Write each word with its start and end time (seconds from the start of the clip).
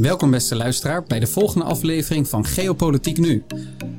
Welkom 0.00 0.30
beste 0.30 0.56
luisteraar 0.56 1.02
bij 1.04 1.20
de 1.20 1.26
volgende 1.26 1.64
aflevering 1.64 2.28
van 2.28 2.46
Geopolitiek 2.46 3.18
Nu. 3.18 3.44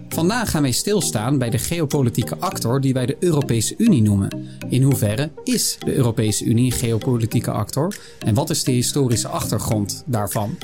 Vandaag 0.09 0.51
gaan 0.51 0.61
wij 0.61 0.71
stilstaan 0.71 1.37
bij 1.37 1.49
de 1.49 1.57
geopolitieke 1.57 2.37
actor 2.37 2.81
die 2.81 2.93
wij 2.93 3.05
de 3.05 3.17
Europese 3.19 3.75
Unie 3.77 4.01
noemen. 4.01 4.47
In 4.69 4.83
hoeverre 4.83 5.31
is 5.43 5.77
de 5.85 5.93
Europese 5.93 6.45
Unie 6.45 6.65
een 6.65 6.79
geopolitieke 6.79 7.51
actor 7.51 7.97
en 8.19 8.33
wat 8.33 8.49
is 8.49 8.63
de 8.63 8.71
historische 8.71 9.27
achtergrond 9.27 10.03
daarvan? 10.05 10.57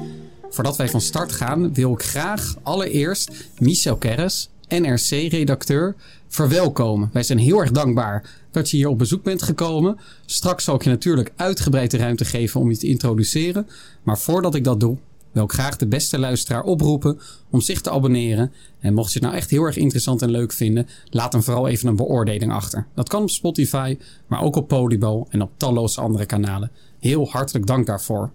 Voordat 0.49 0.77
wij 0.77 0.89
van 0.89 1.01
start 1.01 1.31
gaan 1.31 1.73
wil 1.73 1.93
ik 1.93 2.03
graag 2.03 2.55
allereerst 2.63 3.31
Michel 3.59 3.97
Kerres, 3.97 4.49
NRC-redacteur, 4.67 5.95
verwelkomen. 6.27 7.09
Wij 7.13 7.23
zijn 7.23 7.39
heel 7.39 7.59
erg 7.59 7.71
dankbaar 7.71 8.29
dat 8.51 8.69
je 8.69 8.77
hier 8.77 8.87
op 8.87 8.97
bezoek 8.97 9.23
bent 9.23 9.41
gekomen. 9.41 9.97
Straks 10.25 10.63
zal 10.63 10.75
ik 10.75 10.83
je 10.83 10.89
natuurlijk 10.89 11.31
uitgebreid 11.35 11.93
ruimte 11.93 12.25
geven 12.25 12.59
om 12.59 12.69
je 12.69 12.77
te 12.77 12.87
introduceren. 12.87 13.67
Maar 14.03 14.19
voordat 14.19 14.55
ik 14.55 14.63
dat 14.63 14.79
doe, 14.79 14.97
wil 15.37 15.45
ik 15.45 15.51
graag 15.51 15.75
de 15.77 15.87
beste 15.87 16.19
luisteraar 16.19 16.63
oproepen 16.63 17.19
om 17.49 17.61
zich 17.61 17.81
te 17.81 17.89
abonneren. 17.91 18.51
En 18.79 18.93
mocht 18.93 19.07
je 19.13 19.19
het 19.19 19.27
nou 19.27 19.35
echt 19.39 19.49
heel 19.49 19.63
erg 19.63 19.75
interessant 19.77 20.21
en 20.21 20.31
leuk 20.31 20.51
vinden, 20.53 20.87
laat 21.09 21.31
dan 21.31 21.43
vooral 21.43 21.67
even 21.67 21.87
een 21.87 21.95
beoordeling 21.95 22.51
achter. 22.51 22.87
Dat 22.95 23.09
kan 23.09 23.21
op 23.21 23.29
Spotify, 23.29 23.97
maar 24.27 24.41
ook 24.41 24.55
op 24.55 24.67
Podimo 24.67 25.27
en 25.29 25.41
op 25.41 25.51
talloze 25.57 26.01
andere 26.01 26.25
kanalen. 26.25 26.71
Heel 26.99 27.29
hartelijk 27.29 27.65
dank 27.67 27.85
daarvoor. 27.85 28.31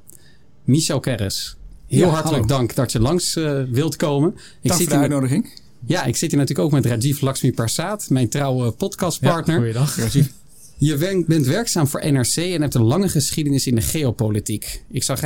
Michel 0.64 1.00
Kerres, 1.00 1.56
heel 1.86 1.98
Ja, 2.00 2.06
hartelijk 2.12 2.42
hallo. 2.42 2.56
dank 2.58 2.74
dat 2.74 2.92
je 2.92 3.00
langs 3.00 3.36
eh, 3.36 3.62
wilt 3.70 3.96
komen. 3.96 4.28
Ik 4.30 4.36
Dank 4.68 4.80
zit 4.80 4.88
voor 4.88 4.98
de 4.98 5.02
met- 5.02 5.12
uitnodiging. 5.12 5.60
ja, 5.86 6.04
ik 6.04 6.16
zit 6.16 6.30
hier 6.30 6.40
natuurlijk 6.40 6.66
ook 6.68 6.74
met 6.74 6.86
Rajiv 6.86 7.20
Lakshmi 7.20 7.52
Parsaat, 7.52 8.10
mijn 8.10 8.28
trouwe 8.28 8.70
podcastpartner. 8.70 9.56
goeiedag. 9.56 9.96
Rajiv. 9.96 10.28
Je 10.84 11.24
bent 11.26 11.46
werkzaam 11.46 11.86
voor 11.86 12.12
NRC 12.12 12.36
en 12.36 12.60
hebt 12.60 12.74
een 12.74 12.82
lange 12.82 13.08
geschiedenis 13.08 13.66
in 13.66 13.74
de 13.74 13.80
geopolitiek. 13.80 14.82
Ik 14.90 15.02
zou 15.02 15.18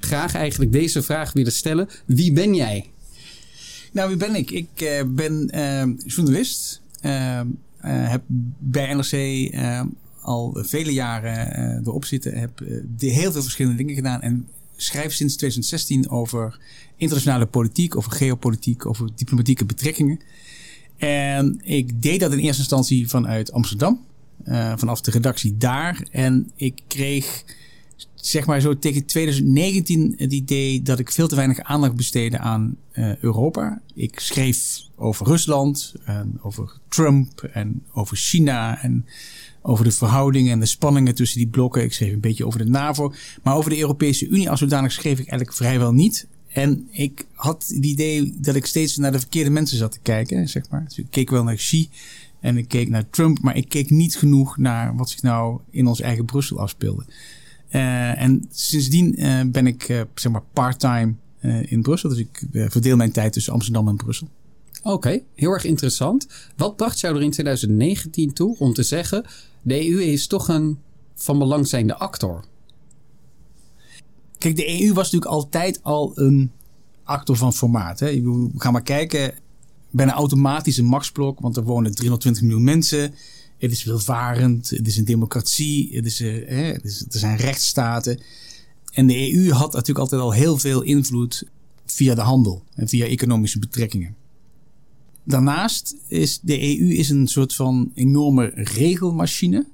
graag, 0.00 0.34
eigenlijk 0.34 0.72
deze 0.72 1.02
vraag 1.02 1.32
willen 1.32 1.52
stellen. 1.52 1.88
Wie 2.06 2.32
ben 2.32 2.54
jij? 2.54 2.90
Nou, 3.92 4.08
wie 4.08 4.16
ben 4.16 4.34
ik? 4.34 4.50
Ik 4.50 4.68
eh, 4.74 5.04
ben 5.06 5.50
eh, 5.50 5.84
journalist. 6.06 6.80
Eh, 7.00 7.40
heb 8.10 8.22
bij 8.58 8.94
NRC 8.94 9.12
eh, 9.12 9.80
al 10.20 10.58
vele 10.60 10.92
jaren 10.92 11.54
eh, 11.54 11.86
erop 11.86 12.04
zitten. 12.04 12.38
Heb 12.38 12.62
heel 12.98 13.32
veel 13.32 13.42
verschillende 13.42 13.76
dingen 13.76 13.94
gedaan. 13.94 14.20
En 14.20 14.48
schrijf 14.76 15.12
sinds 15.12 15.36
2016 15.36 16.10
over 16.10 16.58
internationale 16.96 17.46
politiek, 17.46 17.96
over 17.96 18.12
geopolitiek, 18.12 18.86
over 18.86 19.08
diplomatieke 19.14 19.64
betrekkingen. 19.64 20.20
En 20.96 21.60
ik 21.62 22.02
deed 22.02 22.20
dat 22.20 22.32
in 22.32 22.38
eerste 22.38 22.60
instantie 22.60 23.08
vanuit 23.08 23.52
Amsterdam. 23.52 24.04
Eh, 24.44 24.72
vanaf 24.76 25.00
de 25.00 25.10
redactie 25.10 25.56
daar. 25.56 26.06
En 26.10 26.50
ik 26.54 26.80
kreeg 26.86 27.44
zeg 28.14 28.46
maar 28.46 28.60
zo 28.60 28.78
tegen 28.78 29.04
2019 29.04 30.14
het 30.16 30.32
idee 30.32 30.82
dat 30.82 30.98
ik 30.98 31.10
veel 31.10 31.28
te 31.28 31.34
weinig 31.34 31.60
aandacht 31.60 31.94
besteedde 31.94 32.38
aan 32.38 32.76
eh, 32.90 33.16
Europa. 33.16 33.80
Ik 33.94 34.20
schreef 34.20 34.80
over 34.96 35.26
Rusland 35.26 35.94
en 36.04 36.38
over 36.42 36.78
Trump 36.88 37.42
en 37.42 37.82
over 37.92 38.16
China 38.16 38.82
en 38.82 39.06
over 39.62 39.84
de 39.84 39.92
verhoudingen 39.92 40.52
en 40.52 40.60
de 40.60 40.66
spanningen 40.66 41.14
tussen 41.14 41.38
die 41.38 41.48
blokken. 41.48 41.82
Ik 41.82 41.92
schreef 41.92 42.12
een 42.12 42.20
beetje 42.20 42.46
over 42.46 42.58
de 42.58 42.70
NAVO. 42.70 43.12
Maar 43.42 43.54
over 43.56 43.70
de 43.70 43.78
Europese 43.78 44.28
Unie 44.28 44.50
als 44.50 44.60
zodanig 44.60 44.92
schreef 44.92 45.18
ik 45.18 45.28
eigenlijk 45.28 45.52
vrijwel 45.52 45.92
niet. 45.92 46.26
En 46.56 46.88
ik 46.90 47.26
had 47.32 47.64
het 47.68 47.84
idee 47.84 48.34
dat 48.38 48.54
ik 48.54 48.66
steeds 48.66 48.96
naar 48.96 49.12
de 49.12 49.18
verkeerde 49.18 49.50
mensen 49.50 49.78
zat 49.78 49.92
te 49.92 49.98
kijken, 50.02 50.48
zeg 50.48 50.70
maar. 50.70 50.84
Dus 50.84 50.98
ik 50.98 51.06
keek 51.10 51.30
wel 51.30 51.44
naar 51.44 51.54
Xi 51.54 51.88
en 52.40 52.56
ik 52.56 52.68
keek 52.68 52.88
naar 52.88 53.10
Trump, 53.10 53.40
maar 53.40 53.56
ik 53.56 53.68
keek 53.68 53.90
niet 53.90 54.16
genoeg 54.16 54.56
naar 54.56 54.96
wat 54.96 55.10
zich 55.10 55.22
nou 55.22 55.60
in 55.70 55.86
ons 55.86 56.00
eigen 56.00 56.24
Brussel 56.24 56.60
afspeelde. 56.60 57.04
Eh, 57.68 58.22
en 58.22 58.46
sindsdien 58.50 59.16
eh, 59.16 59.40
ben 59.46 59.66
ik 59.66 59.88
eh, 59.88 60.00
zeg 60.14 60.32
maar 60.32 60.42
part-time 60.52 61.14
in 61.62 61.82
Brussel. 61.82 62.08
Dus 62.08 62.18
ik 62.18 62.42
verdeel 62.52 62.96
mijn 62.96 63.12
tijd 63.12 63.32
tussen 63.32 63.52
Amsterdam 63.52 63.88
en 63.88 63.96
Brussel. 63.96 64.28
Oké, 64.82 65.22
heel 65.34 65.50
erg 65.50 65.64
interessant. 65.64 66.26
Wat 66.56 66.76
bracht 66.76 67.00
jou 67.00 67.16
er 67.16 67.22
in 67.22 67.30
2019 67.30 68.32
toe 68.32 68.56
om 68.58 68.72
te 68.72 68.82
zeggen: 68.82 69.24
de 69.62 69.90
EU 69.90 70.02
is 70.02 70.26
toch 70.26 70.48
een 70.48 70.78
van 71.14 71.38
belang 71.38 71.66
zijnde 71.66 71.96
actor? 71.96 72.44
Kijk, 74.38 74.56
de 74.56 74.82
EU 74.82 74.92
was 74.92 75.04
natuurlijk 75.04 75.30
altijd 75.30 75.82
al 75.82 76.12
een 76.14 76.50
actor 77.04 77.36
van 77.36 77.52
formaat. 77.52 78.00
Hè. 78.00 78.20
We 78.20 78.50
gaan 78.56 78.72
maar 78.72 78.82
kijken. 78.82 79.34
Bijna 79.96 80.12
automatisch 80.12 80.76
een 80.76 80.84
machtsblok, 80.84 81.40
want 81.40 81.56
er 81.56 81.62
wonen 81.64 81.94
320 81.94 82.42
miljoen 82.42 82.64
mensen. 82.64 83.14
Het 83.58 83.72
is 83.72 83.84
welvarend, 83.84 84.70
het 84.70 84.86
is 84.86 84.96
een 84.96 85.04
democratie, 85.04 85.96
het 85.96 86.06
is, 86.06 86.20
eh, 86.20 86.48
hè, 86.48 86.62
het 86.62 86.84
is, 86.84 87.04
er 87.10 87.18
zijn 87.18 87.36
rechtsstaten. 87.36 88.20
En 88.92 89.06
de 89.06 89.32
EU 89.32 89.50
had 89.50 89.72
natuurlijk 89.72 89.98
altijd 89.98 90.20
al 90.20 90.32
heel 90.32 90.58
veel 90.58 90.82
invloed 90.82 91.44
via 91.86 92.14
de 92.14 92.20
handel 92.20 92.64
en 92.74 92.88
via 92.88 93.06
economische 93.06 93.58
betrekkingen. 93.58 94.16
Daarnaast 95.24 95.96
is 96.08 96.40
de 96.42 96.62
EU 96.62 96.94
is 96.94 97.10
een 97.10 97.26
soort 97.26 97.54
van 97.54 97.90
enorme 97.94 98.52
regelmachine. 98.54 99.66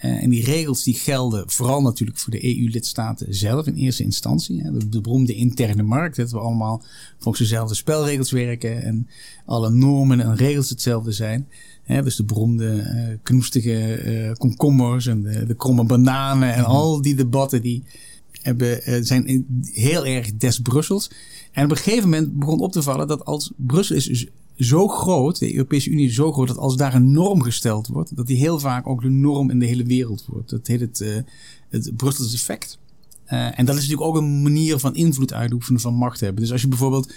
Eh, 0.00 0.22
en 0.22 0.30
die 0.30 0.44
regels 0.44 0.82
die 0.82 0.94
gelden 0.94 1.50
vooral 1.50 1.82
natuurlijk 1.82 2.18
voor 2.18 2.32
de 2.32 2.44
EU-lidstaten 2.44 3.34
zelf 3.34 3.66
in 3.66 3.74
eerste 3.74 4.02
instantie. 4.02 4.62
hè. 4.62 4.72
De, 4.72 4.88
de 4.88 5.00
beroemde 5.00 5.34
interne 5.34 5.82
markt, 5.82 6.16
dat 6.16 6.30
we 6.30 6.38
allemaal 6.38 6.82
volgens 7.18 7.48
dezelfde 7.48 7.74
spelregels 7.74 8.30
werken 8.30 8.82
en 8.82 9.08
alle 9.44 9.70
normen 9.70 10.20
en 10.20 10.36
regels 10.36 10.68
hetzelfde 10.70 11.12
zijn. 11.12 11.48
Hè, 11.82 12.02
dus 12.02 12.16
de 12.16 12.24
beroemde 12.24 12.78
eh, 12.78 13.16
knoestige 13.22 13.94
eh, 13.94 14.32
komkommers 14.32 15.06
en 15.06 15.22
de, 15.22 15.46
de 15.46 15.56
kromme 15.56 15.84
bananen 15.84 16.54
en 16.54 16.64
al 16.64 17.02
die 17.02 17.14
debatten 17.14 17.62
die 17.62 17.82
hebben, 18.42 19.06
zijn 19.06 19.46
heel 19.72 20.06
erg 20.06 20.36
des 20.36 20.60
Brussels. 20.60 21.10
En 21.52 21.64
op 21.64 21.70
een 21.70 21.76
gegeven 21.76 22.08
moment 22.08 22.38
begon 22.38 22.60
op 22.60 22.72
te 22.72 22.82
vallen 22.82 23.08
dat 23.08 23.24
als 23.24 23.52
Brussel 23.56 23.96
is 23.96 24.04
dus 24.04 24.26
zo 24.60 24.88
groot, 24.88 25.38
de 25.38 25.54
Europese 25.54 25.90
Unie 25.90 26.06
is 26.06 26.14
zo 26.14 26.32
groot, 26.32 26.48
dat 26.48 26.56
als 26.56 26.76
daar 26.76 26.94
een 26.94 27.12
norm 27.12 27.42
gesteld 27.42 27.86
wordt, 27.86 28.16
dat 28.16 28.26
die 28.26 28.36
heel 28.36 28.58
vaak 28.58 28.86
ook 28.86 29.02
de 29.02 29.08
norm 29.08 29.50
in 29.50 29.58
de 29.58 29.66
hele 29.66 29.84
wereld 29.84 30.24
wordt. 30.26 30.50
Dat 30.50 30.66
heet 30.66 30.80
het, 30.80 31.00
eh, 31.00 31.16
het 31.68 31.96
Brussels 31.96 32.34
effect. 32.34 32.78
Eh, 33.24 33.58
en 33.58 33.64
dat 33.64 33.76
is 33.76 33.80
natuurlijk 33.80 34.08
ook 34.08 34.16
een 34.16 34.42
manier 34.42 34.78
van 34.78 34.94
invloed 34.94 35.32
uitoefenen, 35.32 35.80
van 35.80 35.94
macht 35.94 36.20
hebben. 36.20 36.42
Dus 36.42 36.52
als 36.52 36.60
je 36.60 36.68
bijvoorbeeld 36.68 37.12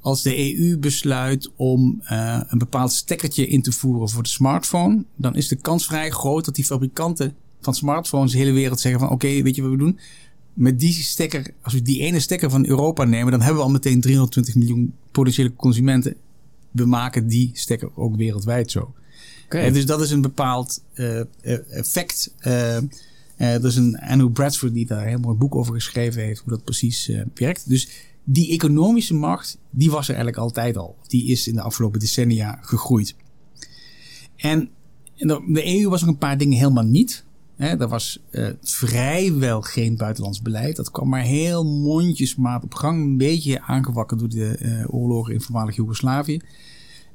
als 0.00 0.22
de 0.22 0.58
EU 0.58 0.78
besluit 0.78 1.50
om 1.56 2.00
eh, 2.04 2.40
een 2.46 2.58
bepaald 2.58 2.92
stekkertje 2.92 3.46
in 3.46 3.62
te 3.62 3.72
voeren 3.72 4.08
voor 4.08 4.22
de 4.22 4.28
smartphone, 4.28 5.04
dan 5.16 5.36
is 5.36 5.48
de 5.48 5.56
kans 5.56 5.86
vrij 5.86 6.10
groot 6.10 6.44
dat 6.44 6.54
die 6.54 6.64
fabrikanten 6.64 7.34
van 7.60 7.74
smartphones 7.74 8.32
de 8.32 8.38
hele 8.38 8.52
wereld 8.52 8.80
zeggen 8.80 9.00
van 9.00 9.10
oké, 9.10 9.42
weet 9.42 9.56
je 9.56 9.62
wat 9.62 9.70
we 9.70 9.76
doen? 9.76 9.98
Met 10.54 10.80
die 10.80 10.92
stekker, 10.92 11.54
als 11.62 11.72
we 11.72 11.82
die 11.82 12.00
ene 12.00 12.20
stekker 12.20 12.50
van 12.50 12.66
Europa 12.66 13.04
nemen, 13.04 13.30
dan 13.30 13.40
hebben 13.40 13.58
we 13.58 13.64
al 13.66 13.72
meteen 13.72 14.00
320 14.00 14.54
miljoen 14.54 14.94
potentiële 15.10 15.52
consumenten. 15.56 16.16
We 16.74 16.86
maken 16.86 17.26
die 17.26 17.50
stekker 17.52 17.90
ook 17.96 18.16
wereldwijd 18.16 18.70
zo. 18.70 18.94
Eh, 19.48 19.72
dus 19.72 19.86
dat 19.86 20.00
is 20.00 20.10
een 20.10 20.20
bepaald 20.20 20.82
eh, 20.92 21.20
effect. 21.70 22.34
Eh, 22.38 22.76
er 23.36 23.64
is 23.64 23.76
een 23.76 23.98
Andrew 23.98 24.32
Bradford 24.32 24.74
die 24.74 24.86
daar 24.86 25.02
een 25.02 25.08
heel 25.08 25.18
mooi 25.18 25.36
boek 25.36 25.54
over 25.54 25.74
geschreven 25.74 26.22
heeft, 26.22 26.40
hoe 26.40 26.52
dat 26.52 26.64
precies 26.64 27.10
werkt. 27.34 27.68
Dus 27.68 27.88
die 28.24 28.50
economische 28.50 29.14
macht, 29.14 29.58
die 29.70 29.90
was 29.90 30.08
er 30.08 30.14
eigenlijk 30.14 30.44
altijd 30.44 30.76
al. 30.76 30.96
Die 31.06 31.26
is 31.26 31.48
in 31.48 31.54
de 31.54 31.62
afgelopen 31.62 32.00
decennia 32.00 32.58
gegroeid. 32.60 33.14
En 34.36 34.70
de 35.16 35.44
de 35.48 35.80
EU 35.80 35.88
was 35.88 36.02
ook 36.02 36.08
een 36.08 36.18
paar 36.18 36.38
dingen 36.38 36.58
helemaal 36.58 36.84
niet. 36.84 37.23
Hè, 37.56 37.80
er 37.80 37.88
was 37.88 38.18
eh, 38.30 38.48
vrijwel 38.62 39.62
geen 39.62 39.96
buitenlands 39.96 40.42
beleid. 40.42 40.76
Dat 40.76 40.90
kwam 40.90 41.08
maar 41.08 41.22
heel 41.22 41.64
mondjesmaat 41.64 42.64
op 42.64 42.74
gang. 42.74 43.02
Een 43.02 43.16
beetje 43.16 43.60
aangewakkerd 43.62 44.20
door 44.20 44.28
de 44.28 44.56
eh, 44.56 44.94
oorlogen 44.94 45.32
in 45.32 45.40
voormalig 45.40 45.76
Joegoslavië. 45.76 46.40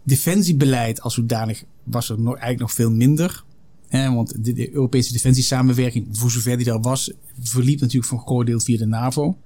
Defensiebeleid 0.03 1.01
als 1.01 1.13
zodanig 1.13 1.63
was 1.83 2.09
er 2.09 2.17
eigenlijk 2.17 2.59
nog 2.59 2.73
veel 2.73 2.91
minder. 2.91 3.43
Hè, 3.87 4.13
want 4.13 4.45
de, 4.45 4.73
Europese 4.73 5.13
defensiesamenwerking, 5.13 6.07
voor 6.11 6.31
zover 6.31 6.57
die 6.57 6.65
daar 6.65 6.81
was, 6.81 7.11
verliep 7.41 7.79
natuurlijk 7.79 8.21
groot 8.21 8.45
deel 8.45 8.59
via 8.59 8.77
de 8.77 8.85
NAVO. 8.85 9.37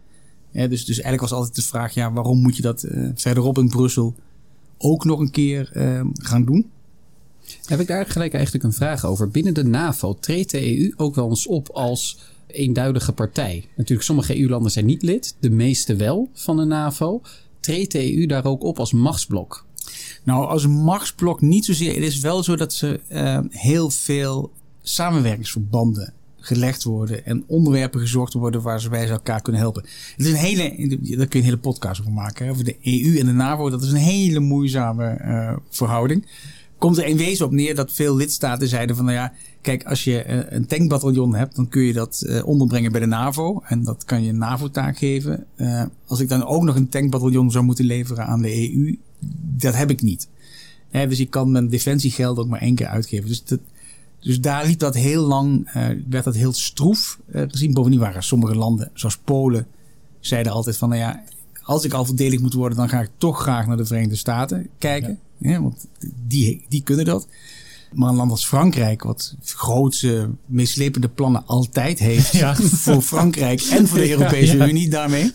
Hè, 0.52 0.68
dus, 0.68 0.86
dus 0.86 0.96
eigenlijk 0.96 1.22
was 1.22 1.40
altijd 1.40 1.56
de 1.56 1.62
vraag, 1.62 1.94
ja, 1.94 2.14
waarom 2.14 2.42
moet 2.42 2.56
je 2.56 2.62
dat 2.62 2.84
eh, 2.84 3.10
verderop 3.16 3.58
in 3.58 3.70
Brussel 3.70 4.16
ook 4.78 5.06
nog 5.06 5.20
een 5.20 5.32
keer 5.32 5.70
gaan 6.14 6.46
doen? 6.46 6.72
Heb 7.66 7.80
ik 7.80 7.88
daar 7.88 8.06
gelijk 8.06 8.34
eigenlijk 8.34 8.64
een 8.64 8.74
vraag 8.74 9.06
over. 9.06 9.30
Binnen 9.30 9.54
de 9.54 9.64
NAVO 9.64 10.18
treedt 10.20 10.52
de 10.52 10.78
EU 10.78 10.94
ook 10.96 11.16
wel 11.16 11.30
eens 11.30 11.48
op 11.48 11.70
als 11.70 12.20
eenduidige 12.48 13.12
partij. 13.12 13.66
Natuurlijk, 13.76 14.08
sommige 14.08 14.40
EU-landen 14.40 14.72
zijn 14.72 14.86
niet 14.86 15.02
lid, 15.02 15.36
de 15.40 15.50
meeste 15.50 15.96
wel 15.96 16.30
van 16.34 16.58
de 16.58 16.66
NAVO. 16.66 17.22
Treedt 17.60 17.92
de 17.92 18.18
EU 18.18 18.26
daar 18.26 18.46
ook 18.46 18.64
op 18.64 18.80
als 18.80 18.94
machtsblok? 18.94 19.66
Nou, 20.24 20.48
als 20.48 20.68
machtsblok 20.68 21.42
niet 21.42 21.66
zozeer. 21.66 21.94
Het 21.94 22.04
is 22.04 22.20
wel 22.20 22.44
zo 22.44 22.56
dat 22.56 22.74
ze 22.74 23.00
eh, 23.08 23.40
heel 23.50 23.90
veel 23.90 24.52
samenwerkingsverbanden 24.82 26.14
gelegd 26.38 26.84
worden 26.84 27.26
en 27.26 27.44
onderwerpen 27.48 28.00
gezocht 28.00 28.34
worden 28.34 28.62
waar 28.62 28.82
ze 28.82 28.90
bij 28.90 29.10
elkaar 29.10 29.42
kunnen 29.42 29.62
helpen. 29.62 29.84
Het 30.16 30.26
is 30.26 30.32
een 30.32 30.38
hele, 30.38 30.88
daar 31.18 31.28
kun 31.28 31.28
je 31.28 31.38
een 31.38 31.44
hele 31.44 31.58
podcast 31.58 32.00
over 32.00 32.12
maken. 32.12 32.50
Over 32.50 32.64
de 32.64 32.78
EU 32.82 33.18
en 33.20 33.26
de 33.26 33.32
NAVO. 33.32 33.70
Dat 33.70 33.84
is 33.84 33.92
een 33.92 33.98
hele 33.98 34.40
moeizame 34.40 35.06
eh, 35.06 35.56
verhouding. 35.70 36.26
Komt 36.84 36.98
er 36.98 37.06
in 37.06 37.18
wezen 37.18 37.46
op 37.46 37.52
neer 37.52 37.76
dat 37.76 37.92
veel 37.92 38.16
lidstaten 38.16 38.68
zeiden 38.68 38.96
van 38.96 39.06
nou 39.06 39.18
ja, 39.18 39.34
kijk, 39.62 39.84
als 39.84 40.04
je 40.04 40.22
eh, 40.22 40.58
een 40.58 40.66
tankbataljon 40.66 41.36
hebt, 41.36 41.56
dan 41.56 41.68
kun 41.68 41.82
je 41.82 41.94
dat 41.94 42.22
eh, 42.22 42.48
onderbrengen 42.48 42.92
bij 42.92 43.00
de 43.02 43.08
NAVO. 43.08 43.62
En 43.66 43.84
dat 43.84 44.04
kan 44.04 44.24
je 44.24 44.30
een 44.30 44.38
NAVO-taak 44.38 44.98
geven. 44.98 45.46
Uh, 45.56 45.84
als 46.06 46.20
ik 46.20 46.30
dan 46.30 46.46
ook 46.46 46.64
nog 46.64 46.76
een 46.76 46.90
tankbataljon 46.90 47.52
zou 47.52 47.64
moeten 47.64 47.86
leveren 47.86 48.26
aan 48.26 48.42
de 48.42 48.74
EU, 48.74 48.98
dat 49.58 49.76
heb 49.76 49.90
ik 49.90 50.02
niet. 50.02 50.28
Hè, 50.90 51.08
dus 51.08 51.20
ik 51.20 51.30
kan 51.30 51.52
mijn 51.52 51.68
defensiegeld 51.68 52.38
ook 52.38 52.48
maar 52.48 52.62
één 52.62 52.76
keer 52.76 52.88
uitgeven. 52.88 53.28
Dus, 53.28 53.44
dat, 53.44 53.60
dus 54.20 54.42
daar 54.42 54.66
liep 54.66 54.80
dat 54.80 54.96
heel 54.96 55.26
lang, 55.26 55.68
uh, 55.68 55.88
werd 56.10 56.24
dat 56.24 56.36
heel 56.36 56.54
stroef 56.54 57.20
gezien. 57.32 57.74
Bovendien 57.74 58.00
waren 58.00 58.24
sommige 58.24 58.56
landen, 58.56 58.90
zoals 58.94 59.18
Polen, 59.18 59.68
zeiden 60.20 60.52
altijd 60.52 60.78
van, 60.78 60.90
nou 60.90 61.02
ja, 61.02 61.24
als 61.62 61.84
ik 61.84 61.94
al 61.94 62.06
verdedigd 62.06 62.42
moet 62.42 62.54
worden, 62.54 62.78
dan 62.78 62.90
ga 62.90 63.02
ik 63.02 63.10
toch 63.18 63.42
graag 63.42 63.68
naar 63.68 63.78
de 63.78 63.86
Verenigde 63.86 64.16
Staten 64.16 64.68
kijken. 64.78 65.20
Ja, 65.44 65.62
want 65.62 65.88
die, 66.28 66.66
die 66.70 66.84
kunnen 66.84 67.06
dat. 67.06 67.28
Maar 67.94 68.10
een 68.10 68.16
land 68.16 68.32
als 68.32 68.46
Frankrijk, 68.46 69.04
wat 69.04 69.36
grootse, 69.44 70.30
meeslepende 70.46 71.10
plannen 71.10 71.46
altijd 71.46 72.00
heeft 72.00 72.32
ja. 72.44 72.56
voor 72.56 73.02
Frankrijk 73.02 73.62
en 73.62 73.88
voor 73.88 73.98
de 73.98 74.10
Europese 74.16 74.58
ja, 74.58 74.68
Unie 74.68 74.90
daarmee. 74.90 75.32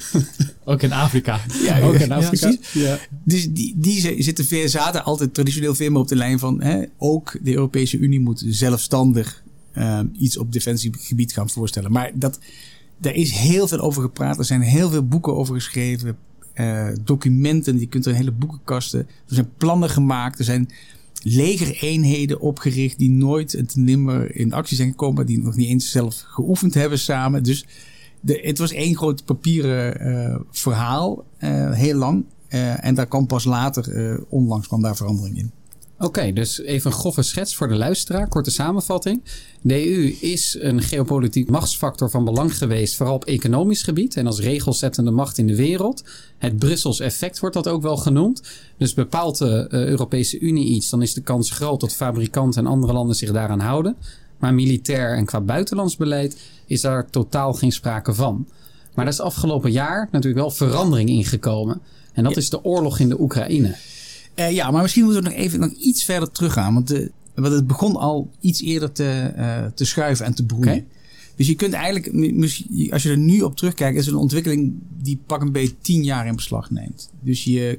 Ook 0.65 0.83
in 0.83 0.93
Afrika. 0.93 1.41
Ja, 1.63 1.81
ook 1.81 1.95
in 1.95 2.13
Afrika. 2.13 2.57
Ja, 2.73 2.99
dus 3.25 3.51
die, 3.51 3.75
die 3.77 4.23
zitten 4.23 4.45
veel, 4.45 4.69
zaten 4.69 5.05
altijd 5.05 5.35
traditioneel 5.35 5.75
veel 5.75 5.91
meer 5.91 6.01
op 6.01 6.09
de 6.09 6.17
lijn 6.17 6.39
van 6.39 6.63
hè, 6.63 6.85
ook 6.97 7.39
de 7.43 7.53
Europese 7.53 7.99
Unie 7.99 8.21
moet 8.21 8.45
zelfstandig 8.47 9.43
uh, 9.75 10.01
iets 10.19 10.39
op 10.39 10.53
defensiegebied 10.53 11.33
gaan 11.33 11.51
voorstellen. 11.51 11.93
Maar 11.93 12.11
dat, 12.15 12.39
daar 12.99 13.15
is 13.15 13.31
heel 13.31 13.69
veel 13.69 13.81
over 13.81 14.03
gepraat. 14.03 14.39
Er 14.39 14.45
zijn 14.45 14.61
heel 14.61 14.91
veel 14.91 15.07
boeken 15.07 15.37
over 15.37 15.55
geschreven. 15.55 16.17
Uh, 16.61 16.89
documenten, 17.05 17.81
je 17.81 17.87
kunt 17.87 18.07
er 18.07 18.15
hele 18.15 18.33
boekenkasten. 18.33 19.01
Er 19.01 19.35
zijn 19.35 19.51
plannen 19.57 19.91
gemaakt. 19.91 20.39
Er 20.39 20.45
zijn 20.45 20.69
legereenheden 21.23 22.41
opgericht 22.41 22.99
die 22.99 23.11
nooit 23.11 23.55
en 23.55 23.67
nimmer 23.75 24.37
in 24.37 24.53
actie 24.53 24.77
zijn 24.77 24.91
gekomen, 24.91 25.27
die 25.27 25.39
nog 25.39 25.57
niet 25.57 25.69
eens 25.69 25.91
zelf 25.91 26.25
geoefend 26.27 26.75
hebben 26.75 26.99
samen. 26.99 27.43
Dus 27.43 27.67
de, 28.21 28.41
het 28.43 28.59
was 28.59 28.73
één 28.73 28.97
groot 28.97 29.25
papieren 29.25 30.07
uh, 30.07 30.37
verhaal, 30.51 31.25
uh, 31.41 31.73
heel 31.73 31.97
lang. 31.97 32.25
En 32.49 32.95
daar 32.95 33.07
kwam 33.07 33.27
pas 33.27 33.45
later, 33.45 34.25
onlangs 34.29 34.67
kwam 34.67 34.83
daar 34.83 34.97
verandering 34.97 35.39
in. 35.39 35.51
Oké, 36.01 36.33
dus 36.33 36.61
even 36.61 36.91
een 36.91 36.97
grove 36.97 37.23
schets 37.23 37.55
voor 37.55 37.69
de 37.69 37.77
luisteraar, 37.77 38.29
korte 38.29 38.51
samenvatting. 38.51 39.23
De 39.61 39.89
EU 39.89 40.17
is 40.21 40.57
een 40.61 40.83
geopolitiek 40.83 41.51
machtsfactor 41.51 42.11
van 42.11 42.25
belang 42.25 42.59
geweest, 42.59 42.97
vooral 42.97 43.15
op 43.15 43.25
economisch 43.25 43.83
gebied 43.83 44.17
en 44.17 44.27
als 44.27 44.41
regelzettende 44.41 45.11
macht 45.11 45.39
in 45.39 45.47
de 45.47 45.57
wereld. 45.57 46.05
Het 46.39 46.59
Brussels 46.59 47.01
effect 47.01 47.39
wordt 47.39 47.55
dat 47.55 47.69
ook 47.69 47.83
wel 47.83 47.97
genoemd. 47.97 48.43
Dus 48.77 48.95
bepaalt 48.95 49.39
de 49.39 49.69
uh, 49.71 49.85
Europese 49.87 50.39
Unie 50.39 50.67
iets, 50.67 50.91
dan 50.91 51.03
is 51.03 51.15
de 51.15 51.21
kans 51.21 51.51
groot 51.51 51.81
dat 51.81 51.95
fabrikanten 51.95 52.65
en 52.65 52.71
andere 52.71 52.93
landen 52.93 53.17
zich 53.17 53.33
daaraan 53.33 53.61
houden. 53.61 53.97
Maar 54.39 54.55
militair 54.55 55.17
en 55.17 55.25
qua 55.25 55.41
buitenlands 55.41 55.97
beleid 55.97 56.37
is 56.67 56.81
daar 56.81 57.11
totaal 57.11 57.53
geen 57.53 57.73
sprake 57.73 58.15
van. 58.15 58.47
Maar 58.95 59.07
er 59.07 59.13
is 59.13 59.21
afgelopen 59.21 59.71
jaar 59.71 60.09
natuurlijk 60.11 60.43
wel 60.43 60.51
verandering 60.51 61.09
ingekomen. 61.09 61.81
En 62.13 62.25
dat 62.25 62.37
is 62.37 62.51
de 62.51 62.65
oorlog 62.65 62.99
in 62.99 63.09
de 63.09 63.21
Oekraïne. 63.21 63.77
Uh, 64.39 64.51
ja, 64.51 64.71
maar 64.71 64.83
misschien 64.83 65.05
moeten 65.05 65.23
we 65.23 65.29
nog 65.29 65.39
even 65.39 65.61
nog 65.61 65.71
iets 65.71 66.05
verder 66.05 66.31
teruggaan. 66.31 66.75
Want, 66.75 66.89
de, 66.89 67.11
want 67.35 67.55
het 67.55 67.67
begon 67.67 67.97
al 67.97 68.31
iets 68.41 68.63
eerder 68.63 68.93
te, 68.93 69.33
uh, 69.37 69.65
te 69.75 69.85
schuiven 69.85 70.27
en 70.27 70.35
te 70.35 70.45
broeien. 70.45 70.69
Okay. 70.69 70.87
Dus 71.37 71.47
je 71.47 71.55
kunt 71.55 71.73
eigenlijk, 71.73 72.07
als 72.93 73.03
je 73.03 73.11
er 73.11 73.19
nu 73.19 73.41
op 73.41 73.57
terugkijkt, 73.57 73.99
is 73.99 74.07
het 74.07 74.15
een 74.15 74.21
ontwikkeling 74.21 74.73
die 75.03 75.19
pak 75.27 75.41
een 75.41 75.53
beetje 75.53 75.75
tien 75.81 76.05
jaar 76.05 76.27
in 76.27 76.35
beslag 76.35 76.71
neemt. 76.71 77.11
Dus 77.21 77.45
je, 77.45 77.79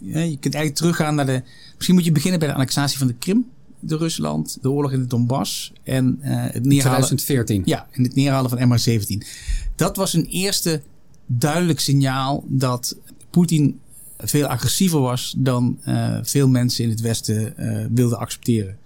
je 0.00 0.36
kunt 0.40 0.54
eigenlijk 0.54 0.74
teruggaan 0.74 1.14
naar 1.14 1.26
de. 1.26 1.42
Misschien 1.74 1.94
moet 1.94 2.04
je 2.04 2.12
beginnen 2.12 2.38
bij 2.38 2.48
de 2.48 2.54
annexatie 2.54 2.98
van 2.98 3.06
de 3.06 3.14
Krim 3.14 3.46
door 3.80 3.98
Rusland, 3.98 4.58
de 4.62 4.70
oorlog 4.70 4.92
in 4.92 5.00
de 5.00 5.06
Donbass 5.06 5.72
en 5.82 6.18
het 6.20 6.64
neerhalen. 6.64 7.06
2014. 7.06 7.62
Ja, 7.64 7.86
en 7.90 8.02
het 8.02 8.14
neerhalen 8.14 8.50
van 8.50 8.78
MH17. 8.78 9.26
Dat 9.74 9.96
was 9.96 10.14
een 10.14 10.26
eerste 10.26 10.82
duidelijk 11.26 11.80
signaal 11.80 12.44
dat 12.46 12.96
Poetin 13.30 13.80
veel 14.18 14.46
agressiever 14.46 15.00
was 15.00 15.34
dan 15.36 15.78
uh, 15.88 16.18
veel 16.22 16.48
mensen 16.48 16.84
in 16.84 16.90
het 16.90 17.00
Westen 17.00 17.54
uh, 17.58 17.86
wilden 17.90 18.18
accepteren. 18.18 18.78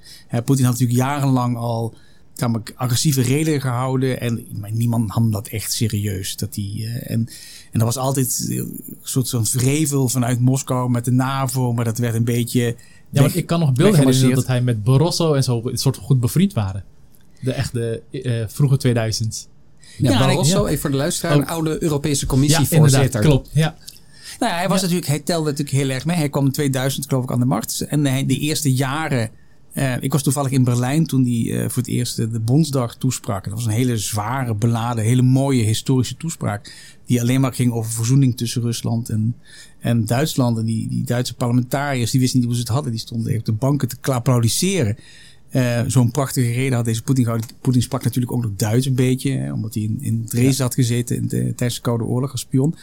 Poetin 0.44 0.64
had 0.64 0.72
natuurlijk 0.72 0.98
jarenlang 0.98 1.56
al 1.56 1.94
tamelijk 2.32 2.72
agressieve 2.76 3.22
reden 3.22 3.60
gehouden 3.60 4.20
en 4.20 4.46
maar 4.60 4.72
niemand 4.72 5.14
nam 5.14 5.30
dat 5.30 5.48
echt 5.48 5.72
serieus. 5.72 6.36
Dat 6.36 6.54
die, 6.54 6.82
uh, 6.82 7.10
en, 7.10 7.28
en 7.72 7.80
er 7.80 7.84
was 7.84 7.96
altijd 7.96 8.46
een 8.48 8.96
soort 9.02 9.30
van 9.30 9.46
vrevel 9.46 10.08
vanuit 10.08 10.40
Moskou 10.40 10.90
met 10.90 11.04
de 11.04 11.10
NAVO, 11.10 11.72
maar 11.72 11.84
dat 11.84 11.98
werd 11.98 12.14
een 12.14 12.24
beetje. 12.24 12.76
Ja, 13.10 13.20
want 13.20 13.36
ik 13.36 13.46
kan 13.46 13.60
nog 13.60 13.72
beelden 13.72 13.98
herinneren 13.98 14.34
dat 14.34 14.46
hij 14.46 14.62
met 14.62 14.84
Barroso 14.84 15.34
en 15.34 15.42
zo 15.42 15.60
een 15.64 15.78
soort 15.78 15.96
van 15.96 16.04
goed 16.04 16.20
bevriend 16.20 16.52
waren. 16.52 16.84
De 17.40 17.52
echte 17.52 18.02
vroege 18.48 18.76
2000. 18.76 19.48
Ja, 19.96 20.10
ja 20.10 20.18
Barroso, 20.18 20.62
ja. 20.62 20.68
even 20.68 20.80
voor 20.80 20.90
de 20.90 20.96
luisteraar, 20.96 21.36
een 21.36 21.46
oude 21.46 21.82
Europese 21.82 22.26
commissievoorzitter. 22.26 23.22
Ja, 23.22 23.28
klopt. 23.28 23.50
Ja. 23.52 23.76
Nou 24.42 24.54
ja, 24.54 24.60
hij 24.60 24.68
was 24.68 24.80
ja. 24.80 24.82
natuurlijk, 24.82 25.10
hij 25.10 25.20
telde 25.20 25.50
natuurlijk 25.50 25.76
heel 25.76 25.90
erg 25.90 26.04
mee. 26.04 26.16
Hij 26.16 26.28
kwam 26.28 26.46
in 26.46 26.52
2000 26.52 27.08
geloof 27.08 27.24
ik 27.24 27.32
aan 27.32 27.40
de 27.40 27.46
macht. 27.46 27.80
En 27.80 28.06
hij, 28.06 28.26
de 28.26 28.38
eerste 28.38 28.74
jaren, 28.74 29.30
uh, 29.74 30.02
ik 30.02 30.12
was 30.12 30.22
toevallig 30.22 30.50
in 30.50 30.64
Berlijn 30.64 31.06
toen 31.06 31.22
hij 31.22 31.32
uh, 31.32 31.60
voor 31.60 31.82
het 31.82 31.86
eerst 31.86 32.16
de 32.16 32.40
Bondsdag 32.40 32.96
toesprak. 32.96 33.44
Dat 33.44 33.52
was 33.52 33.64
een 33.64 33.72
hele 33.72 33.96
zware, 33.96 34.54
beladen, 34.54 35.04
hele 35.04 35.22
mooie 35.22 35.62
historische 35.62 36.16
toespraak. 36.16 36.72
Die 37.06 37.20
alleen 37.20 37.40
maar 37.40 37.54
ging 37.54 37.72
over 37.72 37.92
verzoening 37.92 38.36
tussen 38.36 38.62
Rusland 38.62 39.08
en, 39.08 39.36
en 39.78 40.06
Duitsland. 40.06 40.58
En 40.58 40.64
die, 40.64 40.88
die 40.88 41.04
Duitse 41.04 41.34
parlementariërs, 41.34 42.10
die 42.10 42.20
wisten 42.20 42.38
niet 42.38 42.48
hoe 42.48 42.56
ze 42.56 42.62
het 42.62 42.70
hadden. 42.70 42.90
Die 42.90 43.00
stonden 43.00 43.38
op 43.38 43.44
de 43.44 43.52
banken 43.52 43.88
te 43.88 44.12
applaudisseren. 44.12 44.96
Uh, 45.50 45.80
Zo'n 45.86 46.10
prachtige 46.10 46.52
reden 46.52 46.76
had 46.76 46.84
deze 46.84 47.02
Poetin 47.02 47.24
gehad. 47.24 47.54
Poetin 47.60 47.82
sprak 47.82 48.04
natuurlijk 48.04 48.32
ook 48.32 48.42
nog 48.42 48.52
Duits 48.56 48.86
een 48.86 48.94
beetje. 48.94 49.30
Hè, 49.30 49.52
omdat 49.52 49.74
hij 49.74 49.82
in, 49.82 49.98
in 50.00 50.24
Dresden 50.24 50.56
ja. 50.56 50.62
had 50.62 50.74
gezeten 50.74 51.16
in 51.16 51.28
de, 51.28 51.38
tijdens 51.38 51.74
de 51.74 51.80
Koude 51.80 52.04
Oorlog 52.04 52.32
als 52.32 52.40
spion. 52.40 52.74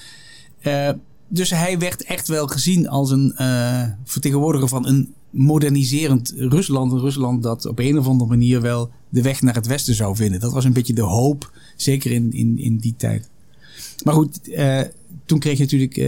Dus 1.30 1.50
hij 1.50 1.80
werd 1.80 2.04
echt 2.04 2.28
wel 2.28 2.48
gezien 2.48 2.90
als 2.90 3.12
een 3.12 3.36
uh, 3.38 3.84
vertegenwoordiger 4.04 4.68
van 4.68 4.88
een 4.88 5.14
moderniserend 5.30 6.34
Rusland. 6.38 6.92
Een 6.92 7.00
Rusland 7.00 7.44
dat 7.44 7.66
op 7.66 7.80
een 7.80 7.98
of 7.98 8.08
andere 8.08 8.30
manier 8.30 8.62
wel 8.62 8.90
de 9.10 9.22
weg 9.22 9.42
naar 9.42 9.56
het 9.56 9.68
westen 9.68 9.96
zou 9.96 10.16
vinden. 10.16 10.40
Dat 10.40 10.54
was 10.54 10.66
een 10.66 10.74
beetje 10.74 10.94
de 10.94 11.02
hoop, 11.02 11.52
zeker 11.76 12.12
in, 12.12 12.34
in, 12.34 12.58
in 12.58 12.78
die 12.78 12.94
tijd. 12.98 13.30
Maar 14.04 14.14
goed, 14.14 14.40
uh, 14.50 14.82
toen 15.26 15.40
kreeg 15.40 15.58
je 15.58 15.64
natuurlijk 15.64 15.98
uh, 15.98 16.06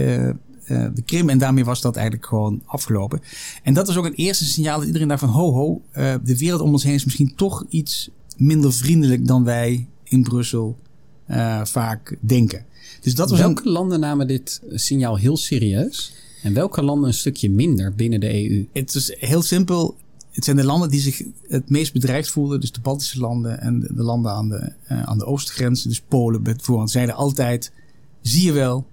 de 0.66 1.02
Krim 1.04 1.28
en 1.28 1.38
daarmee 1.38 1.64
was 1.64 1.80
dat 1.80 1.96
eigenlijk 1.96 2.26
gewoon 2.26 2.62
afgelopen. 2.64 3.20
En 3.62 3.74
dat 3.74 3.86
was 3.86 3.96
ook 3.96 4.04
een 4.04 4.14
eerste 4.14 4.44
signaal 4.44 4.78
dat 4.78 4.86
iedereen 4.86 5.08
dacht 5.08 5.20
van 5.20 5.28
ho 5.28 5.52
ho, 5.52 5.82
de 6.24 6.38
wereld 6.38 6.60
om 6.60 6.72
ons 6.72 6.82
heen 6.82 6.94
is 6.94 7.04
misschien 7.04 7.34
toch 7.34 7.64
iets 7.68 8.10
minder 8.36 8.72
vriendelijk 8.72 9.26
dan 9.26 9.44
wij 9.44 9.86
in 10.04 10.22
Brussel 10.22 10.78
vaak 11.62 12.16
denken. 12.20 12.64
Dus 13.02 13.14
dat 13.14 13.30
was 13.30 13.38
welke 13.38 13.68
landen 13.68 14.00
namen 14.00 14.26
dit 14.26 14.60
signaal 14.70 15.16
heel 15.16 15.36
serieus? 15.36 16.12
En 16.42 16.54
welke 16.54 16.82
landen 16.82 17.08
een 17.08 17.14
stukje 17.14 17.50
minder 17.50 17.94
binnen 17.94 18.20
de 18.20 18.50
EU? 18.50 18.66
Het 18.72 18.94
is 18.94 19.16
heel 19.18 19.42
simpel. 19.42 19.96
Het 20.30 20.44
zijn 20.44 20.56
de 20.56 20.64
landen 20.64 20.90
die 20.90 21.00
zich 21.00 21.22
het 21.48 21.70
meest 21.70 21.92
bedreigd 21.92 22.30
voelden. 22.30 22.60
Dus 22.60 22.72
de 22.72 22.80
Baltische 22.80 23.18
landen 23.18 23.60
en 23.60 23.80
de, 23.80 23.94
de 23.94 24.02
landen 24.02 24.32
aan 24.32 24.48
de, 24.48 24.72
uh, 24.92 25.02
aan 25.02 25.18
de 25.18 25.24
oostgrens. 25.24 25.82
Dus 25.82 26.00
Polen 26.00 26.42
bijvoorbeeld 26.42 26.90
zeiden 26.90 27.14
altijd... 27.14 27.72
Zie 28.20 28.44
je 28.44 28.52
wel, 28.52 28.86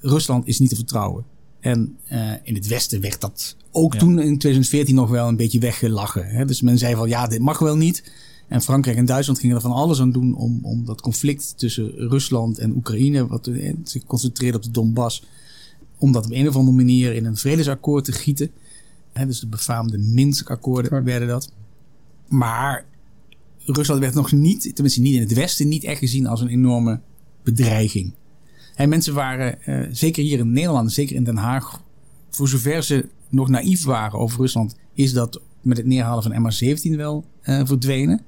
Rusland 0.00 0.46
is 0.46 0.58
niet 0.58 0.68
te 0.68 0.76
vertrouwen. 0.76 1.24
En 1.60 1.96
uh, 2.12 2.32
in 2.42 2.54
het 2.54 2.66
Westen 2.66 3.00
werd 3.00 3.20
dat 3.20 3.56
ook 3.72 3.92
ja. 3.92 3.98
toen 3.98 4.10
in 4.10 4.38
2014 4.38 4.94
nog 4.94 5.10
wel 5.10 5.28
een 5.28 5.36
beetje 5.36 5.58
weggelachen. 5.58 6.26
Hè? 6.28 6.44
Dus 6.44 6.60
men 6.60 6.78
zei 6.78 6.94
van 6.94 7.08
ja, 7.08 7.26
dit 7.26 7.40
mag 7.40 7.58
wel 7.58 7.76
niet. 7.76 8.12
En 8.48 8.62
Frankrijk 8.62 8.96
en 8.96 9.04
Duitsland 9.04 9.38
gingen 9.38 9.56
er 9.56 9.62
van 9.62 9.72
alles 9.72 10.00
aan 10.00 10.12
doen 10.12 10.34
om, 10.34 10.58
om 10.62 10.84
dat 10.84 11.00
conflict 11.00 11.58
tussen 11.58 11.90
Rusland 11.90 12.58
en 12.58 12.76
Oekraïne, 12.76 13.26
wat 13.26 13.50
zich 13.84 14.04
concentreerde 14.04 14.56
op 14.56 14.62
de 14.62 14.70
Donbass, 14.70 15.24
om 15.98 16.12
dat 16.12 16.24
op 16.24 16.32
een 16.32 16.48
of 16.48 16.56
andere 16.56 16.76
manier 16.76 17.14
in 17.14 17.24
een 17.24 17.36
vredesakkoord 17.36 18.04
te 18.04 18.12
gieten. 18.12 18.50
He, 19.12 19.26
dus 19.26 19.40
de 19.40 19.46
befaamde 19.46 19.98
Minsk-akkoorden 19.98 21.04
werden 21.04 21.28
dat. 21.28 21.52
Maar 22.28 22.84
Rusland 23.58 24.00
werd 24.00 24.14
nog 24.14 24.32
niet, 24.32 24.74
tenminste 24.74 25.00
niet 25.00 25.14
in 25.14 25.20
het 25.20 25.32
Westen, 25.34 25.68
niet 25.68 25.84
echt 25.84 25.98
gezien 25.98 26.26
als 26.26 26.40
een 26.40 26.48
enorme 26.48 27.00
bedreiging. 27.42 28.12
En 28.74 28.88
mensen 28.88 29.14
waren, 29.14 29.58
uh, 29.66 29.86
zeker 29.90 30.22
hier 30.22 30.38
in 30.38 30.52
Nederland, 30.52 30.92
zeker 30.92 31.16
in 31.16 31.24
Den 31.24 31.36
Haag, 31.36 31.82
voor 32.30 32.48
zover 32.48 32.82
ze 32.82 33.08
nog 33.28 33.48
naïef 33.48 33.84
waren 33.84 34.18
over 34.18 34.40
Rusland, 34.40 34.76
is 34.94 35.12
dat 35.12 35.40
met 35.62 35.76
het 35.76 35.86
neerhalen 35.86 36.22
van 36.22 36.52
MH17 36.52 36.96
wel 36.96 37.24
uh, 37.42 37.60
verdwenen 37.64 38.26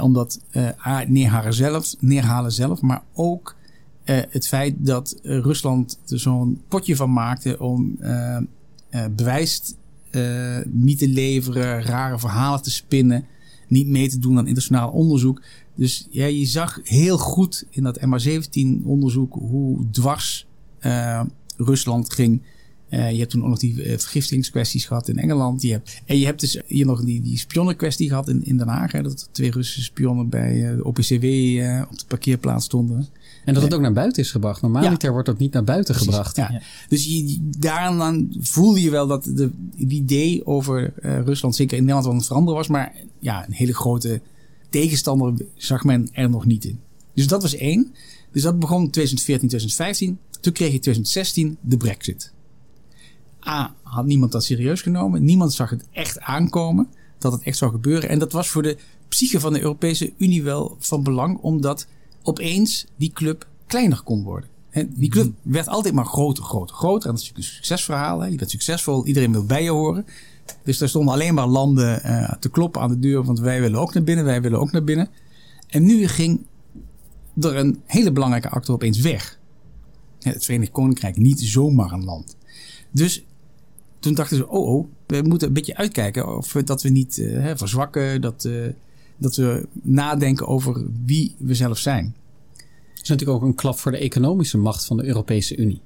omdat 0.00 0.40
uh, 0.52 1.00
neerhalen 1.06 1.54
zelf, 1.54 1.94
neerhalen 2.00 2.52
zelf, 2.52 2.80
maar 2.80 3.02
ook 3.14 3.56
uh, 4.04 4.20
het 4.28 4.46
feit 4.46 4.74
dat 4.78 5.18
uh, 5.22 5.38
Rusland 5.38 5.98
er 6.06 6.20
zo'n 6.20 6.62
potje 6.68 6.96
van 6.96 7.12
maakte 7.12 7.58
om 7.58 7.98
bewijs 9.10 9.74
niet 10.64 10.98
te 10.98 11.08
leveren, 11.08 11.82
rare 11.82 12.18
verhalen 12.18 12.62
te 12.62 12.70
spinnen, 12.70 13.24
niet 13.68 13.86
mee 13.86 14.08
te 14.08 14.18
doen 14.18 14.32
aan 14.32 14.46
internationaal 14.46 14.90
onderzoek. 14.90 15.42
Dus 15.74 16.06
ja, 16.10 16.26
je 16.26 16.44
zag 16.44 16.80
heel 16.82 17.18
goed 17.18 17.66
in 17.70 17.82
dat 17.82 18.00
MH17-onderzoek 18.00 19.32
hoe 19.32 19.90
dwars 19.90 20.46
Rusland 21.56 22.12
ging 22.12 22.42
Uh, 22.90 23.10
je 23.10 23.18
hebt 23.18 23.30
toen 23.30 23.42
ook 23.42 23.48
nog 23.48 23.58
die 23.58 23.74
uh, 23.74 23.98
vergiftigingskwesties 23.98 24.84
gehad 24.84 25.08
in 25.08 25.18
Engeland. 25.18 25.62
Je 25.62 25.72
hebt, 25.72 26.00
en 26.04 26.18
je 26.18 26.24
hebt 26.24 26.40
dus 26.40 26.60
hier 26.66 26.86
nog 26.86 27.04
die, 27.04 27.20
die 27.20 27.38
spionnenkwestie 27.38 28.08
gehad 28.08 28.28
in, 28.28 28.44
in 28.44 28.56
Den 28.56 28.68
Haag. 28.68 28.92
Hè, 28.92 29.02
dat 29.02 29.28
twee 29.32 29.50
Russische 29.50 29.82
spionnen 29.82 30.28
bij 30.28 30.54
uh, 30.54 30.76
de 30.76 30.84
OPCW 30.84 31.14
op 31.90 31.98
de 31.98 32.04
parkeerplaats 32.06 32.64
stonden. 32.64 33.08
En 33.44 33.54
dat 33.54 33.62
het 33.62 33.74
ook 33.74 33.80
naar 33.80 33.92
buiten 33.92 34.22
is 34.22 34.30
gebracht. 34.30 34.62
Normaliter 34.62 35.06
ja. 35.06 35.10
wordt 35.10 35.26
dat 35.26 35.38
niet 35.38 35.52
naar 35.52 35.64
buiten 35.64 35.94
Precies, 35.94 36.14
gebracht. 36.14 36.36
Ja. 36.36 36.60
Dus 36.88 37.04
je, 37.04 37.38
daaraan 37.58 38.28
voelde 38.40 38.82
je 38.82 38.90
wel 38.90 39.06
dat 39.06 39.24
de, 39.24 39.50
het 39.76 39.92
idee 39.92 40.46
over 40.46 40.92
Rusland 41.24 41.56
zeker 41.56 41.76
in 41.76 41.84
Nederland 41.84 42.04
wel 42.04 42.12
aan 42.12 42.18
het 42.18 42.28
veranderen 42.28 42.58
was. 42.58 42.68
Maar 42.68 42.94
ja, 43.18 43.46
een 43.46 43.52
hele 43.52 43.74
grote 43.74 44.20
tegenstander 44.70 45.34
zag 45.54 45.84
men 45.84 46.08
er 46.12 46.30
nog 46.30 46.46
niet 46.46 46.64
in. 46.64 46.78
Dus 47.14 47.26
dat 47.26 47.42
was 47.42 47.54
één. 47.54 47.94
Dus 48.32 48.42
dat 48.42 48.58
begon 48.58 48.90
2014, 48.90 49.48
2015. 49.48 50.18
Toen 50.40 50.52
kreeg 50.52 50.72
je 50.72 50.78
2016 50.78 51.56
de 51.60 51.76
Brexit. 51.76 52.32
A, 53.48 53.74
had 53.82 54.06
niemand 54.06 54.32
dat 54.32 54.44
serieus 54.44 54.82
genomen. 54.82 55.24
Niemand 55.24 55.52
zag 55.52 55.70
het 55.70 55.84
echt 55.92 56.20
aankomen 56.20 56.88
dat 57.18 57.32
het 57.32 57.42
echt 57.42 57.56
zou 57.56 57.70
gebeuren. 57.70 58.08
En 58.08 58.18
dat 58.18 58.32
was 58.32 58.48
voor 58.48 58.62
de 58.62 58.76
psyche 59.08 59.40
van 59.40 59.52
de 59.52 59.60
Europese 59.60 60.12
Unie 60.16 60.42
wel 60.42 60.76
van 60.78 61.02
belang, 61.02 61.38
omdat 61.38 61.86
opeens 62.22 62.86
die 62.96 63.12
club 63.12 63.46
kleiner 63.66 64.02
kon 64.02 64.22
worden. 64.22 64.50
die 64.88 65.10
club 65.10 65.32
werd 65.42 65.68
altijd 65.68 65.94
maar 65.94 66.06
groter, 66.06 66.44
groter, 66.44 66.76
groter. 66.76 67.08
En 67.08 67.14
dat 67.14 67.22
is 67.22 67.28
natuurlijk 67.28 67.48
een 67.48 67.54
succesverhaal. 67.54 68.20
Hè. 68.20 68.26
Je 68.26 68.36
bent 68.36 68.50
succesvol, 68.50 69.06
iedereen 69.06 69.32
wil 69.32 69.44
bij 69.44 69.62
je 69.62 69.70
horen. 69.70 70.06
Dus 70.64 70.78
daar 70.78 70.88
stonden 70.88 71.14
alleen 71.14 71.34
maar 71.34 71.46
landen 71.46 72.00
uh, 72.06 72.32
te 72.32 72.48
kloppen 72.48 72.80
aan 72.80 72.88
de 72.88 72.98
deur, 72.98 73.24
want 73.24 73.38
wij 73.38 73.60
willen 73.60 73.80
ook 73.80 73.94
naar 73.94 74.02
binnen, 74.02 74.24
wij 74.24 74.42
willen 74.42 74.60
ook 74.60 74.72
naar 74.72 74.84
binnen. 74.84 75.08
En 75.66 75.84
nu 75.84 76.06
ging 76.06 76.46
er 77.40 77.56
een 77.56 77.80
hele 77.84 78.12
belangrijke 78.12 78.48
actor 78.48 78.74
opeens 78.74 79.00
weg. 79.00 79.38
Het 80.20 80.44
Verenigd 80.44 80.70
Koninkrijk, 80.70 81.16
niet 81.16 81.40
zomaar 81.40 81.92
een 81.92 82.04
land. 82.04 82.36
Dus 82.90 83.24
toen 83.98 84.14
dachten 84.14 84.36
ze, 84.36 84.48
oh, 84.48 84.74
oh 84.74 84.86
we 85.06 85.22
moeten 85.22 85.48
een 85.48 85.54
beetje 85.54 85.76
uitkijken 85.76 86.36
of 86.36 86.52
dat 86.52 86.82
we 86.82 86.88
niet 86.88 87.16
uh, 87.16 87.50
verzwakken, 87.54 88.20
dat, 88.20 88.44
uh, 88.44 88.66
dat 89.16 89.36
we 89.36 89.66
nadenken 89.82 90.46
over 90.46 90.84
wie 91.04 91.34
we 91.38 91.54
zelf 91.54 91.78
zijn. 91.78 92.14
Het 92.92 93.02
is 93.02 93.08
natuurlijk 93.08 93.38
ook 93.38 93.48
een 93.48 93.54
klap 93.54 93.78
voor 93.78 93.92
de 93.92 93.98
economische 93.98 94.58
macht 94.58 94.84
van 94.84 94.96
de 94.96 95.04
Europese 95.04 95.56
Unie. 95.56 95.80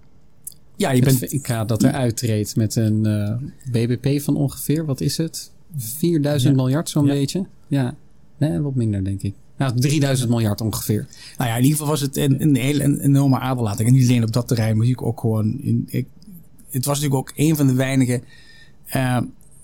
Ja, 0.76 0.90
je 0.90 1.02
bent. 1.02 1.18
VK 1.18 1.68
dat 1.68 1.82
er 1.82 1.92
uittreedt 1.92 2.56
met 2.56 2.76
een 2.76 3.06
uh, 3.06 3.28
eh, 3.28 3.38
BBP 3.70 4.22
van 4.22 4.36
ongeveer, 4.36 4.84
wat 4.84 5.00
is 5.00 5.16
het? 5.16 5.50
4000 5.76 6.56
miljard 6.56 6.88
zo'n 6.88 7.06
beetje. 7.06 7.46
Ja, 7.68 7.94
nee, 8.36 8.60
wat 8.60 8.74
minder 8.74 9.04
denk 9.04 9.22
ik. 9.22 9.34
Nou, 9.56 9.80
3000 9.80 10.30
miljard 10.30 10.60
ongeveer. 10.60 11.06
Nou 11.36 11.50
ja, 11.50 11.56
in 11.56 11.62
ieder 11.62 11.78
geval 11.78 11.92
was 11.92 12.00
het 12.00 12.16
een, 12.16 12.42
een 12.42 12.56
hele 12.56 13.00
enorme 13.00 13.38
aderlating. 13.38 13.88
En 13.88 13.94
niet 13.94 14.08
alleen 14.08 14.22
op 14.22 14.32
dat 14.32 14.48
terrein, 14.48 14.76
maar 14.76 14.86
ik 14.86 15.02
ook 15.02 15.20
gewoon. 15.20 15.60
In, 15.60 15.88
het 16.70 16.84
was 16.84 17.00
natuurlijk 17.00 17.28
ook 17.28 17.32
een 17.36 17.56
van 17.56 17.66
de 17.66 17.74
weinige 17.74 18.22
uh, 18.94 19.20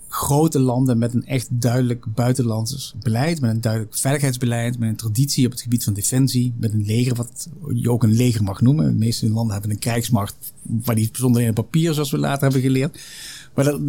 grote 0.09 0.59
landen 0.59 0.97
met 0.97 1.13
een 1.13 1.25
echt 1.25 1.47
duidelijk 1.49 2.05
buitenlands 2.13 2.95
beleid. 2.99 3.41
Met 3.41 3.51
een 3.51 3.61
duidelijk 3.61 3.97
veiligheidsbeleid. 3.97 4.79
Met 4.79 4.89
een 4.89 4.95
traditie 4.95 5.45
op 5.45 5.51
het 5.51 5.61
gebied 5.61 5.83
van 5.83 5.93
defensie. 5.93 6.53
Met 6.57 6.73
een 6.73 6.85
leger, 6.85 7.15
wat 7.15 7.47
je 7.73 7.91
ook 7.91 8.03
een 8.03 8.13
leger 8.13 8.43
mag 8.43 8.61
noemen. 8.61 8.85
De 8.85 8.97
meeste 8.97 9.29
landen 9.29 9.53
hebben 9.53 9.71
een 9.71 9.79
krijgsmacht. 9.79 10.53
Waar 10.61 10.95
die 10.95 11.09
zonder 11.11 11.41
in 11.41 11.53
papier, 11.53 11.93
zoals 11.93 12.11
we 12.11 12.17
later 12.17 12.41
hebben 12.41 12.61
geleerd. 12.61 12.99
Maar 13.53 13.65
dat, 13.65 13.79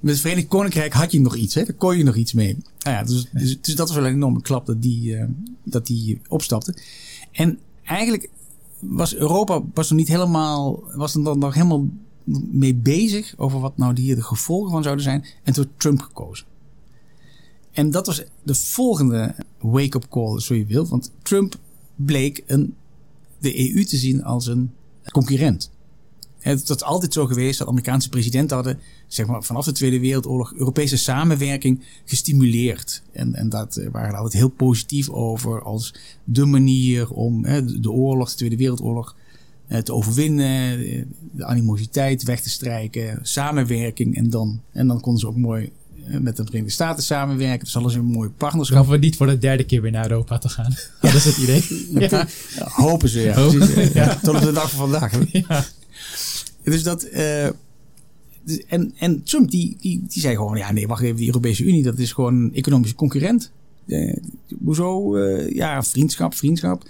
met 0.00 0.12
het 0.12 0.20
Verenigd 0.20 0.48
Koninkrijk 0.48 0.92
had 0.92 1.12
je 1.12 1.20
nog 1.20 1.36
iets. 1.36 1.54
Hè? 1.54 1.64
Daar 1.64 1.74
kon 1.74 1.98
je 1.98 2.04
nog 2.04 2.16
iets 2.16 2.32
mee. 2.32 2.56
Nou 2.78 2.96
ja, 2.96 3.04
dus, 3.04 3.26
dus, 3.32 3.60
dus, 3.60 3.74
dat 3.74 3.88
was 3.88 3.96
wel 3.96 4.06
een 4.06 4.14
enorme 4.14 4.42
klap 4.42 4.66
dat 4.66 4.82
die, 4.82 5.16
uh, 5.16 5.24
dat 5.64 5.86
die 5.86 6.20
opstapte. 6.28 6.74
En 7.32 7.58
eigenlijk 7.84 8.30
was 8.78 9.14
Europa 9.14 9.62
was 9.74 9.90
nog 9.90 9.98
niet 9.98 10.08
helemaal, 10.08 10.82
was 10.94 11.12
dan 11.12 11.38
nog 11.38 11.54
helemaal 11.54 11.88
mee 12.50 12.74
bezig 12.74 13.34
over 13.36 13.60
wat 13.60 13.76
nou 13.76 14.00
hier 14.00 14.14
de 14.14 14.22
gevolgen 14.22 14.70
van 14.70 14.82
zouden 14.82 15.04
zijn. 15.04 15.24
En 15.42 15.52
toen 15.52 15.70
Trump 15.76 16.00
gekozen. 16.00 16.46
En 17.72 17.90
dat 17.90 18.06
was 18.06 18.24
de 18.42 18.54
volgende 18.54 19.34
wake-up 19.58 20.08
call, 20.08 20.40
zo 20.40 20.54
je 20.54 20.66
wilt. 20.66 20.88
Want 20.88 21.12
Trump 21.22 21.56
bleek 21.96 22.42
een, 22.46 22.74
de 23.38 23.74
EU 23.74 23.84
te 23.84 23.96
zien 23.96 24.24
als 24.24 24.46
een 24.46 24.70
concurrent. 25.10 25.70
Het 26.38 26.68
is 26.68 26.82
altijd 26.82 27.12
zo 27.12 27.26
geweest 27.26 27.58
dat 27.58 27.68
Amerikaanse 27.68 28.08
presidenten 28.08 28.56
hadden, 28.56 28.78
zeg 29.06 29.26
maar, 29.26 29.42
vanaf 29.42 29.64
de 29.64 29.72
Tweede 29.72 30.00
Wereldoorlog 30.00 30.52
Europese 30.52 30.96
samenwerking 30.96 31.80
gestimuleerd. 32.04 33.02
En, 33.12 33.34
en 33.34 33.48
dat 33.48 33.76
eh, 33.76 33.90
waren 33.90 34.14
altijd 34.14 34.32
heel 34.32 34.48
positief 34.48 35.10
over 35.10 35.62
als 35.62 35.94
de 36.24 36.44
manier 36.44 37.10
om 37.10 37.44
hè, 37.44 37.80
de 37.80 37.90
oorlog, 37.90 38.30
de 38.30 38.36
Tweede 38.36 38.56
Wereldoorlog, 38.56 39.16
te 39.82 39.92
overwinnen, 39.92 40.78
de 41.32 41.44
animositeit 41.44 42.22
weg 42.22 42.40
te 42.40 42.50
strijken, 42.50 43.18
samenwerking. 43.22 44.16
En 44.16 44.30
dan, 44.30 44.60
en 44.72 44.86
dan 44.86 45.00
konden 45.00 45.20
ze 45.20 45.26
ook 45.26 45.36
mooi 45.36 45.70
eh, 46.10 46.18
met 46.18 46.36
de 46.36 46.44
Verenigde 46.44 46.72
Staten 46.72 47.02
samenwerken. 47.02 47.64
Dus 47.64 47.76
alles 47.76 47.94
een 47.94 48.04
mooi 48.04 48.28
partnerschap. 48.28 48.78
Hoeven 48.78 48.98
we 48.98 49.04
niet 49.04 49.16
voor 49.16 49.26
de 49.26 49.38
derde 49.38 49.64
keer 49.64 49.82
weer 49.82 49.90
naar 49.90 50.10
Europa 50.10 50.38
te 50.38 50.48
gaan. 50.48 50.74
Dat 51.00 51.14
is 51.14 51.24
het 51.24 51.36
idee. 51.36 51.62
ja. 52.08 52.26
Hopen 52.58 53.08
ze, 53.08 53.20
ja. 53.20 53.34
Hopen. 53.34 53.90
ja. 53.94 54.14
Tot 54.22 54.34
op 54.34 54.40
de 54.40 54.52
dag 54.52 54.70
van 54.70 54.90
vandaag. 54.90 55.12
Dus 56.62 56.82
dat... 56.82 57.06
Uh, 57.12 57.44
en, 58.66 58.92
en 58.98 59.22
Trump 59.22 59.50
die, 59.50 59.76
die, 59.80 60.04
die 60.08 60.20
zei 60.22 60.34
gewoon, 60.34 60.56
ja 60.56 60.72
nee, 60.72 60.86
wacht 60.86 61.02
even, 61.02 61.16
die 61.16 61.26
Europese 61.26 61.64
Unie, 61.64 61.82
dat 61.82 61.98
is 61.98 62.12
gewoon 62.12 62.34
een 62.34 62.54
economische 62.54 62.94
concurrent. 62.94 63.50
Uh, 63.86 64.16
hoezo? 64.64 65.16
Uh, 65.16 65.50
ja, 65.50 65.82
vriendschap, 65.82 66.34
vriendschap. 66.34 66.84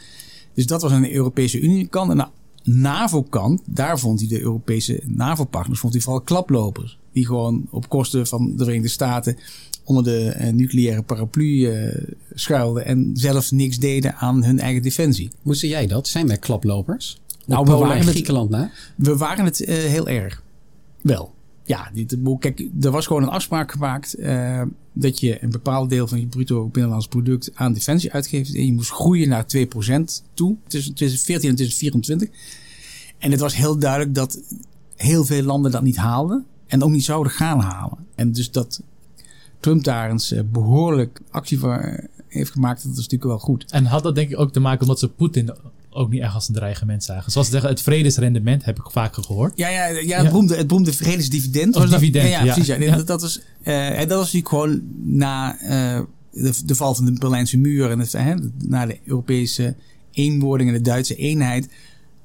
Dus 0.55 0.67
dat 0.67 0.83
was 0.83 0.93
aan 0.93 1.03
de 1.03 1.13
Europese 1.13 1.61
Unie 1.61 1.87
kant. 1.87 2.11
En 2.11 2.17
nou, 2.17 2.31
NAVO-kant, 2.63 3.63
daar 3.65 3.99
vond 3.99 4.21
hij 4.21 4.29
de 4.29 4.41
Europese 4.41 5.03
NAVO-partners 5.07 5.81
vond 5.81 5.93
hij 5.93 6.03
vooral 6.03 6.21
klaplopers. 6.21 6.99
Die 7.13 7.27
gewoon 7.27 7.67
op 7.71 7.89
kosten 7.89 8.27
van 8.27 8.57
de 8.57 8.65
Verenigde 8.65 8.89
Staten 8.89 9.37
onder 9.85 10.05
de 10.05 10.37
uh, 10.41 10.53
nucleaire 10.53 11.03
paraplu 11.03 11.45
uh, 11.45 11.95
schuilden 12.35 12.85
en 12.85 13.11
zelfs 13.15 13.51
niks 13.51 13.79
deden 13.79 14.15
aan 14.15 14.45
hun 14.45 14.59
eigen 14.59 14.83
defensie. 14.83 15.31
Hoe 15.43 15.55
zie 15.55 15.69
jij 15.69 15.87
dat? 15.87 16.09
Zijn 16.09 16.27
wij 16.27 16.39
klaplopers? 16.39 17.21
Nou, 17.47 17.65
we 17.65 17.71
waren 17.71 17.97
het, 17.97 18.09
Griekenland 18.09 18.51
na? 18.51 18.71
We 18.97 19.17
waren 19.17 19.45
het 19.45 19.61
uh, 19.61 19.69
heel 19.69 20.09
erg. 20.09 20.43
Wel. 21.01 21.35
Ja, 21.71 21.91
kijk, 22.39 22.69
er 22.81 22.91
was 22.91 23.07
gewoon 23.07 23.23
een 23.23 23.29
afspraak 23.29 23.73
gemaakt 23.73 24.19
uh, 24.19 24.63
dat 24.93 25.21
je 25.21 25.43
een 25.43 25.51
bepaald 25.51 25.91
deel 25.91 26.07
van 26.07 26.21
je 26.21 26.27
bruto 26.27 26.67
binnenlands 26.67 27.07
product 27.07 27.51
aan 27.55 27.73
defensie 27.73 28.13
uitgeeft. 28.13 28.55
En 28.55 28.67
je 28.67 28.73
moest 28.73 28.91
groeien 28.91 29.29
naar 29.29 29.45
2% 29.45 29.47
toe 30.35 30.57
tussen 30.67 30.95
2014 30.95 31.51
en 31.51 31.57
2024. 31.57 32.29
En 33.19 33.31
het 33.31 33.41
was 33.41 33.57
heel 33.57 33.79
duidelijk 33.79 34.15
dat 34.15 34.41
heel 34.97 35.25
veel 35.25 35.43
landen 35.43 35.71
dat 35.71 35.83
niet 35.83 35.97
haalden. 35.97 36.47
En 36.67 36.83
ook 36.83 36.91
niet 36.91 37.05
zouden 37.05 37.33
gaan 37.33 37.61
halen. 37.61 37.99
En 38.15 38.33
dus 38.33 38.51
dat 38.51 38.83
Trump 39.61 39.85
daar 39.85 40.11
eens 40.11 40.33
uh, 40.33 40.41
behoorlijk 40.53 41.21
actie 41.31 41.59
voor 41.59 42.09
heeft 42.29 42.51
gemaakt, 42.51 42.83
dat 42.83 42.93
is 42.93 42.97
natuurlijk 42.97 43.25
wel 43.25 43.39
goed. 43.39 43.71
En 43.71 43.85
had 43.85 44.03
dat 44.03 44.15
denk 44.15 44.31
ik 44.31 44.39
ook 44.39 44.53
te 44.53 44.61
maken 44.61 44.81
omdat 44.81 44.99
ze 44.99 45.09
Poetin 45.09 45.55
ook 45.91 46.11
niet 46.11 46.21
echt 46.21 46.35
als 46.35 46.49
een 46.49 46.55
dreigement 46.55 47.05
zagen. 47.05 47.33
Zoals 47.33 47.47
ze 47.47 47.53
zeggen, 47.53 47.71
het 47.71 47.83
vredesrendement 47.83 48.65
heb 48.65 48.79
ik 48.79 48.91
vaker 48.91 49.23
gehoord. 49.25 49.53
Ja, 49.57 49.69
ja, 49.69 49.87
ja, 49.87 50.17
het, 50.17 50.27
Beroemde, 50.27 50.57
het 50.57 50.67
beroemde 50.67 50.93
vredesdividend. 50.93 51.77
Oh, 51.77 51.91
dividend, 51.91 52.29
ja, 52.29 52.45
ja, 52.45 52.53
precies. 52.53 52.67
Ja. 52.67 52.97
Dat, 52.97 53.07
dat, 53.07 53.21
was, 53.21 53.41
uh, 53.65 53.99
dat 53.99 54.09
was 54.09 54.33
natuurlijk 54.33 54.49
gewoon 54.49 54.83
na 55.03 55.61
uh, 55.63 56.01
de, 56.33 56.53
de, 56.65 56.75
val 56.75 56.95
van 56.95 57.05
de 57.05 57.13
Berlijnse 57.13 57.59
muur 57.59 57.91
en 57.91 57.99
het, 57.99 58.15
uh, 58.15 58.35
na 58.59 58.87
de 58.87 58.99
Europese 59.05 59.75
eenwording 60.13 60.71
en 60.71 60.77
de 60.77 60.83
Duitse 60.83 61.15
eenheid. 61.17 61.69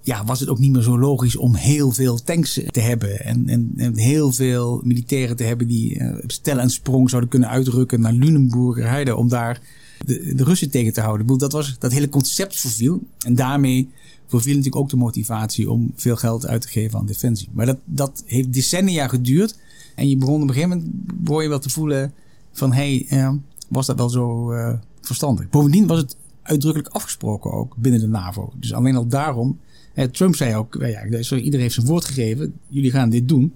Ja, 0.01 0.25
was 0.25 0.39
het 0.39 0.49
ook 0.49 0.59
niet 0.59 0.71
meer 0.71 0.81
zo 0.81 0.99
logisch 0.99 1.35
om 1.35 1.55
heel 1.55 1.91
veel 1.91 2.23
tanks 2.23 2.59
te 2.71 2.79
hebben. 2.79 3.19
En, 3.19 3.47
en, 3.47 3.73
en 3.77 3.97
heel 3.97 4.31
veel 4.31 4.81
militairen 4.83 5.35
te 5.35 5.43
hebben 5.43 5.67
die 5.67 6.01
stel 6.27 6.59
en 6.59 6.69
sprong 6.69 7.09
zouden 7.09 7.29
kunnen 7.29 7.49
uitrukken 7.49 8.01
naar 8.01 8.13
Lunenburger 8.13 8.89
Heide. 8.89 9.15
Om 9.15 9.29
daar 9.29 9.61
de, 10.05 10.35
de 10.35 10.43
Russen 10.43 10.69
tegen 10.69 10.93
te 10.93 11.01
houden. 11.01 11.37
Dat, 11.37 11.51
was, 11.51 11.75
dat 11.79 11.91
hele 11.91 12.09
concept 12.09 12.59
verviel. 12.59 13.03
En 13.25 13.35
daarmee 13.35 13.89
verviel 14.27 14.55
natuurlijk 14.55 14.83
ook 14.83 14.89
de 14.89 14.97
motivatie 14.97 15.71
om 15.71 15.91
veel 15.95 16.15
geld 16.15 16.47
uit 16.47 16.61
te 16.61 16.67
geven 16.67 16.99
aan 16.99 17.05
defensie. 17.05 17.49
Maar 17.51 17.65
dat, 17.65 17.77
dat 17.85 18.23
heeft 18.25 18.53
decennia 18.53 19.07
geduurd. 19.07 19.57
En 19.95 20.09
je 20.09 20.17
begon 20.17 20.41
op 20.41 20.47
een 20.47 20.53
gegeven 20.53 20.69
moment 20.69 21.43
je 21.43 21.49
wel 21.49 21.59
te 21.59 21.69
voelen 21.69 22.13
van 22.51 22.73
hé, 22.73 23.05
hey, 23.07 23.19
eh, 23.19 23.33
was 23.67 23.85
dat 23.85 23.97
wel 23.97 24.09
zo 24.09 24.53
uh, 24.53 24.73
verstandig? 25.01 25.49
Bovendien 25.49 25.87
was 25.87 25.97
het 25.97 26.15
uitdrukkelijk 26.41 26.93
afgesproken 26.93 27.51
ook 27.51 27.75
binnen 27.77 28.01
de 28.01 28.07
NAVO. 28.07 28.53
Dus 28.59 28.73
alleen 28.73 28.95
al 28.95 29.07
daarom. 29.07 29.59
Eh, 29.93 30.05
Trump 30.05 30.35
zei 30.35 30.55
ook, 30.55 30.77
ja, 30.79 31.05
iedereen 31.05 31.59
heeft 31.59 31.73
zijn 31.73 31.87
woord 31.87 32.05
gegeven. 32.05 32.53
Jullie 32.67 32.91
gaan 32.91 33.09
dit 33.09 33.27
doen. 33.27 33.53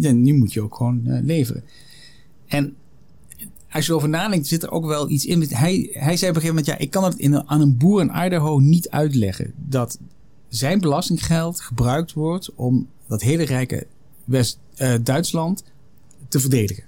En 0.00 0.22
nu 0.22 0.32
moet 0.32 0.52
je 0.52 0.60
ook 0.60 0.74
gewoon 0.74 1.20
leveren. 1.24 1.62
En 2.46 2.74
als 3.70 3.84
je 3.84 3.90
erover 3.90 4.08
nadenkt, 4.08 4.46
zit 4.46 4.62
er 4.62 4.70
ook 4.70 4.86
wel 4.86 5.10
iets 5.10 5.24
in. 5.24 5.46
Hij, 5.48 5.88
hij 5.92 6.16
zei 6.16 6.30
op 6.30 6.36
een 6.36 6.42
gegeven 6.42 6.46
moment: 6.46 6.66
ja, 6.66 6.78
ik 6.78 6.90
kan 6.90 7.04
het 7.04 7.14
in, 7.14 7.48
aan 7.48 7.60
een 7.60 7.76
boer 7.76 8.00
in 8.00 8.24
Idaho 8.24 8.58
niet 8.58 8.90
uitleggen 8.90 9.52
dat 9.56 9.98
zijn 10.48 10.80
belastinggeld 10.80 11.60
gebruikt 11.60 12.12
wordt 12.12 12.54
om 12.54 12.88
dat 13.06 13.22
hele 13.22 13.44
rijke 13.44 13.86
West-Duitsland 14.24 15.62
uh, 15.62 15.68
te 16.28 16.40
verdedigen. 16.40 16.84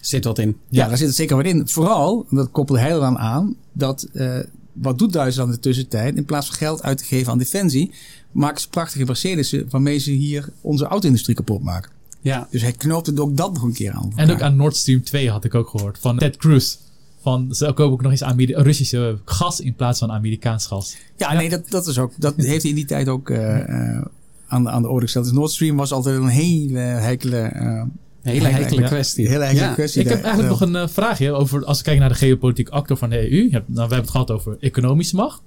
Zit 0.00 0.24
wat 0.24 0.38
in? 0.38 0.56
Ja, 0.68 0.88
daar 0.88 0.96
zit 0.96 1.06
het 1.06 1.16
zeker 1.16 1.36
wat 1.36 1.44
in. 1.44 1.68
Vooral, 1.68 2.26
dat 2.30 2.50
koppelde 2.50 2.80
hij 2.80 2.90
dan 2.90 3.18
aan, 3.18 3.56
dat 3.72 4.08
uh, 4.12 4.38
wat 4.72 4.98
doet 4.98 5.12
Duitsland 5.12 5.48
in 5.48 5.54
de 5.54 5.60
tussentijd? 5.60 6.16
In 6.16 6.24
plaats 6.24 6.46
van 6.46 6.56
geld 6.56 6.82
uit 6.82 6.98
te 6.98 7.04
geven 7.04 7.32
aan 7.32 7.38
defensie, 7.38 7.90
maken 8.32 8.60
ze 8.60 8.68
prachtige 8.68 9.04
Mercedes 9.04 9.56
waarmee 9.68 9.98
ze 9.98 10.10
hier 10.10 10.48
onze 10.60 10.84
auto-industrie 10.84 11.36
kapot 11.36 11.62
maken. 11.62 11.90
Ja. 12.20 12.48
Dus 12.50 12.62
hij 12.62 12.72
knoopte 12.72 13.20
ook 13.20 13.36
dat 13.36 13.52
nog 13.52 13.62
een 13.62 13.72
keer 13.72 13.92
aan. 13.92 14.12
En 14.16 14.30
ook 14.30 14.42
aan 14.42 14.56
Nord 14.56 14.76
Stream 14.76 15.02
2 15.02 15.30
had 15.30 15.44
ik 15.44 15.54
ook 15.54 15.68
gehoord. 15.68 15.98
Van 15.98 16.18
Ted 16.18 16.36
Cruz. 16.36 16.76
Van 17.20 17.54
ze 17.54 17.64
kopen 17.64 17.84
ook 17.84 18.02
nog 18.02 18.10
eens 18.10 18.22
Ameri 18.22 18.54
Russische 18.54 19.18
gas 19.24 19.60
in 19.60 19.74
plaats 19.74 19.98
van 19.98 20.12
Amerikaans 20.12 20.66
gas. 20.66 20.96
Ja, 21.16 21.32
nee, 21.32 21.48
dat, 21.48 21.70
dat 21.70 21.86
is 21.86 21.98
ook. 21.98 22.12
Dat 22.16 22.34
heeft 22.36 22.62
hij 22.62 22.70
in 22.70 22.76
die 22.76 22.84
tijd 22.84 23.08
ook 23.08 23.30
uh, 23.30 23.38
uh, 23.38 24.04
aan, 24.46 24.62
de, 24.62 24.70
aan 24.70 24.82
de 24.82 24.88
orde 24.88 25.04
gesteld. 25.04 25.24
Dus 25.24 25.34
Nord 25.34 25.50
Stream 25.50 25.76
was 25.76 25.92
altijd 25.92 26.16
een 26.16 26.28
hele 26.28 26.78
heikele. 26.78 27.52
Uh, 27.54 27.82
Hele 28.22 28.48
heikele 28.48 28.82
kwestie. 28.82 29.28
Hele 29.28 29.44
heikele 29.44 29.72
kwestie. 29.72 30.02
Ik 30.02 30.08
heb 30.08 30.22
eigenlijk 30.22 30.48
nog 30.48 30.60
een 30.60 30.88
vraagje 30.88 31.32
over 31.32 31.64
als 31.64 31.78
we 31.78 31.84
kijken 31.84 32.00
naar 32.02 32.12
de 32.12 32.18
geopolitieke 32.18 32.70
actor 32.70 32.96
van 32.96 33.10
de 33.10 33.32
EU. 33.32 33.48
Nou, 33.50 33.62
we 33.66 33.80
hebben 33.80 33.98
het 33.98 34.10
gehad 34.10 34.30
over 34.30 34.56
economische 34.60 35.16
macht. 35.16 35.42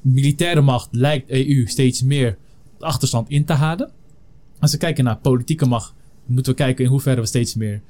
Militaire 0.00 0.60
macht 0.60 0.88
lijkt 0.90 1.30
EU 1.30 1.66
steeds 1.66 2.02
meer 2.02 2.36
de 2.78 2.84
achterstand 2.84 3.28
in 3.28 3.44
te 3.44 3.52
halen. 3.52 3.90
Als 4.58 4.72
we 4.72 4.78
kijken 4.78 5.04
naar 5.04 5.16
politieke 5.16 5.66
macht, 5.66 5.92
moeten 6.26 6.52
we 6.52 6.58
kijken 6.58 6.84
in 6.84 6.90
hoeverre 6.90 7.20
we 7.20 7.26
steeds 7.26 7.54
meer 7.54 7.82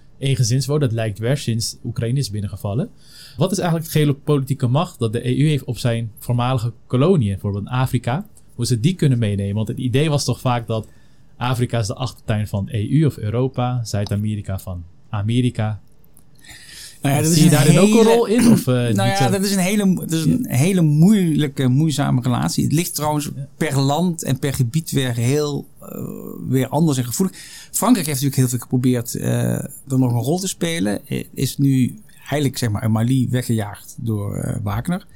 worden. 0.67 0.89
Dat 0.89 0.93
lijkt 0.93 1.19
weer 1.19 1.37
sinds 1.37 1.77
Oekraïne 1.85 2.19
is 2.19 2.31
binnengevallen. 2.31 2.91
Wat 3.37 3.53
is 3.53 3.59
eigenlijk 3.59 3.93
de 3.93 3.99
geopolitieke 3.99 4.67
macht 4.67 4.99
dat 4.99 5.13
de 5.13 5.39
EU 5.39 5.49
heeft 5.49 5.65
op 5.65 5.79
zijn 5.79 6.11
voormalige 6.19 6.73
koloniën, 6.87 7.33
bijvoorbeeld 7.33 7.67
Afrika? 7.67 8.27
Hoe 8.55 8.67
ze 8.67 8.81
die 8.81 8.95
kunnen 8.95 9.19
meenemen? 9.19 9.55
Want 9.55 9.69
het 9.69 9.79
idee 9.79 10.11
was 10.11 10.25
toch 10.25 10.41
vaak 10.41 10.67
dat 10.67 10.89
Afrika 11.37 11.79
is 11.79 11.87
de 11.87 11.95
achtertuin 11.95 12.49
van 12.49 12.69
EU 12.71 13.07
of 13.07 13.17
Europa, 13.17 13.85
Zuid-Amerika 13.85 14.59
van 14.59 14.85
Amerika. 15.09 15.81
Nou 17.03 17.15
ja, 17.15 17.23
dat 17.23 17.33
Zie 17.33 17.45
je 17.45 17.51
daarin 17.51 17.79
ook 17.79 17.89
een 17.89 18.03
rol 18.03 18.27
in? 18.27 18.53
Of, 18.53 18.67
uh, 18.67 18.75
nou 18.99 19.09
ja, 19.09 19.29
dat 19.29 19.45
is, 19.45 19.53
een 19.53 19.59
hele, 19.59 19.95
dat 19.95 20.13
is 20.13 20.25
een 20.25 20.47
hele 20.49 20.81
moeilijke, 20.81 21.69
moeizame 21.69 22.21
relatie. 22.21 22.65
Het 22.65 22.73
ligt 22.73 22.95
trouwens 22.95 23.31
per 23.57 23.79
land 23.79 24.23
en 24.23 24.39
per 24.39 24.55
gebied 24.55 24.91
weer 24.91 25.15
heel 25.15 25.67
uh, 25.83 25.89
weer 26.49 26.69
anders 26.69 26.99
en 26.99 27.05
gevoelig. 27.05 27.37
Frankrijk 27.71 28.07
heeft 28.07 28.23
natuurlijk 28.23 28.37
heel 28.37 28.49
veel 28.49 28.59
geprobeerd 28.59 29.15
uh, 29.15 29.25
er 29.53 29.99
nog 29.99 30.13
een 30.13 30.19
rol 30.19 30.39
te 30.39 30.49
spelen. 30.49 31.01
Is 31.35 31.59
nu 31.59 32.01
eigenlijk 32.21 32.59
zeg 32.59 32.71
maar 32.71 32.83
in 32.83 32.91
Mali 32.91 33.29
weggejaagd 33.31 33.95
door 33.99 34.61
Wagner. 34.63 35.07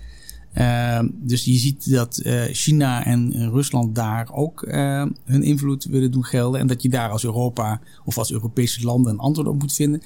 Uh, 0.54 1.00
dus 1.12 1.44
je 1.44 1.54
ziet 1.54 1.90
dat 1.90 2.22
China 2.52 3.04
en 3.04 3.50
Rusland 3.50 3.94
daar 3.94 4.28
ook 4.32 4.64
hun 5.24 5.42
invloed 5.42 5.84
willen 5.84 6.10
doen 6.10 6.24
gelden. 6.24 6.60
En 6.60 6.66
dat 6.66 6.82
je 6.82 6.88
daar 6.88 7.10
als 7.10 7.24
Europa 7.24 7.80
of 8.04 8.18
als 8.18 8.32
Europese 8.32 8.84
landen 8.84 9.12
een 9.12 9.18
antwoord 9.18 9.48
op 9.48 9.58
moet 9.58 9.74
vinden. 9.74 10.02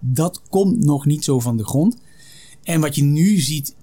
Dat 0.00 0.42
komt 0.48 0.84
nog 0.84 1.06
niet 1.06 1.24
zo 1.24 1.40
van 1.40 1.56
de 1.56 1.64
grond. 1.64 1.96
En 2.62 2.80
wat 2.80 2.94
je 2.94 3.02
nu 3.02 3.38
ziet 3.38 3.74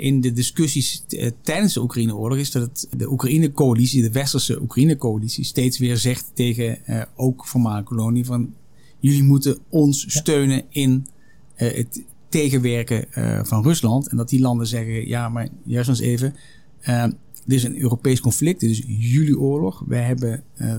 in 0.00 0.20
de 0.20 0.32
discussies 0.32 1.04
tijdens 1.42 1.74
de 1.74 1.82
Oekraïne-oorlog 1.82 2.38
is 2.38 2.50
dat 2.50 2.62
het, 2.62 2.88
de 2.96 3.10
Oekraïne-coalitie, 3.10 4.02
de 4.02 4.10
westerse 4.10 4.62
Oekraïne-coalitie, 4.62 5.44
steeds 5.44 5.78
weer 5.78 5.96
zegt 5.96 6.30
tegen 6.34 6.78
ook 7.16 7.46
voormalige 7.46 7.84
kolonie 7.84 8.24
van 8.24 8.54
jullie 8.98 9.22
moeten 9.22 9.58
ons 9.68 10.04
steunen 10.08 10.64
in 10.68 11.06
het 11.54 12.02
tegenwerken 12.32 13.04
uh, 13.14 13.44
van 13.44 13.62
Rusland. 13.62 14.08
En 14.08 14.16
dat 14.16 14.28
die 14.28 14.40
landen 14.40 14.66
zeggen, 14.66 15.08
ja, 15.08 15.28
maar 15.28 15.48
juist 15.64 15.88
eens 15.88 16.00
even. 16.00 16.34
Uh, 16.88 17.04
dit 17.44 17.58
is 17.58 17.64
een 17.64 17.80
Europees 17.80 18.20
conflict, 18.20 18.60
dit 18.60 18.70
is 18.70 18.82
jullie 18.86 19.38
oorlog. 19.38 19.84
Wij 19.86 20.02
hebben, 20.02 20.42
uh, 20.56 20.76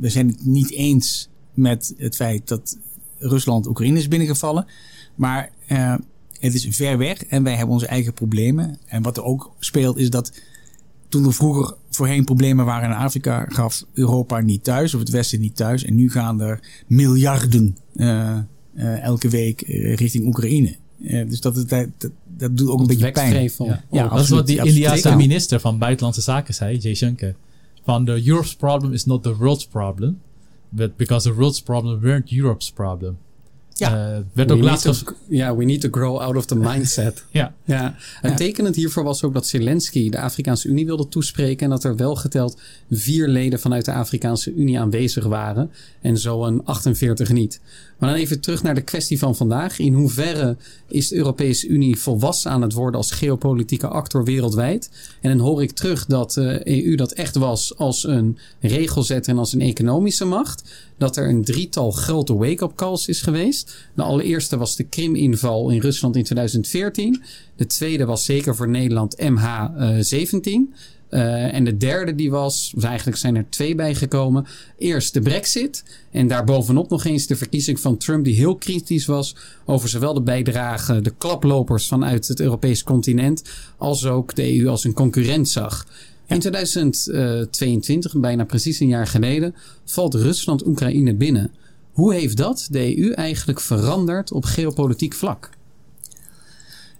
we 0.00 0.08
zijn 0.08 0.28
het 0.28 0.44
niet 0.44 0.70
eens 0.70 1.28
met 1.54 1.94
het 1.96 2.16
feit 2.16 2.48
dat 2.48 2.78
Rusland 3.18 3.66
Oekraïne 3.66 3.98
is 3.98 4.08
binnengevallen. 4.08 4.66
Maar 5.14 5.50
het 6.38 6.54
is 6.54 6.66
ver 6.70 6.98
weg 6.98 7.24
en 7.24 7.42
wij 7.42 7.54
hebben 7.54 7.74
onze 7.74 7.86
eigen 7.86 8.12
problemen. 8.12 8.78
En 8.86 9.02
wat 9.02 9.16
er 9.16 9.22
ook 9.22 9.54
speelt 9.58 9.96
is 9.96 10.10
dat 10.10 10.32
toen 11.08 11.24
er 11.24 11.34
vroeger 11.34 11.74
voorheen 11.90 12.24
problemen 12.24 12.64
waren 12.64 12.90
in 12.90 12.96
Afrika, 12.96 13.44
gaf 13.48 13.84
Europa 13.92 14.40
niet 14.40 14.64
thuis 14.64 14.94
of 14.94 15.00
het 15.00 15.10
Westen 15.10 15.40
niet 15.40 15.56
thuis. 15.56 15.84
En 15.84 15.94
nu 15.94 16.10
gaan 16.10 16.40
er 16.40 16.84
miljarden 16.86 17.76
elke 19.00 19.28
week 19.28 19.60
richting 19.94 20.26
Oekraïne. 20.26 20.76
Dus 20.98 21.40
dat, 21.40 21.56
is, 21.56 21.64
dat, 21.64 21.88
dat 22.36 22.56
doet 22.56 22.68
ook 22.68 22.80
een 22.80 22.86
beetje 22.86 23.10
pijn. 23.10 23.50
Ja, 23.56 23.84
ja 23.90 24.08
dat 24.08 24.20
is 24.20 24.28
wat 24.28 24.46
die 24.46 24.64
Indiaanse 24.64 25.16
minister 25.16 25.60
van 25.60 25.78
Buitenlandse 25.78 26.20
Zaken 26.20 26.54
zei, 26.54 26.76
Jay 26.76 26.94
Shankar. 26.94 27.34
Van 27.84 28.04
the 28.04 28.22
Europe's 28.26 28.56
problem 28.56 28.92
is 28.92 29.04
not 29.04 29.22
the 29.22 29.36
world's 29.36 29.66
problem. 29.66 30.20
But 30.76 30.98
because 30.98 31.24
the 31.24 31.32
world's 31.32 31.60
problem 31.60 32.02
weren't 32.02 32.30
Europe's 32.30 32.68
problem. 32.68 33.18
Ja, 33.78 34.10
uh, 34.10 34.18
werd 34.32 34.52
ook 34.52 34.62
laatst. 34.62 35.04
Ja, 35.28 35.56
we 35.56 35.64
need 35.64 35.80
to 35.80 35.88
grow 35.90 36.18
out 36.18 36.36
of 36.36 36.46
the 36.46 36.56
mindset. 36.56 37.24
ja. 37.30 37.54
ja. 37.64 37.96
En 38.22 38.36
tekenend 38.36 38.76
hiervoor 38.76 39.04
was 39.04 39.22
ook 39.22 39.34
dat 39.34 39.46
Zelensky 39.46 40.10
de 40.10 40.20
Afrikaanse 40.20 40.68
Unie 40.68 40.86
wilde 40.86 41.08
toespreken. 41.08 41.64
En 41.64 41.70
dat 41.70 41.84
er 41.84 41.96
wel 41.96 42.16
geteld 42.16 42.60
vier 42.90 43.28
leden 43.28 43.60
vanuit 43.60 43.84
de 43.84 43.92
Afrikaanse 43.92 44.54
Unie 44.54 44.80
aanwezig 44.80 45.24
waren. 45.24 45.70
En 46.00 46.18
zo 46.18 46.44
een 46.44 46.64
48 46.64 47.32
niet. 47.32 47.60
Maar 47.98 48.10
dan 48.10 48.18
even 48.18 48.40
terug 48.40 48.62
naar 48.62 48.74
de 48.74 48.80
kwestie 48.80 49.18
van 49.18 49.36
vandaag. 49.36 49.78
In 49.78 49.94
hoeverre 49.94 50.56
is 50.88 51.08
de 51.08 51.16
Europese 51.16 51.66
Unie 51.66 51.96
volwassen 51.96 52.50
aan 52.50 52.62
het 52.62 52.72
worden 52.72 53.00
als 53.00 53.10
geopolitieke 53.10 53.88
actor 53.88 54.24
wereldwijd? 54.24 54.90
En 55.20 55.36
dan 55.36 55.46
hoor 55.46 55.62
ik 55.62 55.70
terug 55.70 56.06
dat 56.06 56.32
de 56.32 56.60
EU 56.64 56.94
dat 56.94 57.12
echt 57.12 57.34
was 57.34 57.76
als 57.76 58.06
een 58.06 58.38
regelzetter 58.60 59.32
en 59.32 59.38
als 59.38 59.52
een 59.52 59.60
economische 59.60 60.24
macht. 60.24 60.62
Dat 60.98 61.16
er 61.16 61.28
een 61.28 61.44
drietal 61.44 61.90
grote 61.90 62.34
wake-up 62.34 62.74
calls 62.74 63.08
is 63.08 63.22
geweest. 63.22 63.76
De 63.94 64.02
allereerste 64.02 64.56
was 64.56 64.76
de 64.76 64.84
Krim-inval 64.84 65.70
in 65.70 65.80
Rusland 65.80 66.16
in 66.16 66.24
2014. 66.24 67.22
De 67.56 67.66
tweede 67.66 68.04
was 68.04 68.24
zeker 68.24 68.56
voor 68.56 68.68
Nederland 68.68 69.16
MH17. 69.22 70.94
Uh, 71.10 71.54
en 71.54 71.64
de 71.64 71.76
derde 71.76 72.14
die 72.14 72.30
was, 72.30 72.74
eigenlijk 72.80 73.16
zijn 73.16 73.36
er 73.36 73.46
twee 73.48 73.74
bijgekomen. 73.74 74.46
Eerst 74.78 75.12
de 75.12 75.20
brexit 75.20 75.84
en 76.10 76.26
daarbovenop 76.26 76.90
nog 76.90 77.04
eens 77.04 77.26
de 77.26 77.36
verkiezing 77.36 77.80
van 77.80 77.96
Trump 77.96 78.24
die 78.24 78.34
heel 78.34 78.56
kritisch 78.56 79.06
was 79.06 79.36
over 79.64 79.88
zowel 79.88 80.14
de 80.14 80.22
bijdrage, 80.22 81.00
de 81.00 81.14
klaplopers 81.18 81.86
vanuit 81.86 82.28
het 82.28 82.40
Europese 82.40 82.84
continent, 82.84 83.42
als 83.76 84.06
ook 84.06 84.34
de 84.34 84.58
EU 84.58 84.68
als 84.68 84.84
een 84.84 84.92
concurrent 84.92 85.48
zag. 85.48 85.86
In 86.26 86.40
2022, 86.40 88.16
bijna 88.20 88.44
precies 88.44 88.80
een 88.80 88.88
jaar 88.88 89.06
geleden, 89.06 89.54
valt 89.84 90.14
Rusland 90.14 90.66
Oekraïne 90.66 91.14
binnen. 91.14 91.50
Hoe 91.92 92.14
heeft 92.14 92.36
dat 92.36 92.68
de 92.70 92.98
EU 92.98 93.10
eigenlijk 93.10 93.60
veranderd 93.60 94.32
op 94.32 94.44
geopolitiek 94.44 95.14
vlak? 95.14 95.50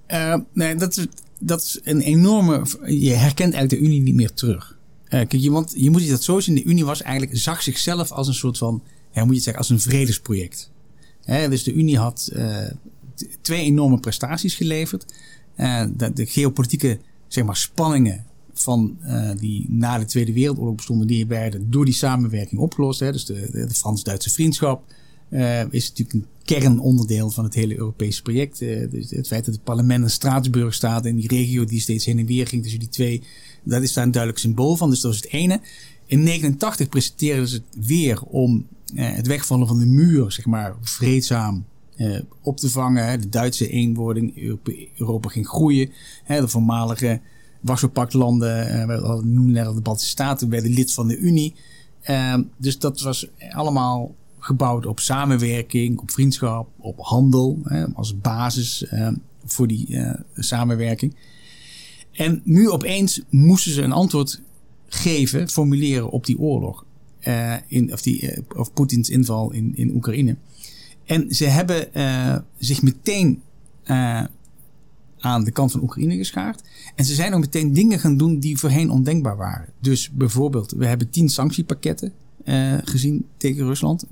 Uh, 0.08 0.36
nee, 0.52 0.74
dat 0.74 0.96
is 0.96 1.06
dat 1.38 1.62
is 1.62 1.80
een 1.82 2.00
enorme. 2.00 2.66
Je 2.86 3.12
herkent 3.12 3.54
eigenlijk 3.54 3.82
de 3.82 3.88
Unie 3.88 4.00
niet 4.00 4.14
meer 4.14 4.32
terug. 4.32 4.78
Uh, 5.04 5.10
kijk, 5.10 5.32
je, 5.32 5.50
want 5.50 5.72
je 5.76 5.90
moet 5.90 6.04
je 6.04 6.10
dat 6.10 6.22
zo 6.22 6.40
zien. 6.40 6.54
De 6.54 6.64
Unie 6.64 6.84
was 6.84 7.02
eigenlijk, 7.02 7.38
zag 7.38 7.62
zichzelf 7.62 8.12
als 8.12 8.28
een 8.28 8.34
soort 8.34 8.58
van. 8.58 8.82
Ja, 9.12 9.24
moet 9.24 9.34
je 9.34 9.40
zeggen, 9.40 9.62
als 9.62 9.70
een 9.70 9.80
vredesproject. 9.80 10.70
dus 11.26 11.62
de 11.62 11.72
Unie 11.72 11.98
had 11.98 12.30
uh, 12.32 12.58
twee 13.40 13.64
enorme 13.64 14.00
prestaties 14.00 14.54
geleverd. 14.54 15.06
De, 15.56 16.10
de, 16.14 16.26
geopolitieke 16.26 16.98
zeg 17.28 17.44
maar, 17.44 17.56
spanningen 17.56 18.24
van 18.60 18.98
die 19.38 19.66
na 19.68 19.98
de 19.98 20.04
Tweede 20.04 20.32
Wereldoorlog 20.32 20.74
bestonden, 20.74 21.06
die 21.06 21.26
werden 21.26 21.70
door 21.70 21.84
die 21.84 21.94
samenwerking 21.94 22.60
opgelost. 22.60 23.00
Hè. 23.00 23.12
Dus 23.12 23.24
de, 23.24 23.48
de, 23.52 23.74
Frans-Duitse 23.74 24.30
vriendschap, 24.30 24.82
uh, 25.30 25.72
is 25.72 25.88
natuurlijk 25.88 26.12
een 26.12 26.26
kernonderdeel 26.44 27.30
van 27.30 27.44
het 27.44 27.54
hele 27.54 27.76
Europese 27.76 28.22
project. 28.22 28.58
Dus 28.58 29.10
het 29.10 29.26
feit 29.26 29.44
dat 29.44 29.54
het 29.54 29.64
parlement 29.64 30.04
in 30.04 30.10
Straatsburg 30.10 30.74
staat 30.74 31.06
en 31.06 31.16
die 31.16 31.28
regio 31.28 31.64
die 31.64 31.80
steeds 31.80 32.04
heen 32.04 32.18
en 32.18 32.26
weer 32.26 32.46
ging 32.46 32.62
tussen 32.62 32.80
die 32.80 32.88
twee, 32.88 33.22
dat 33.62 33.82
is 33.82 33.92
daar 33.92 34.04
een 34.04 34.10
duidelijk 34.10 34.42
symbool 34.42 34.76
van. 34.76 34.90
Dus 34.90 35.00
dat 35.00 35.12
is 35.12 35.22
het 35.22 35.32
ene. 35.32 35.60
In 36.06 36.22
89 36.22 36.88
presenteerden 36.88 37.48
ze 37.48 37.54
het 37.54 37.86
weer 37.86 38.22
om 38.22 38.66
het 38.94 39.26
wegvallen 39.26 39.66
van 39.66 39.78
de 39.78 39.86
muur, 39.86 40.32
zeg 40.32 40.46
maar, 40.46 40.74
vreedzaam 40.80 41.64
op 42.42 42.56
te 42.56 42.70
vangen. 42.70 43.20
De 43.20 43.28
Duitse 43.28 43.68
eenwording, 43.68 44.36
Europa, 44.36 44.72
Europa 44.96 45.28
ging 45.28 45.48
groeien. 45.48 45.90
de 46.26 46.48
voormalige 46.48 47.20
Warschau-pactlanden, 47.60 48.86
we 48.86 49.20
noemen 49.24 49.52
net 49.52 49.74
de 49.74 49.80
Baltische 49.80 50.10
Staten, 50.10 50.48
werden 50.48 50.70
lid 50.70 50.92
van 50.92 51.08
de 51.08 51.16
Unie. 51.16 51.54
dus 52.56 52.78
dat 52.78 53.00
was 53.00 53.28
allemaal 53.50 54.14
gebouwd 54.46 54.86
op 54.86 55.00
samenwerking, 55.00 55.98
op 55.98 56.10
vriendschap, 56.10 56.68
op 56.76 56.98
handel 57.00 57.58
hè, 57.64 57.86
als 57.94 58.20
basis 58.20 58.86
uh, 58.92 59.08
voor 59.44 59.66
die 59.66 59.86
uh, 59.88 60.14
samenwerking. 60.34 61.14
En 62.12 62.40
nu 62.44 62.70
opeens 62.70 63.20
moesten 63.30 63.72
ze 63.72 63.82
een 63.82 63.92
antwoord 63.92 64.40
geven, 64.88 65.48
formuleren 65.48 66.10
op 66.10 66.26
die 66.26 66.38
oorlog. 66.38 66.84
Uh, 67.20 67.54
in, 67.66 67.92
of, 67.92 68.02
die, 68.02 68.44
of 68.56 68.72
Poetins 68.72 69.10
inval 69.10 69.52
in, 69.52 69.72
in 69.76 69.94
Oekraïne. 69.94 70.36
En 71.04 71.34
ze 71.34 71.44
hebben 71.44 71.88
zich 72.58 72.82
meteen 72.82 73.42
aan 75.26 75.44
de 75.44 75.50
kant 75.50 75.72
van 75.72 75.82
Oekraïne 75.82 76.16
geschaard. 76.16 76.62
En 76.94 77.04
ze 77.04 77.14
zijn 77.14 77.34
ook 77.34 77.40
meteen 77.40 77.72
dingen 77.72 77.98
gaan 77.98 78.16
doen 78.16 78.38
die 78.38 78.58
voorheen 78.58 78.90
ondenkbaar 78.90 79.36
waren. 79.36 79.68
Dus 79.80 80.10
bijvoorbeeld, 80.10 80.72
we 80.72 80.86
hebben 80.86 81.10
tien 81.10 81.28
sanctiepakketten 81.28 82.12
uh, 82.44 82.74
gezien 82.84 83.24
tegen 83.36 83.66
Rusland. 83.66 84.04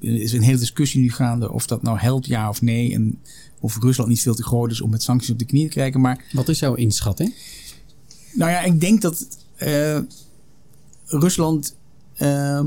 er 0.00 0.20
is 0.20 0.32
een 0.32 0.42
hele 0.42 0.58
discussie 0.58 1.00
nu 1.00 1.10
gaande 1.10 1.52
of 1.52 1.66
dat 1.66 1.82
nou 1.82 1.98
helpt, 1.98 2.26
ja 2.26 2.48
of 2.48 2.62
nee. 2.62 2.94
En 2.94 3.18
of 3.60 3.78
Rusland 3.80 4.08
niet 4.08 4.22
veel 4.22 4.34
te 4.34 4.42
groot 4.42 4.70
is 4.70 4.80
om 4.80 4.90
met 4.90 5.02
sancties 5.02 5.30
op 5.30 5.38
de 5.38 5.44
knie 5.44 5.64
te 5.64 5.70
krijgen. 5.70 6.00
Maar 6.00 6.24
Wat 6.32 6.48
is 6.48 6.58
jouw 6.58 6.74
inschatting? 6.74 7.34
nou 8.32 8.50
ja, 8.50 8.62
ik 8.62 8.80
denk 8.80 9.00
dat 9.00 9.26
eh, 9.56 9.98
Rusland 11.04 11.76
ehm, 12.14 12.66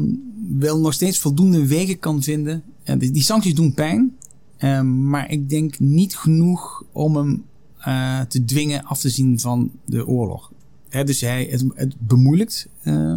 wel 0.57 0.79
nog 0.79 0.93
steeds 0.93 1.19
voldoende 1.19 1.67
wegen 1.67 1.99
kan 1.99 2.23
vinden. 2.23 2.63
En 2.83 2.99
die, 2.99 3.11
die 3.11 3.23
sancties 3.23 3.55
doen 3.55 3.73
pijn. 3.73 4.15
Ehm, 4.57 5.09
maar 5.09 5.31
ik 5.31 5.49
denk 5.49 5.79
niet 5.79 6.15
genoeg 6.17 6.83
om 6.91 7.15
hem 7.15 7.43
eh, 7.81 8.21
te 8.21 8.45
dwingen 8.45 8.83
af 8.83 8.99
te 8.99 9.09
zien 9.09 9.39
van 9.39 9.71
de 9.85 10.07
oorlog. 10.07 10.51
Hè, 10.89 11.03
dus 11.03 11.21
hij, 11.21 11.47
het, 11.49 11.65
het 11.73 11.95
bemoeilijkt 11.99 12.67
eh, 12.81 13.15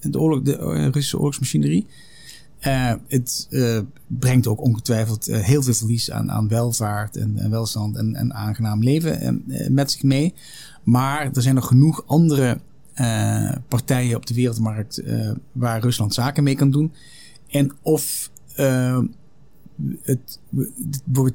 de, 0.00 0.20
oorlog, 0.20 0.42
de 0.42 0.58
eh, 0.58 0.84
Russische 0.84 1.16
oorlogsmachinerie. 1.16 1.86
Eh, 2.58 2.92
het 3.08 3.46
eh, 3.50 3.78
brengt 4.06 4.46
ook 4.46 4.60
ongetwijfeld 4.60 5.28
eh, 5.28 5.40
heel 5.40 5.62
veel 5.62 5.74
verlies 5.74 6.10
aan, 6.10 6.30
aan 6.30 6.48
welvaart 6.48 7.16
en, 7.16 7.50
welstand 7.50 7.96
en, 7.96 8.14
en 8.14 8.34
aangenaam 8.34 8.82
leven 8.82 9.20
eh, 9.20 9.28
eh, 9.28 9.70
met 9.70 9.90
zich 9.90 10.02
mee. 10.02 10.34
Maar 10.82 11.30
er 11.34 11.42
zijn 11.42 11.54
nog 11.54 11.66
genoeg 11.66 12.02
andere 12.06 12.60
eh, 12.94 13.52
partijen 13.68 14.16
op 14.16 14.26
de 14.26 14.34
wereldmarkt 14.34 14.98
eh, 14.98 15.30
waar 15.52 15.80
Rusland 15.80 16.14
zaken 16.14 16.42
mee 16.42 16.54
kan 16.54 16.70
doen. 16.70 16.92
En 17.48 17.72
of 17.82 18.30
eh, 18.54 18.98
het, 20.02 20.38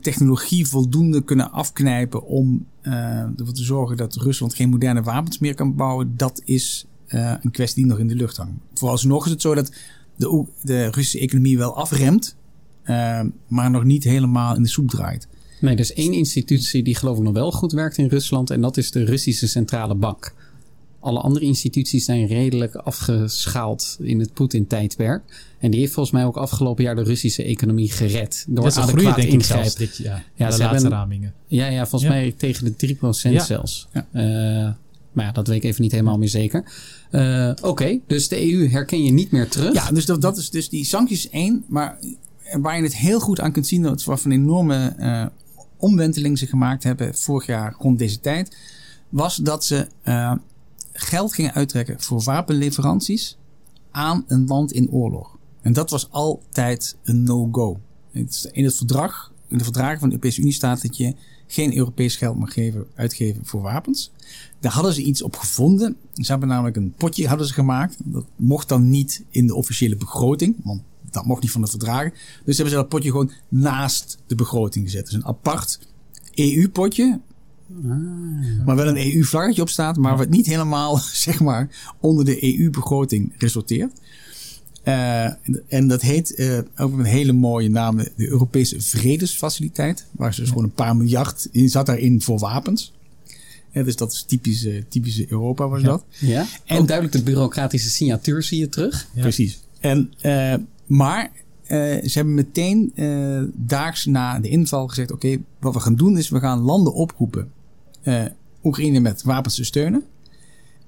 technologie 0.01 0.67
voldoende 0.67 1.23
kunnen 1.23 1.51
afknijpen 1.51 2.25
om 2.25 2.65
eh, 2.81 2.93
ervoor 3.21 3.53
te 3.53 3.63
zorgen 3.63 3.97
dat 3.97 4.15
Rusland 4.15 4.55
geen 4.55 4.69
moderne 4.69 5.01
wapens 5.01 5.39
meer 5.39 5.55
kan 5.55 5.75
bouwen, 5.75 6.13
dat 6.17 6.41
is 6.43 6.85
eh, 7.07 7.33
een 7.41 7.51
kwestie 7.51 7.83
die 7.83 7.91
nog 7.91 7.99
in 7.99 8.07
de 8.07 8.15
lucht 8.15 8.37
hangt. 8.37 8.53
Vooralsnog 8.73 9.25
is 9.25 9.31
het 9.31 9.41
zo 9.41 9.55
dat 9.55 9.71
de, 10.15 10.45
de 10.61 10.85
Russische 10.85 11.19
economie 11.19 11.57
wel 11.57 11.75
afremt, 11.75 12.35
eh, 12.83 13.21
maar 13.47 13.71
nog 13.71 13.83
niet 13.83 14.03
helemaal 14.03 14.55
in 14.55 14.63
de 14.63 14.69
soep 14.69 14.89
draait. 14.89 15.27
Nee, 15.61 15.73
er 15.73 15.79
is 15.79 15.93
één 15.93 16.13
institutie 16.13 16.83
die 16.83 16.95
geloof 16.95 17.17
ik 17.17 17.23
nog 17.23 17.33
wel 17.33 17.51
goed 17.51 17.71
werkt 17.71 17.97
in 17.97 18.07
Rusland. 18.07 18.49
En 18.49 18.61
dat 18.61 18.77
is 18.77 18.91
de 18.91 19.03
Russische 19.03 19.47
Centrale 19.47 19.95
Bank. 19.95 20.33
Alle 21.05 21.19
andere 21.19 21.45
instituties 21.45 22.05
zijn 22.05 22.27
redelijk 22.27 22.75
afgeschaald 22.75 23.97
in 23.99 24.19
het 24.19 24.33
Poetin-tijdperk. 24.33 25.23
En 25.59 25.71
die 25.71 25.79
heeft 25.79 25.93
volgens 25.93 26.15
mij 26.15 26.25
ook 26.25 26.37
afgelopen 26.37 26.83
jaar 26.83 26.95
de 26.95 27.03
Russische 27.03 27.43
economie 27.43 27.91
gered. 27.91 28.45
Door 28.47 28.63
Dat 28.63 28.77
adequaat 28.77 28.99
groei, 28.99 29.15
denk 29.15 29.27
ik 29.27 29.33
ingrijpen. 29.33 29.71
zelfs. 29.71 29.95
Dit, 29.95 30.05
ja, 30.05 30.11
Ja, 30.13 30.21
de 30.35 30.43
laatste 30.43 30.63
hebben- 30.63 30.89
ramingen. 30.91 31.33
Ja, 31.47 31.65
ja, 31.67 31.79
volgens 31.87 32.11
Ja. 32.11 32.17
mij 32.17 32.33
tegen 32.37 32.65
de 32.65 32.75
3% 32.75 33.33
Ja. 33.33 33.43
zelfs. 33.43 33.87
Ja. 33.93 34.05
Eh, 34.11 34.23
maar 35.11 35.25
ja, 35.25 35.31
dat 35.31 35.47
weet 35.47 35.57
ik 35.57 35.63
even 35.63 35.81
niet 35.81 35.91
helemaal 35.91 36.17
meer 36.17 36.29
zeker. 36.29 36.63
Eh, 37.11 37.51
Oké, 37.61 37.99
dus 38.07 38.27
de 38.27 38.51
EU 38.51 38.69
herken 38.69 39.03
je 39.03 39.11
niet 39.11 39.31
meer 39.31 39.49
terug. 39.49 39.73
Ja, 39.73 39.91
dus 39.91 40.05
dat, 40.05 40.21
dat 40.21 40.37
is 40.37 40.49
dus 40.49 40.69
die 40.69 40.85
sancties 40.85 41.29
één. 41.29 41.63
Maar 41.67 41.97
waar 42.61 42.77
je 42.77 42.83
het 42.83 42.95
heel 42.95 43.19
goed 43.19 43.39
aan 43.39 43.51
kunt 43.51 43.67
zien, 43.67 43.81
dat 43.81 44.03
wat 44.03 44.21
voor 44.21 44.31
een 44.31 44.37
enorme 44.37 44.93
eh 44.97 45.25
omwenteling 45.77 46.37
ze 46.37 46.47
gemaakt 46.47 46.83
hebben 46.83 47.15
vorig 47.15 47.45
jaar 47.45 47.75
rond 47.79 47.99
deze 47.99 48.19
tijd, 48.19 48.57
was 49.09 49.35
dat 49.35 49.65
ze 49.65 49.87
eh, 50.01 50.33
geld 50.95 51.33
gingen 51.33 51.53
uittrekken 51.53 52.01
voor 52.01 52.23
wapenleveranties 52.23 53.37
aan 53.91 54.23
een 54.27 54.47
land 54.47 54.71
in 54.71 54.89
oorlog. 54.91 55.37
En 55.61 55.73
dat 55.73 55.89
was 55.89 56.11
altijd 56.11 56.95
een 57.03 57.23
no-go. 57.23 57.79
In 58.51 58.63
het 58.63 58.75
verdrag, 58.75 59.31
in 59.47 59.57
de 59.57 59.63
verdragen 59.63 59.99
van 59.99 60.09
de 60.09 60.15
Europese 60.15 60.41
Unie 60.41 60.53
staat 60.53 60.81
dat 60.81 60.97
je 60.97 61.15
geen 61.47 61.77
Europees 61.77 62.15
geld 62.15 62.37
mag 62.37 62.53
geven, 62.53 62.85
uitgeven 62.95 63.45
voor 63.45 63.61
wapens. 63.61 64.11
Daar 64.59 64.71
hadden 64.71 64.93
ze 64.93 65.01
iets 65.01 65.21
op 65.21 65.35
gevonden. 65.35 65.97
Ze 66.13 66.31
hebben 66.31 66.49
namelijk 66.49 66.75
een 66.75 66.93
potje 66.97 67.27
hadden 67.27 67.47
ze 67.47 67.53
gemaakt. 67.53 67.97
Dat 68.03 68.25
mocht 68.35 68.69
dan 68.69 68.89
niet 68.89 69.23
in 69.29 69.47
de 69.47 69.55
officiële 69.55 69.95
begroting, 69.95 70.55
want 70.63 70.81
dat 71.11 71.25
mocht 71.25 71.41
niet 71.41 71.51
van 71.51 71.61
de 71.61 71.67
verdragen. 71.67 72.13
Dus 72.45 72.55
hebben 72.55 72.75
ze 72.75 72.81
dat 72.81 72.89
potje 72.89 73.09
gewoon 73.09 73.31
naast 73.47 74.17
de 74.27 74.35
begroting 74.35 74.85
gezet. 74.85 75.05
Dus 75.05 75.13
een 75.13 75.25
apart 75.25 75.79
EU-potje. 76.33 77.19
Maar 78.65 78.75
wel 78.75 78.87
een 78.87 79.13
EU-vlaggetje 79.15 79.61
op 79.61 79.69
staat, 79.69 79.97
maar 79.97 80.17
wat 80.17 80.29
niet 80.29 80.45
helemaal 80.45 80.97
zeg 81.27 81.39
maar, 81.39 81.93
onder 81.99 82.25
de 82.25 82.57
EU-begroting 82.59 83.33
resulteert. 83.37 83.91
Eh, 84.83 85.25
en 85.67 85.87
dat 85.87 86.01
heet 86.01 86.35
eh, 86.35 86.57
ook 86.77 86.91
met 86.91 87.05
een 87.05 87.11
hele 87.11 87.31
mooie 87.33 87.69
naam 87.69 87.97
de 87.97 88.11
Europese 88.15 88.81
Vredesfaciliteit. 88.81 90.05
Waar 90.11 90.33
ze 90.33 90.39
dus 90.39 90.49
gewoon 90.49 90.63
een 90.63 90.71
paar 90.73 90.95
miljard 90.95 91.47
in 91.51 91.69
zat 91.69 91.85
daarin 91.85 92.21
voor 92.21 92.39
wapens. 92.39 92.93
Ja, 93.71 93.83
dus 93.83 93.95
dat 93.95 94.11
is 94.11 94.23
typisch, 94.23 94.65
eh, 94.65 94.81
typische 94.89 95.25
Europa 95.31 95.67
was 95.67 95.81
Ja. 95.81 95.87
dat. 95.87 96.03
Ja? 96.19 96.45
En- 96.65 96.77
Ook 96.79 96.87
duidelijk 96.87 97.17
de 97.17 97.23
bureaucratische 97.23 97.89
signatuur 97.89 98.43
zie 98.43 98.59
je 98.59 98.69
terug. 98.69 99.07
Precies. 99.15 99.59
En, 99.79 100.13
maar 100.85 101.31
ze 101.67 102.11
hebben 102.13 102.33
meteen 102.33 102.91
eh, 102.95 103.41
daags 103.53 104.05
na 104.05 104.39
de 104.39 104.49
inval 104.49 104.87
gezegd: 104.87 105.11
Oké, 105.11 105.37
wat 105.59 105.73
we 105.73 105.79
gaan 105.79 105.95
doen 105.95 106.17
is 106.17 106.29
we 106.29 106.39
gaan 106.39 106.59
landen 106.59 106.93
oproepen 106.93 107.51
eh, 108.01 108.25
Oekraïne 108.63 108.99
met 108.99 109.23
wapens 109.23 109.55
te 109.55 109.63
steunen. 109.63 110.03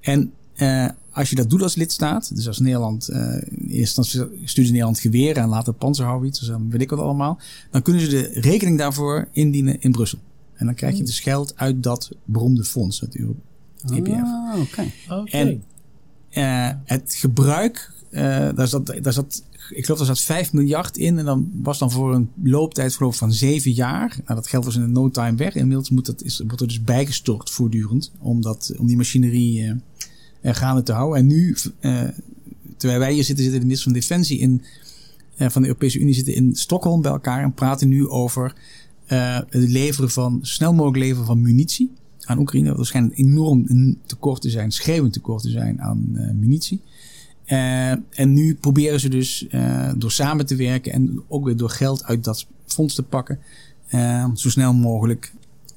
En 0.00 0.32
eh, 0.54 0.88
als 1.10 1.30
je 1.30 1.36
dat 1.36 1.50
doet 1.50 1.62
als 1.62 1.74
lidstaat, 1.74 2.34
dus 2.36 2.46
als 2.46 2.58
Nederland, 2.58 3.08
eh, 3.08 3.20
in 3.20 3.68
eerste 3.68 4.00
instantie 4.00 4.20
stuurde 4.44 4.70
Nederland 4.70 5.00
geweren 5.00 5.42
en 5.42 5.48
later 5.48 5.72
panzerhouwits, 5.72 6.38
dus 6.38 6.48
dan 6.48 6.70
weet 6.70 6.80
ik 6.80 6.90
wat 6.90 6.98
allemaal, 6.98 7.38
dan 7.70 7.82
kunnen 7.82 8.02
ze 8.02 8.08
de 8.08 8.40
rekening 8.40 8.78
daarvoor 8.78 9.28
indienen 9.32 9.80
in 9.80 9.92
Brussel. 9.92 10.18
En 10.54 10.66
dan 10.66 10.74
krijg 10.74 10.96
je 10.96 11.02
dus 11.02 11.20
geld 11.20 11.52
uit 11.56 11.82
dat 11.82 12.10
beroemde 12.24 12.64
fonds, 12.64 13.00
het 13.00 13.14
EPF. 13.14 14.10
Ah, 14.10 14.60
oké. 14.60 14.92
Oké. 15.08 15.30
En 15.30 15.62
eh, 16.28 16.70
het 16.84 17.14
gebruik, 17.14 17.92
eh, 18.10 18.48
daar, 18.54 18.68
zat, 18.68 18.98
zat, 19.02 19.44
ik 19.70 19.84
geloof 19.84 19.98
daar 19.98 20.16
zat 20.16 20.20
5 20.20 20.52
miljard 20.52 20.96
in. 20.96 21.18
En 21.18 21.24
dan 21.24 21.50
was 21.62 21.78
dan 21.78 21.90
voor 21.90 22.14
een 22.14 22.30
looptijd 22.42 22.94
van 22.94 23.32
7 23.32 23.72
jaar. 23.72 24.08
Nou, 24.24 24.34
dat 24.34 24.48
geld 24.48 24.64
was 24.64 24.76
in 24.76 24.82
een 24.82 24.92
no 24.92 25.10
time 25.10 25.36
weg. 25.36 25.54
Inmiddels 25.54 25.90
moet 25.90 26.06
dat, 26.06 26.22
is, 26.22 26.42
wordt 26.46 26.60
er 26.60 26.66
dus 26.66 26.82
bijgestort 26.82 27.50
voortdurend. 27.50 28.12
Om, 28.18 28.42
dat, 28.42 28.72
om 28.78 28.86
die 28.86 28.96
machinerie 28.96 29.82
eh, 30.40 30.54
gaande 30.54 30.82
te 30.82 30.92
houden. 30.92 31.18
En 31.18 31.26
nu, 31.26 31.56
eh, 31.80 32.02
terwijl 32.76 33.00
wij 33.00 33.12
hier 33.12 33.24
zitten, 33.24 33.44
zitten 33.44 33.60
de 33.60 33.66
minister 33.66 33.90
van 33.92 34.00
Defensie 34.00 34.38
in, 34.38 34.62
van 35.36 35.62
de 35.62 35.68
Europese 35.68 35.98
Unie 35.98 36.14
zitten 36.14 36.34
in 36.34 36.54
Stockholm 36.54 37.02
bij 37.02 37.10
elkaar. 37.10 37.42
En 37.42 37.52
praten 37.52 37.88
nu 37.88 38.08
over 38.08 38.54
het 39.06 39.48
leveren 39.50 40.10
van, 40.10 40.38
snel 40.42 40.72
mogelijk 40.72 40.98
leveren 40.98 41.26
van 41.26 41.40
munitie 41.40 41.90
aan 42.24 42.38
Oekraïne. 42.38 42.84
Schijnt 42.84 43.10
een 43.10 43.16
enorm 43.16 43.66
tekort 44.06 44.40
te 44.40 44.50
zijn, 44.50 44.72
schreeuwend 44.72 45.12
tekort 45.12 45.42
te 45.42 45.50
zijn 45.50 45.80
aan 45.80 46.18
munitie. 46.40 46.80
Eh, 47.48 47.90
en 47.90 48.32
nu 48.32 48.54
proberen 48.54 49.00
ze 49.00 49.08
dus 49.08 49.46
eh, 49.48 49.92
door 49.96 50.12
samen 50.12 50.46
te 50.46 50.56
werken 50.56 50.92
en 50.92 51.22
ook 51.28 51.44
weer 51.44 51.56
door 51.56 51.70
geld 51.70 52.04
uit 52.04 52.24
dat 52.24 52.46
fonds 52.66 52.94
te 52.94 53.02
pakken, 53.02 53.38
eh, 53.86 54.26
zo 54.34 54.50
snel 54.50 54.72
mogelijk 54.72 55.32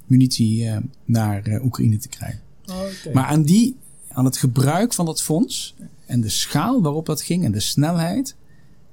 munitie 0.05 0.67
eh, 0.67 0.77
naar 1.05 1.43
eh, 1.43 1.63
Oekraïne 1.63 1.97
te 1.97 2.09
krijgen. 2.09 2.39
Oké. 2.65 3.13
Maar 3.13 3.25
aan, 3.25 3.43
die, 3.43 3.75
aan 4.07 4.25
het 4.25 4.37
gebruik 4.37 4.93
van 4.93 5.05
dat 5.05 5.21
fonds 5.21 5.75
en 6.05 6.21
de 6.21 6.29
schaal 6.29 6.81
waarop 6.81 7.05
dat 7.05 7.21
ging 7.21 7.43
en 7.43 7.51
de 7.51 7.59
snelheid, 7.59 8.35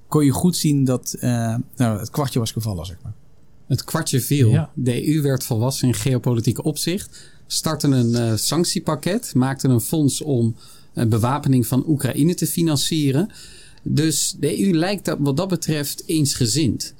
kon 0.09 0.25
je 0.25 0.31
goed 0.31 0.57
zien 0.57 0.85
dat 0.85 1.17
eh, 1.21 1.55
nou, 1.77 1.99
het 1.99 2.11
kwartje 2.11 2.38
was 2.38 2.53
gevallen, 2.53 2.87
zeg 2.87 2.97
maar. 3.03 3.12
Het 3.67 3.85
kwartje 3.85 4.21
viel. 4.21 4.51
Ja. 4.51 4.71
De 4.75 5.14
EU 5.14 5.23
werd 5.23 5.45
volwassen 5.45 5.88
in 5.88 5.95
geopolitieke 5.95 6.62
opzicht. 6.62 7.31
Startte 7.47 7.87
een 7.87 8.14
eh, 8.14 8.37
sanctiepakket. 8.37 9.35
Maakte 9.35 9.69
een 9.69 9.81
fonds 9.81 10.23
om 10.23 10.57
bewapening 11.06 11.66
van 11.66 11.84
Oekraïne 11.88 12.34
te 12.34 12.46
financieren. 12.46 13.30
Dus 13.82 14.37
de 14.40 14.61
EU 14.66 14.72
lijkt 14.72 15.04
dat, 15.04 15.18
wat 15.20 15.37
dat 15.37 15.48
betreft 15.48 16.02
eensgezind. 16.06 16.94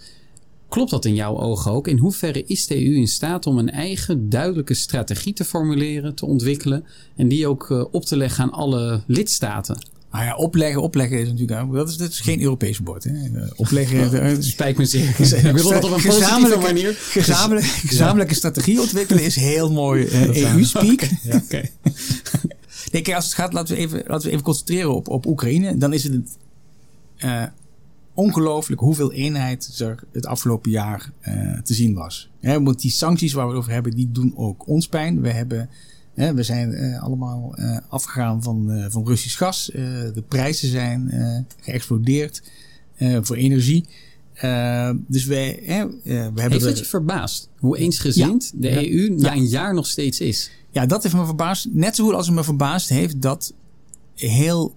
Klopt 0.69 0.91
dat 0.91 1.05
in 1.05 1.15
jouw 1.15 1.39
ogen 1.39 1.73
ook? 1.73 1.89
In 1.89 1.99
hoeverre 1.99 2.45
is 2.47 2.67
de 2.67 2.87
EU 2.87 2.95
in 2.95 3.09
staat 3.09 3.47
om 3.47 3.59
een 3.59 3.71
eigen 3.71 4.29
duidelijke 4.29 4.75
strategie 4.75 5.33
te 5.33 5.45
formuleren, 5.45 6.15
te 6.15 6.27
ontwikkelen 6.27 6.85
en 7.17 7.29
die 7.29 7.47
ook 7.47 7.71
eh, 7.71 7.85
op 7.91 8.05
te 8.05 8.17
leggen 8.17 8.45
aan 8.45 8.53
alle 8.53 9.03
lidstaten? 9.07 9.79
Nou 10.13 10.25
ja, 10.25 10.37
opleggen, 10.37 10.83
opleggen 10.83 11.19
is 11.19 11.29
natuurlijk 11.29 11.73
dat 11.73 11.89
is, 11.89 11.97
dat 11.97 12.11
is 12.11 12.21
geen 12.21 12.41
Europees 12.43 12.79
woord. 12.85 13.05
Hè. 13.05 13.11
Eh, 13.11 13.51
Opleggen, 13.57 14.13
eh, 14.23 14.37
Spijt 14.39 14.77
me 14.77 14.85
zeer. 14.85 15.09
Ik 15.49 15.57
wil 15.57 15.71
dat 15.71 15.85
op 15.85 15.91
een 15.91 15.91
positieve 15.91 16.11
Gezamenlijke- 16.11 16.65
manier. 16.65 16.95
Gezamenlijk, 16.99 17.67
gezamenlijke 17.67 18.35
strategie 18.35 18.81
ontwikkelen 18.81 19.25
is 19.25 19.37
heel 19.37 19.73
mooi 19.73 20.05
eh, 20.05 20.53
EU-speak. 20.53 21.09
Oké. 21.45 21.63
Kijk, 22.91 23.13
als 23.13 23.25
het 23.25 23.35
gaat, 23.35 23.53
laten 23.53 23.75
we 23.75 23.81
even, 23.81 24.03
laten 24.07 24.27
we 24.27 24.33
even 24.33 24.45
concentreren 24.45 24.95
op, 24.95 25.09
op 25.09 25.27
Oekraïne. 25.27 25.77
Dan 25.77 25.93
is 25.93 26.03
het 26.03 26.39
eh 27.17 27.45
ongelooflijk 28.15 28.81
hoeveel 28.81 29.13
eenheid 29.13 29.81
er 29.81 30.05
het 30.13 30.27
afgelopen 30.27 30.71
jaar 30.71 31.13
eh, 31.21 31.59
te 31.59 31.75
zien 31.75 31.95
was. 31.95 32.31
Hè, 32.41 32.63
want 32.63 32.81
die 32.81 32.91
sancties 32.91 33.33
waar 33.33 33.45
we 33.45 33.51
het 33.51 33.61
over 33.61 33.73
hebben, 33.73 33.95
die 33.95 34.11
doen 34.13 34.33
ook 34.37 34.67
ons 34.67 34.89
pijn. 34.89 35.21
We, 35.21 35.31
hebben, 35.31 35.69
we 36.15 36.43
zijn 36.43 36.73
eh, 36.73 37.03
allemaal 37.03 37.55
afgegaan 37.89 38.43
van, 38.43 38.87
van 38.89 39.07
Russisch 39.07 39.39
gas. 39.39 39.71
De 40.15 40.25
prijzen 40.29 40.69
zijn 40.69 41.13
geëxplodeerd 41.61 42.43
voor 42.99 43.37
energie. 43.37 43.85
Eh, 44.39 44.91
dus 45.07 45.25
wij, 45.25 45.61
hè, 45.65 45.83
eh, 45.83 45.89
we 46.05 46.13
hebben 46.13 46.51
Heeft 46.51 46.65
het 46.65 46.79
je 46.79 46.85
verbaasd 46.85 47.49
hoe 47.59 47.79
eensgezind 47.79 48.53
de 48.55 48.69
Ja. 48.69 48.83
EU 48.85 49.09
na 49.09 49.33
een 49.33 49.47
jaar 49.47 49.75
nog 49.75 49.87
steeds 49.87 50.21
is? 50.21 50.51
Ja, 50.71 50.87
dat 50.87 51.03
heeft 51.03 51.15
me 51.15 51.25
verbaasd. 51.25 51.67
Net 51.71 51.97
zo 51.97 52.05
goed 52.05 52.15
als 52.15 52.27
het 52.27 52.35
me 52.35 52.45
verbaasd 52.45 52.89
heeft 52.89 53.23
dat 53.23 53.53
heel 54.15 54.75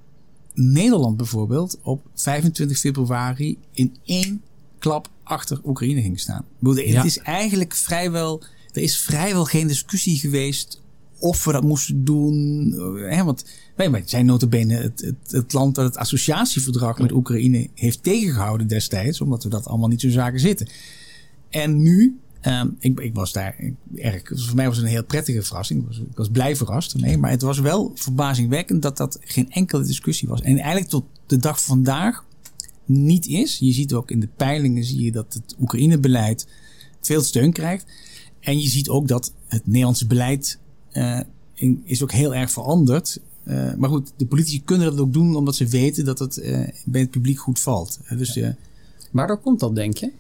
Nederland 0.53 1.17
bijvoorbeeld 1.17 1.77
op 1.81 2.01
25 2.15 2.79
februari 2.79 3.57
in 3.71 3.95
één 4.05 4.41
klap 4.79 5.09
achter 5.23 5.61
Oekraïne 5.65 6.01
ging 6.01 6.19
staan. 6.19 6.39
Ik 6.41 6.59
bedoel, 6.59 6.83
Ja. 6.83 6.95
Het 6.97 7.05
is 7.05 7.17
eigenlijk 7.17 7.75
vrijwel, 7.75 8.43
er 8.71 8.81
is 8.81 8.97
vrijwel 8.97 9.45
geen 9.45 9.67
discussie 9.67 10.17
geweest 10.17 10.80
of 11.21 11.43
we 11.43 11.51
dat 11.51 11.63
moesten 11.63 12.03
doen. 12.03 12.73
eh, 12.73 13.17
Hè, 13.17 13.23
want 13.23 13.45
wij, 13.75 14.03
zijn 14.05 14.25
notabene 14.25 14.73
het, 14.75 15.01
het, 15.01 15.31
het 15.31 15.53
land 15.53 15.75
dat 15.75 15.85
het 15.85 15.97
associatieverdrag 15.97 16.99
met 16.99 17.11
Oekraïne 17.11 17.69
heeft 17.75 18.03
tegengehouden 18.03 18.67
destijds. 18.67 19.21
Omdat 19.21 19.43
we 19.43 19.49
dat 19.49 19.65
allemaal 19.65 19.87
niet 19.87 20.01
zo 20.01 20.09
zaken 20.09 20.39
zitten. 20.39 20.67
En 21.49 21.81
nu, 21.81 22.19
ehm, 22.41 22.67
ik, 22.79 22.99
ik 22.99 23.15
was 23.15 23.31
daar 23.31 23.55
erg, 23.95 24.21
voor 24.25 24.55
mij 24.55 24.67
was 24.67 24.75
het 24.75 24.85
een 24.85 24.91
heel 24.91 25.05
prettige 25.05 25.41
verrassing. 25.41 25.89
Ik 26.09 26.17
was, 26.17 26.29
blij 26.29 26.55
verrast. 26.55 26.95
Nee, 26.95 27.17
maar 27.17 27.31
het 27.31 27.41
was 27.41 27.59
wel 27.59 27.91
verbazingwekkend 27.95 28.81
dat 28.81 28.97
dat 28.97 29.17
geen 29.21 29.51
enkele 29.51 29.83
discussie 29.83 30.27
was. 30.27 30.41
En 30.41 30.57
eigenlijk 30.57 30.89
tot 30.89 31.05
de 31.25 31.37
dag 31.37 31.61
van 31.63 31.75
vandaag 31.75 32.25
niet 32.85 33.27
is. 33.27 33.57
Je 33.59 33.71
ziet 33.71 33.93
ook 33.93 34.11
in 34.11 34.19
de 34.19 34.29
peilingen 34.37 34.83
zie 34.83 35.03
je 35.03 35.11
dat 35.11 35.33
het 35.33 35.55
Oekraïne-beleid 35.59 36.47
veel 37.01 37.21
steun 37.21 37.51
krijgt. 37.51 37.85
En 38.39 38.59
je 38.59 38.67
ziet 38.67 38.89
ook 38.89 39.07
dat 39.07 39.33
het 39.47 39.67
Nederlandse 39.67 40.07
beleid 40.07 40.59
is 41.83 42.03
ook 42.03 42.11
heel 42.11 42.35
erg 42.35 42.51
veranderd. 42.51 43.19
Eh, 43.43 43.73
maar 43.73 43.89
goed, 43.89 44.11
de 44.15 44.25
politici 44.25 44.63
kunnen 44.63 44.89
dat 44.89 44.99
ook 44.99 45.13
doen 45.13 45.35
omdat 45.35 45.55
ze 45.55 45.67
weten 45.67 46.05
dat 46.05 46.19
het 46.19 46.37
eh, 46.37 46.67
bij 46.85 47.01
het 47.01 47.09
publiek 47.09 47.39
goed 47.39 47.59
valt. 47.59 47.99
Eh, 48.05 48.17
dus 48.17 48.35
eh, 48.35 48.49
Waardoor 49.11 49.37
komt 49.37 49.59
dat, 49.59 49.75
denk 49.75 49.97
je? 49.97 50.11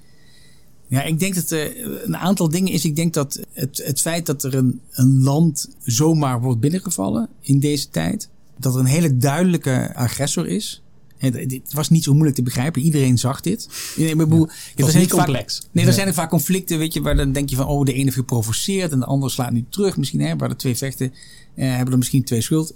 ja, 0.87 1.03
ik 1.03 1.19
denk 1.19 1.35
dat 1.35 1.49
er 1.49 2.03
een 2.05 2.17
aantal 2.17 2.49
dingen 2.49 2.71
is. 2.71 2.85
Ik 2.85 2.95
denk 2.95 3.13
dat 3.13 3.39
het, 3.53 3.81
het 3.85 4.01
feit 4.01 4.25
dat 4.25 4.43
er 4.43 4.55
een, 4.55 4.81
een 4.91 5.23
land 5.23 5.69
zomaar 5.83 6.41
wordt 6.41 6.59
binnengevallen 6.59 7.29
in 7.41 7.59
deze 7.59 7.89
tijd, 7.89 8.29
dat 8.57 8.73
er 8.73 8.79
een 8.79 8.85
hele 8.85 9.17
duidelijke 9.17 9.95
agressor 9.95 10.47
is. 10.47 10.81
Het 11.29 11.51
het 11.51 11.73
was 11.73 11.89
niet 11.89 12.03
zo 12.03 12.11
moeilijk 12.11 12.35
te 12.35 12.43
begrijpen. 12.43 12.81
Iedereen 12.81 13.17
zag 13.17 13.41
dit. 13.41 13.69
Nee, 13.97 14.15
maar 14.15 14.27
bedoel, 14.27 14.47
er 14.75 14.85
was 14.85 14.93
niet 14.93 15.09
vaak- 15.09 15.25
complex. 15.25 15.67
Nee, 15.71 15.85
er 15.85 15.93
zijn 15.93 16.07
er 16.07 16.13
vaak 16.13 16.29
conflicten, 16.29 16.77
weet 16.77 16.93
je, 16.93 17.01
waar 17.01 17.15
dan 17.15 17.31
denk 17.31 17.49
je 17.49 17.55
van, 17.55 17.65
oh, 17.67 17.85
de 17.85 17.93
ene 17.93 18.03
heeft 18.03 18.15
geprovoceerd 18.15 18.91
en 18.91 18.99
de 18.99 19.05
andere 19.05 19.31
slaat 19.31 19.51
nu 19.51 19.65
terug. 19.69 19.97
Misschien, 19.97 20.21
hè, 20.21 20.35
waar 20.35 20.49
de 20.49 20.55
twee 20.55 20.75
vechten, 20.77 21.13
eh, 21.55 21.69
hebben 21.69 21.91
er 21.91 21.97
misschien 21.97 22.23
twee 22.23 22.41
schuld. 22.41 22.73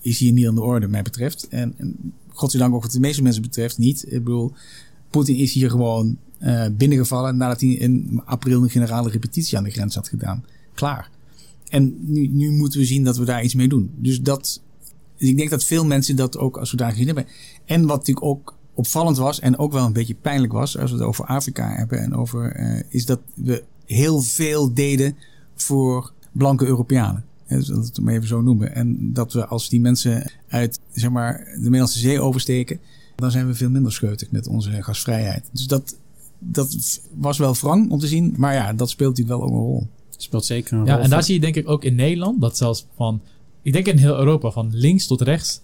Is 0.00 0.18
hier 0.18 0.32
niet 0.32 0.46
aan 0.46 0.54
de 0.54 0.62
orde, 0.62 0.88
mij 0.88 1.02
betreft. 1.02 1.48
En, 1.48 1.74
en 1.76 2.12
godzijdank 2.28 2.74
ook 2.74 2.82
wat 2.82 2.92
de 2.92 3.00
meeste 3.00 3.22
mensen 3.22 3.42
betreft 3.42 3.78
niet. 3.78 4.04
Ik 4.04 4.24
bedoel, 4.24 4.52
Poetin 5.10 5.36
is 5.36 5.52
hier 5.52 5.70
gewoon 5.70 6.16
eh, 6.38 6.66
binnengevallen 6.72 7.36
nadat 7.36 7.60
hij 7.60 7.70
in 7.70 8.22
april 8.24 8.62
een 8.62 8.70
generale 8.70 9.10
repetitie 9.10 9.58
aan 9.58 9.64
de 9.64 9.70
grens 9.70 9.94
had 9.94 10.08
gedaan. 10.08 10.44
Klaar. 10.74 11.10
En 11.68 11.94
nu, 12.00 12.26
nu 12.26 12.50
moeten 12.50 12.80
we 12.80 12.86
zien 12.86 13.04
dat 13.04 13.16
we 13.16 13.24
daar 13.24 13.44
iets 13.44 13.54
mee 13.54 13.68
doen. 13.68 13.90
Dus 13.96 14.20
dat, 14.20 14.62
dus 15.16 15.28
ik 15.28 15.36
denk 15.36 15.50
dat 15.50 15.64
veel 15.64 15.84
mensen 15.84 16.16
dat 16.16 16.38
ook 16.38 16.56
als 16.56 16.70
zodanig 16.70 16.92
gezien 16.92 17.06
hebben. 17.14 17.26
En 17.70 17.86
wat 17.86 17.96
natuurlijk 17.98 18.26
ook 18.26 18.54
opvallend 18.74 19.16
was 19.16 19.40
en 19.40 19.58
ook 19.58 19.72
wel 19.72 19.84
een 19.86 19.92
beetje 19.92 20.14
pijnlijk 20.14 20.52
was, 20.52 20.78
als 20.78 20.90
we 20.90 20.96
het 20.96 21.06
over 21.06 21.24
Afrika 21.24 21.68
hebben 21.68 21.98
en 22.00 22.14
over, 22.14 22.52
eh, 22.52 22.82
is 22.88 23.06
dat 23.06 23.20
we 23.34 23.64
heel 23.86 24.20
veel 24.20 24.74
deden 24.74 25.16
voor 25.54 26.12
blanke 26.32 26.66
Europeanen. 26.66 27.24
Hè, 27.44 27.56
Dus 27.56 27.66
dat 27.66 27.76
we 27.78 27.84
het 27.84 28.00
maar 28.00 28.14
even 28.14 28.28
zo 28.28 28.40
noemen. 28.42 28.74
En 28.74 29.12
dat 29.12 29.32
we 29.32 29.46
als 29.46 29.68
die 29.68 29.80
mensen 29.80 30.30
uit 30.48 30.80
zeg 30.92 31.10
maar, 31.10 31.36
de 31.54 31.60
Middellandse 31.60 31.98
Zee 31.98 32.20
oversteken, 32.20 32.80
dan 33.16 33.30
zijn 33.30 33.46
we 33.46 33.54
veel 33.54 33.70
minder 33.70 33.92
scheutig 33.92 34.30
met 34.30 34.46
onze 34.46 34.82
gasvrijheid. 34.82 35.44
Dus 35.52 35.66
dat, 35.66 35.96
dat 36.38 37.00
was 37.14 37.38
wel 37.38 37.54
wrang 37.54 37.90
om 37.90 37.98
te 37.98 38.06
zien. 38.06 38.34
Maar 38.36 38.54
ja, 38.54 38.72
dat 38.72 38.90
speelt 38.90 39.16
natuurlijk 39.18 39.38
wel 39.38 39.48
ook 39.48 39.54
een 39.54 39.66
rol. 39.66 39.86
Speelt 40.16 40.44
zeker 40.44 40.72
een 40.78 40.84
Ja, 40.84 40.94
rol. 40.94 41.02
en 41.04 41.10
daar 41.10 41.22
zie 41.22 41.34
je 41.34 41.40
denk 41.40 41.56
ik 41.56 41.68
ook 41.68 41.84
in 41.84 41.94
Nederland 41.94 42.40
dat 42.40 42.56
zelfs 42.56 42.86
van, 42.96 43.20
ik 43.62 43.72
denk 43.72 43.86
in 43.86 43.96
heel 43.98 44.16
Europa, 44.18 44.50
van 44.50 44.70
links 44.72 45.06
tot 45.06 45.20
rechts, 45.20 45.60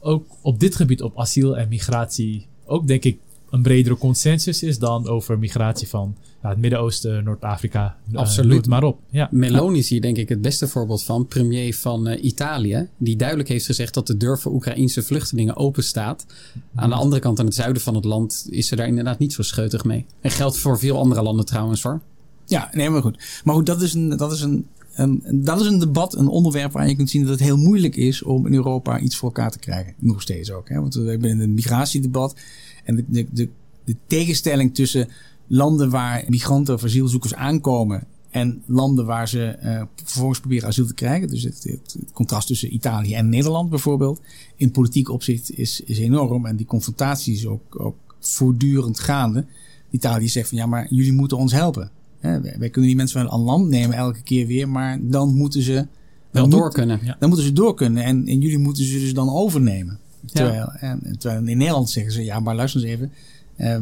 ook 0.00 0.26
op 0.40 0.60
dit 0.60 0.74
gebied 0.76 1.02
op 1.02 1.18
asiel 1.18 1.56
en 1.56 1.68
migratie, 1.68 2.46
ook 2.64 2.86
denk 2.86 3.04
ik 3.04 3.18
een 3.50 3.62
bredere 3.62 3.96
consensus 3.96 4.62
is 4.62 4.78
dan 4.78 5.08
over 5.08 5.38
migratie 5.38 5.88
van 5.88 6.16
ja, 6.42 6.48
het 6.48 6.58
Midden-Oosten, 6.58 7.24
Noord-Afrika. 7.24 7.96
eh, 8.12 8.18
Absoluut. 8.18 8.66
maar 8.66 8.82
op. 8.84 8.98
Ja. 9.10 9.28
Meloni 9.30 9.78
is 9.78 9.88
hier 9.88 10.00
denk 10.00 10.16
ik 10.16 10.28
het 10.28 10.40
beste 10.40 10.68
voorbeeld 10.68 11.02
van. 11.02 11.26
Premier 11.26 11.74
van 11.74 12.06
eh, 12.06 12.24
Italië. 12.24 12.88
Die 12.96 13.16
duidelijk 13.16 13.48
heeft 13.48 13.66
gezegd 13.66 13.94
dat 13.94 14.06
de 14.06 14.16
deur 14.16 14.38
voor 14.38 14.52
Oekraïnse 14.52 15.02
vluchtelingen 15.02 15.56
open 15.56 15.84
staat. 15.84 16.26
Aan 16.74 16.88
de 16.88 16.94
andere 16.94 17.20
kant, 17.20 17.38
aan 17.38 17.46
het 17.46 17.54
zuiden 17.54 17.82
van 17.82 17.94
het 17.94 18.04
land, 18.04 18.46
is 18.50 18.66
ze 18.66 18.76
daar 18.76 18.86
inderdaad 18.86 19.18
niet 19.18 19.32
zo 19.32 19.42
scheutig 19.42 19.84
mee. 19.84 20.06
En 20.20 20.30
geldt 20.30 20.58
voor 20.58 20.78
veel 20.78 20.98
andere 20.98 21.22
landen 21.22 21.46
trouwens 21.46 21.82
hoor. 21.82 22.00
Ja, 22.46 22.70
nee, 22.72 22.90
maar 22.90 23.02
goed. 23.02 23.40
Maar 23.44 23.54
goed, 23.54 23.66
dat 23.66 23.82
is 23.82 23.94
een, 23.94 24.16
dat 24.16 24.32
is 24.32 24.40
een, 24.40 24.66
een, 24.96 25.22
dat 25.32 25.60
is 25.60 25.66
een 25.66 25.78
debat, 25.78 26.16
een 26.16 26.28
onderwerp 26.28 26.72
waar 26.72 26.88
je 26.88 26.96
kunt 26.96 27.10
zien 27.10 27.22
dat 27.22 27.30
het 27.30 27.40
heel 27.40 27.56
moeilijk 27.56 27.96
is 27.96 28.22
om 28.22 28.46
in 28.46 28.54
Europa 28.54 28.98
iets 28.98 29.16
voor 29.16 29.28
elkaar 29.28 29.50
te 29.50 29.58
krijgen. 29.58 29.94
Nog 29.98 30.22
steeds 30.22 30.50
ook. 30.50 30.68
Hè? 30.68 30.80
Want 30.80 30.94
we 30.94 31.10
hebben 31.10 31.30
in 31.30 31.40
het 31.40 31.50
migratiedebat 31.50 32.36
en 32.84 32.94
de, 32.94 33.26
de, 33.32 33.48
de, 33.84 33.96
tegenstelling 34.06 34.74
tussen 34.74 35.08
landen 35.46 35.90
waar 35.90 36.24
migranten 36.28 36.74
of 36.74 36.84
asielzoekers 36.84 37.34
aankomen 37.34 38.04
en 38.30 38.62
landen 38.66 39.06
waar 39.06 39.28
ze 39.28 39.44
eh, 39.44 39.82
vervolgens 39.94 40.40
proberen 40.40 40.68
asiel 40.68 40.86
te 40.86 40.94
krijgen. 40.94 41.28
Dus 41.28 41.42
het, 41.42 41.62
het, 41.62 41.96
het 41.98 42.12
contrast 42.12 42.46
tussen 42.46 42.74
Italië 42.74 43.14
en 43.14 43.28
Nederland 43.28 43.70
bijvoorbeeld. 43.70 44.20
In 44.56 44.70
politiek 44.70 45.08
opzicht 45.08 45.58
is, 45.58 45.80
is 45.80 45.98
enorm. 45.98 46.46
En 46.46 46.56
die 46.56 46.66
confrontatie 46.66 47.34
is 47.34 47.46
ook, 47.46 47.80
ook 47.80 47.96
voortdurend 48.20 48.98
gaande. 48.98 49.46
Italië 49.90 50.28
zegt 50.28 50.48
van 50.48 50.58
ja, 50.58 50.66
maar 50.66 50.86
jullie 50.90 51.12
moeten 51.12 51.36
ons 51.36 51.52
helpen. 51.52 51.90
Hè, 52.20 52.40
wij, 52.40 52.54
wij 52.58 52.70
kunnen 52.70 52.90
die 52.90 52.96
mensen 52.98 53.22
wel 53.22 53.30
aan 53.30 53.40
land 53.40 53.68
nemen 53.68 53.96
elke 53.96 54.22
keer 54.22 54.46
weer, 54.46 54.68
maar 54.68 54.98
dan 55.02 55.34
moeten 55.34 55.62
ze 55.62 55.86
Wel 56.30 56.48
door 56.48 56.60
moet- 56.62 56.74
kunnen. 56.74 57.00
Ja. 57.02 57.16
dan 57.18 57.28
moeten 57.28 57.46
ze 57.46 57.52
door 57.52 57.74
kunnen 57.74 58.02
en, 58.04 58.26
en 58.26 58.40
jullie 58.40 58.58
moeten 58.58 58.84
ze 58.84 58.98
dus 58.98 59.14
dan 59.14 59.28
overnemen. 59.30 59.98
Terwijl, 60.32 60.72
en, 60.72 61.16
terwijl 61.18 61.46
in 61.46 61.58
Nederland 61.58 61.90
zeggen 61.90 62.12
ze, 62.12 62.24
ja, 62.24 62.40
maar 62.40 62.54
luister 62.54 62.80
eens 62.82 62.90
even. 62.90 63.12
eh, 63.56 63.78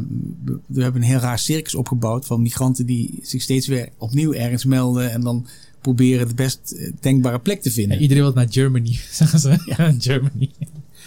we, 0.67 0.81
hebben 0.83 1.01
een 1.01 1.07
heel 1.07 1.19
raar 1.19 1.39
circus 1.39 1.75
opgebouwd 1.75 2.25
van 2.25 2.41
migranten 2.41 2.85
die 2.85 3.19
zich 3.21 3.41
steeds 3.41 3.67
weer 3.67 3.89
opnieuw 3.97 4.33
ergens 4.33 4.65
melden 4.65 5.11
en 5.11 5.21
dan 5.21 5.45
proberen 5.81 6.27
de 6.27 6.33
best 6.33 6.71
eh, 6.71 6.91
denkbare 6.99 7.39
plek 7.39 7.61
te 7.61 7.69
Ja, 7.69 7.75
vinden. 7.75 7.99
iedereen 8.01 8.23
wil 8.23 8.33
naar 8.33 8.47
Germany, 8.49 8.99
zeggen 9.11 9.39
ze. 9.39 9.73
Ja, 9.77 9.93
Germany. 9.99 10.49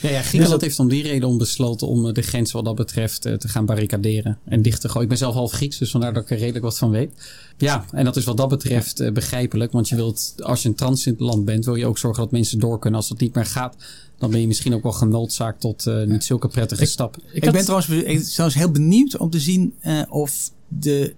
Ja, 0.01 0.11
ja 0.11 0.23
Griekenland 0.23 0.61
heeft 0.63 0.79
om 0.79 0.89
die 0.89 1.03
reden 1.03 1.29
om 1.29 1.39
besloten 1.39 1.87
om 1.89 2.07
eh, 2.07 2.13
de 2.13 2.23
grens 2.23 2.53
wat 2.53 2.65
dat 2.65 2.75
betreft 2.75 3.25
eh, 3.25 3.35
te 3.35 3.49
gaan 3.49 3.67
barricaderen 3.67 4.39
en 4.45 4.63
dicht 4.63 4.81
te 4.81 4.87
gooien. 4.89 5.03
Ik 5.03 5.09
ben 5.09 5.19
zelf 5.19 5.35
half 5.35 5.53
Grieks, 5.53 5.79
dus 5.79 5.91
vandaar 5.91 6.13
dat 6.13 6.23
ik 6.23 6.31
er 6.31 6.39
redelijk 6.39 6.65
wat 6.65 6.79
van 6.79 6.91
weet. 6.91 7.11
Ja, 7.57 7.85
en 7.93 8.05
dat 8.05 8.17
is 8.17 8.25
wat 8.25 8.37
dat 8.37 8.49
betreft 8.49 9.01
eh, 9.01 9.13
begrijpelijk, 9.13 9.73
want 9.73 9.89
je 9.89 9.97
wilt, 9.97 10.35
als 10.43 10.63
je 10.63 10.69
een 10.69 10.75
transitland 10.75 11.45
bent, 11.45 11.65
wil 11.65 11.75
je 11.75 11.87
ook 11.87 11.99
zorgen 11.99 12.23
dat 12.23 12.33
mensen 12.33 12.59
door 12.59 12.79
kunnen. 12.79 13.01
Als 13.01 13.09
dat 13.09 13.21
niet 13.21 13.35
meer 13.35 13.47
gaat, 13.47 13.77
dan 14.19 14.31
ben 14.31 14.41
je 14.41 14.47
misschien 14.47 14.75
ook 14.75 14.83
wel 14.83 14.93
genoodzaakt 14.93 15.61
tot 15.61 15.87
eh, 15.87 16.03
niet 16.03 16.25
zulke 16.25 16.49
prettige 16.49 16.83
Ik- 16.83 16.89
stappen. 16.89 17.23
Ik, 17.33 17.45
had- 17.45 17.53
ben 17.53 17.63
trouwens 17.63 17.89
ik- 17.89 18.23
trouwens 18.23 18.59
heel 18.59 18.71
benieuwd 18.71 19.17
om 19.17 19.31
te 19.31 19.41
zien 19.41 19.75
eh, 19.81 20.03
of 20.09 20.51
de, 20.69 21.15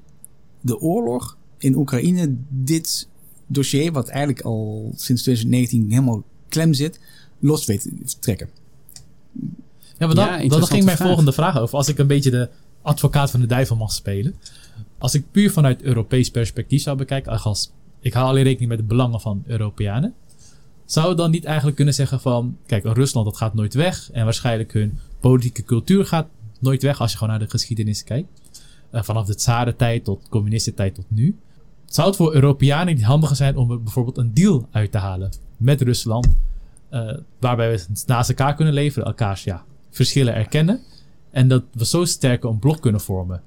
de 0.61 0.81
oorlog 0.81 1.37
in 1.59 1.77
Oekraïne 1.77 2.35
dit 2.49 3.09
dossier, 3.47 3.93
wat 3.93 4.09
eigenlijk 4.09 4.41
al 4.41 4.93
sinds 4.97 5.23
2019 5.23 5.91
helemaal 5.91 6.23
klem 6.49 6.75
zit, 6.75 6.99
los 7.39 7.67
weet 7.67 7.83
te 7.83 8.19
trekken. 8.19 8.49
Ja, 9.99 10.07
maar 10.07 10.15
dan, 10.15 10.25
Ja, 10.25 10.31
dan 10.31 10.41
interessante 10.41 10.73
ging 10.73 10.85
mijn 10.85 10.97
vraag. 10.97 11.07
volgende 11.09 11.33
vraag 11.33 11.59
over. 11.59 11.77
Als 11.77 11.89
ik 11.89 11.99
een 11.99 12.07
beetje 12.07 12.31
de 12.31 12.49
advocaat 12.83 13.31
van 13.31 13.41
de 13.41 13.47
duivel 13.47 13.77
mag 13.77 13.93
spelen. 13.93 14.35
Als 14.99 15.15
ik 15.15 15.31
puur 15.31 15.51
vanuit 15.51 15.83
Europees 15.83 16.31
perspectief 16.31 16.83
zou 16.83 16.97
bekijken, 16.97 17.43
als 17.43 17.73
ik 18.01 18.13
haal 18.13 18.29
alleen 18.29 18.43
rekening 18.45 18.69
met 18.69 18.79
de 18.79 18.85
belangen 18.85 19.21
van 19.21 19.43
Europeanen. 19.47 20.15
Zou 20.85 21.15
dan 21.15 21.31
niet 21.31 21.45
eigenlijk 21.45 21.77
kunnen 21.77 21.95
zeggen 21.95 22.21
van, 22.21 22.57
kijk, 22.67 22.85
Rusland 22.85 23.27
dat 23.27 23.37
gaat 23.37 23.55
nooit 23.55 23.75
weg. 23.75 24.11
En 24.13 24.25
waarschijnlijk 24.25 24.73
hun 24.73 24.99
politieke 25.21 25.65
cultuur 25.65 26.07
gaat 26.07 26.27
nooit 26.61 26.83
weg 26.83 27.01
als 27.01 27.11
je 27.11 27.17
gewoon 27.19 27.33
naar 27.33 27.47
de 27.47 27.51
geschiedenis 27.51 28.05
kijkt. 28.05 28.29
Eh, 28.91 29.03
vanaf 29.03 29.27
de 29.27 29.35
tsarentijd 29.35 30.05
tot 30.05 30.29
communistentijd 30.29 30.95
tot 30.95 31.05
nu. 31.09 31.39
Zou 31.85 32.07
het 32.09 32.17
voor 32.17 32.35
Europeanen 32.35 32.95
niet 32.95 33.05
handiger 33.05 33.37
zijn 33.37 33.57
om 33.57 33.71
er 33.71 33.83
bijvoorbeeld 33.83 34.19
een 34.19 34.35
deal 34.35 34.69
uit 34.71 34.93
te 34.93 34.99
halen 34.99 35.33
met 35.57 35.81
Rusland? 35.81 36.29
Eh, 36.91 37.15
waarbij 37.41 37.71
we 37.71 37.85
naast 38.07 38.29
elkaar 38.29 38.55
kunnen 38.55 38.75
leven, 38.75 39.05
elkaars 39.05 39.45
ja, 39.45 39.65
verschillen 39.91 40.35
erkennen. 40.35 40.81
En 41.31 41.49
dat 41.49 41.63
we 41.73 41.87
zo 41.87 42.05
sterk 42.05 42.45
een 42.45 42.59
blok 42.59 42.81
kunnen 42.81 43.01
vormen. 43.01 43.41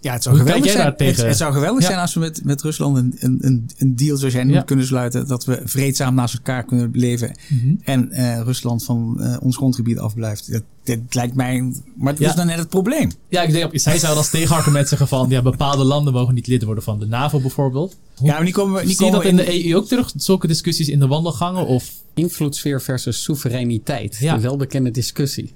Ja, 0.00 0.12
het 0.12 0.22
zou 0.22 0.36
Hoe 0.36 0.44
geweldig 0.46 0.70
zijn. 0.70 0.94
Het, 0.96 1.16
het 1.22 1.36
zou 1.36 1.52
geweldig 1.52 1.82
Ja. 1.82 1.86
zijn 1.88 2.00
als 2.00 2.14
we 2.14 2.20
met, 2.20 2.44
met 2.44 2.62
Rusland 2.62 2.96
een, 2.96 3.16
een, 3.18 3.70
een, 3.78 3.96
deal 3.96 4.16
zoals 4.16 4.34
jij 4.34 4.42
noemt 4.42 4.54
Ja. 4.56 4.62
kunnen 4.62 4.86
sluiten. 4.86 5.28
Dat 5.28 5.44
we 5.44 5.60
vreedzaam 5.64 6.14
naast 6.14 6.34
elkaar 6.34 6.64
kunnen 6.64 6.90
leven. 6.92 7.38
En 7.82 8.10
eh, 8.12 8.40
Rusland 8.40 8.84
van 8.84 9.20
eh, 9.20 9.36
ons 9.40 9.56
grondgebied 9.56 9.98
afblijft. 9.98 10.52
Dat, 10.52 10.62
dat 10.84 10.98
lijkt 11.10 11.34
mij. 11.34 11.72
Maar 11.96 12.12
het 12.12 12.22
Ja. 12.22 12.28
is 12.28 12.34
dan 12.34 12.46
net 12.46 12.58
het 12.58 12.68
probleem. 12.68 13.10
Ja, 13.28 13.42
ik 13.42 13.52
denk, 13.52 13.70
zij 13.78 13.98
zouden 13.98 14.22
als 14.22 14.30
tegenargument 14.30 14.88
zeggen 14.92 15.08
van, 15.08 15.28
ja, 15.28 15.42
bepaalde 15.42 15.84
landen 15.84 16.12
mogen 16.12 16.34
niet 16.34 16.46
lid 16.46 16.62
worden 16.62 16.84
van 16.84 16.98
de 16.98 17.06
NAVO 17.06 17.40
bijvoorbeeld. 17.40 17.96
Ja, 18.22 18.32
maar 18.34 18.44
die 18.44 18.52
komen, 18.52 18.86
die 18.86 18.94
Zie 18.96 19.04
je 19.04 19.10
komen 19.12 19.34
dat 19.34 19.46
in 19.46 19.46
de 19.46 19.68
EU 19.70 19.76
ook 19.76 19.86
terug, 19.88 20.12
zulke 20.16 20.46
discussies 20.46 20.88
in 20.88 20.98
de 20.98 21.06
wandelgangen? 21.06 21.66
Of, 21.66 21.90
Invloedssfeer 22.16 22.82
versus 22.82 23.22
soevereiniteit. 23.22 24.16
Ja. 24.16 24.34
De 24.34 24.42
welbekende 24.42 24.90
discussie. 24.90 25.54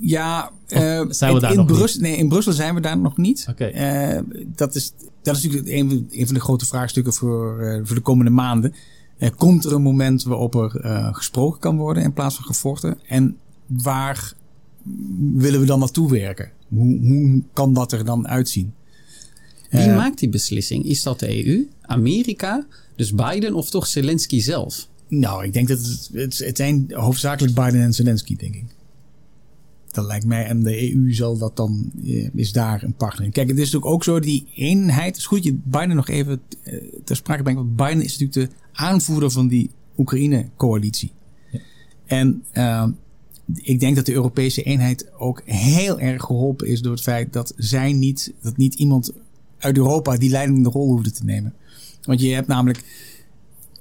Ja, 0.00 0.50
eh, 0.66 1.04
zijn 1.08 1.34
we 1.34 1.40
daar 1.40 1.50
in, 1.50 1.56
nog 1.56 1.66
Brussel, 1.66 2.00
nee, 2.00 2.16
in 2.16 2.28
Brussel 2.28 2.52
zijn 2.52 2.74
we 2.74 2.80
daar 2.80 2.98
nog 2.98 3.16
niet. 3.16 3.46
Oké. 3.50 3.64
Eh, 3.64 4.20
dat, 4.46 4.74
is, 4.74 4.92
dat 5.22 5.36
is 5.36 5.42
natuurlijk 5.42 5.72
een, 5.72 6.08
een 6.10 6.26
van 6.26 6.34
de 6.34 6.40
grote 6.40 6.66
vraagstukken 6.66 7.12
voor, 7.12 7.60
eh, 7.60 7.80
voor 7.84 7.96
de 7.96 8.02
komende 8.02 8.30
maanden. 8.30 8.74
Eh, 9.18 9.30
komt 9.36 9.64
er 9.64 9.72
een 9.72 9.82
moment 9.82 10.22
waarop 10.22 10.54
er 10.54 10.80
eh, 10.80 11.14
gesproken 11.14 11.60
kan 11.60 11.76
worden 11.76 12.02
in 12.02 12.12
plaats 12.12 12.34
van 12.34 12.44
gevochten? 12.44 12.98
En 13.06 13.36
waar 13.66 14.32
willen 15.34 15.60
we 15.60 15.66
dan 15.66 15.78
naartoe 15.78 16.10
werken? 16.10 16.50
hoe, 16.70 16.98
hoe 17.00 17.42
kan 17.52 17.74
dat 17.74 17.92
er 17.92 18.04
dan 18.04 18.28
uitzien? 18.28 18.74
Wie 19.70 19.88
maakt 19.88 20.18
die 20.18 20.28
beslissing? 20.28 20.84
Is 20.84 21.02
dat 21.02 21.20
de 21.20 21.46
EU, 21.46 21.68
Amerika, 21.80 22.66
dus 22.96 23.14
Biden 23.14 23.54
of 23.54 23.70
toch 23.70 23.86
Zelensky 23.86 24.40
zelf? 24.40 24.88
Nou, 25.10 25.44
ik 25.44 25.52
denk 25.52 25.68
dat 25.68 25.78
het, 25.78 26.10
het, 26.12 26.38
het 26.38 26.56
zijn 26.56 26.86
hoofdzakelijk 26.92 27.54
Biden 27.54 27.80
en 27.80 27.94
Zelensky, 27.94 28.36
denk 28.36 28.54
ik. 28.54 28.64
Dat 29.90 30.04
lijkt 30.04 30.26
mij. 30.26 30.44
En 30.44 30.62
de 30.62 30.92
EU 30.92 31.12
zal 31.14 31.38
dat 31.38 31.56
dan, 31.56 31.92
eh, 32.04 32.34
is 32.34 32.52
daar 32.52 32.82
een 32.82 32.94
partner 32.94 33.24
in. 33.24 33.32
Kijk, 33.32 33.48
het 33.48 33.58
is 33.58 33.64
natuurlijk 33.64 33.92
ook 33.92 34.04
zo, 34.04 34.20
die 34.20 34.46
eenheid. 34.54 35.06
Het 35.06 35.16
is 35.16 35.26
goed 35.26 35.44
je 35.44 35.58
Biden 35.64 35.96
nog 35.96 36.08
even 36.08 36.40
eh, 36.62 36.74
ter 37.04 37.16
sprake 37.16 37.42
brengt. 37.42 37.60
Want 37.60 37.76
Biden 37.76 38.02
is 38.02 38.18
natuurlijk 38.18 38.50
de 38.50 38.56
aanvoerder 38.72 39.30
van 39.30 39.48
die 39.48 39.70
Oekraïne-coalitie. 39.96 41.12
En 42.06 42.44
eh, 42.52 42.86
ik 43.54 43.80
denk 43.80 43.96
dat 43.96 44.06
de 44.06 44.12
Europese 44.12 44.62
eenheid 44.62 45.12
ook 45.18 45.42
heel 45.44 46.00
erg 46.00 46.22
geholpen 46.22 46.66
is 46.66 46.82
door 46.82 46.92
het 46.92 47.02
feit 47.02 47.32
dat 47.32 47.52
zij 47.56 47.92
niet, 47.92 48.32
dat 48.42 48.56
niet 48.56 48.74
iemand 48.74 49.12
uit 49.58 49.76
Europa 49.76 50.16
die 50.16 50.30
leidende 50.30 50.68
rol 50.68 50.90
hoefde 50.90 51.10
te 51.10 51.24
nemen. 51.24 51.54
Want 52.02 52.20
je 52.20 52.34
hebt 52.34 52.46
namelijk 52.46 52.84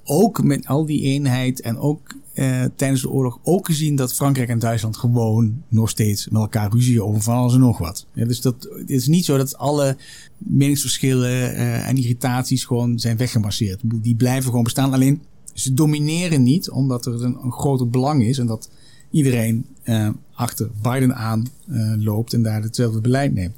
ook 0.09 0.43
met 0.43 0.67
al 0.67 0.85
die 0.85 1.01
eenheid 1.01 1.61
en 1.61 1.77
ook 1.77 2.15
eh, 2.33 2.63
tijdens 2.75 3.01
de 3.01 3.09
oorlog 3.09 3.39
ook 3.43 3.65
gezien 3.65 3.95
dat 3.95 4.13
Frankrijk 4.13 4.49
en 4.49 4.59
Duitsland 4.59 4.97
gewoon 4.97 5.63
nog 5.67 5.89
steeds 5.89 6.29
met 6.29 6.41
elkaar 6.41 6.71
ruzie 6.71 7.03
over 7.03 7.21
van 7.21 7.35
alles 7.35 7.53
en 7.53 7.59
nog 7.59 7.77
wat. 7.77 8.05
Ja, 8.13 8.25
dus 8.25 8.41
dat, 8.41 8.67
het 8.77 8.89
is 8.89 9.07
niet 9.07 9.25
zo 9.25 9.37
dat 9.37 9.57
alle 9.57 9.97
meningsverschillen 10.37 11.55
eh, 11.55 11.87
en 11.87 11.97
irritaties 11.97 12.65
gewoon 12.65 12.99
zijn 12.99 13.17
weggemasseerd. 13.17 13.79
Die 13.83 14.15
blijven 14.15 14.49
gewoon 14.49 14.63
bestaan. 14.63 14.93
Alleen 14.93 15.21
ze 15.53 15.73
domineren 15.73 16.43
niet 16.43 16.69
omdat 16.69 17.05
er 17.05 17.23
een, 17.23 17.51
groter 17.51 17.89
belang 17.89 18.23
is 18.23 18.37
en 18.37 18.47
dat 18.47 18.69
iedereen 19.11 19.65
eh, 19.83 20.09
achter 20.33 20.69
Biden 20.81 21.15
aan 21.15 21.47
loopt 21.97 22.33
en 22.33 22.43
daar 22.43 22.61
hetzelfde 22.61 23.01
beleid 23.01 23.33
neemt. 23.33 23.55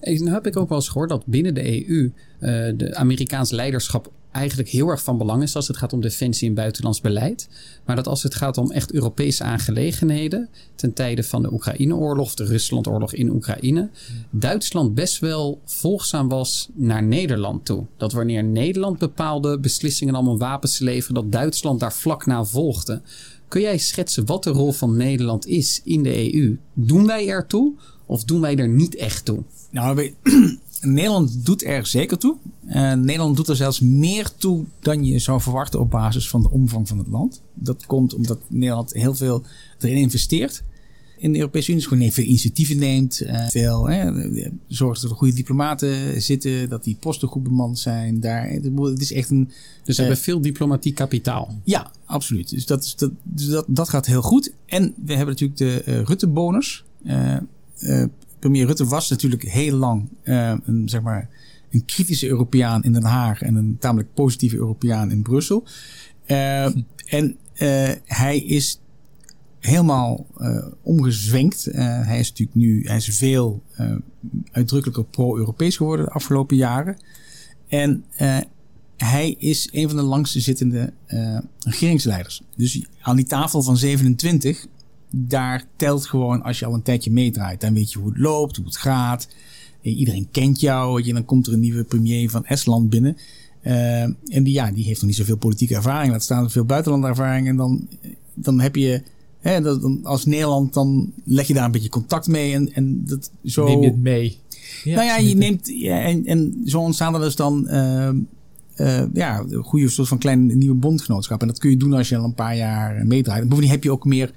Nu 0.00 0.30
heb 0.30 0.46
ik 0.46 0.56
ook 0.56 0.68
wel 0.68 0.78
eens 0.78 0.88
gehoord 0.88 1.08
dat 1.08 1.26
binnen 1.26 1.54
de 1.54 1.88
EU 1.88 2.12
eh, 2.38 2.72
de 2.76 2.94
Amerikaans 2.94 3.50
leiderschap 3.50 4.12
eigenlijk 4.30 4.68
heel 4.68 4.88
erg 4.88 5.02
van 5.02 5.18
belang 5.18 5.42
is 5.42 5.56
als 5.56 5.68
het 5.68 5.76
gaat 5.76 5.92
om 5.92 6.00
defensie 6.00 6.48
en 6.48 6.54
buitenlands 6.54 7.00
beleid. 7.00 7.48
Maar 7.84 7.96
dat 7.96 8.06
als 8.06 8.22
het 8.22 8.34
gaat 8.34 8.58
om 8.58 8.70
echt 8.70 8.92
Europese 8.92 9.44
aangelegenheden, 9.44 10.48
ten 10.74 10.92
tijde 10.92 11.22
van 11.22 11.42
de 11.42 11.52
Oekraïne-oorlog 11.52 12.34
de 12.34 12.44
Rusland-oorlog 12.44 13.12
in 13.12 13.30
Oekraïne, 13.30 13.90
Duitsland 14.30 14.94
best 14.94 15.18
wel 15.18 15.60
volgzaam 15.64 16.28
was 16.28 16.68
naar 16.74 17.02
Nederland 17.02 17.64
toe. 17.64 17.86
Dat 17.96 18.12
wanneer 18.12 18.44
Nederland 18.44 18.98
bepaalde 18.98 19.58
beslissingen 19.58 20.14
nam 20.14 20.28
om 20.28 20.38
wapens 20.38 20.76
te 20.76 20.84
leveren, 20.84 21.14
dat 21.14 21.32
Duitsland 21.32 21.80
daar 21.80 21.94
vlak 21.94 22.26
na 22.26 22.44
volgde. 22.44 23.02
Kun 23.48 23.60
jij 23.60 23.78
schetsen 23.78 24.26
wat 24.26 24.44
de 24.44 24.50
rol 24.50 24.72
van 24.72 24.96
Nederland 24.96 25.46
is 25.46 25.80
in 25.84 26.02
de 26.02 26.34
EU? 26.34 26.58
Doen 26.72 27.06
wij 27.06 27.28
ertoe 27.28 27.74
of 28.06 28.24
doen 28.24 28.40
wij 28.40 28.56
er 28.56 28.68
niet 28.68 28.96
echt 28.96 29.24
toe? 29.24 29.42
Nou, 29.70 29.96
we- 29.96 30.12
Nederland 30.80 31.46
doet 31.46 31.64
er 31.64 31.86
zeker 31.86 32.18
toe. 32.18 32.36
Eh, 32.66 32.92
Nederland 32.92 33.36
doet 33.36 33.48
er 33.48 33.56
zelfs 33.56 33.80
meer 33.80 34.30
toe 34.36 34.64
dan 34.80 35.04
je 35.04 35.18
zou 35.18 35.40
verwachten 35.40 35.80
op 35.80 35.90
basis 35.90 36.28
van 36.28 36.42
de 36.42 36.50
omvang 36.50 36.88
van 36.88 36.98
het 36.98 37.06
land. 37.08 37.42
Dat 37.54 37.86
komt 37.86 38.14
omdat 38.14 38.38
Nederland 38.48 38.92
heel 38.92 39.14
veel 39.14 39.42
erin 39.78 39.96
investeert. 39.96 40.62
In 41.18 41.32
de 41.32 41.38
Europese 41.38 41.70
Unie 41.70 41.82
is 41.82 41.88
gewoon 41.88 42.10
veel 42.10 42.24
initiatieven 42.24 42.78
neemt. 42.78 43.20
eh, 43.20 43.46
veel 43.48 43.88
hè, 43.88 44.28
zorgt 44.68 45.02
dat 45.02 45.10
er 45.10 45.16
goede 45.16 45.34
diplomaten 45.34 46.22
zitten. 46.22 46.68
Dat 46.68 46.84
die 46.84 46.96
posten 47.00 47.28
goed 47.28 47.42
bemand 47.42 47.78
zijn. 47.78 48.20
Daar, 48.20 48.48
het 48.48 49.00
is 49.00 49.12
echt 49.12 49.30
een 49.30 49.44
Dus 49.48 49.52
we 49.84 49.92
Eh, 49.92 49.98
hebben 49.98 50.16
veel 50.24 50.40
diplomatiek 50.40 50.94
kapitaal. 50.94 51.54
ja, 51.64 51.90
absoluut. 52.04 52.50
Dus 52.50 52.66
dat, 52.66 52.84
is, 52.84 52.94
dat, 52.96 53.10
dus 53.22 53.46
dat, 53.46 53.64
dat 53.68 53.88
gaat 53.88 54.06
heel 54.06 54.22
goed. 54.22 54.52
En 54.66 54.94
we 55.04 55.14
hebben 55.14 55.36
natuurlijk 55.38 55.58
de 55.86 56.02
Rutte-bonus. 56.02 56.84
Premier 58.38 58.66
Rutte 58.66 58.84
was 58.84 59.08
natuurlijk 59.10 59.42
heel 59.42 59.76
lang 59.76 60.08
eh, 60.22 60.54
een, 60.64 60.88
zeg 60.88 61.02
maar, 61.02 61.28
een 61.70 61.84
kritische 61.84 62.28
Europeaan 62.28 62.82
in 62.84 62.92
Den 62.92 63.04
Haag 63.04 63.42
en 63.42 63.54
een 63.54 63.76
tamelijk 63.78 64.14
positieve 64.14 64.56
Europeaan 64.56 65.10
in 65.10 65.22
Brussel. 65.22 65.64
Eh, 66.24 66.64
En 67.04 67.36
eh, 67.54 67.90
hij 68.04 68.38
is 68.38 68.80
helemaal 69.58 70.26
omgezwenkt. 70.82 71.64
Hij 71.72 72.18
is 72.18 72.28
natuurlijk 72.28 72.58
nu 72.58 72.82
hij 72.86 72.96
is 72.96 73.08
veel 73.08 73.62
uitdrukkelijker 74.50 75.04
pro-Europees 75.04 75.76
geworden 75.76 76.04
de 76.04 76.12
afgelopen 76.12 76.56
jaren. 76.56 76.96
En 77.68 78.04
hij 78.96 79.34
is 79.38 79.68
een 79.72 79.88
van 79.88 79.96
de 79.96 80.02
langste 80.02 80.40
zittende 80.40 80.92
regeringsleiders. 81.58 82.42
Dus 82.56 82.82
aan 83.00 83.16
die 83.16 83.24
tafel 83.24 83.62
van 83.62 83.76
27, 83.76 84.66
daar 85.10 85.64
telt 85.76 86.06
gewoon 86.06 86.42
als 86.42 86.58
je 86.58 86.66
al 86.66 86.74
een 86.74 86.82
tijdje 86.82 87.10
meedraait. 87.10 87.60
Dan 87.60 87.74
weet 87.74 87.92
je 87.92 87.98
hoe 87.98 88.08
het 88.08 88.18
loopt, 88.18 88.56
hoe 88.56 88.64
het 88.64 88.76
gaat. 88.76 89.28
Eh, 89.82 89.98
Iedereen 89.98 90.28
kent 90.30 90.60
jou. 90.60 90.94
weet 90.94 91.06
je, 91.06 91.12
dan 91.12 91.24
komt 91.24 91.46
er 91.46 91.52
een 91.52 91.60
nieuwe 91.60 91.84
premier 91.84 92.30
van 92.30 92.44
Estland 92.44 92.90
binnen. 92.90 93.16
Eh, 93.60 94.02
en 94.02 94.16
die, 94.42 94.52
ja, 94.52 94.70
die 94.70 94.84
heeft 94.84 95.00
nog 95.00 95.08
niet 95.08 95.18
zoveel 95.18 95.36
politieke 95.36 95.74
ervaring. 95.74 96.12
Laat 96.12 96.22
staan 96.22 96.50
veel 96.50 96.64
buitenlandervaring. 96.64 97.48
En 97.48 97.56
dan, 97.56 97.88
dan 98.34 98.60
heb 98.60 98.76
je, 98.76 99.02
hè, 99.40 99.60
dan, 99.60 100.00
als 100.02 100.24
Nederland, 100.26 100.74
dan 100.74 101.12
leg 101.24 101.46
je 101.46 101.54
daar 101.54 101.64
een 101.64 101.70
beetje 101.70 101.88
contact 101.88 102.26
mee. 102.26 102.54
En, 102.54 102.72
en 102.72 103.04
dat 103.04 103.30
zo. 103.44 103.64
Neem 103.64 103.80
je 103.80 103.86
het 103.88 104.02
mee. 104.02 104.38
nou 104.84 105.02
ja, 105.02 105.16
je 105.16 105.34
neemt. 105.34 105.68
Ja, 105.68 106.00
en, 106.00 106.26
en 106.26 106.62
zo 106.64 106.80
ontstaan 106.80 107.14
er 107.14 107.20
dus 107.20 107.36
dan. 107.36 107.68
eh, 107.68 108.08
eh, 108.78 109.04
ja, 109.12 109.44
een 109.48 109.62
goede 109.62 109.88
soort 109.88 110.08
van 110.08 110.18
klein 110.18 110.58
nieuwe 110.58 110.74
bondgenootschap. 110.74 111.40
En 111.40 111.46
dat 111.46 111.58
kun 111.58 111.70
je 111.70 111.76
doen 111.76 111.92
als 111.92 112.08
je 112.08 112.16
al 112.16 112.24
een 112.24 112.34
paar 112.34 112.56
jaar 112.56 113.06
meedraait. 113.06 113.42
En 113.42 113.48
bovendien 113.48 113.72
heb 113.72 113.84
je 113.84 113.90
ook 113.92 114.04
meer. 114.04 114.32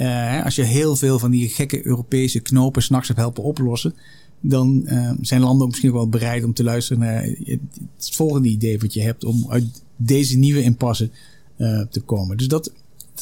Eh, 0.00 0.44
als 0.44 0.54
je 0.54 0.62
heel 0.62 0.96
veel 0.96 1.18
van 1.18 1.30
die 1.30 1.48
gekke 1.48 1.86
Europese 1.86 2.40
knopen 2.40 2.82
s'nachts 2.82 3.08
hebt 3.08 3.20
helpen 3.20 3.42
oplossen. 3.42 3.94
Dan 4.40 4.86
eh, 4.86 5.12
zijn 5.20 5.40
landen 5.40 5.66
misschien 5.66 5.92
wel 5.92 6.08
bereid 6.08 6.44
om 6.44 6.52
te 6.52 6.64
luisteren 6.64 7.02
naar 7.02 7.22
het, 7.22 7.60
volgende 7.98 8.48
idee 8.48 8.78
wat 8.78 8.94
je 8.94 9.00
hebt. 9.00 9.24
Om 9.24 9.46
uit 9.48 9.82
deze 9.96 10.38
nieuwe 10.38 10.62
impasse 10.62 11.10
eh, 11.56 11.80
te 11.90 12.00
komen. 12.00 12.36
Dus 12.36 12.48
dat. 12.48 12.72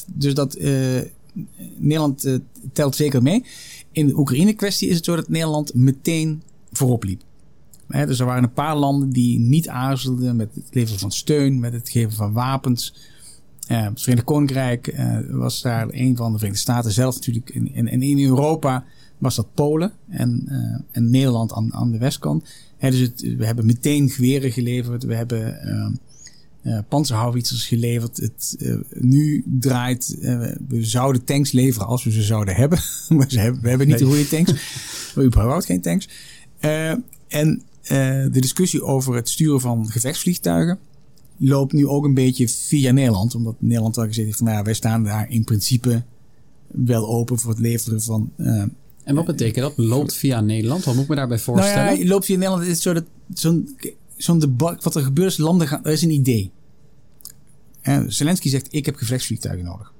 Dus 0.06 0.34
dat 0.34 0.58
Nederland 1.76 2.38
telt 2.72 2.96
zeker 2.96 3.22
mee. 3.22 3.44
In 3.92 4.06
de 4.06 4.18
Oekraïne-kwestie 4.18 4.88
is 4.88 4.96
het 4.96 5.04
zo 5.04 5.16
dat 5.16 5.28
Nederland 5.28 5.74
meteen 5.74 6.42
voorop 6.72 7.04
liep. 7.04 7.22
Dus 7.86 8.18
er 8.18 8.26
waren 8.26 8.42
een 8.42 8.52
paar 8.52 8.76
landen 8.76 9.10
die 9.10 9.38
niet 9.38 9.68
aarzelden 9.68 10.36
met 10.36 10.48
het 10.54 10.68
leveren 10.70 10.98
van 10.98 11.12
steun, 11.12 11.60
met 11.60 11.72
het 11.72 11.88
geven 11.88 12.12
van 12.12 12.32
wapens. 12.32 12.94
Eh, 13.68 13.82
het 13.84 14.00
Verenigd 14.00 14.26
Koninkrijk 14.26 14.86
eh, 14.86 15.18
was 15.30 15.62
daar 15.62 15.86
een 15.90 16.16
van 16.16 16.32
de 16.32 16.38
Verenigde 16.38 16.62
Staten 16.62 16.92
zelf 16.92 17.14
natuurlijk. 17.14 17.50
En 17.50 17.74
in, 17.74 17.88
in, 17.88 18.02
in 18.02 18.18
Europa 18.18 18.84
was 19.18 19.34
dat 19.34 19.54
Polen 19.54 19.92
en, 20.08 20.44
eh, 20.48 20.80
en 20.90 21.10
Nederland 21.10 21.52
aan, 21.52 21.74
aan 21.74 21.92
de 21.92 21.98
westkant. 21.98 22.44
Dus 22.80 22.98
het, 22.98 23.20
we 23.36 23.46
hebben 23.46 23.66
meteen 23.66 24.08
geweren 24.08 24.52
geleverd. 24.52 25.04
We 25.04 25.14
hebben 25.14 25.62
eh, 25.62 25.88
eh, 26.62 26.82
panzerhouwitsers 26.88 27.66
geleverd. 27.66 28.16
Het, 28.16 28.56
nu 28.90 29.44
draait, 29.46 30.16
we 30.68 30.84
zouden 30.84 31.24
tanks 31.24 31.52
leveren 31.52 31.88
als 31.88 32.04
we 32.04 32.10
ze 32.10 32.22
zouden 32.22 32.54
hebben. 32.54 32.78
maar 33.16 33.30
ze 33.30 33.40
hebben, 33.40 33.62
we 33.62 33.68
hebben 33.68 33.86
niet 33.86 33.98
de 33.98 34.04
goede 34.04 34.28
tanks. 34.28 34.52
We 35.08 35.24
hebben 35.24 35.40
überhaupt 35.40 35.64
geen 35.64 35.80
tanks. 35.80 36.08
En 37.28 37.62
de 38.30 38.40
discussie 38.40 38.82
over 38.82 39.14
het 39.14 39.28
sturen 39.28 39.60
van 39.60 39.90
gevechtsvliegtuigen 39.90 40.78
loopt 41.38 41.72
nu 41.72 41.86
ook 41.86 42.04
een 42.04 42.14
beetje 42.14 42.48
via 42.48 42.90
Nederland. 42.92 43.34
Omdat 43.34 43.54
Nederland 43.58 43.96
wel 43.96 44.06
gezegd 44.06 44.26
heeft 44.26 44.38
van 44.38 44.46
nou 44.46 44.58
ja, 44.58 44.64
wij 44.64 44.74
staan 44.74 45.04
daar 45.04 45.30
in 45.30 45.44
principe 45.44 46.04
wel 46.66 47.08
open 47.08 47.38
voor 47.38 47.50
het 47.50 47.60
leveren 47.60 48.02
van... 48.02 48.30
eh, 48.36 48.62
En 49.04 49.14
wat 49.14 49.24
betekent 49.26 49.64
dat? 49.76 49.86
Loopt 49.86 50.14
via 50.14 50.40
Nederland? 50.40 50.84
Wat 50.84 50.94
moet 50.94 51.02
ik 51.02 51.08
me 51.08 51.16
daarbij 51.16 51.36
nou 51.44 51.48
voorstellen? 51.48 51.92
ja, 51.92 51.98
je 51.98 52.06
loopt 52.06 52.28
in 52.28 52.38
Nederland. 52.38 52.66
Is 52.66 52.82
zo 52.82 52.92
dat 52.92 53.04
zo'n 53.34 53.76
zo'n 54.16 54.38
debat. 54.38 54.84
Wat 54.84 54.94
er 54.94 55.02
gebeurt 55.02 55.30
is 55.30 55.36
landen 55.38 55.68
gaan. 55.68 55.84
Er 55.84 55.92
is 55.92 56.02
een 56.02 56.10
idee. 56.10 56.50
En 57.80 58.12
Zelensky 58.12 58.48
zegt: 58.48 58.66
Ik 58.70 58.86
heb 58.86 58.96
gevechtsvliegtuigen 58.96 59.64
nodig. 59.64 59.92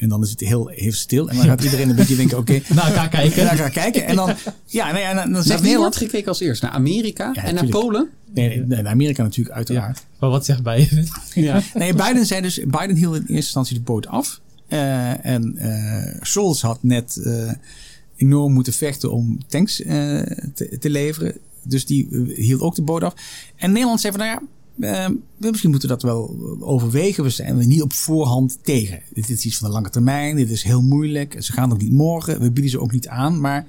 En 0.00 0.08
dan 0.08 0.22
is 0.22 0.30
het 0.30 0.40
heel, 0.40 0.66
heel 0.68 0.92
stil. 0.92 1.28
En 1.28 1.36
dan 1.36 1.44
gaat 1.44 1.64
iedereen 1.64 1.88
een 1.88 1.96
beetje 1.96 2.16
denken: 2.16 2.38
Oké, 2.38 2.52
Naar 2.74 2.86
elkaar 2.86 3.08
kijken. 3.08 3.44
daar 3.44 3.56
ga 3.56 3.66
ik 3.66 3.72
kijken. 3.72 4.06
En 4.06 4.16
dan, 4.16 4.34
ja, 4.66 4.86
nou 4.86 4.98
ja, 4.98 5.14
dan, 5.14 5.22
dan 5.22 5.32
Naar 5.32 5.42
zegt 5.42 5.62
Nederland. 5.62 5.96
gekeken 5.96 6.28
als 6.28 6.40
eerst? 6.40 6.62
Naar 6.62 6.70
Amerika 6.70 7.30
Ja, 7.34 7.44
en 7.44 7.54
naar. 7.54 7.66
Polen? 7.66 8.08
Nee, 8.34 8.48
nee, 8.48 8.58
nee, 8.66 8.82
naar 8.82 8.92
Amerika 8.92 9.22
natuurlijk, 9.22 9.56
uiteraard. 9.56 10.06
Maar 10.18 10.30
wat 10.30 10.44
zegt 10.44 10.62
Biden? 10.62 11.06
Ja. 11.34 11.62
Nee, 11.74 11.94
Biden 11.94 12.26
zei 12.26 12.40
dus, 12.40 12.60
Biden 12.66 12.96
hield 12.96 13.14
in 13.14 13.20
eerste 13.20 13.34
instantie 13.34 13.74
de 13.76 13.82
boot 13.82 14.06
af. 14.06 14.40
Eh, 14.68 15.24
en 15.26 15.56
eh 15.56 16.16
Scholz 16.20 16.62
had 16.62 16.78
net 16.82 17.16
eh, 17.24 17.52
enorm 18.16 18.52
moeten 18.52 18.72
vechten 18.72 19.12
om 19.12 19.38
tanks 19.46 19.76
te, 19.76 20.76
te 20.80 20.90
leveren. 20.90 21.36
Dus 21.62 21.86
die 21.86 22.08
hield 22.36 22.60
ook 22.60 22.74
de 22.74 22.82
boot 22.82 23.02
af. 23.02 23.14
En 23.56 23.72
Nederland 23.72 24.00
zei 24.00 24.12
van, 24.16 24.26
nou 24.26 24.32
ja, 24.40 24.46
eh, 24.78 25.06
we 25.36 25.48
misschien 25.50 25.70
moeten 25.70 25.88
dat 25.88 26.02
wel 26.02 26.36
overwegen. 26.60 27.24
We 27.24 27.30
zijn 27.30 27.58
er 27.58 27.66
niet 27.66 27.82
op 27.82 27.92
voorhand 27.92 28.58
tegen. 28.62 29.02
Dit 29.12 29.28
is 29.28 29.44
iets 29.44 29.56
van 29.56 29.68
de 29.68 29.74
lange 29.74 29.90
termijn. 29.90 30.36
Dit 30.36 30.50
is 30.50 30.62
heel 30.62 30.82
moeilijk. 30.82 31.36
Ze 31.42 31.52
gaan 31.52 31.72
ook 31.72 31.80
niet 31.80 31.92
morgen. 31.92 32.40
We 32.40 32.50
bieden 32.50 32.70
ze 32.70 32.80
ook 32.80 32.92
niet 32.92 33.08
aan. 33.08 33.40
Maar 33.40 33.66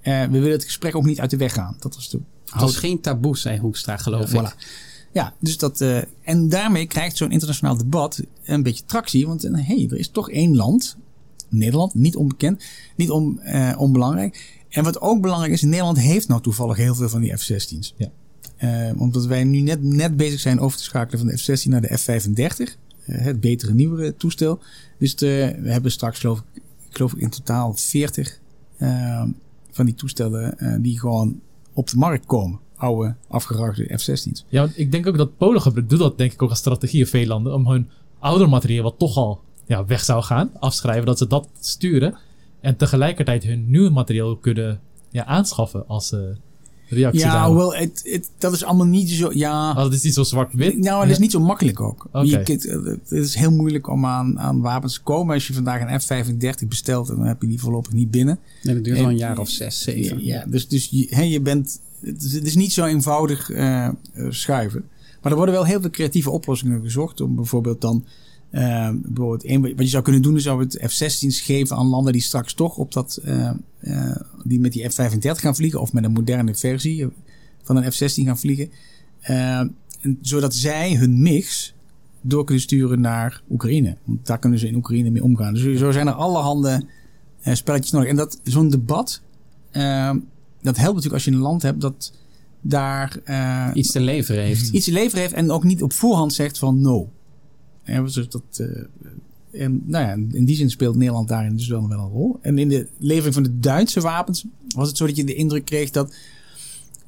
eh, 0.00 0.22
we 0.22 0.30
willen 0.30 0.50
het 0.50 0.64
gesprek 0.64 0.96
ook 0.96 1.04
niet 1.04 1.20
uit 1.20 1.30
de 1.30 1.36
weg 1.36 1.52
gaan. 1.52 1.76
Dat 1.78 1.94
was 1.94 2.10
de 2.10 2.20
Het 2.44 2.60
was 2.60 2.76
geen 2.76 3.00
taboe, 3.00 3.38
zei 3.38 3.58
Hoekstra, 3.58 3.96
geloof 3.96 4.32
ja, 4.32 4.40
ik. 4.40 4.50
voilà. 4.50 4.92
Ja, 5.12 5.34
dus 5.40 5.58
dat, 5.58 5.80
eh, 5.80 5.98
en 6.22 6.48
daarmee 6.48 6.86
krijgt 6.86 7.16
zo'n 7.16 7.30
internationaal 7.30 7.76
debat 7.76 8.22
een 8.44 8.62
beetje 8.62 8.84
tractie. 8.84 9.26
Want 9.26 9.42
hé, 9.42 9.50
hey, 9.50 9.86
er 9.90 9.98
is 9.98 10.08
toch 10.08 10.30
één 10.30 10.56
land, 10.56 10.96
Nederland, 11.48 11.94
niet 11.94 12.16
onbekend, 12.16 12.64
niet 12.96 13.10
on, 13.10 13.40
eh, 13.40 13.74
onbelangrijk. 13.78 14.62
En 14.68 14.84
wat 14.84 15.00
ook 15.00 15.20
belangrijk 15.20 15.52
is, 15.52 15.62
Nederland 15.62 15.98
heeft 15.98 16.28
nou 16.28 16.42
toevallig 16.42 16.76
heel 16.76 16.94
veel 16.94 17.08
van 17.08 17.20
die 17.20 17.36
F-16's. 17.36 17.94
Ja. 17.96 18.08
Eh, 18.56 18.90
omdat 18.96 19.26
wij 19.26 19.44
nu 19.44 19.60
net, 19.60 19.82
net 19.82 20.16
bezig 20.16 20.40
zijn 20.40 20.60
over 20.60 20.78
te 20.78 20.84
schakelen 20.84 21.18
van 21.18 21.28
de 21.28 21.36
F-16 21.36 21.68
naar 21.68 21.80
de 21.80 21.96
F-35. 21.98 22.76
eh, 23.04 23.20
het 23.24 23.40
betere, 23.40 23.74
nieuwere 23.74 24.16
toestel. 24.16 24.60
Dus 24.98 25.14
we 25.14 25.60
hebben 25.62 25.90
straks, 25.90 26.18
geloof 26.18 26.38
ik, 26.38 26.62
ik 26.88 26.96
geloof 26.96 27.14
in 27.14 27.30
totaal 27.30 27.74
40 27.74 28.40
eh, 28.76 29.22
van 29.70 29.86
die 29.86 29.94
toestellen 29.94 30.58
eh, 30.58 30.76
die 30.80 31.00
gewoon 31.00 31.40
op 31.72 31.88
de 31.90 31.96
markt 31.96 32.26
komen. 32.26 32.60
Oude, 32.76 33.14
afgeraakte 33.28 33.98
F-16's. 33.98 34.44
Ja, 34.48 34.60
want 34.60 34.78
ik 34.78 34.92
denk 34.92 35.06
ook 35.06 35.16
dat 35.16 35.36
Polen 35.36 35.86
doet 35.88 35.98
dat 35.98 36.18
denk 36.18 36.32
ik 36.32 36.42
ook 36.42 36.50
als 36.50 36.58
strategie 36.58 37.00
in 37.00 37.06
veel 37.06 37.26
landen. 37.26 37.54
Om 37.54 37.68
hun 37.68 37.88
ouder 38.18 38.48
materiaal, 38.48 38.82
wat 38.82 38.98
toch 38.98 39.16
al 39.16 39.40
ja, 39.66 39.84
weg 39.84 40.04
zou 40.04 40.22
gaan, 40.22 40.50
afschrijven. 40.58 41.06
Dat 41.06 41.18
ze 41.18 41.26
dat 41.26 41.48
sturen. 41.60 42.16
En 42.60 42.76
tegelijkertijd 42.76 43.44
hun 43.44 43.70
nieuw 43.70 43.90
materiaal 43.90 44.36
kunnen 44.36 44.80
ja, 45.10 45.24
aanschaffen 45.24 45.88
als 45.88 46.12
eh, 46.12 46.20
reactie 46.88 47.20
Ja, 47.20 47.70
het, 47.70 48.00
het, 48.04 48.30
dat 48.38 48.52
is 48.52 48.64
allemaal 48.64 48.86
niet 48.86 49.10
zo... 49.10 49.30
Ja, 49.32 49.70
Oh, 49.70 49.76
dat 49.76 49.92
is 49.92 50.02
niet 50.02 50.14
zo 50.14 50.22
zwart-wit. 50.22 50.78
Nou, 50.78 51.00
het 51.02 51.10
is 51.10 51.18
niet 51.18 51.30
zo 51.30 51.40
makkelijk 51.40 51.80
ook. 51.80 52.08
Je 52.22 52.38
eh, 52.38 52.84
het 52.84 53.12
is 53.12 53.34
heel 53.34 53.50
moeilijk 53.50 53.88
om 53.88 54.06
aan, 54.06 54.40
aan 54.40 54.60
wapens 54.60 54.94
te 54.94 55.02
komen. 55.02 55.34
Als 55.34 55.46
je 55.46 55.52
vandaag 55.52 55.80
een 55.80 56.00
F-35 56.00 56.68
bestelt, 56.68 57.06
dan 57.06 57.20
heb 57.20 57.42
je 57.42 57.48
die 57.48 57.60
voorlopig 57.60 57.92
niet 57.92 58.10
binnen. 58.10 58.38
Nee, 58.62 58.74
dat 58.74 58.84
duurt 58.84 58.98
wel 58.98 59.08
een 59.08 59.16
jaar 59.16 59.38
of 59.38 59.48
zes, 59.48 59.82
zeven. 59.82 60.24
Ja, 60.24 60.34
ja, 60.34 60.44
dus, 60.46 60.68
dus 60.68 60.88
je, 60.90 61.06
hè, 61.10 61.22
je 61.22 61.40
bent... 61.40 61.80
Het 62.00 62.22
is, 62.22 62.32
het 62.32 62.46
is 62.46 62.54
niet 62.54 62.72
zo 62.72 62.84
eenvoudig 62.84 63.50
eh, 63.50 63.84
eh, 63.86 63.92
schuiven. 64.28 64.84
Maar 65.22 65.32
er 65.32 65.38
worden 65.38 65.54
wel 65.54 65.64
heel 65.64 65.80
veel 65.80 65.90
creatieve 65.90 66.30
oplossingen 66.30 66.82
gezocht. 66.82 67.20
Om 67.20 67.34
bijvoorbeeld 67.34 67.80
dan... 67.80 68.04
eh, 68.54 68.90
bijvoorbeeld 69.02 69.44
een, 69.44 69.60
wat 69.60 69.72
je 69.76 69.86
zou 69.86 70.02
kunnen 70.02 70.22
doen, 70.22 70.36
is 70.36 70.42
zou 70.42 70.60
het 70.60 70.78
F-16's 70.88 71.40
geven 71.40 71.76
aan 71.76 71.86
landen 71.86 72.12
die 72.12 72.22
straks 72.22 72.54
toch 72.54 72.76
op 72.76 72.92
dat... 72.92 73.20
eh, 73.24 73.50
eh, 73.80 74.16
die 74.44 74.60
met 74.60 74.72
die 74.72 74.88
F-35 74.90 75.18
gaan 75.20 75.56
vliegen. 75.56 75.80
Of 75.80 75.92
met 75.92 76.04
een 76.04 76.12
moderne 76.12 76.54
versie 76.54 77.08
van 77.62 77.76
een 77.76 77.92
F-16 77.92 78.22
gaan 78.24 78.38
vliegen. 78.38 78.70
Eh, 79.20 79.58
en 80.00 80.18
zodat 80.20 80.54
zij 80.54 80.94
hun 80.94 81.22
mix 81.22 81.74
door 82.20 82.44
kunnen 82.44 82.62
sturen 82.62 83.00
naar 83.00 83.42
Oekraïne. 83.50 83.96
Want 84.04 84.26
daar 84.26 84.38
kunnen 84.38 84.58
ze 84.58 84.66
in 84.66 84.74
Oekraïne 84.74 85.10
mee 85.10 85.22
omgaan. 85.22 85.54
Dus 85.54 85.78
zo 85.78 85.90
zijn 85.90 86.06
er 86.06 86.12
allerhande 86.12 86.86
eh, 87.40 87.54
spelletjes 87.54 87.90
nodig. 87.92 88.08
En 88.08 88.16
dat 88.16 88.40
zo'n 88.42 88.70
debat, 88.70 89.22
eh, 89.70 90.10
dat 90.62 90.76
helpt 90.76 90.94
natuurlijk 90.94 91.12
als 91.14 91.24
je 91.24 91.30
een 91.30 91.36
land 91.36 91.62
hebt 91.62 91.80
dat 91.80 92.12
daar 92.60 93.20
Iets 93.74 93.90
te 93.90 94.00
leveren 94.00 94.44
heeft. 94.44 94.68
iets 94.68 94.84
te 94.84 94.92
leveren 94.92 95.20
heeft 95.20 95.34
en 95.34 95.50
ook 95.50 95.64
niet 95.64 95.82
op 95.82 95.92
voorhand 95.92 96.32
zegt 96.32 96.58
van 96.58 96.80
no. 96.80 97.10
Ja, 97.84 98.02
dus 98.02 98.28
dat, 98.28 98.42
eh, 98.56 99.62
en 99.62 99.82
nou 99.84 100.28
in 100.32 100.44
die 100.44 100.56
zin 100.56 100.70
speelt 100.70 100.96
Nederland 100.96 101.28
daarin 101.28 101.56
dus 101.56 101.68
wel, 101.68 101.88
wel 101.88 101.98
een 101.98 102.08
rol. 102.08 102.38
En 102.40 102.58
in 102.58 102.68
de 102.68 102.88
levering 102.98 103.34
van 103.34 103.42
de 103.42 103.58
Duitse 103.58 104.00
wapens 104.00 104.44
was 104.68 104.88
het 104.88 104.96
zo 104.96 105.06
dat 105.06 105.16
je 105.16 105.24
de 105.24 105.34
indruk 105.34 105.64
kreeg 105.64 105.90
dat 105.90 106.14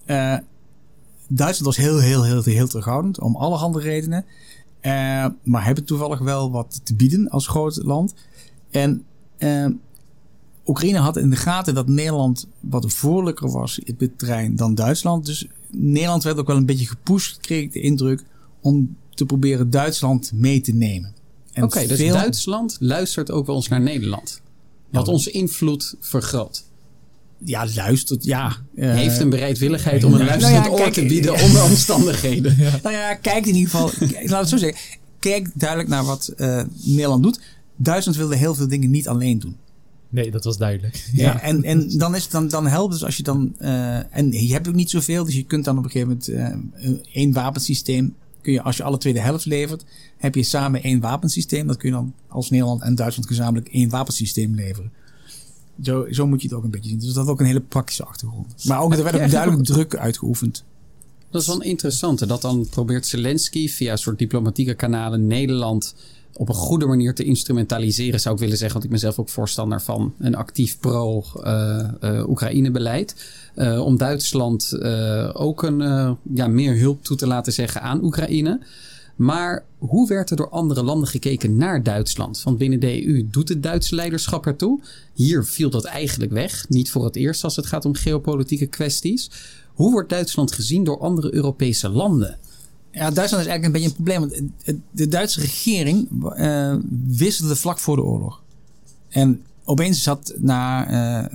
eh, 0.04 0.36
Duitsland 1.28 1.76
was 1.76 1.86
heel, 1.86 2.00
heel, 2.00 2.24
heel, 2.24 2.42
heel 2.42 2.68
terughoudend 2.68 3.20
om 3.20 3.36
allerhande 3.36 3.80
redenen. 3.80 4.24
Eh, 4.80 5.26
maar 5.42 5.64
hebben 5.64 5.84
toevallig 5.84 6.18
wel 6.18 6.50
wat 6.50 6.80
te 6.82 6.94
bieden 6.94 7.28
als 7.28 7.46
groot 7.46 7.80
land. 7.82 8.14
En 8.70 9.04
Oekraïne 10.66 10.98
had 10.98 11.16
in 11.16 11.30
de 11.30 11.36
gaten 11.36 11.74
dat 11.74 11.88
Nederland 11.88 12.46
wat 12.60 12.92
voorlijker 12.92 13.50
was 13.50 13.80
op 13.80 13.98
dit 13.98 14.18
terrein 14.18 14.56
dan 14.56 14.74
Duitsland. 14.74 15.26
Dus 15.26 15.46
Nederland 15.70 16.22
werd 16.22 16.38
ook 16.38 16.46
wel 16.46 16.56
een 16.56 16.66
beetje 16.66 16.86
gepusht, 16.86 17.40
kreeg 17.40 17.62
ik 17.62 17.72
de 17.72 17.80
indruk, 17.80 18.24
om 18.60 18.96
te 19.16 19.24
proberen 19.26 19.70
Duitsland 19.70 20.32
mee 20.34 20.60
te 20.60 20.72
nemen. 20.72 21.14
En 21.52 21.62
Oké, 21.62 21.86
dus 21.86 21.98
veel- 21.98 22.12
Duitsland 22.12 22.76
luistert 22.80 23.30
ook 23.30 23.46
wel 23.46 23.56
eens 23.56 23.68
naar 23.68 23.80
Nederland. 23.80 24.40
Wat 24.90 25.06
Ja. 25.06 25.12
onze 25.12 25.30
invloed 25.30 25.94
vergroot. 26.00 26.64
Ja, 27.38 27.66
luistert, 27.74 28.24
ja. 28.24 28.56
eh, 28.76 28.94
Heeft 28.94 29.20
een 29.20 29.30
bereidwilligheid 29.30 30.04
om 30.04 30.12
een 30.12 30.18
nou 30.18 30.30
luisterend 30.30 30.64
ja, 30.64 30.70
oor 30.70 30.90
te 30.90 31.06
bieden 31.06 31.32
onder 31.44 31.62
omstandigheden. 31.62 32.56
Nou 32.82 32.94
ja, 32.94 33.14
kijk 33.14 33.46
in 33.46 33.54
ieder 33.54 33.70
geval, 33.70 33.90
kijk, 34.08 34.28
laat 34.30 34.40
het 34.40 34.48
zo 34.48 34.56
zeggen. 34.56 34.78
Kijk 35.18 35.48
duidelijk 35.54 35.88
naar 35.88 36.04
wat 36.04 36.28
eh, 36.36 36.62
Nederland 36.82 37.22
doet. 37.22 37.40
Duitsland 37.76 38.18
wilde 38.18 38.36
heel 38.36 38.54
veel 38.54 38.68
dingen 38.68 38.90
niet 38.90 39.08
alleen 39.08 39.38
doen. 39.38 39.56
Nee, 40.08 40.30
dat 40.30 40.44
was 40.44 40.56
duidelijk. 40.58 41.08
Ja. 41.12 41.40
en, 41.42 41.62
en 41.62 41.98
dan, 41.98 42.14
is 42.14 42.22
het 42.22 42.32
dan, 42.32 42.48
dan 42.48 42.66
helpt 42.66 42.92
het 42.94 43.02
als 43.04 43.16
je 43.16 43.22
dan. 43.22 43.54
eh, 43.58 44.16
en 44.16 44.32
je 44.32 44.52
hebt 44.52 44.68
ook 44.68 44.74
niet 44.74 44.90
zoveel, 44.90 45.24
dus 45.24 45.34
je 45.34 45.42
kunt 45.44 45.64
dan 45.64 45.78
op 45.78 45.84
een 45.84 45.90
gegeven 45.90 46.18
moment 46.28 46.72
eh, 46.82 46.90
één 47.12 47.32
wapensysteem. 47.32 48.14
Kun 48.46 48.54
je, 48.54 48.62
als 48.62 48.76
je 48.76 48.82
alle 48.82 48.98
twee 48.98 49.12
de 49.12 49.20
helft 49.20 49.44
levert, 49.44 49.84
heb 50.16 50.34
je 50.34 50.42
samen 50.42 50.82
één 50.82 51.00
wapensysteem. 51.00 51.66
Dat 51.66 51.76
kun 51.76 51.88
je 51.88 51.94
dan 51.94 52.14
als 52.28 52.50
Nederland 52.50 52.82
en 52.82 52.94
Duitsland 52.94 53.28
gezamenlijk 53.28 53.68
één 53.68 53.88
wapensysteem 53.88 54.54
leveren. 54.54 54.92
Zo, 55.82 56.06
zo 56.10 56.26
moet 56.26 56.42
je 56.42 56.48
het 56.48 56.56
ook 56.56 56.64
een 56.64 56.70
beetje 56.70 56.90
zien. 56.90 56.98
Dus 56.98 57.12
dat 57.12 57.24
is 57.24 57.30
ook 57.30 57.40
een 57.40 57.46
hele 57.46 57.60
praktische 57.60 58.04
achtergrond. 58.04 58.64
Maar 58.64 58.80
ook, 58.80 58.94
er 58.94 59.02
werd 59.02 59.20
ook 59.20 59.30
duidelijk 59.30 59.64
druk 59.64 59.96
uitgeoefend. 59.96 60.64
Dat 61.30 61.40
is 61.40 61.46
wel 61.46 61.56
een 61.56 61.68
interessante. 61.68 62.26
Dat 62.26 62.42
dan 62.42 62.66
probeert 62.70 63.06
Zelensky 63.06 63.68
via 63.68 63.92
een 63.92 63.98
soort 63.98 64.18
diplomatieke 64.18 64.74
kanalen 64.74 65.26
Nederland 65.26 65.94
op 66.32 66.48
een 66.48 66.54
goede 66.54 66.86
manier 66.86 67.14
te 67.14 67.24
instrumentaliseren, 67.24 68.20
zou 68.20 68.34
ik 68.34 68.40
willen 68.40 68.56
zeggen. 68.56 68.72
Want 68.72 68.84
ik 68.84 68.90
ben 68.90 69.00
zelf 69.00 69.18
ook 69.18 69.28
voorstander 69.28 69.82
van 69.82 70.14
een 70.18 70.34
actief 70.34 70.78
pro-Oekraïne-beleid. 70.78 73.14
Eh, 73.56 73.84
om 73.84 73.96
Duitsland 73.96 74.72
eh, 74.72 75.30
ook 75.32 75.62
een, 75.62 75.80
eh, 75.80 76.12
ja, 76.34 76.46
meer 76.48 76.78
hulp 76.78 77.04
toe 77.04 77.16
te 77.16 77.26
laten 77.26 77.52
zeggen 77.52 77.82
aan 77.82 78.04
Oekraïne. 78.04 78.60
Maar 79.16 79.64
hoe 79.78 80.08
werd 80.08 80.30
er 80.30 80.36
door 80.36 80.48
andere 80.48 80.82
landen 80.82 81.08
gekeken 81.08 81.56
naar 81.56 81.82
Duitsland? 81.82 82.42
Want 82.42 82.58
binnen 82.58 82.80
de 82.80 83.06
EU 83.06 83.26
doet 83.30 83.48
het 83.48 83.62
Duitse 83.62 83.94
leiderschap 83.94 84.46
ertoe. 84.46 84.80
Hier 85.14 85.44
viel 85.44 85.70
dat 85.70 85.84
eigenlijk 85.84 86.32
weg. 86.32 86.68
Niet 86.68 86.90
voor 86.90 87.04
het 87.04 87.16
eerst 87.16 87.44
als 87.44 87.56
het 87.56 87.66
gaat 87.66 87.84
om 87.84 87.94
geopolitieke 87.94 88.66
kwesties. 88.66 89.30
Hoe 89.74 89.92
wordt 89.92 90.08
Duitsland 90.08 90.52
gezien 90.52 90.84
door 90.84 91.00
andere 91.00 91.34
Europese 91.34 91.88
landen? 91.88 92.38
Ja, 92.90 93.10
Duitsland 93.10 93.44
is 93.44 93.50
eigenlijk 93.50 93.64
een 93.64 93.72
beetje 93.72 93.88
een 93.88 94.28
probleem. 94.28 94.52
De 94.90 95.08
Duitse 95.08 95.40
regering 95.40 96.08
wisselde 97.06 97.56
vlak 97.56 97.78
voor 97.78 97.96
de 97.96 98.02
oorlog. 98.02 98.42
En 99.08 99.42
opeens 99.64 100.02
zat 100.02 100.34
na, 100.38 101.30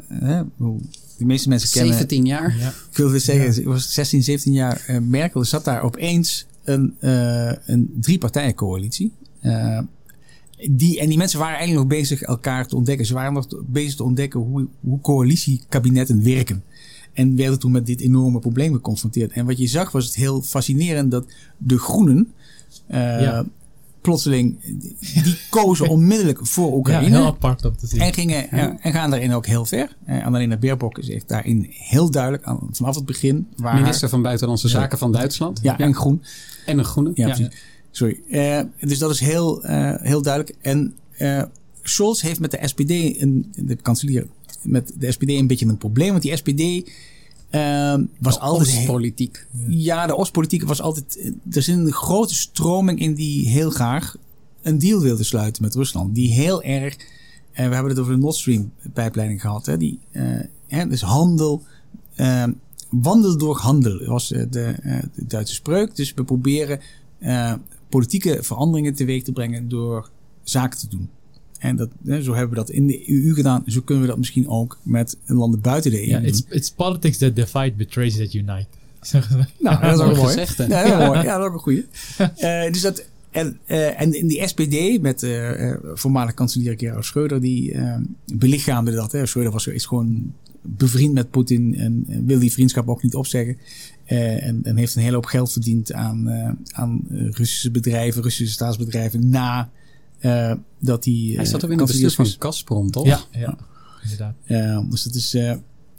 de 1.22 1.28
meeste 1.28 1.50
mensen 1.50 1.70
kennen... 1.72 1.94
17 1.94 2.26
jaar. 2.26 2.58
Ja. 2.60 2.68
Ik 2.70 2.98
wilde 2.98 3.20
zeggen, 3.20 3.46
het 3.48 3.64
was 3.64 3.94
16, 3.94 4.24
17 4.24 4.54
jaar 4.54 4.84
eh, 4.88 4.98
Merkel. 5.00 5.44
Zat 5.46 5.66
daar 5.66 5.82
opeens 5.82 6.46
een, 6.64 6.96
eh 7.00 7.52
een 7.66 7.94
drie-partijen-coalitie. 8.02 9.12
Eh, 9.42 9.80
die, 10.70 11.00
en 11.00 11.08
die 11.10 11.18
mensen 11.18 11.40
waren 11.40 11.58
eigenlijk 11.58 11.90
nog 11.90 12.00
bezig 12.00 12.22
elkaar 12.22 12.68
te 12.68 12.76
ontdekken. 12.76 13.06
Ze 13.06 13.14
waren 13.14 13.34
nog 13.34 13.48
bezig 13.66 13.96
te 13.96 14.04
ontdekken 14.04 14.40
hoe, 14.40 14.68
hoe 14.80 15.02
coalitiekabinetten 15.02 16.24
werken. 16.24 16.64
En 17.14 17.36
werden 17.36 17.60
toen 17.60 17.72
met 17.72 17.86
dit 17.86 18.02
enorme 18.02 18.40
probleem 18.40 18.74
geconfronteerd. 18.74 19.32
En 19.32 19.46
wat 19.46 19.58
je 19.58 19.68
zag 19.68 19.92
was 19.92 20.06
het 20.06 20.16
heel 20.16 20.42
fascinerend 20.42 21.12
dat 21.12 21.26
de 21.58 21.78
groenen... 21.78 22.32
eh, 22.88 23.00
Ja. 23.22 23.46
Plotseling, 24.02 24.60
die 25.24 25.38
kozen 25.50 25.88
onmiddellijk 25.90 26.40
voor 26.48 26.70
Ja, 26.70 26.76
Oekraïne. 26.76 27.16
heel 27.18 27.26
apart 27.26 27.66
om 27.66 27.78
te 27.78 27.88
zien. 27.88 28.00
En, 28.02 28.14
gingen, 28.14 28.48
ja, 28.52 28.78
en 28.80 28.92
gaan 28.94 29.10
daarin 29.10 29.34
ook 29.34 29.46
heel 29.46 29.66
ver. 29.66 29.96
Uh, 30.10 30.26
Annalena 30.26 30.58
Baerbock 30.58 30.98
is 30.98 31.10
echt 31.10 31.28
daarin 31.28 31.66
heel 31.70 32.12
duidelijk 32.12 32.44
aan, 32.44 32.68
vanaf 32.72 32.96
het 32.96 33.06
begin. 33.06 33.48
Waar 33.56 33.76
Minister 33.80 34.10
van 34.10 34.22
Buitenlandse 34.22 34.68
Zaken 34.68 34.98
van 34.98 35.12
Duitsland. 35.12 35.60
ja, 35.62 35.78
en 35.78 35.96
groen. 35.96 36.24
En 36.66 36.78
een 36.78 36.86
groene. 36.86 37.12
Ja, 37.14 37.28
Ja. 37.28 37.34
precies. 37.34 37.62
Sorry. 37.92 38.20
Eh, 38.30 38.62
dus 38.80 38.98
dat 38.98 39.12
is 39.12 39.20
heel, 39.20 39.64
eh, 39.64 39.94
heel 40.02 40.22
duidelijk. 40.22 40.56
En 40.62 40.94
eh, 41.18 41.44
Scholz 41.84 42.22
heeft 42.22 42.40
met 42.40 42.52
de 42.52 42.60
SPD, 42.68 42.90
een, 43.22 43.52
de 43.56 43.76
kanselier, 43.76 44.28
met 44.62 44.94
de 44.98 45.12
SPD 45.12 45.30
een 45.30 45.48
beetje 45.48 45.66
een 45.66 45.78
probleem. 45.78 46.10
Want 46.10 46.22
die 46.22 46.36
SPD 46.36 46.90
eh, 47.52 47.96
was 48.20 48.40
altijd... 48.40 48.86
Politiek. 48.86 49.48
Ja, 49.68 50.08
de 50.08 50.18
Oostpolitiek 50.18 50.64
was 50.64 50.82
altijd. 50.82 51.32
Er 51.52 51.62
zit 51.62 51.78
een 51.78 51.92
grote 51.92 52.34
stroming 52.36 53.00
in 53.00 53.14
die 53.14 53.50
heel 53.50 53.70
graag 53.70 54.16
een 54.62 54.78
deal 54.78 55.02
wilde 55.02 55.24
sluiten 55.24 55.64
met 55.64 55.76
Rusland. 55.76 56.16
Die 56.16 56.32
heel 56.32 56.64
erg. 56.64 56.98
En 57.52 57.68
we 57.68 57.74
hebben 57.74 57.92
het 57.92 58.02
over 58.02 58.14
de 58.14 58.20
Nord 58.20 58.36
Stream 58.36 58.72
pijpleiding 58.94 59.42
gehad. 59.42 59.66
Hè, 59.66 59.78
die, 59.78 60.00
eh, 60.12 60.24
hè, 60.68 60.88
dus 60.88 61.02
handel. 61.02 61.64
eh, 62.16 62.44
wandel 62.90 63.38
door 63.38 63.58
handel 63.58 64.06
was 64.06 64.32
eh, 64.32 64.44
de, 64.50 64.64
eh, 64.64 65.00
de 65.16 65.26
Duitse 65.28 65.54
spreuk. 65.54 65.96
Dus 65.96 66.14
we 66.14 66.24
proberen 66.24 66.80
eh, 67.20 67.54
politieke 67.90 68.38
veranderingen 68.42 68.94
teweeg 68.94 69.24
te 69.24 69.32
brengen 69.32 69.70
door 69.70 70.10
zaken 70.44 70.80
te 70.80 70.88
doen. 70.88 71.10
En 71.62 71.76
dat, 71.76 71.90
hè, 72.06 72.24
zo 72.24 72.32
hebben 72.32 72.50
we 72.50 72.56
dat 72.56 72.70
in 72.70 72.88
de 72.88 73.10
EU 73.10 73.34
gedaan. 73.34 73.64
Zo 73.66 73.82
kunnen 73.82 74.04
we 74.04 74.10
dat 74.10 74.20
misschien 74.20 74.48
ook 74.48 74.78
met 74.84 75.18
landen 75.26 75.62
buiten 75.62 75.92
de 75.92 76.02
EU 76.02 76.10
Ja, 76.10 76.20
it's, 76.20 76.44
it's 76.50 76.72
politics 76.72 77.18
that 77.18 77.36
divide, 77.36 77.72
betrays 77.72 78.18
that 78.18 78.34
unite. 78.34 78.66
Nou, 79.60 79.82
dat 79.82 79.94
is 79.94 80.00
ook 80.00 80.16
mooi 80.16 80.28
gezegd? 80.28 80.58
Ja, 80.58 80.68
dat 80.68 81.02
is 81.02 81.08
mooi. 81.08 81.22
Ja, 81.22 81.38
dat 81.38 81.40
is 81.40 81.48
ook 81.48 81.54
een 81.54 81.60
goeie. 81.60 81.86
Eh, 82.36 82.72
dus 82.72 82.82
dat, 82.82 83.06
en, 83.32 83.58
eh, 83.66 84.02
en 84.02 84.14
in 84.14 84.28
die 84.28 84.48
SPD 84.48 85.02
met 85.02 85.24
eh 85.24 85.70
eh, 85.70 85.78
voormalig 85.94 86.34
kanselier 86.34 86.74
Gerhard 86.78 87.06
Schreuder, 87.06 87.42
die 87.42 87.76
belichaamde 88.34 88.92
dat. 88.92 89.12
Hè. 89.12 89.26
Schreuder 89.26 89.54
was 89.54 89.68
is 89.68 89.86
gewoon 89.86 90.34
bevriend 90.62 91.14
met 91.14 91.32
Poetin 91.32 91.76
en, 91.76 92.06
en 92.08 92.26
wil 92.26 92.40
die 92.40 92.52
vriendschap 92.52 92.90
ook 92.90 93.04
niet 93.04 93.16
opzeggen. 93.16 93.58
Eh, 94.12 94.46
en, 94.46 94.60
en 94.64 94.78
heeft 94.78 94.96
een 94.96 95.02
hele 95.02 95.16
hoop 95.16 95.26
geld 95.26 95.52
verdiend 95.52 95.94
aan, 95.94 96.28
eh, 96.28 96.50
aan 96.72 97.02
Russische 97.10 97.72
bedrijven, 97.72 98.22
Russische 98.22 98.54
staatsbedrijven, 98.54 99.30
na 99.30 99.70
eh, 100.22 100.54
dat 100.80 101.06
hij. 101.06 101.14
Hij 101.14 101.44
eh, 101.44 101.52
zat 101.52 101.66
ook 101.66 101.72
in 101.72 101.78
het 101.78 101.88
bestuur 101.88 102.12
van. 102.12 102.26
Gazprom, 102.40 102.92
toch? 102.92 103.06
Ja, 103.06 103.20
ja, 103.32 103.58
inderdaad. 104.04 104.36
Ja, 104.44 104.86
dus 104.90 105.04
dat 105.04 105.16
is. 105.16 105.34
eh, 105.34 105.56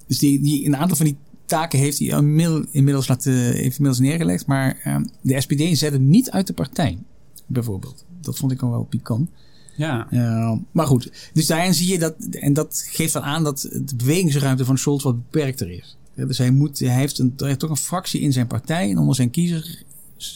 Dus 0.06 0.18
die, 0.18 0.40
die, 0.40 0.66
een 0.66 0.76
aantal 0.76 0.96
van 0.96 1.06
die 1.06 1.16
taken 1.46 1.78
heeft 1.78 1.98
hij 1.98 2.08
inmiddels, 2.08 2.66
inmiddels, 2.70 3.08
laten, 3.08 3.32
heeft 3.32 3.78
inmiddels 3.78 3.98
neergelegd. 3.98 4.46
Maar 4.46 4.78
ehm, 4.82 5.04
de 5.20 5.40
SPD 5.40 5.78
zette 5.78 5.98
niet 5.98 6.30
uit 6.30 6.46
de 6.46 6.52
partij, 6.52 6.98
bijvoorbeeld. 7.46 8.04
Dat 8.20 8.38
vond 8.38 8.52
ik 8.52 8.58
dan 8.58 8.70
wel 8.70 8.84
pikant. 8.84 9.30
Ja. 9.76 10.06
Uh, 10.10 10.52
maar 10.72 10.86
goed, 10.86 11.30
dus 11.32 11.46
daarin 11.46 11.74
zie 11.74 11.88
je 11.92 11.98
dat, 11.98 12.14
en 12.30 12.52
dat 12.52 12.84
geeft 12.90 13.12
dan 13.12 13.22
aan 13.22 13.44
dat 13.44 13.68
de 13.84 13.96
bewegingsruimte 13.96 14.64
van 14.64 14.78
Scholz 14.78 15.02
wat 15.02 15.30
beperkter 15.30 15.70
is. 15.70 15.96
Ja, 16.14 16.24
dus 16.26 16.38
hij, 16.38 16.50
moet, 16.50 16.78
hij, 16.78 16.94
heeft 16.94 17.18
een, 17.18 17.32
hij 17.36 17.46
heeft 17.46 17.60
toch 17.60 17.70
een 17.70 17.76
fractie 17.76 18.20
in 18.20 18.32
zijn 18.32 18.46
partij 18.46 18.90
en 18.90 18.98
onder 18.98 19.14
zijn 19.14 19.30
kiezers 19.30 19.84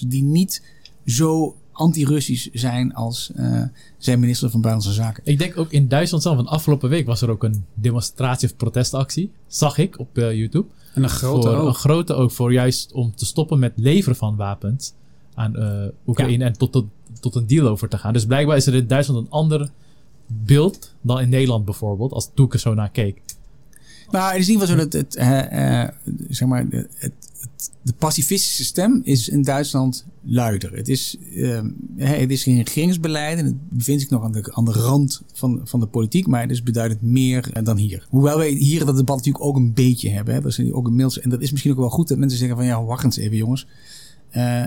die 0.06 0.22
niet 0.22 0.62
zo 1.06 1.56
anti-Russisch 1.76 2.48
zijn 2.52 2.94
als 2.94 3.30
uh, 3.36 3.62
zijn 3.98 4.20
minister 4.20 4.50
van 4.50 4.60
Buitenlandse 4.60 5.02
Zaken. 5.02 5.22
Ik 5.26 5.38
denk 5.38 5.58
ook 5.58 5.70
in 5.70 5.88
Duitsland 5.88 6.22
zelf, 6.22 6.36
van 6.36 6.46
afgelopen 6.46 6.88
week 6.88 7.06
was 7.06 7.22
er 7.22 7.30
ook 7.30 7.44
een 7.44 7.64
demonstratie 7.74 8.48
of 8.48 8.56
protestactie, 8.56 9.30
zag 9.46 9.78
ik 9.78 9.98
op 9.98 10.18
uh, 10.18 10.34
YouTube. 10.34 10.66
En 10.94 11.02
een 11.02 11.08
grote 11.08 11.48
voor, 11.48 11.56
ook. 11.56 11.66
Een 11.66 11.74
grote 11.74 12.14
ook 12.14 12.30
voor 12.30 12.52
juist 12.52 12.92
om 12.92 13.14
te 13.14 13.26
stoppen 13.26 13.58
met 13.58 13.72
leveren 13.76 14.16
van 14.16 14.36
wapens 14.36 14.92
aan 15.34 15.56
uh, 15.56 15.84
Oekraïne 16.06 16.44
ja. 16.44 16.50
en 16.50 16.58
tot, 16.58 16.72
tot, 16.72 16.86
tot 17.20 17.34
een 17.34 17.46
deal 17.46 17.68
over 17.68 17.88
te 17.88 17.98
gaan. 17.98 18.12
Dus 18.12 18.26
blijkbaar 18.26 18.56
is 18.56 18.66
er 18.66 18.74
in 18.74 18.86
Duitsland 18.86 19.20
een 19.20 19.30
ander 19.30 19.70
beeld 20.26 20.94
dan 21.00 21.20
in 21.20 21.28
Nederland 21.28 21.64
bijvoorbeeld, 21.64 22.12
als 22.12 22.30
toen 22.34 22.46
ik 22.46 22.52
er 22.52 22.58
zo 22.58 22.74
naar 22.74 22.90
keek. 22.90 23.22
Nou, 24.10 24.30
het 24.30 24.40
is 24.40 24.48
in 24.48 24.52
ieder 24.52 24.68
geval 24.68 24.82
zo 24.82 24.88
dat 24.88 24.92
het, 24.92 25.16
uh, 25.16 25.80
uh, 25.80 25.88
zeg 26.28 26.48
maar, 26.48 26.66
het, 26.70 26.88
het, 26.98 27.12
de 27.82 27.92
pacifistische 27.92 28.64
stem 28.64 29.00
is 29.04 29.28
in 29.28 29.42
Duitsland 29.42 30.06
luider. 30.22 30.76
Het 30.76 30.88
is, 30.88 31.16
uh, 31.34 31.60
het 31.96 32.30
is 32.30 32.42
geen 32.42 32.62
regeringsbeleid 32.62 33.38
en 33.38 33.44
het 33.44 33.68
bevindt 33.68 34.00
zich 34.00 34.10
nog 34.10 34.24
aan 34.24 34.64
de, 34.64 34.72
rand 34.72 35.22
van, 35.32 35.60
van 35.64 35.80
de 35.80 35.86
politiek, 35.86 36.26
maar 36.26 36.40
het 36.40 36.50
is 36.50 36.62
beduidend 36.62 37.02
meer 37.02 37.62
dan 37.62 37.76
hier. 37.76 38.06
Hoewel 38.08 38.38
wij 38.38 38.50
hier 38.50 38.84
dat 38.84 38.96
debat 38.96 39.16
natuurlijk 39.16 39.44
ook 39.44 39.56
een 39.56 39.72
beetje 39.74 40.10
hebben. 40.10 40.34
Hè. 40.34 40.40
Dat 40.40 40.58
is 40.58 40.72
ook 40.72 40.86
inmiddels, 40.86 41.20
en 41.20 41.30
dat 41.30 41.40
is 41.40 41.50
misschien 41.50 41.72
ook 41.72 41.78
wel 41.78 41.90
goed 41.90 42.08
dat 42.08 42.18
mensen 42.18 42.38
zeggen 42.38 42.56
van 42.56 42.66
ja, 42.66 42.84
wacht 42.84 43.04
eens 43.04 43.16
even 43.16 43.36
jongens. 43.36 43.66
Uh, 44.32 44.62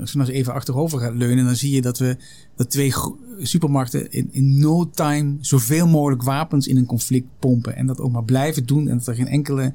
als 0.00 0.12
we 0.12 0.18
nou 0.18 0.28
eens 0.28 0.38
even 0.38 0.52
achterover 0.52 0.98
gaan 0.98 1.16
leunen, 1.16 1.44
dan 1.44 1.56
zie 1.56 1.74
je 1.74 1.82
dat 1.82 1.98
we 1.98 2.16
dat 2.56 2.70
twee 2.70 2.92
supermarkten 3.38 4.12
in, 4.12 4.28
in 4.30 4.58
no 4.58 4.90
time 4.90 5.36
zoveel 5.40 5.88
mogelijk 5.88 6.22
wapens 6.22 6.66
in 6.66 6.76
een 6.76 6.86
conflict 6.86 7.26
pompen. 7.38 7.76
En 7.76 7.86
dat 7.86 8.00
ook 8.00 8.12
maar 8.12 8.24
blijven 8.24 8.66
doen. 8.66 8.88
En 8.88 8.98
dat 8.98 9.06
er 9.06 9.14
geen 9.14 9.28
enkele 9.28 9.74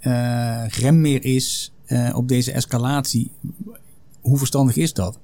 uh, 0.00 0.66
rem 0.68 1.00
meer 1.00 1.24
is 1.24 1.72
uh, 1.88 2.12
op 2.16 2.28
deze 2.28 2.52
escalatie. 2.52 3.30
Hoe 4.20 4.38
verstandig 4.38 4.76
is 4.76 4.92
dat? 4.92 5.18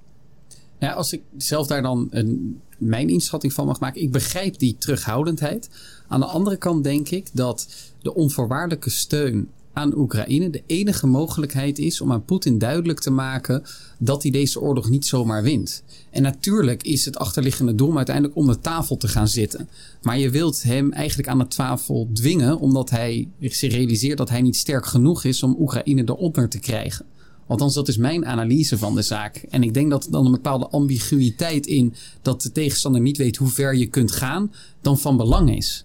Ja, 0.79 0.93
als 0.93 1.13
ik 1.13 1.23
zelf 1.37 1.67
daar 1.67 1.83
dan 1.83 2.09
een, 2.11 2.61
mijn 2.79 3.09
inschatting 3.09 3.53
van 3.53 3.67
mag 3.67 3.81
maken. 3.81 4.03
Ik 4.03 4.13
begrijp 4.13 4.59
die 4.59 4.77
terughoudendheid. 4.79 5.71
Aan 6.09 6.21
de 6.21 6.27
andere 6.27 6.57
kant 6.57 6.85
denk 6.85 7.09
ik 7.09 7.31
dat 7.33 7.69
de 8.03 8.15
onvoorwaardelijke 8.15 8.91
steun 8.91 9.49
aan 9.73 9.97
Oekraïne 9.97 10.51
de 10.51 10.63
enige 10.67 11.07
mogelijkheid 11.07 11.79
is 11.79 12.01
om 12.01 12.13
aan 12.13 12.25
Poetin 12.25 12.59
duidelijk 12.59 13.01
te 13.01 13.11
maken 13.11 13.63
dat 13.99 14.23
hij 14.23 14.31
deze 14.33 14.61
oorlog 14.61 14.89
niet 14.89 15.07
zomaar 15.07 15.43
wint. 15.43 15.83
En 16.11 16.23
natuurlijk 16.23 16.83
is 16.83 17.05
het 17.05 17.19
achterliggende 17.19 17.75
doel 17.75 17.97
uiteindelijk 17.97 18.37
om 18.37 18.47
de 18.47 18.61
tafel 18.61 18.97
te 18.97 19.09
gaan 19.09 19.29
zitten. 19.29 19.69
Maar 20.03 20.19
je 20.19 20.31
wilt 20.31 20.63
hem 20.63 20.93
eigenlijk 20.93 21.29
aan 21.29 21.39
de 21.39 21.47
tafel 21.47 22.09
dwingen 22.13 22.59
omdat 22.59 22.91
hij 22.91 23.29
zich 23.41 23.73
realiseert 23.73 24.19
dat 24.19 24.29
hij 24.29 24.43
niet 24.43 24.57
sterk 24.57 24.87
genoeg 24.87 25.25
is 25.25 25.43
om 25.43 25.57
Oekraïne 25.59 26.03
eronder 26.03 26.49
te 26.49 26.59
krijgen. 26.59 27.05
Althans, 27.47 27.75
dat 27.75 27.89
is 27.89 27.97
mijn 27.97 28.27
analyse 28.27 28.79
van 28.79 28.95
de 28.95 29.03
zaak. 29.03 29.37
En 29.51 29.63
ik 29.63 29.75
denk 29.75 29.91
dat 29.91 30.07
dan 30.11 30.27
een 30.27 30.33
bepaalde 30.33 30.69
ambiguïteit 30.69 31.67
in 31.67 31.95
dat 32.23 32.43
de 32.43 32.53
tegenstander 32.53 33.01
niet 33.01 33.17
weet 33.17 33.37
hoe 33.37 33.49
ver 33.49 33.75
je 33.75 33.87
kunt 33.87 34.13
gaan, 34.13 34.53
dan 34.81 34.99
van 34.99 35.17
belang 35.17 35.57
is. 35.57 35.85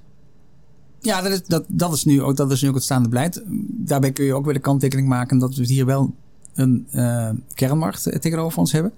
Ja, 1.08 1.22
dat 1.22 1.32
is, 1.32 1.43
dat, 1.43 1.66
dat, 1.68 1.93
is 1.93 2.03
nu 2.03 2.22
ook, 2.22 2.36
dat 2.36 2.51
is 2.51 2.62
nu 2.62 2.68
ook 2.68 2.76
het 2.76 2.84
staande 2.84 3.10
beleid. 3.10 3.43
Daarbij 3.68 4.12
kun 4.12 4.26
je 4.26 4.34
ook 4.34 4.45
weer 4.45 4.53
de 4.53 4.60
kanttekening 4.60 5.08
maken 5.08 5.38
dat 5.38 5.55
we 5.55 5.66
hier 5.66 5.86
wel 5.86 6.16
een 6.53 6.88
uh, 6.91 7.30
kernmacht 7.53 8.22
tegenover 8.22 8.60
ons 8.60 8.72
hebben. 8.72 8.91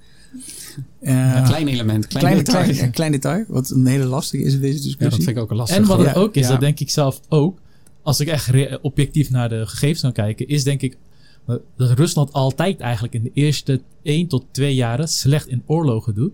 Uh, 1.02 1.36
een 1.36 1.44
klein 1.44 1.68
element, 1.68 2.08
klein, 2.08 2.26
klein 2.26 2.38
detail. 2.38 2.64
Klein, 2.64 2.84
een 2.84 2.92
klein 2.92 3.12
detail, 3.12 3.46
wat 3.48 3.70
een 3.70 3.86
hele 3.86 4.06
lastige 4.06 4.44
is 4.44 4.54
in 4.54 4.62
deze 4.62 4.74
discussie. 4.74 5.04
Ja, 5.04 5.10
dat 5.10 5.24
vind 5.24 5.38
ik 5.38 5.44
ook 5.44 5.50
een 5.50 5.58
lastig. 5.58 5.78
En 5.78 5.86
wat 5.86 5.98
het 5.98 6.08
ja. 6.08 6.14
ook 6.14 6.36
is, 6.36 6.46
ja. 6.46 6.52
dat 6.52 6.60
denk 6.60 6.80
ik 6.80 6.90
zelf 6.90 7.22
ook, 7.28 7.60
als 8.02 8.20
ik 8.20 8.28
echt 8.28 8.52
objectief 8.82 9.30
naar 9.30 9.50
de 9.50 9.66
gegevens 9.66 10.02
kan 10.02 10.12
kijken, 10.12 10.48
is 10.48 10.64
denk 10.64 10.82
ik 10.82 10.98
dat 11.46 11.92
Rusland 11.92 12.34
altijd 12.34 12.80
eigenlijk 12.80 13.14
in 13.14 13.24
de 13.24 13.32
eerste 13.34 13.82
1 14.02 14.28
tot 14.28 14.46
2 14.52 14.76
jaren 14.76 15.08
slecht 15.08 15.48
in 15.48 15.64
oorlogen 15.66 16.16
doet. 16.16 16.34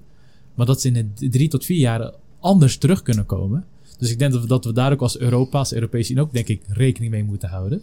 Maar 0.55 0.65
dat 0.65 0.81
ze 0.81 0.91
in 0.91 1.11
de 1.15 1.29
3 1.29 1.47
tot 1.47 1.65
4 1.65 1.77
jaren 1.77 2.13
anders 2.39 2.77
terug 2.77 3.01
kunnen 3.01 3.25
komen. 3.25 3.65
Dus 3.99 4.11
ik 4.11 4.19
denk 4.19 4.31
dat 4.31 4.41
we, 4.41 4.47
dat 4.47 4.65
we 4.65 4.73
daar 4.73 4.91
ook 4.91 5.01
als 5.01 5.19
Europa, 5.19 5.57
als 5.57 5.73
Europese 5.73 6.11
Unie 6.11 6.23
ook 6.23 6.33
denk 6.33 6.47
ik 6.47 6.61
rekening 6.67 7.11
mee 7.11 7.23
moeten 7.23 7.49
houden. 7.49 7.81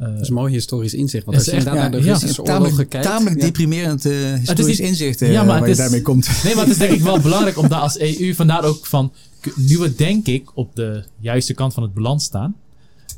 Uh, 0.00 0.08
dat 0.08 0.20
is 0.20 0.28
een 0.28 0.34
mooi 0.34 0.52
historisch 0.52 0.94
inzicht. 0.94 1.24
Want 1.24 1.36
als 1.36 1.46
je 1.46 1.52
inderdaad 1.52 1.74
ja, 1.74 1.80
naar 1.80 1.90
de 1.90 2.10
Russische 2.10 2.42
ja, 2.44 2.54
oorlogen 2.54 2.88
kijkt... 2.88 3.06
Tamelijk 3.06 3.40
ja. 3.40 3.46
deprimerend 3.46 4.06
uh, 4.06 4.34
historisch 4.34 4.80
is, 4.80 4.88
inzicht 4.88 5.22
uh, 5.22 5.32
ja, 5.32 5.42
maar 5.44 5.60
waar 5.60 5.68
je 5.68 5.74
daarmee 5.74 6.02
komt. 6.02 6.42
Nee, 6.44 6.54
maar 6.54 6.64
het 6.64 6.72
is 6.72 6.78
denk 6.78 6.92
ik 6.92 7.00
wel 7.00 7.20
belangrijk 7.28 7.58
om 7.58 7.68
daar 7.68 7.80
als 7.80 7.98
EU... 7.98 8.34
Vandaar 8.34 8.64
ook 8.64 8.86
van... 8.86 9.12
Nu 9.54 9.78
we 9.78 9.94
denk 9.94 10.26
ik 10.26 10.50
op 10.54 10.76
de 10.76 11.04
juiste 11.18 11.54
kant 11.54 11.74
van 11.74 11.82
het 11.82 11.94
balans 11.94 12.24
staan... 12.24 12.56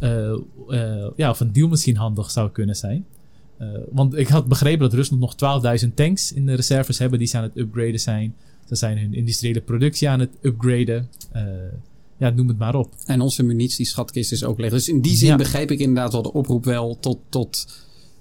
Uh, 0.00 0.34
ja, 1.16 1.30
of 1.30 1.40
een 1.40 1.52
deal 1.52 1.68
misschien 1.68 1.96
handig 1.96 2.30
zou 2.30 2.50
kunnen 2.50 2.76
zijn. 2.76 3.04
want 3.90 4.16
ik 4.16 4.28
had 4.28 4.46
begrepen 4.46 4.80
dat 4.80 4.92
Rusland 4.92 5.22
nog 5.22 5.82
12.000 5.84 5.94
tanks 5.94 6.32
in 6.32 6.46
de 6.46 6.54
reserves 6.54 6.98
hebben... 6.98 7.18
die 7.18 7.28
ze 7.28 7.36
aan 7.36 7.42
het 7.42 7.56
upgraden 7.56 8.00
zijn. 8.00 8.34
Ze 8.68 8.74
zijn 8.74 8.98
hun 8.98 9.14
industriële 9.14 9.60
productie 9.60 10.08
aan 10.08 10.20
het 10.20 10.30
upgraden 10.42 11.08
ja, 12.16 12.30
noem 12.30 12.48
het 12.48 12.58
maar 12.58 12.74
op. 12.74 12.94
En 13.04 13.20
onze 13.20 13.42
munitieschatkist 13.42 14.32
is 14.32 14.44
ook 14.44 14.58
leeg. 14.58 14.70
Dus 14.70 14.88
in 14.88 15.00
die 15.00 15.16
zin 15.16 15.28
ja. 15.28 15.36
begrijp 15.36 15.70
ik 15.70 15.78
inderdaad 15.78 16.12
wel 16.12 16.22
de 16.22 16.32
oproep 16.32 16.64
wel 16.64 16.96
tot, 17.00 17.18
tot 17.28 17.66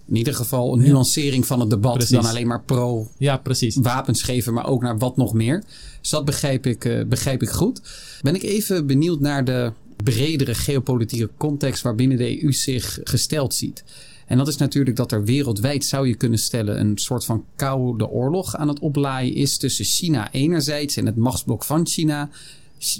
in 0.07 0.15
ieder 0.15 0.35
geval 0.35 0.73
een 0.73 0.81
nuancering 0.81 1.45
van 1.45 1.59
het 1.59 1.69
debat. 1.69 1.93
Precies. 1.93 2.15
Dan 2.15 2.25
alleen 2.25 2.47
maar 2.47 2.63
pro 2.63 3.07
ja, 3.17 3.37
precies. 3.37 3.75
wapens 3.75 4.21
geven, 4.21 4.53
maar 4.53 4.67
ook 4.67 4.81
naar 4.81 4.97
wat 4.97 5.17
nog 5.17 5.33
meer. 5.33 5.63
Dus 6.01 6.09
dat 6.09 6.25
begrijp 6.25 6.65
ik, 6.65 6.85
uh, 6.85 7.05
begrijp 7.05 7.41
ik 7.41 7.49
goed. 7.49 7.81
Ben 8.21 8.35
ik 8.35 8.43
even 8.43 8.87
benieuwd 8.87 9.19
naar 9.19 9.45
de 9.45 9.71
bredere 10.03 10.55
geopolitieke 10.55 11.29
context 11.37 11.83
waarbinnen 11.83 12.17
de 12.17 12.43
EU 12.43 12.53
zich 12.53 12.99
gesteld 13.03 13.53
ziet. 13.53 13.83
En 14.25 14.37
dat 14.37 14.47
is 14.47 14.57
natuurlijk 14.57 14.95
dat 14.95 15.11
er 15.11 15.23
wereldwijd, 15.23 15.85
zou 15.85 16.07
je 16.07 16.15
kunnen 16.15 16.39
stellen, 16.39 16.79
een 16.79 16.97
soort 16.97 17.25
van 17.25 17.45
koude 17.55 18.07
oorlog 18.07 18.55
aan 18.55 18.67
het 18.67 18.79
oplaaien 18.79 19.33
is 19.33 19.57
tussen 19.57 19.85
China 19.85 20.31
enerzijds 20.31 20.95
en 20.95 21.05
het 21.05 21.15
machtsblok 21.15 21.63
van 21.63 21.87
China. 21.87 22.29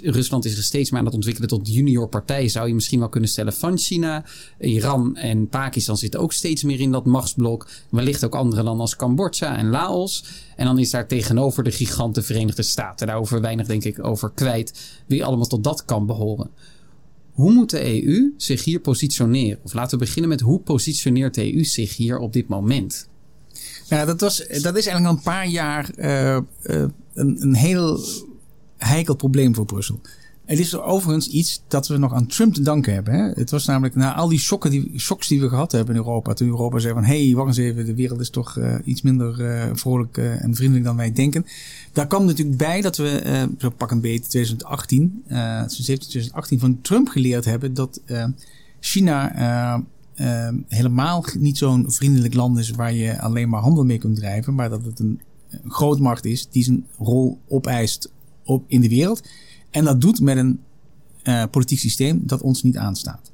Rusland 0.02 0.44
is 0.44 0.56
er 0.56 0.62
steeds 0.62 0.90
meer 0.90 0.98
aan 0.98 1.06
het 1.06 1.14
ontwikkelen 1.14 1.48
tot 1.48 1.74
junior 1.74 2.08
partij, 2.08 2.48
zou 2.48 2.68
je 2.68 2.74
misschien 2.74 2.98
wel 2.98 3.08
kunnen 3.08 3.30
stellen, 3.30 3.52
van 3.52 3.78
China. 3.78 4.24
Iran 4.58 5.16
en 5.16 5.48
Pakistan 5.48 5.96
zitten 5.96 6.20
ook 6.20 6.32
steeds 6.32 6.62
meer 6.62 6.80
in 6.80 6.92
dat 6.92 7.04
machtsblok. 7.04 7.68
Wellicht 7.90 8.24
ook 8.24 8.34
andere 8.34 8.62
landen 8.62 8.80
als 8.80 8.96
Cambodja 8.96 9.56
en 9.56 9.68
Laos. 9.68 10.24
En 10.56 10.66
dan 10.66 10.78
is 10.78 10.90
daar 10.90 11.06
tegenover 11.06 11.64
de 11.64 11.70
gigante 11.70 12.22
Verenigde 12.22 12.62
Staten. 12.62 13.06
Daarover 13.06 13.40
weinig 13.40 13.66
denk 13.66 13.84
ik 13.84 14.04
over 14.04 14.30
kwijt 14.34 14.80
wie 15.06 15.24
allemaal 15.24 15.46
tot 15.46 15.64
dat 15.64 15.84
kan 15.84 16.06
behoren. 16.06 16.50
Hoe 17.32 17.52
moet 17.52 17.70
de 17.70 18.04
EU 18.04 18.34
zich 18.36 18.64
hier 18.64 18.80
positioneren? 18.80 19.58
Of 19.62 19.72
laten 19.72 19.98
we 19.98 20.04
beginnen 20.04 20.30
met 20.30 20.40
hoe 20.40 20.60
positioneert 20.60 21.34
de 21.34 21.54
EU 21.54 21.64
zich 21.64 21.96
hier 21.96 22.18
op 22.18 22.32
dit 22.32 22.48
moment? 22.48 23.08
Ja, 23.88 24.04
dat, 24.04 24.20
was, 24.20 24.36
dat 24.38 24.76
is 24.76 24.86
eigenlijk 24.86 25.06
al 25.06 25.10
een 25.10 25.22
paar 25.22 25.48
jaar 25.48 25.90
uh, 25.96 26.38
uh, 26.62 26.84
een, 27.14 27.42
een 27.42 27.54
heel 27.54 28.00
heikel 28.76 29.14
probleem 29.14 29.54
voor 29.54 29.64
Brussel. 29.64 30.00
Het 30.46 30.58
is 30.58 30.76
overigens 30.76 31.28
iets 31.28 31.62
dat 31.68 31.88
we 31.88 31.96
nog 31.96 32.12
aan 32.12 32.26
Trump 32.26 32.54
te 32.54 32.62
danken 32.62 32.92
hebben. 32.92 33.14
Hè? 33.14 33.30
Het 33.30 33.50
was 33.50 33.66
namelijk 33.66 33.94
na 33.94 34.14
al 34.14 34.28
die 34.28 34.38
shocken 34.38 34.70
die, 34.70 34.92
shocks 34.98 35.28
die 35.28 35.40
we 35.40 35.48
gehad 35.48 35.72
hebben 35.72 35.94
in 35.94 36.00
Europa. 36.00 36.32
Toen 36.32 36.48
Europa 36.48 36.78
zei 36.78 36.94
van, 36.94 37.04
hé, 37.04 37.24
hey, 37.26 37.34
wacht 37.34 37.48
eens 37.48 37.56
even, 37.56 37.86
de 37.86 37.94
wereld 37.94 38.20
is 38.20 38.30
toch 38.30 38.56
uh, 38.56 38.74
iets 38.84 39.02
minder 39.02 39.40
uh, 39.40 39.70
vrolijk 39.72 40.16
uh, 40.16 40.44
en 40.44 40.54
vriendelijk 40.54 40.84
dan 40.84 40.96
wij 40.96 41.12
denken. 41.12 41.46
Daar 41.92 42.06
kwam 42.06 42.24
natuurlijk 42.24 42.56
bij 42.56 42.80
dat 42.80 42.96
we, 42.96 43.48
zo 43.58 43.70
pak 43.70 43.90
een 43.90 44.00
beetje 44.00 44.28
2018, 44.28 45.22
2018 45.26 46.58
van 46.58 46.80
Trump 46.80 47.08
geleerd 47.08 47.44
hebben 47.44 47.74
dat 47.74 48.00
China 48.80 49.84
helemaal 50.68 51.24
niet 51.38 51.58
zo'n 51.58 51.92
vriendelijk 51.92 52.34
land 52.34 52.58
is 52.58 52.70
waar 52.70 52.92
je 52.92 53.20
alleen 53.20 53.48
maar 53.48 53.60
handel 53.60 53.84
mee 53.84 53.98
kunt 53.98 54.16
drijven. 54.16 54.54
Maar 54.54 54.70
dat 54.70 54.84
het 54.84 54.98
een 54.98 55.20
grootmacht 55.68 56.24
is 56.24 56.48
die 56.50 56.64
zijn 56.64 56.86
rol 56.98 57.38
opeist 57.48 58.10
op 58.46 58.64
in 58.66 58.80
de 58.80 58.88
wereld. 58.88 59.22
En 59.70 59.84
dat 59.84 60.00
doet 60.00 60.20
met 60.20 60.36
een 60.36 60.60
uh, 61.24 61.44
politiek 61.50 61.78
systeem 61.78 62.20
dat 62.24 62.42
ons 62.42 62.62
niet 62.62 62.76
aanstaat. 62.76 63.30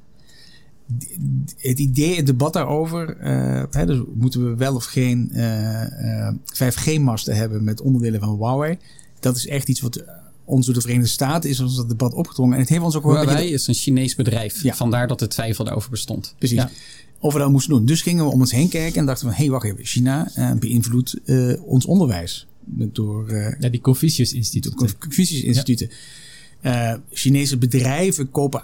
Het 1.57 1.79
idee, 1.79 2.15
het 2.15 2.25
debat 2.25 2.53
daarover, 2.53 3.17
uh, 3.17 3.63
hè, 3.71 3.85
dus 3.85 4.01
moeten 4.13 4.49
we 4.49 4.55
wel 4.55 4.75
of 4.75 4.85
geen 4.85 5.29
uh, 5.33 6.29
5G-masten 6.53 7.35
hebben 7.35 7.63
met 7.63 7.81
onderdelen 7.81 8.19
van 8.19 8.35
Huawei. 8.35 8.77
Dat 9.19 9.35
is 9.35 9.47
echt 9.47 9.69
iets 9.69 9.81
wat 9.81 10.03
ons 10.45 10.65
door 10.65 10.75
de 10.75 10.81
Verenigde 10.81 11.09
Staten 11.09 11.49
is 11.49 11.59
ons 11.59 11.75
dat 11.75 11.89
debat 11.89 12.13
opgedrongen. 12.13 12.53
En 12.53 12.59
het 12.59 12.69
heeft 12.69 12.81
ons 12.81 12.95
ook 12.95 13.03
Huawei 13.03 13.53
is 13.53 13.67
een 13.67 13.73
Chinees 13.73 14.15
bedrijf. 14.15 14.63
Ja. 14.63 14.73
Vandaar 14.73 15.07
dat 15.07 15.19
de 15.19 15.27
twijfel 15.27 15.63
daarover 15.63 15.89
bestond. 15.89 16.35
Precies. 16.37 16.57
Ja. 16.57 16.69
Of 17.19 17.33
we 17.33 17.39
dat 17.39 17.51
moesten 17.51 17.73
doen. 17.73 17.85
Dus 17.85 18.01
gingen 18.01 18.25
we 18.25 18.31
om 18.31 18.39
ons 18.39 18.51
heen 18.51 18.69
kijken 18.69 18.99
en 18.99 19.05
dachten 19.05 19.27
van, 19.27 19.35
hé, 19.35 19.43
hey, 19.43 19.51
wacht 19.51 19.65
even, 19.65 19.85
China 19.85 20.31
beïnvloedt 20.59 21.15
ons 21.65 21.85
onderwijs 21.85 22.47
door 22.65 23.31
uh, 23.31 23.59
ja, 23.59 23.69
die 23.69 23.81
Confucius 23.81 24.33
Instituten. 24.33 24.97
Confucius 24.99 25.43
Instituten. 25.43 25.89
Ja. 26.61 26.93
Uh, 26.93 26.99
Chinese 27.11 27.57
bedrijven 27.57 28.31
kopen 28.31 28.61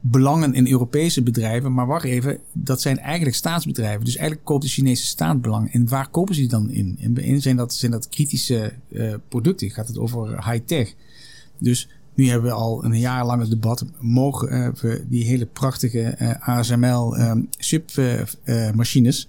belangen 0.00 0.54
in 0.54 0.68
Europese 0.68 1.22
bedrijven. 1.22 1.72
Maar 1.72 1.86
wacht 1.86 2.04
even, 2.04 2.38
dat 2.52 2.80
zijn 2.80 2.98
eigenlijk 2.98 3.36
staatsbedrijven. 3.36 4.04
Dus 4.04 4.16
eigenlijk 4.16 4.46
koopt 4.46 4.62
de 4.62 4.68
Chinese 4.68 5.06
staat 5.06 5.40
belang. 5.40 5.72
En 5.72 5.88
waar 5.88 6.08
kopen 6.08 6.34
ze 6.34 6.40
die 6.40 6.50
dan 6.50 6.70
in? 6.70 6.98
En 7.14 7.40
zijn 7.40 7.56
dat, 7.56 7.74
zijn 7.74 7.92
dat 7.92 8.08
kritische 8.08 8.72
uh, 8.88 9.14
producten? 9.28 9.70
Gaat 9.70 9.88
het 9.88 9.98
over 9.98 10.50
high-tech? 10.50 10.94
Dus 11.58 11.88
nu 12.14 12.28
hebben 12.28 12.50
we 12.50 12.56
al 12.56 12.84
een 12.84 12.98
jaar 12.98 13.26
lang 13.26 13.40
het 13.40 13.50
debat. 13.50 13.84
Mogen 14.00 14.74
we 14.80 15.04
die 15.08 15.24
hele 15.24 15.46
prachtige 15.46 16.16
uh, 16.20 16.48
ASML 16.48 17.18
um, 17.18 17.48
chipmachines 17.58 19.28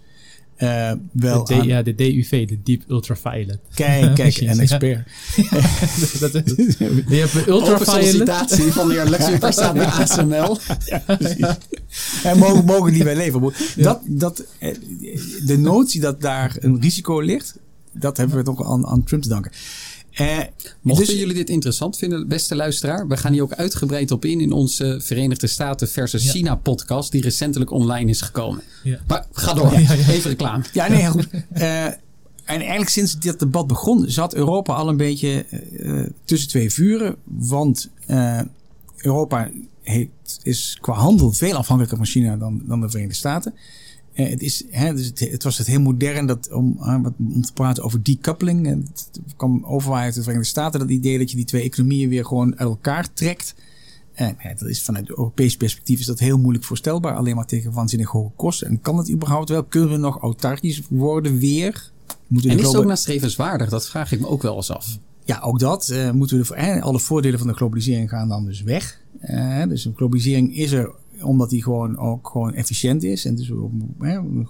uh, 0.59 0.91
wel 1.11 1.43
de, 1.43 1.55
Ja, 1.55 1.81
de 1.81 1.95
DUV, 1.95 2.47
de 2.47 2.59
Deep 2.63 2.83
Ultraviolet. 2.87 3.59
Kijk, 3.73 4.15
kijk, 4.15 4.37
een 4.41 4.59
expert. 4.59 5.07
dat 6.19 6.33
is, 6.33 6.77
hebt 6.77 7.33
een 7.33 7.47
ultraviolet. 7.47 7.87
sollicitatie 7.87 8.71
van 8.71 8.87
de 8.87 8.93
heer 8.93 9.51
staat 9.53 9.73
bij 9.73 9.85
ASML. 9.85 10.57
ja, 11.37 11.57
en 12.23 12.37
mogen, 12.37 12.65
mogen 12.65 12.93
die 12.93 13.03
bij 13.03 13.15
leven. 13.15 13.53
Dat, 13.75 14.01
dat, 14.05 14.43
eh, 14.59 14.75
de 15.45 15.57
notie 15.57 16.01
dat 16.01 16.21
daar 16.21 16.57
een 16.59 16.81
risico 16.81 17.19
ligt, 17.19 17.55
dat 17.91 18.17
hebben 18.17 18.37
we 18.37 18.43
toch 18.43 18.71
aan, 18.71 18.87
aan 18.87 19.03
Trump 19.03 19.23
te 19.23 19.29
danken. 19.29 19.51
Uh, 20.21 20.37
Mochten 20.81 21.05
dus, 21.05 21.15
jullie 21.15 21.33
dit 21.33 21.49
interessant 21.49 21.97
vinden, 21.97 22.27
beste 22.27 22.55
luisteraar, 22.55 23.07
we 23.07 23.17
gaan 23.17 23.33
hier 23.33 23.41
ook 23.41 23.53
uitgebreid 23.53 24.11
op 24.11 24.25
in 24.25 24.41
in 24.41 24.51
onze 24.51 24.99
Verenigde 25.03 25.47
Staten 25.47 25.87
versus 25.87 26.31
China 26.31 26.55
podcast, 26.55 27.11
die 27.11 27.21
recentelijk 27.21 27.71
online 27.71 28.09
is 28.09 28.21
gekomen. 28.21 28.63
Ja. 28.83 28.99
Maar 29.07 29.25
ga 29.31 29.53
door, 29.53 29.71
even 29.73 30.29
reclame. 30.29 30.63
Ja, 30.73 30.87
nee, 30.87 31.01
heel 31.01 31.11
goed. 31.11 31.27
Uh, 31.53 31.85
en 31.85 31.97
eigenlijk 32.45 32.89
sinds 32.89 33.19
dit 33.19 33.39
debat 33.39 33.67
begon, 33.67 34.05
zat 34.07 34.33
Europa 34.33 34.73
al 34.73 34.89
een 34.89 34.97
beetje 34.97 35.45
uh, 35.71 36.05
tussen 36.23 36.49
twee 36.49 36.73
vuren. 36.73 37.15
Want 37.23 37.89
Europa 38.97 39.49
heeft, 39.81 40.39
is 40.43 40.77
qua 40.81 40.93
handel 40.93 41.31
veel 41.31 41.55
afhankelijker 41.55 41.97
van 41.97 42.07
China 42.07 42.37
dan, 42.37 42.61
dan 42.65 42.81
de 42.81 42.89
Verenigde 42.89 43.17
Staten. 43.17 43.53
Uh, 44.19 44.29
het, 44.29 44.41
is, 44.41 44.63
hè, 44.69 44.93
dus 44.93 45.05
het, 45.05 45.19
het, 45.19 45.43
was 45.43 45.57
het 45.57 45.67
heel 45.67 45.79
modern 45.79 46.25
dat, 46.25 46.51
om, 46.51 46.79
om 47.17 47.41
te 47.41 47.53
praten 47.53 47.83
over 47.83 48.03
decoupling. 48.03 48.67
Het 48.67 49.09
kwam 49.35 49.65
overwaar 49.65 50.01
uit 50.01 50.13
de 50.13 50.21
Verenigde 50.21 50.49
Staten 50.49 50.79
dat 50.79 50.89
idee 50.89 51.17
dat 51.17 51.29
je 51.29 51.35
die 51.35 51.45
twee 51.45 51.63
economieën 51.63 52.09
weer 52.09 52.25
gewoon 52.25 52.51
uit 52.51 52.69
elkaar 52.69 53.13
trekt. 53.13 53.55
En 54.13 54.35
ja, 54.43 54.53
dat 54.53 54.69
is 54.69 54.81
vanuit 54.81 55.07
het 55.07 55.17
Europees 55.17 55.57
perspectief 55.57 55.99
is 55.99 56.05
dat 56.05 56.19
heel 56.19 56.37
moeilijk 56.37 56.65
voorstelbaar. 56.65 57.15
Alleen 57.15 57.35
maar 57.35 57.45
tegen 57.45 57.71
waanzinnig 57.71 58.09
hoge 58.09 58.31
kosten. 58.35 58.67
En 58.67 58.81
kan 58.81 58.97
het 58.97 59.11
überhaupt 59.11 59.49
wel? 59.49 59.63
Kunnen 59.63 59.89
we 59.89 59.97
nog 59.97 60.21
autarkisch 60.21 60.81
worden 60.89 61.37
weer? 61.37 61.91
Moeten 62.27 62.51
en 62.51 62.59
is 62.59 62.65
het 62.65 62.75
ook 62.75 62.85
nastrevenswaardig? 62.85 63.69
Dat 63.69 63.89
vraag 63.89 64.11
ik 64.11 64.19
me 64.19 64.27
ook 64.27 64.41
wel 64.41 64.55
eens 64.55 64.71
af. 64.71 64.97
Ja, 65.23 65.39
ook 65.39 65.59
dat. 65.59 65.89
Uh, 65.91 66.11
moeten 66.11 66.37
we 66.37 66.55
de, 66.55 66.81
alle 66.81 66.99
voordelen 66.99 67.39
van 67.39 67.47
de 67.47 67.53
globalisering 67.53 68.09
gaan 68.09 68.27
dan 68.27 68.45
dus 68.45 68.61
weg. 68.61 68.99
Uh, 69.21 69.63
dus 69.67 69.83
de 69.83 69.91
globalisering 69.95 70.55
is 70.55 70.71
er 70.71 70.91
omdat 71.21 71.49
die 71.49 71.63
gewoon 71.63 71.97
ook 71.97 72.27
gewoon 72.27 72.53
efficiënt 72.53 73.03
is. 73.03 73.25
En 73.25 73.35
dus 73.35 73.51
hè, 73.99 74.17
een 74.17 74.47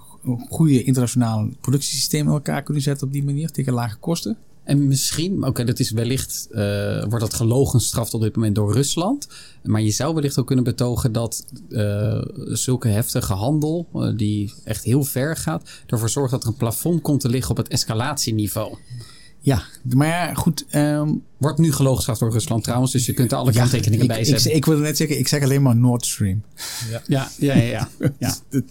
goede 0.49 0.84
internationale 0.84 1.49
productiesysteem 1.61 2.26
in 2.26 2.34
elkaar 2.34 2.63
kunnen 2.63 2.84
zetten 2.84 3.07
op 3.07 3.13
die 3.13 3.24
manier 3.24 3.51
tegen 3.51 3.74
lage 3.74 3.97
kosten. 3.97 4.38
En 4.70 4.88
misschien, 4.88 5.45
oké, 5.45 5.63
dat 5.63 5.80
is 5.80 5.91
wellicht, 5.91 6.47
uh, 6.51 6.57
wordt 6.99 7.20
dat 7.20 7.34
gelogen 7.34 7.80
straf 7.80 8.13
op 8.13 8.22
dit 8.22 8.36
moment 8.36 8.55
door 8.55 8.74
Rusland. 8.74 9.28
Maar 9.63 9.82
je 9.82 9.91
zou 9.91 10.13
wellicht 10.13 10.39
ook 10.39 10.47
kunnen 10.47 10.65
betogen 10.65 11.11
dat 11.11 11.45
uh, 11.70 12.22
zulke 12.36 12.88
heftige 12.88 13.34
handel, 13.34 13.88
uh, 13.93 14.17
die 14.17 14.53
echt 14.63 14.84
heel 14.84 15.03
ver 15.03 15.38
gaat, 15.38 15.70
ervoor 15.88 16.09
zorgt 16.09 16.32
dat 16.32 16.43
er 16.43 16.49
een 16.49 16.55
plafond 16.55 17.01
komt 17.01 17.20
te 17.20 17.30
liggen 17.30 17.51
op 17.51 17.57
het 17.57 17.67
escalatieniveau. 17.67 18.78
Ja, 19.49 19.63
maar 19.95 20.07
ja, 20.07 20.33
goed. 20.33 20.65
Um, 20.75 21.23
Wordt 21.37 21.57
nu 21.57 21.71
gelogenstraft 21.71 22.19
door 22.19 22.31
Rusland 22.31 22.63
trouwens, 22.63 22.91
dus 22.91 23.05
je 23.05 23.13
kunt 23.13 23.31
er 23.31 23.37
alle 23.37 23.53
ja, 23.53 23.59
kanttekeningen 23.59 24.07
bij 24.07 24.23
zetten. 24.23 24.49
Ik, 24.49 24.55
ik, 24.55 24.65
wilde 24.65 24.81
net 24.81 24.97
zeggen, 24.97 25.19
ik 25.19 25.27
zeg 25.27 25.43
alleen 25.43 25.61
maar 25.61 25.75
Nord 25.75 26.05
Stream. 26.05 26.43
Ja, 26.89 27.01
ja, 27.07 27.29
ja. 27.37 27.55
ja, 27.55 27.87
ja. 28.19 28.35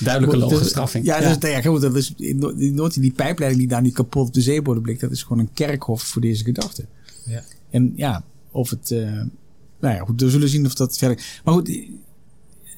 Duidelijke 0.00 0.36
logenstraffing. 0.36 1.04
Ja, 1.04 1.14
ja. 1.20 1.34
Dus, 1.34 1.50
ja, 1.50 1.60
dat 1.78 1.96
is, 1.96 2.14
die, 2.16 3.00
die 3.00 3.12
pijpleiding 3.12 3.60
die 3.60 3.70
daar 3.70 3.82
nu 3.82 3.90
kapot 3.90 4.26
op 4.26 4.34
de 4.34 4.40
zeebodem 4.40 4.82
blikt, 4.82 5.00
dat 5.00 5.10
is 5.10 5.22
gewoon 5.22 5.38
een 5.38 5.52
kerkhof 5.52 6.02
voor 6.02 6.22
deze 6.22 6.44
gedachte. 6.44 6.84
Ja. 7.24 7.42
En 7.70 7.92
ja, 7.96 8.24
of 8.50 8.70
het. 8.70 8.90
Uh, 8.90 9.22
nou 9.80 9.94
ja, 9.94 9.98
goed, 9.98 10.20
we 10.20 10.30
zullen 10.30 10.48
zien 10.48 10.66
of 10.66 10.74
dat 10.74 10.98
verder. 10.98 11.40
Maar 11.44 11.54
goed, 11.54 11.80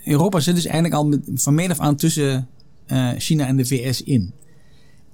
Europa 0.04 0.40
zit 0.40 0.54
dus 0.54 0.64
eigenlijk 0.64 0.94
al 0.94 1.06
met, 1.06 1.20
van 1.34 1.54
meet 1.54 1.70
af 1.70 1.78
aan 1.78 1.96
tussen 1.96 2.48
uh, 2.86 3.10
China 3.16 3.46
en 3.46 3.56
de 3.56 3.64
VS 3.64 4.02
in. 4.02 4.32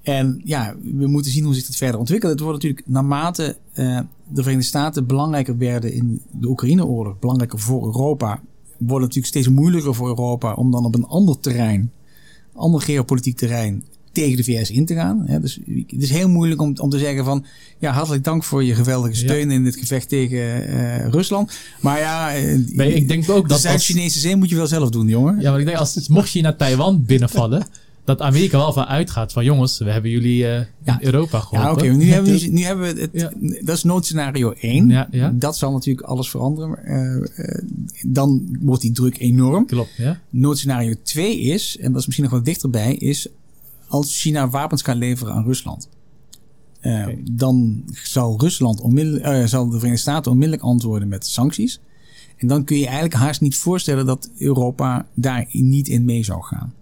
En 0.07 0.40
ja, 0.44 0.74
we 0.82 1.07
moeten 1.07 1.30
zien 1.30 1.44
hoe 1.44 1.54
zich 1.54 1.66
dat 1.66 1.76
verder 1.76 1.98
ontwikkelt. 1.98 2.32
Het 2.32 2.40
wordt 2.40 2.62
natuurlijk 2.62 2.86
naarmate 2.88 3.57
uh, 3.74 4.00
de 4.28 4.42
Verenigde 4.42 4.68
Staten 4.68 5.07
belangrijker 5.07 5.59
werden 5.59 5.92
in 5.92 6.22
de 6.30 6.48
Oekraïne-oorlog, 6.48 7.18
belangrijker 7.18 7.59
voor 7.59 7.84
Europa, 7.84 8.40
wordt 8.78 8.78
het 8.78 9.00
natuurlijk 9.00 9.26
steeds 9.26 9.48
moeilijker 9.48 9.94
voor 9.94 10.09
Europa 10.09 10.54
om 10.54 10.70
dan 10.70 10.84
op 10.84 10.94
een 10.94 11.07
ander 11.07 11.40
terrein, 11.40 11.92
ander 12.52 12.80
geopolitiek 12.80 13.36
terrein, 13.36 13.84
tegen 14.12 14.36
de 14.36 14.44
VS 14.44 14.70
in 14.70 14.86
te 14.86 14.94
gaan. 14.94 15.26
dus 15.40 15.61
het 15.86 16.02
is 16.02 16.11
heel 16.11 16.28
moeilijk 16.28 16.61
om, 16.61 16.74
om 16.78 16.90
te 16.90 16.98
zeggen 16.98 17.24
van, 17.24 17.44
ja, 17.78 17.92
hartelijk 17.92 18.24
dank 18.24 18.44
voor 18.44 18.64
je 18.64 18.74
geweldige 18.74 19.14
steun 19.14 19.50
in 19.50 19.64
dit 19.64 19.76
gevecht 19.76 20.09
tegen 20.09 20.38
uh, 20.38 21.09
Rusland. 21.09 21.52
Maar 21.80 21.98
ja, 21.98 22.30
nee, 22.66 22.94
ik 22.94 23.09
denk 23.09 23.30
ook 23.30 23.42
de 23.42 23.48
dat 23.48 23.61
Zuid-Chinese 23.61 24.18
zee 24.18 24.36
moet 24.36 24.48
je 24.48 24.57
wel 24.57 24.66
zelf 24.66 24.90
doen, 24.90 25.09
jongen. 25.09 25.40
Ja, 25.40 25.50
maar 25.50 25.61
ik 25.61 25.66
denk 25.66 25.78
als 25.78 26.09
mocht 26.09 26.30
je 26.30 26.42
naar 26.42 26.57
Taiwan 26.57 27.04
binnenvallen 27.04 27.66
dat 28.07 28.20
Amerika 28.20 28.59
wel 28.59 28.72
van 28.72 28.84
uitgaat 28.84 29.32
van 29.32 29.44
jongens, 29.44 29.78
we 29.78 29.90
hebben 29.90 30.11
jullie 30.11 30.42
uh, 30.42 30.59
in 30.84 30.98
Europa 31.00 31.40
geholpen. 31.40 31.68
Ja, 31.68 31.72
oké. 31.72 31.84
Okay. 31.84 31.96
Nu, 31.96 32.11
hebben 32.12 32.32
we, 32.32 32.46
nu 32.46 32.62
hebben 32.62 32.94
we 32.94 33.00
het. 33.00 33.11
Ja. 33.12 33.32
Dat 33.64 33.76
is 33.76 33.82
noodscenario 33.82 34.52
1. 34.52 34.88
Ja, 34.88 35.09
ja. 35.11 35.32
Dat 35.34 35.57
zal 35.57 35.72
natuurlijk 35.72 36.07
alles 36.07 36.30
veranderen. 36.30 36.78
Uh, 36.84 37.46
uh, 37.46 37.68
dan 38.07 38.57
wordt 38.61 38.82
die 38.82 38.92
druk 38.92 39.18
enorm. 39.18 39.66
Klopt, 39.66 39.96
ja. 39.96 40.20
Noodscenario 40.30 40.94
2 41.02 41.40
is, 41.40 41.76
en 41.80 41.90
dat 41.90 42.00
is 42.00 42.07
misschien 42.07 42.26
nog 42.26 42.34
wat 42.34 42.44
dichterbij, 42.44 42.94
is 42.94 43.28
als 43.88 44.20
China 44.20 44.48
wapens 44.48 44.82
kan 44.82 44.96
leveren 44.96 45.34
aan 45.34 45.44
Rusland. 45.44 45.88
Okay. 46.78 47.18
Dan 47.30 47.84
zal 48.02 48.40
Rusland 48.40 48.80
onmiddellijk, 48.80 49.48
zal 49.48 49.64
de 49.64 49.76
Verenigde 49.76 50.00
Staten 50.00 50.30
onmiddellijk 50.30 50.66
antwoorden 50.66 51.09
met 51.09 51.26
sancties. 51.26 51.80
En 52.36 52.48
dan 52.48 52.64
kun 52.64 52.76
je 52.76 52.84
eigenlijk 52.84 53.14
haast 53.14 53.40
niet 53.40 53.57
voorstellen 53.57 54.07
dat 54.07 54.30
Europa 54.38 55.07
daar 55.14 55.46
niet 55.50 55.88
in 55.88 56.04
mee 56.04 56.24
zou 56.24 56.42
gaan. 56.42 56.72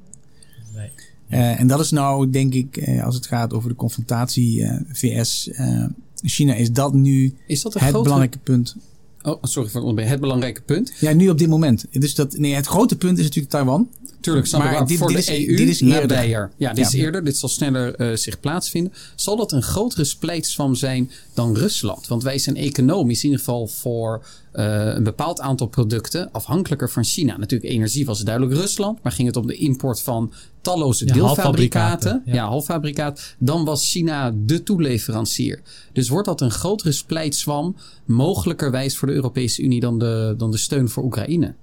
Uh, 1.30 1.60
en 1.60 1.66
dat 1.66 1.80
is 1.80 1.90
nou, 1.90 2.30
denk 2.30 2.54
ik, 2.54 2.76
uh, 2.76 3.04
als 3.04 3.14
het 3.14 3.26
gaat 3.26 3.52
over 3.52 3.68
de 3.68 3.74
confrontatie 3.74 4.60
uh, 4.60 4.72
VS-China, 4.92 6.54
is 6.54 6.72
dat 6.72 6.94
nu 6.94 7.34
is 7.46 7.62
dat 7.62 7.74
het 7.74 7.82
grote... 7.82 8.02
belangrijke 8.02 8.38
punt. 8.38 8.76
Oh, 9.22 9.42
sorry 9.42 9.68
voor 9.68 9.96
het 9.96 10.08
Het 10.08 10.20
belangrijke 10.20 10.62
punt? 10.62 10.92
Ja, 11.00 11.12
nu 11.12 11.28
op 11.28 11.38
dit 11.38 11.48
moment. 11.48 11.84
Dus 11.90 12.14
dat, 12.14 12.38
nee, 12.38 12.54
het 12.54 12.66
grote 12.66 12.96
punt 12.96 13.18
is 13.18 13.24
natuurlijk 13.24 13.52
Taiwan. 13.52 13.88
Tuurlijk, 14.20 14.52
maar 14.52 14.86
dit, 14.86 14.98
voor 14.98 15.08
dit 15.08 15.26
de 15.26 15.36
is, 15.36 15.46
EU 15.46 15.56
dit 15.56 15.68
is 15.68 15.80
eerder. 15.80 16.50
Ja, 16.56 16.68
dit 16.68 16.76
ja. 16.76 16.86
is 16.86 16.92
eerder. 16.92 17.24
Dit 17.24 17.36
zal 17.36 17.48
sneller 17.48 18.18
zich 18.18 18.40
plaatsvinden. 18.40 18.92
Zal 19.14 19.36
dat 19.36 19.52
een 19.52 19.62
grotere 19.62 20.04
splijtswam 20.04 20.74
zijn 20.74 21.10
dan 21.34 21.56
Rusland? 21.56 22.06
Want 22.06 22.22
wij 22.22 22.38
zijn 22.38 22.56
economisch 22.56 23.18
in 23.18 23.24
ieder 23.24 23.38
geval 23.38 23.66
voor 23.66 24.24
een 24.54 25.02
bepaald 25.02 25.40
aantal 25.40 25.66
producten 25.66 26.32
afhankelijker 26.32 26.90
van 26.90 27.04
China. 27.04 27.36
Natuurlijk, 27.36 27.72
energie 27.72 28.06
was 28.06 28.20
duidelijk 28.20 28.54
Rusland, 28.56 29.02
maar 29.02 29.12
ging 29.12 29.28
het 29.28 29.36
om 29.36 29.46
de 29.46 29.56
import 29.56 30.00
van 30.00 30.32
talloze 30.60 31.06
ja, 31.06 31.12
deelfabrikaten, 31.12 32.22
ja. 32.24 32.46
halffabrikaat, 32.46 33.34
dan 33.38 33.64
was 33.64 33.90
China 33.90 34.34
de 34.36 34.62
toeleverancier. 34.62 35.60
Dus 35.92 36.08
wordt 36.08 36.26
dat 36.26 36.40
een 36.40 36.50
grotere 36.50 36.92
splijtswam, 36.92 37.76
mogelijkerwijs 38.04 38.96
voor 38.96 39.08
de 39.08 39.14
Europese 39.14 39.62
Unie 39.62 39.80
dan 39.80 39.98
de, 39.98 40.34
dan 40.38 40.50
de 40.50 40.58
steun 40.58 40.88
voor 40.88 41.04
Oekraïne? 41.04 41.54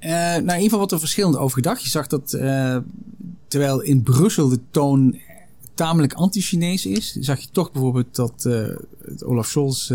Uh, 0.00 0.10
nou, 0.10 0.36
in 0.36 0.42
ieder 0.42 0.62
geval 0.62 0.78
wat 0.78 0.92
er 0.92 0.98
verschillend 0.98 1.36
over 1.36 1.56
gedacht. 1.56 1.82
Je 1.82 1.88
zag 1.88 2.06
dat 2.06 2.32
uh, 2.32 2.76
terwijl 3.48 3.80
in 3.80 4.02
Brussel 4.02 4.48
de 4.48 4.60
toon 4.70 5.18
tamelijk 5.74 6.12
anti-Chinees 6.12 6.86
is, 6.86 7.12
zag 7.12 7.40
je 7.40 7.48
toch 7.52 7.72
bijvoorbeeld 7.72 8.14
dat 8.14 8.44
uh, 8.46 8.68
Olaf 9.18 9.46
Scholz 9.46 9.90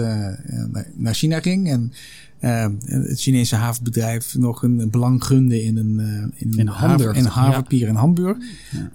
naar 0.94 1.14
China 1.14 1.40
ging 1.40 1.70
en 1.70 1.94
het 2.40 3.22
Chinese 3.22 3.56
havenbedrijf 3.56 4.36
nog 4.36 4.64
een 4.64 4.90
belang 4.90 5.24
gunde 5.24 5.64
in 5.64 5.78
een, 5.78 6.00
in, 6.36 6.54
in, 6.58 6.68
Hamburg, 6.68 7.18
in 7.18 7.26
havenpier 7.26 7.88
in 7.88 7.96
Hamburg. 7.96 8.38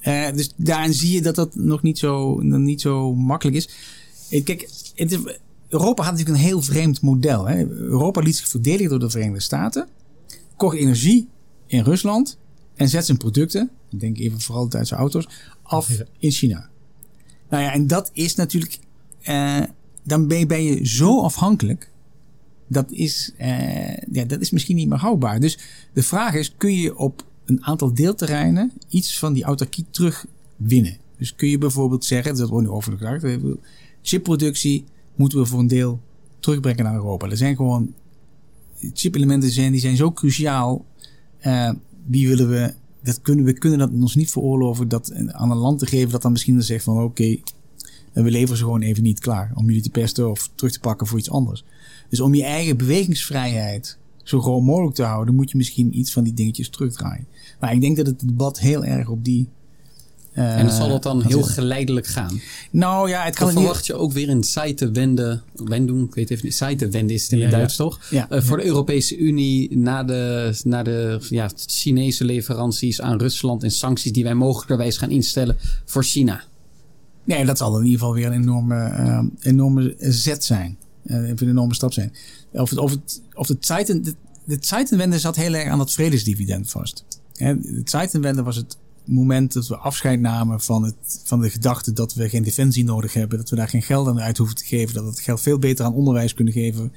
Ja. 0.03 0.33
dus 0.33 0.53
daarin 0.57 0.95
zie 0.95 1.13
je 1.13 1.23
dat 1.23 1.35
dat 1.35 1.55
nog 1.55 1.83
niet 1.83 1.99
zo, 1.99 2.41
niet 2.41 2.81
zo 2.81 3.15
makkelijk 3.15 3.57
is. 3.57 3.69
Kijk, 4.45 4.69
het 4.95 5.13
is, 5.13 5.19
Europa 5.69 6.03
had 6.03 6.13
natuurlijk 6.13 6.39
een 6.39 6.49
heel 6.49 6.63
vreemd 6.63 7.01
model. 7.01 7.49
Hè. 7.49 7.67
Europa 7.69 8.21
liet 8.21 8.37
zich 8.37 8.49
verdedigen 8.49 8.91
door 8.91 8.99
de 8.99 9.11
Verenigde 9.11 9.41
Staten 9.41 9.89
kocht 10.57 10.77
energie 10.77 11.29
in 11.67 11.83
Rusland 11.83 12.39
en 12.75 12.89
zet 12.89 13.05
zijn 13.05 13.19
producten, 13.19 13.71
ik 13.91 14.01
denk 14.01 14.19
even 14.19 14.41
vooral 14.41 14.65
de 14.65 14.71
Duitse 14.71 14.95
auto's, 14.95 15.29
af 15.63 15.91
in 16.19 16.31
China. 16.31 16.69
Nou 17.55 17.67
ja, 17.67 17.73
en 17.73 17.87
dat 17.87 18.11
is 18.13 18.35
natuurlijk, 18.35 18.79
uh, 19.29 19.63
dan 20.03 20.27
ben 20.27 20.63
je, 20.63 20.87
zo 20.87 21.23
afhankelijk. 21.23 21.91
Dat 22.67 22.91
is, 22.91 23.33
uh, 23.41 23.97
ja, 23.97 24.25
dat 24.25 24.41
is 24.41 24.51
misschien 24.51 24.77
niet 24.77 24.89
meer 24.89 24.99
houdbaar. 24.99 25.41
Dus 25.41 25.59
de 25.93 26.03
vraag 26.03 26.35
is, 26.35 26.55
kun 26.57 26.75
je 26.75 26.97
op 26.97 27.27
een 27.45 27.65
aantal 27.65 27.95
deelterreinen 27.95 28.73
iets 28.89 29.19
van 29.19 29.33
die 29.33 29.45
autarkie 29.45 29.85
terugwinnen? 29.91 30.97
Dus 31.19 31.35
kun 31.35 31.49
je 31.49 31.59
bijvoorbeeld 31.59 32.05
zeggen, 32.05 32.37
dat 32.37 32.49
wordt 32.49 32.67
nu 32.67 32.73
overgedacht, 32.73 33.39
chipproductie 34.03 34.85
moeten 35.15 35.39
we 35.39 35.47
voor 35.47 35.61
een 35.61 35.67
deel 35.67 36.01
terugbrengen 36.41 36.85
naar 36.85 36.95
Europa. 36.95 37.31
Er 37.31 37.37
zijn 37.37 37.57
gewoon 37.57 37.95
chipelementen 38.93 39.51
zijn, 39.51 39.73
die 39.73 39.81
zijn 39.81 39.97
zo 39.97 40.13
cruciaal. 40.13 40.85
Uh, 41.47 41.71
die 42.07 42.29
willen 42.29 42.49
we, 42.49 42.75
dat 43.05 43.21
kunnen, 43.23 43.45
we 43.45 43.53
kunnen 43.53 43.79
dat 43.79 43.91
ons 43.93 44.15
niet 44.15 44.31
veroorloven 44.31 44.89
dat 44.89 45.13
aan 45.33 45.51
een 45.51 45.57
land 45.57 45.79
te 45.79 45.87
geven 45.87 46.11
dat 46.11 46.23
dan 46.23 46.33
misschien 46.33 46.55
dan 46.55 46.63
zegt 46.63 46.85
van 46.85 47.03
oké, 47.03 47.37
we 48.13 48.31
leveren 48.31 48.57
ze 48.57 48.65
gewoon 48.65 48.83
even 48.83 49.03
niet 49.03 49.21
klaar 49.21 49.53
om 49.55 49.67
jullie 49.67 49.83
te 49.83 49.91
pesten 49.91 50.31
of 50.31 50.51
terug 50.55 50.73
te 50.73 50.81
pakken 50.81 51.07
voor 51.07 51.19
iets 51.19 51.31
anders. 51.31 51.65
Dus 52.09 52.21
om 52.21 52.35
je 52.35 52.45
eigen 52.45 52.77
bewegingsvrijheid 52.77 53.99
zo 54.23 54.41
groot 54.41 54.63
mogelijk 54.63 54.95
te 54.95 55.03
houden, 55.03 55.35
moet 55.35 55.51
je 55.51 55.57
misschien 55.57 55.99
iets 55.99 56.13
van 56.13 56.25
die 56.25 56.35
dingetjes 56.35 56.69
terugdraaien. 56.69 57.27
Maar 57.61 57.73
ik 57.73 57.81
denk 57.81 57.97
dat 57.97 58.07
het 58.07 58.21
debat 58.21 58.61
heel 58.61 58.85
erg 58.85 59.09
op 59.09 59.25
die. 59.25 59.49
Uh, 60.35 60.59
en 60.59 60.71
zal 60.71 60.89
dat 60.89 61.03
dan 61.03 61.23
heel 61.23 61.43
geleidelijk 61.43 62.07
gaan? 62.07 62.41
Nou 62.71 63.09
ja, 63.09 63.25
het 63.25 63.35
kan. 63.35 63.47
Dan 63.47 63.57
verwacht 63.57 63.87
je 63.87 63.95
ook 63.95 64.13
weer 64.13 64.29
een 64.29 64.45
wenden, 64.93 65.43
wendung, 65.55 66.07
ik 66.07 66.15
weet 66.15 66.31
even 66.31 66.45
niet, 66.45 66.91
wenden 66.91 67.11
is 67.17 67.23
het 67.23 67.33
in 67.33 67.43
het 67.43 67.51
Duits 67.51 67.77
toch? 67.77 68.01
Ja, 68.11 68.27
uh, 68.31 68.43
voor 68.43 68.57
de 68.57 68.65
Europese 68.65 69.17
Unie 69.17 69.77
na 69.77 70.05
de, 70.05 70.53
na 70.65 70.83
de 70.83 71.19
ja, 71.29 71.51
Chinese 71.67 72.25
leveranties 72.25 73.01
aan 73.01 73.19
Rusland 73.19 73.63
en 73.63 73.71
sancties 73.71 74.13
die 74.13 74.25
wij 74.25 74.35
mogelijkerwijs 74.35 74.97
gaan 74.97 75.11
instellen 75.11 75.57
voor 75.85 76.05
China. 76.05 76.43
Nee, 77.25 77.45
dat 77.45 77.59
zal 77.59 77.79
in 77.79 77.85
ieder 77.85 77.99
geval 77.99 78.15
weer 78.15 78.27
een 78.27 78.33
enorme, 78.33 78.91
uh, 78.99 79.21
enorme 79.41 79.95
zet 79.99 80.45
zijn. 80.45 80.79
een 81.05 81.39
enorme 81.39 81.75
stap 81.75 81.93
zijn. 81.93 82.13
Of 82.53 82.71
het, 82.71 82.79
of 82.79 82.91
het, 82.91 83.23
of 83.35 83.49
het 83.49 83.67
Zeiten, 83.67 84.03
de, 84.03 84.15
de 84.45 84.57
Zeitenwende 84.61 85.19
zat 85.19 85.37
heel 85.37 85.55
erg 85.55 85.69
aan 85.69 85.79
dat 85.79 85.93
vredesdividend 85.93 86.71
vast. 86.71 87.05
De 87.39 87.81
Zeitenwende 87.85 88.43
was 88.43 88.57
het 88.57 88.77
moment 89.05 89.53
dat 89.53 89.67
we 89.67 89.77
afscheid 89.77 90.21
namen 90.21 90.61
van, 90.61 90.85
het, 90.85 91.21
van 91.25 91.41
de 91.41 91.51
gedachte 91.51 91.93
dat 91.93 92.15
we 92.15 92.29
geen 92.29 92.43
defensie 92.43 92.85
nodig 92.85 93.13
hebben, 93.13 93.39
dat 93.39 93.51
we 93.51 93.57
daar 93.57 93.69
geen 93.69 93.83
geld 93.83 94.09
aan 94.09 94.21
uit 94.21 94.39
hoeven 94.39 94.57
te 94.57 94.65
geven, 94.65 94.95
dat 94.95 95.03
we 95.03 95.11
het 95.11 95.21
geld 95.21 95.41
veel 95.41 95.59
beter 95.59 95.85
aan 95.85 95.95
onderwijs 95.95 96.35
kunnen 96.35 96.53
geven 96.53 96.93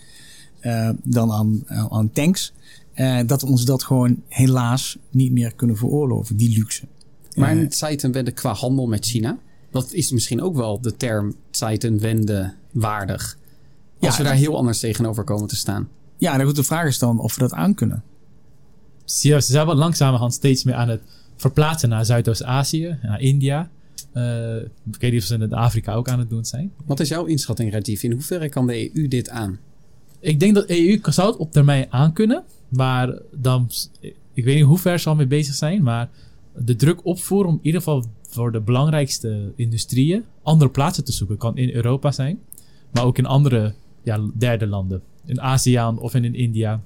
uh, 0.61 0.89
dan 1.03 1.31
aan, 1.31 1.63
aan 1.89 2.11
tanks. 2.11 2.53
Uh, 2.95 3.19
dat 3.25 3.41
we 3.41 3.47
ons 3.47 3.65
dat 3.65 3.83
gewoon 3.83 4.21
helaas 4.27 4.97
niet 5.09 5.31
meer 5.31 5.53
kunnen 5.53 5.77
veroorloven, 5.77 6.37
die 6.37 6.57
luxe. 6.57 6.87
Maar 7.35 7.57
in 7.57 7.71
Zeitenwende 7.71 8.31
qua 8.31 8.53
handel 8.53 8.87
met 8.87 9.05
China, 9.05 9.37
dat 9.71 9.93
is 9.93 10.11
misschien 10.11 10.41
ook 10.41 10.55
wel 10.55 10.81
de 10.81 10.95
term 10.95 11.35
Zeitenwende 11.51 12.53
waardig. 12.71 13.37
Als 13.99 14.11
ja, 14.11 14.23
we 14.23 14.29
daar 14.29 14.37
heel 14.37 14.57
anders 14.57 14.79
tegenover 14.79 15.23
komen 15.23 15.47
te 15.47 15.55
staan. 15.55 15.89
Ja, 16.17 16.37
dan 16.37 16.45
goed, 16.45 16.55
de 16.55 16.63
vraag 16.63 16.87
is 16.87 16.99
dan 16.99 17.19
of 17.19 17.35
we 17.35 17.41
dat 17.41 17.53
aan 17.53 17.73
kunnen. 17.73 18.03
Ze 19.05 19.39
zijn 19.39 19.65
wel 19.65 19.75
langzamerhand 19.75 20.33
steeds 20.33 20.63
meer 20.63 20.75
aan 20.75 20.89
het 20.89 21.01
verplaatsen 21.37 21.89
naar 21.89 22.05
Zuidoost-Azië, 22.05 22.97
naar 23.01 23.21
India. 23.21 23.69
Uh, 24.13 24.55
ik 24.91 24.99
weet 24.99 25.11
niet 25.11 25.21
of 25.21 25.27
ze 25.27 25.37
in 25.37 25.53
Afrika 25.53 25.93
ook 25.93 26.09
aan 26.09 26.19
het 26.19 26.29
doen 26.29 26.45
zijn. 26.45 26.71
Wat 26.85 26.99
is 26.99 27.09
jouw 27.09 27.25
inschatting, 27.25 27.71
Rajiv? 27.71 28.03
In 28.03 28.11
hoeverre 28.11 28.49
kan 28.49 28.67
de 28.67 28.95
EU 28.95 29.07
dit 29.07 29.29
aan? 29.29 29.59
Ik 30.19 30.39
denk 30.39 30.55
dat 30.55 30.67
de 30.67 30.89
EU 30.89 30.99
zou 31.11 31.27
het 31.27 31.37
op 31.37 31.51
termijn 31.51 31.85
aan 31.89 32.13
kunnen. 32.13 32.43
Maar 32.67 33.19
dan, 33.31 33.69
ik 34.33 34.43
weet 34.43 34.55
niet 34.55 34.63
hoe 34.63 34.77
ver 34.77 34.99
ze 34.99 35.09
al 35.09 35.15
mee 35.15 35.27
bezig 35.27 35.55
zijn. 35.55 35.83
Maar 35.83 36.09
de 36.55 36.75
druk 36.75 37.05
opvoeren 37.05 37.49
om 37.49 37.55
in 37.55 37.65
ieder 37.65 37.81
geval 37.81 38.05
voor 38.29 38.51
de 38.51 38.59
belangrijkste 38.59 39.51
industrieën 39.55 40.23
andere 40.43 40.71
plaatsen 40.71 41.03
te 41.03 41.11
zoeken. 41.11 41.37
Kan 41.37 41.57
in 41.57 41.73
Europa 41.73 42.11
zijn, 42.11 42.39
maar 42.91 43.03
ook 43.03 43.17
in 43.17 43.25
andere 43.25 43.73
ja, 44.03 44.19
derde 44.33 44.67
landen. 44.67 45.01
In 45.25 45.41
ASEAN 45.41 45.99
of 45.99 46.15
in, 46.15 46.23
in 46.23 46.35
India 46.35 46.81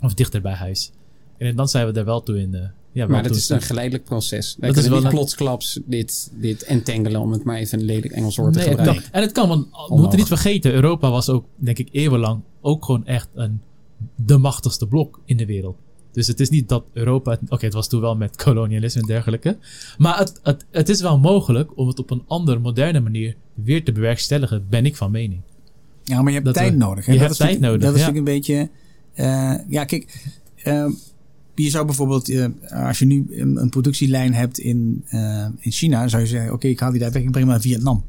of 0.00 0.14
dichter 0.14 0.40
bij 0.40 0.54
huis. 0.54 0.92
En 1.36 1.56
dan 1.56 1.68
zijn 1.68 1.86
we 1.86 1.98
er 1.98 2.04
wel 2.04 2.22
toe 2.22 2.40
in. 2.40 2.70
Ja, 2.92 3.06
maar 3.06 3.22
het 3.22 3.34
is 3.34 3.48
een 3.48 3.62
geleidelijk 3.62 4.04
proces. 4.04 4.56
Wij 4.58 4.68
dat 4.68 4.82
is 4.82 4.88
wel 4.88 5.00
niet 5.00 5.08
plotsklaps 5.08 5.80
dit, 5.84 6.30
dit 6.34 6.62
entangelen, 6.62 7.20
om 7.20 7.32
het 7.32 7.44
maar 7.44 7.56
even 7.56 7.78
een 7.78 7.84
lelijk 7.84 8.12
Engels 8.12 8.36
woord 8.36 8.52
te 8.52 8.60
gebruiken. 8.60 9.02
en 9.12 9.22
het 9.22 9.32
kan, 9.32 9.48
want 9.48 9.66
we 9.88 9.96
moeten 9.96 10.18
niet 10.18 10.28
vergeten, 10.28 10.72
Europa 10.72 11.10
was 11.10 11.28
ook, 11.28 11.44
denk 11.56 11.78
ik, 11.78 11.88
eeuwenlang 11.92 12.40
ook 12.60 12.84
gewoon 12.84 13.06
echt 13.06 13.28
een, 13.34 13.60
de 14.14 14.36
machtigste 14.36 14.86
blok 14.86 15.20
in 15.24 15.36
de 15.36 15.46
wereld. 15.46 15.76
Dus 16.12 16.26
het 16.26 16.40
is 16.40 16.48
niet 16.48 16.68
dat 16.68 16.84
Europa. 16.92 17.38
Oké, 17.48 17.64
het 17.64 17.74
was 17.74 17.88
toen 17.88 18.00
wel 18.00 18.16
met 18.16 18.36
kolonialisme 18.36 19.00
en 19.00 19.06
dergelijke. 19.06 19.58
Maar 19.98 20.18
het, 20.18 20.40
het, 20.42 20.66
het 20.70 20.88
is 20.88 21.00
wel 21.00 21.18
mogelijk 21.18 21.76
om 21.76 21.86
het 21.86 21.98
op 21.98 22.10
een 22.10 22.22
andere, 22.26 22.58
moderne 22.58 23.00
manier 23.00 23.36
weer 23.54 23.84
te 23.84 23.92
bewerkstelligen, 23.92 24.66
ben 24.68 24.86
ik 24.86 24.96
van 24.96 25.10
mening. 25.10 25.40
Ja, 26.02 26.22
maar 26.22 26.32
je 26.32 26.40
hebt 26.40 26.54
tijd 26.54 26.76
nodig. 26.76 27.06
Hè? 27.06 27.12
Je 27.12 27.18
dat 27.18 27.26
hebt 27.28 27.40
tijd 27.40 27.60
nodig. 27.60 27.80
Dat 27.80 27.94
is 27.94 28.00
natuurlijk 28.00 28.28
een 28.28 28.34
beetje. 28.34 28.68
Uh, 29.14 29.54
ja, 29.68 29.84
kijk. 29.84 30.24
Uh, 30.64 30.90
je 31.64 31.70
zou 31.70 31.86
bijvoorbeeld, 31.86 32.28
uh, 32.28 32.46
als 32.70 32.98
je 32.98 33.04
nu 33.04 33.26
een, 33.30 33.56
een, 33.56 33.68
productielijn 33.68 34.34
hebt 34.34 34.58
in, 34.58 35.04
in 35.58 35.72
China, 35.72 36.08
zou 36.08 36.22
je 36.22 36.28
zeggen: 36.28 36.52
Oké, 36.52 36.66
ik 36.66 36.80
haal 36.80 36.90
die 36.90 37.00
daar 37.00 37.12
weg, 37.12 37.22
ik 37.22 37.30
breng 37.30 37.46
maar 37.46 37.54
naar 37.54 37.64
Vietnam. 37.64 38.04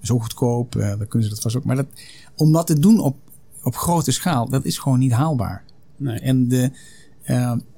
Zo 0.00 0.18
goedkoop, 0.18 0.72
dan 0.72 1.08
kunnen 1.08 1.28
ze 1.28 1.34
dat 1.34 1.42
vast 1.42 1.56
ook. 1.56 1.64
Maar 1.64 1.76
dat, 1.76 1.86
om 2.36 2.52
dat 2.52 2.66
te 2.66 2.78
doen 2.78 3.00
op, 3.00 3.16
op 3.62 3.76
grote 3.76 4.10
schaal, 4.10 4.48
dat 4.48 4.64
is 4.64 4.78
gewoon 4.78 4.98
niet 4.98 5.12
haalbaar. 5.12 5.64
Nee. 5.96 6.18
En 6.18 6.48
de 6.48 6.70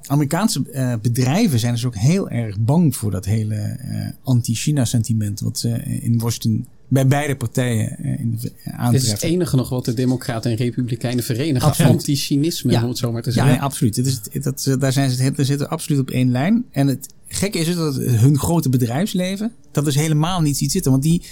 Amerikaanse 0.06 0.62
bedrijven 1.02 1.58
zijn 1.58 1.74
dus 1.74 1.84
ook 1.84 1.96
heel 1.96 2.30
erg 2.30 2.58
bang 2.60 2.96
voor 2.96 3.10
dat 3.10 3.24
hele 3.24 3.78
anti-China 4.22 4.84
sentiment, 4.84 5.40
wat 5.40 5.58
ze 5.58 5.68
in 5.82 6.18
Washington 6.18 6.66
bij 6.88 7.06
beide 7.06 7.36
partijen 7.36 7.98
in 8.18 8.38
de, 8.40 8.52
uh, 8.66 8.90
Het 8.90 9.02
is 9.02 9.10
het 9.10 9.22
enige 9.22 9.56
nog 9.56 9.68
wat 9.68 9.84
de 9.84 9.94
Democraten 9.94 10.50
en 10.50 10.56
Republikeinen 10.56 11.24
verenigen. 11.24 11.86
Anti-cynisme, 11.86 12.72
ja. 12.72 12.82
om 12.82 12.88
het 12.88 12.98
zo 12.98 13.12
maar 13.12 13.22
te 13.22 13.30
zeggen. 13.30 13.52
Ja, 13.52 13.58
absoluut. 13.58 13.96
Het 13.96 14.06
is, 14.06 14.42
dat, 14.42 14.76
daar 14.80 14.92
zijn 14.92 15.10
ze, 15.10 15.22
het, 15.22 15.46
zitten 15.46 15.70
absoluut 15.70 16.00
op 16.00 16.10
één 16.10 16.30
lijn. 16.30 16.64
En 16.70 16.86
het 16.86 17.08
gekke 17.26 17.58
is 17.58 17.66
dus 17.66 17.74
dat 17.74 17.96
hun 17.96 18.38
grote 18.38 18.68
bedrijfsleven, 18.68 19.52
dat 19.70 19.86
is 19.86 19.94
helemaal 19.94 20.40
niet 20.40 20.56
ziet 20.56 20.72
zitten. 20.72 20.90
Want 20.90 21.02
die, 21.02 21.22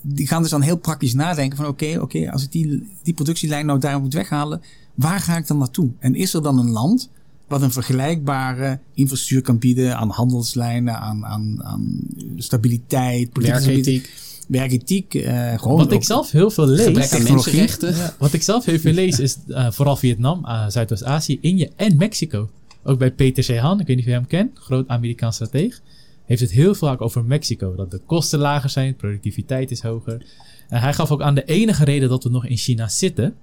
die 0.00 0.26
gaan 0.26 0.42
dus 0.42 0.50
dan 0.50 0.62
heel 0.62 0.76
praktisch 0.76 1.14
nadenken 1.14 1.56
van 1.56 1.66
oké, 1.66 1.98
oké, 2.00 2.30
als 2.30 2.42
ik 2.42 2.52
die, 2.52 2.88
die 3.02 3.14
productielijn 3.14 3.66
nou 3.66 3.78
daar 3.78 4.00
moet 4.00 4.14
weghalen, 4.14 4.62
waar 4.94 5.20
ga 5.20 5.36
ik 5.36 5.46
dan 5.46 5.58
naartoe? 5.58 5.90
En 5.98 6.14
is 6.14 6.34
er 6.34 6.42
dan 6.42 6.58
een 6.58 6.70
land 6.70 7.10
wat 7.48 7.62
een 7.62 7.72
vergelijkbare 7.72 8.78
infrastructuur 8.94 9.42
kan 9.42 9.58
bieden 9.58 9.96
aan 9.96 10.10
handelslijnen, 10.10 10.98
aan, 10.98 11.26
aan, 11.26 11.64
aan 11.64 12.00
stabiliteit, 12.36 13.28
werkethiek 13.32 14.10
werkethiek. 14.48 15.14
Uh, 15.14 15.58
gewoon 15.58 15.76
wat 15.76 15.92
ik 15.92 16.04
zelf 16.04 16.30
heel 16.30 16.50
veel 16.50 16.66
lees. 16.66 17.10
Mensenrechten. 17.10 17.96
Ja, 17.96 18.14
wat 18.18 18.32
ik 18.32 18.42
zelf 18.42 18.64
heel 18.64 18.78
veel 18.78 18.92
lees 18.92 19.18
is 19.18 19.38
uh, 19.46 19.70
vooral 19.70 19.96
Vietnam, 19.96 20.44
uh, 20.44 20.68
Zuidoost-Azië, 20.68 21.38
India 21.40 21.68
en 21.76 21.96
Mexico. 21.96 22.50
Ook 22.84 22.98
bij 22.98 23.12
Peter 23.12 23.44
C. 23.44 23.58
Han, 23.58 23.80
ik 23.80 23.86
weet 23.86 23.96
niet 23.96 24.04
of 24.04 24.10
je 24.10 24.16
hem 24.16 24.26
kent, 24.26 24.58
groot 24.58 24.88
Amerikaans 24.88 25.34
strateeg. 25.34 25.80
Heeft 26.24 26.40
het 26.40 26.50
heel 26.50 26.74
vaak 26.74 27.00
over 27.00 27.24
Mexico. 27.24 27.74
Dat 27.74 27.90
de 27.90 28.00
kosten 28.06 28.38
lager 28.38 28.70
zijn, 28.70 28.96
productiviteit 28.96 29.70
is 29.70 29.82
hoger. 29.82 30.26
En 30.68 30.80
hij 30.80 30.94
gaf 30.94 31.10
ook 31.10 31.22
aan 31.22 31.34
de 31.34 31.44
enige 31.44 31.84
reden 31.84 32.08
dat 32.08 32.24
we 32.24 32.30
nog 32.30 32.46
in 32.46 32.56
China 32.56 32.88
zitten, 32.88 33.34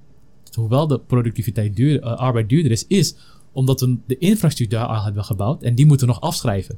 hoewel 0.53 0.87
de 0.87 0.99
productiviteit 0.99 1.75
duur, 1.75 2.01
arbeid 2.01 2.49
duurder 2.49 2.71
is, 2.71 2.85
is 2.87 3.15
omdat 3.51 3.81
we 3.81 3.97
de 4.07 4.17
infrastructuur 4.17 4.79
daar 4.79 4.87
al 4.87 5.03
hebben 5.03 5.23
gebouwd 5.23 5.63
en 5.63 5.75
die 5.75 5.85
moeten 5.85 6.07
we 6.07 6.13
nog 6.13 6.21
afschrijven. 6.21 6.77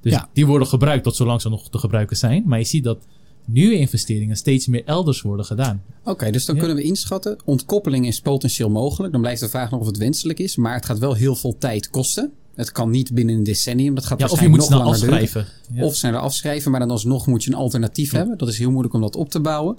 Dus 0.00 0.12
ja. 0.12 0.28
die 0.32 0.46
worden 0.46 0.68
gebruikt 0.68 1.04
tot 1.04 1.16
zolang 1.16 1.40
ze 1.40 1.48
nog 1.48 1.70
te 1.70 1.78
gebruiken 1.78 2.16
zijn. 2.16 2.42
Maar 2.46 2.58
je 2.58 2.64
ziet 2.64 2.84
dat 2.84 3.06
nieuwe 3.44 3.78
investeringen 3.78 4.36
steeds 4.36 4.66
meer 4.66 4.82
elders 4.84 5.22
worden 5.22 5.44
gedaan. 5.44 5.82
Oké, 6.04 6.30
dus 6.30 6.44
dan 6.44 6.56
kunnen 6.56 6.76
we 6.76 6.82
inschatten. 6.82 7.38
Ontkoppeling 7.44 8.06
is 8.06 8.20
potentieel 8.20 8.70
mogelijk. 8.70 9.12
Dan 9.12 9.20
blijft 9.20 9.40
de 9.40 9.48
vraag 9.48 9.70
nog 9.70 9.80
of 9.80 9.86
het 9.86 9.96
wenselijk 9.96 10.38
is. 10.38 10.56
Maar 10.56 10.74
het 10.74 10.86
gaat 10.86 10.98
wel 10.98 11.14
heel 11.14 11.36
veel 11.36 11.58
tijd 11.58 11.90
kosten. 11.90 12.32
Het 12.54 12.72
kan 12.72 12.90
niet 12.90 13.14
binnen 13.14 13.34
een 13.34 13.42
decennium. 13.42 13.94
Dat 13.94 14.06
gaat 14.06 14.20
ja, 14.20 14.26
of 14.26 14.40
je 14.40 14.48
moet 14.48 14.68
nog 14.68 14.82
afschrijven. 14.82 15.46
Ja. 15.72 15.84
Of 15.84 15.94
sneller 15.94 16.20
afschrijven. 16.20 16.70
Maar 16.70 16.80
dan 16.80 16.90
alsnog 16.90 17.26
moet 17.26 17.44
je 17.44 17.50
een 17.50 17.56
alternatief 17.56 18.10
hebben. 18.10 18.38
Dat 18.38 18.48
is 18.48 18.58
heel 18.58 18.70
moeilijk 18.70 18.94
om 18.94 19.00
dat 19.00 19.16
op 19.16 19.30
te 19.30 19.40
bouwen. 19.40 19.76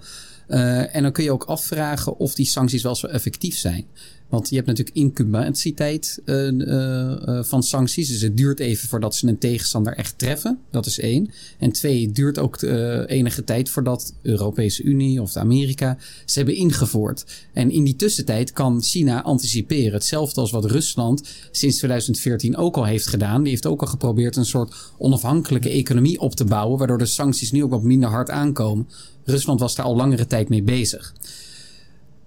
Uh, 0.52 0.96
en 0.96 1.04
dan 1.04 1.12
kun 1.12 1.24
je 1.24 1.32
ook 1.32 1.44
afvragen 1.44 2.18
of 2.18 2.36
die 2.36 2.46
sancties 2.46 2.84
wel 2.84 2.96
zo 2.96 3.08
effectief 3.08 3.58
zijn. 3.58 3.86
Want 4.30 4.50
je 4.50 4.56
hebt 4.56 4.68
natuurlijk 4.68 4.96
incubatietijd 4.96 6.22
uh, 6.26 6.52
uh, 6.52 7.44
van 7.44 7.64
sancties. 7.64 8.08
Dus 8.08 8.22
het 8.22 8.38
duurt 8.38 8.60
even 8.60 8.88
voordat 8.88 9.16
ze 9.16 9.28
een 9.28 9.38
tegenstander 9.38 9.94
echt 9.94 10.18
treffen. 10.18 10.60
Dat 10.72 10.86
is 10.86 11.00
één. 11.00 11.30
En 11.60 11.72
twee, 11.72 12.06
het 12.06 12.16
duurt 12.16 12.40
ook 12.40 12.62
enige 13.08 13.44
tijd 13.44 13.70
voordat 13.70 14.14
de 14.22 14.30
Europese 14.30 14.84
Unie 14.84 15.22
of 15.22 15.32
de 15.32 15.40
Amerika 15.40 15.98
ze 16.26 16.38
hebben 16.38 16.56
ingevoerd. 16.56 17.26
En 17.54 17.72
in 17.72 17.84
die 17.84 17.96
tussentijd 17.96 18.52
kan 18.54 18.82
China 18.82 19.24
anticiperen. 19.24 19.94
Hetzelfde 19.94 20.42
als 20.42 20.52
wat 20.52 20.66
Rusland 20.66 21.30
sinds 21.52 21.78
2014 21.78 22.58
ook 22.58 22.78
al 22.78 22.86
heeft 22.86 23.08
gedaan. 23.08 23.42
Die 23.42 23.52
heeft 23.52 23.66
ook 23.66 23.82
al 23.82 23.88
geprobeerd 23.88 24.36
een 24.36 24.46
soort 24.46 24.76
onafhankelijke 24.98 25.70
economie 25.70 26.20
op 26.20 26.36
te 26.36 26.46
bouwen. 26.46 26.78
Waardoor 26.78 26.98
de 26.98 27.06
sancties 27.06 27.52
nu 27.52 27.64
ook 27.64 27.72
wat 27.72 27.84
minder 27.84 28.10
hard 28.10 28.30
aankomen. 28.30 28.88
Rusland 29.24 29.60
was 29.60 29.76
daar 29.76 29.86
al 29.86 29.96
langere 29.96 30.28
tijd 30.28 30.50
mee 30.50 30.64
bezig. 30.64 31.14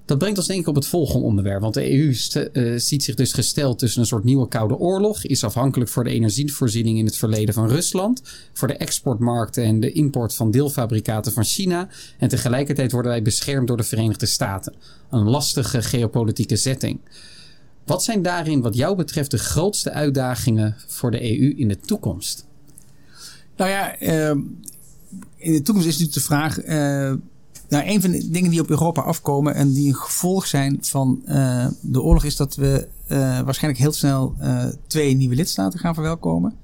Dat 0.04 0.18
brengt 0.18 0.38
ons 0.38 0.46
denk 0.46 0.60
ik 0.60 0.66
op 0.66 0.74
het 0.74 0.86
volgende 0.86 1.26
onderwerp. 1.26 1.60
Want 1.60 1.74
de 1.74 1.92
EU 1.92 2.14
uh, 2.52 2.78
ziet 2.78 3.04
zich 3.04 3.14
dus 3.14 3.32
gesteld 3.32 3.78
tussen 3.78 4.00
een 4.00 4.06
soort 4.06 4.24
nieuwe 4.24 4.48
koude 4.48 4.76
oorlog. 4.76 5.24
Is 5.24 5.44
afhankelijk 5.44 5.90
voor 5.90 6.04
de 6.04 6.10
energievoorziening 6.10 6.98
in 6.98 7.04
het 7.04 7.16
verleden 7.16 7.54
van 7.54 7.68
Rusland. 7.68 8.22
Voor 8.52 8.68
de 8.68 8.76
exportmarkten 8.76 9.64
en 9.64 9.80
de 9.80 9.92
import 9.92 10.34
van 10.34 10.50
deelfabrikaten 10.50 11.32
van 11.32 11.44
China. 11.44 11.88
En 12.18 12.28
tegelijkertijd 12.28 12.92
worden 12.92 13.10
wij 13.10 13.22
beschermd 13.22 13.68
door 13.68 13.76
de 13.76 13.82
Verenigde 13.82 14.26
Staten. 14.26 14.74
Een 15.10 15.28
lastige 15.28 15.82
geopolitieke 15.82 16.56
setting. 16.56 17.00
Wat 17.84 18.04
zijn 18.04 18.22
daarin 18.22 18.60
wat 18.60 18.76
jou 18.76 18.96
betreft 18.96 19.30
de 19.30 19.38
grootste 19.38 19.90
uitdagingen 19.90 20.76
voor 20.86 21.10
de 21.10 21.38
EU 21.38 21.54
in 21.56 21.68
de 21.68 21.76
toekomst? 21.76 22.46
Nou 23.56 23.70
ja, 23.70 24.00
uh, 24.00 24.42
in 25.36 25.52
de 25.52 25.62
toekomst 25.62 25.88
is 25.88 25.98
natuurlijk 25.98 26.26
de 26.26 26.34
vraag 26.34 26.64
uh, 26.64 27.20
nou, 27.68 27.88
een 27.88 28.00
van 28.00 28.10
de 28.10 28.30
dingen 28.30 28.50
die 28.50 28.60
op 28.60 28.70
Europa 28.70 29.00
afkomen 29.02 29.54
en 29.54 29.72
die 29.72 29.88
een 29.88 29.94
gevolg 29.94 30.46
zijn 30.46 30.78
van 30.80 31.22
uh, 31.26 31.66
de 31.80 32.02
oorlog 32.02 32.24
is 32.24 32.36
dat 32.36 32.54
we 32.54 32.88
eh, 33.06 33.40
waarschijnlijk 33.40 33.82
heel 33.82 33.92
snel 33.92 34.34
eh, 34.38 34.64
twee 34.86 35.14
nieuwe 35.14 35.34
lidstaten 35.34 35.78
gaan 35.78 35.94
verwelkomen. 35.94 36.54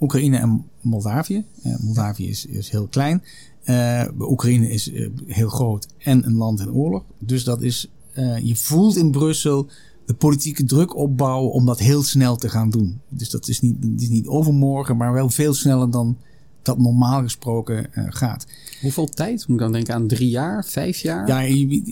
Oekraïne 0.00 0.38
en 0.38 0.64
Moldavië. 0.80 1.44
Eh, 1.62 1.72
Moldavië 1.78 2.28
is, 2.28 2.46
is 2.46 2.70
heel 2.70 2.86
klein. 2.86 3.22
Eh, 3.64 4.04
Oekraïne 4.18 4.70
is 4.70 4.92
eh, 4.92 5.08
heel 5.26 5.48
groot 5.48 5.86
en 5.98 6.26
een 6.26 6.36
land 6.36 6.60
in 6.60 6.72
oorlog. 6.72 7.02
Dus 7.18 7.44
dat 7.44 7.62
is, 7.62 7.90
eh, 8.12 8.38
je 8.38 8.56
voelt 8.56 8.96
in 8.96 9.10
Brussel 9.10 9.66
de 10.06 10.14
politieke 10.14 10.64
druk 10.64 10.96
opbouwen 10.96 11.52
om 11.52 11.66
dat 11.66 11.78
heel 11.78 12.02
snel 12.02 12.36
te 12.36 12.48
gaan 12.48 12.70
doen. 12.70 13.00
Dus 13.08 13.30
dat 13.30 13.48
is 13.48 13.60
niet, 13.60 13.76
het 13.80 14.02
is 14.02 14.08
niet 14.08 14.26
overmorgen, 14.26 14.96
maar 14.96 15.12
wel 15.12 15.30
veel 15.30 15.54
sneller 15.54 15.90
dan 15.90 16.16
dat 16.62 16.78
normaal 16.78 17.22
gesproken 17.22 17.94
eh, 17.94 18.04
gaat. 18.08 18.46
Hoeveel 18.80 19.06
tijd? 19.06 19.48
Moet 19.48 19.56
ik 19.56 19.62
dan 19.62 19.72
denken 19.72 19.94
aan 19.94 20.06
drie 20.06 20.28
jaar, 20.28 20.64
vijf 20.64 20.98
jaar? 20.98 21.26
Ja, 21.26 21.40
in, 21.40 21.86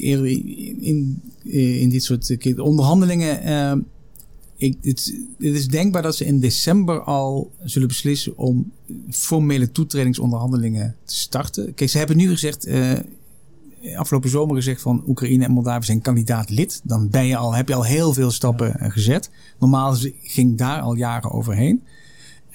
in, 0.80 1.22
in 1.80 1.88
dit 1.88 2.04
soort 2.04 2.30
eh, 2.30 2.64
onderhandelingen. 2.64 3.42
eh, 3.42 3.72
ik, 4.58 4.76
het, 4.82 5.14
het 5.38 5.54
is 5.54 5.68
denkbaar 5.68 6.02
dat 6.02 6.16
ze 6.16 6.24
in 6.24 6.40
december 6.40 7.00
al 7.00 7.52
zullen 7.64 7.88
beslissen 7.88 8.38
om 8.38 8.72
formele 9.10 9.72
toetredingsonderhandelingen 9.72 10.96
te 11.04 11.14
starten. 11.16 11.74
Kijk, 11.74 11.90
ze 11.90 11.98
hebben 11.98 12.16
nu 12.16 12.28
gezegd, 12.28 12.64
eh, 12.64 12.92
afgelopen 13.96 14.30
zomer 14.30 14.56
gezegd 14.56 14.80
van 14.80 15.02
Oekraïne 15.06 15.44
en 15.44 15.50
Moldavië 15.50 15.84
zijn 15.84 16.00
kandidaat 16.00 16.50
lid. 16.50 16.80
Dan 16.84 17.08
ben 17.10 17.26
je 17.26 17.36
al, 17.36 17.54
heb 17.54 17.68
je 17.68 17.74
al 17.74 17.84
heel 17.84 18.12
veel 18.12 18.30
stappen 18.30 18.80
eh, 18.80 18.90
gezet. 18.90 19.30
Normaal 19.58 19.96
ging 20.22 20.56
daar 20.58 20.80
al 20.80 20.94
jaren 20.94 21.30
overheen. 21.30 21.82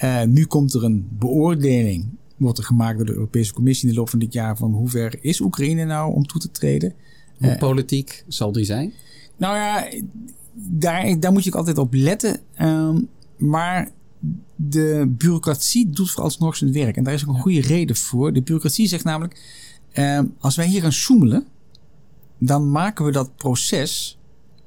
Eh, 0.03 0.23
nu 0.23 0.45
komt 0.45 0.73
er 0.73 0.83
een 0.83 1.07
beoordeling, 1.09 2.05
wordt 2.37 2.57
er 2.57 2.63
gemaakt 2.63 2.97
door 2.97 3.05
de 3.05 3.13
Europese 3.13 3.53
Commissie 3.53 3.87
in 3.87 3.93
de 3.93 3.99
loop 3.99 4.09
van 4.09 4.19
dit 4.19 4.33
jaar 4.33 4.57
van 4.57 4.73
hoe 4.73 4.89
ver 4.89 5.17
is 5.21 5.41
Oekraïne 5.41 5.85
nou 5.85 6.13
om 6.13 6.25
toe 6.25 6.41
te 6.41 6.51
treden. 6.51 6.93
Hoe 7.37 7.47
Eh, 7.49 7.57
politiek 7.57 8.23
zal 8.27 8.51
die 8.51 8.65
zijn? 8.65 8.93
Nou 9.37 9.55
ja, 9.55 9.87
daar, 10.53 11.19
daar 11.19 11.31
moet 11.31 11.43
je 11.43 11.49
ook 11.49 11.55
altijd 11.55 11.77
op 11.77 11.93
letten. 11.93 12.39
Ehm, 12.53 13.01
maar 13.37 13.91
de 14.55 15.05
bureaucratie 15.17 15.89
doet 15.89 16.11
vooralsnog 16.11 16.55
zijn 16.55 16.73
werk. 16.73 16.97
En 16.97 17.03
daar 17.03 17.13
is 17.13 17.27
ook 17.27 17.35
een 17.35 17.41
goede 17.41 17.61
reden 17.61 17.95
voor. 17.95 18.33
De 18.33 18.41
bureaucratie 18.41 18.87
zegt 18.87 19.03
namelijk: 19.03 19.41
ehm, 19.91 20.25
als 20.39 20.55
wij 20.55 20.67
hier 20.67 20.81
gaan 20.81 20.91
zoemelen, 20.91 21.45
dan 22.37 22.71
maken 22.71 23.05
we 23.05 23.11
dat 23.11 23.35
proces 23.35 24.17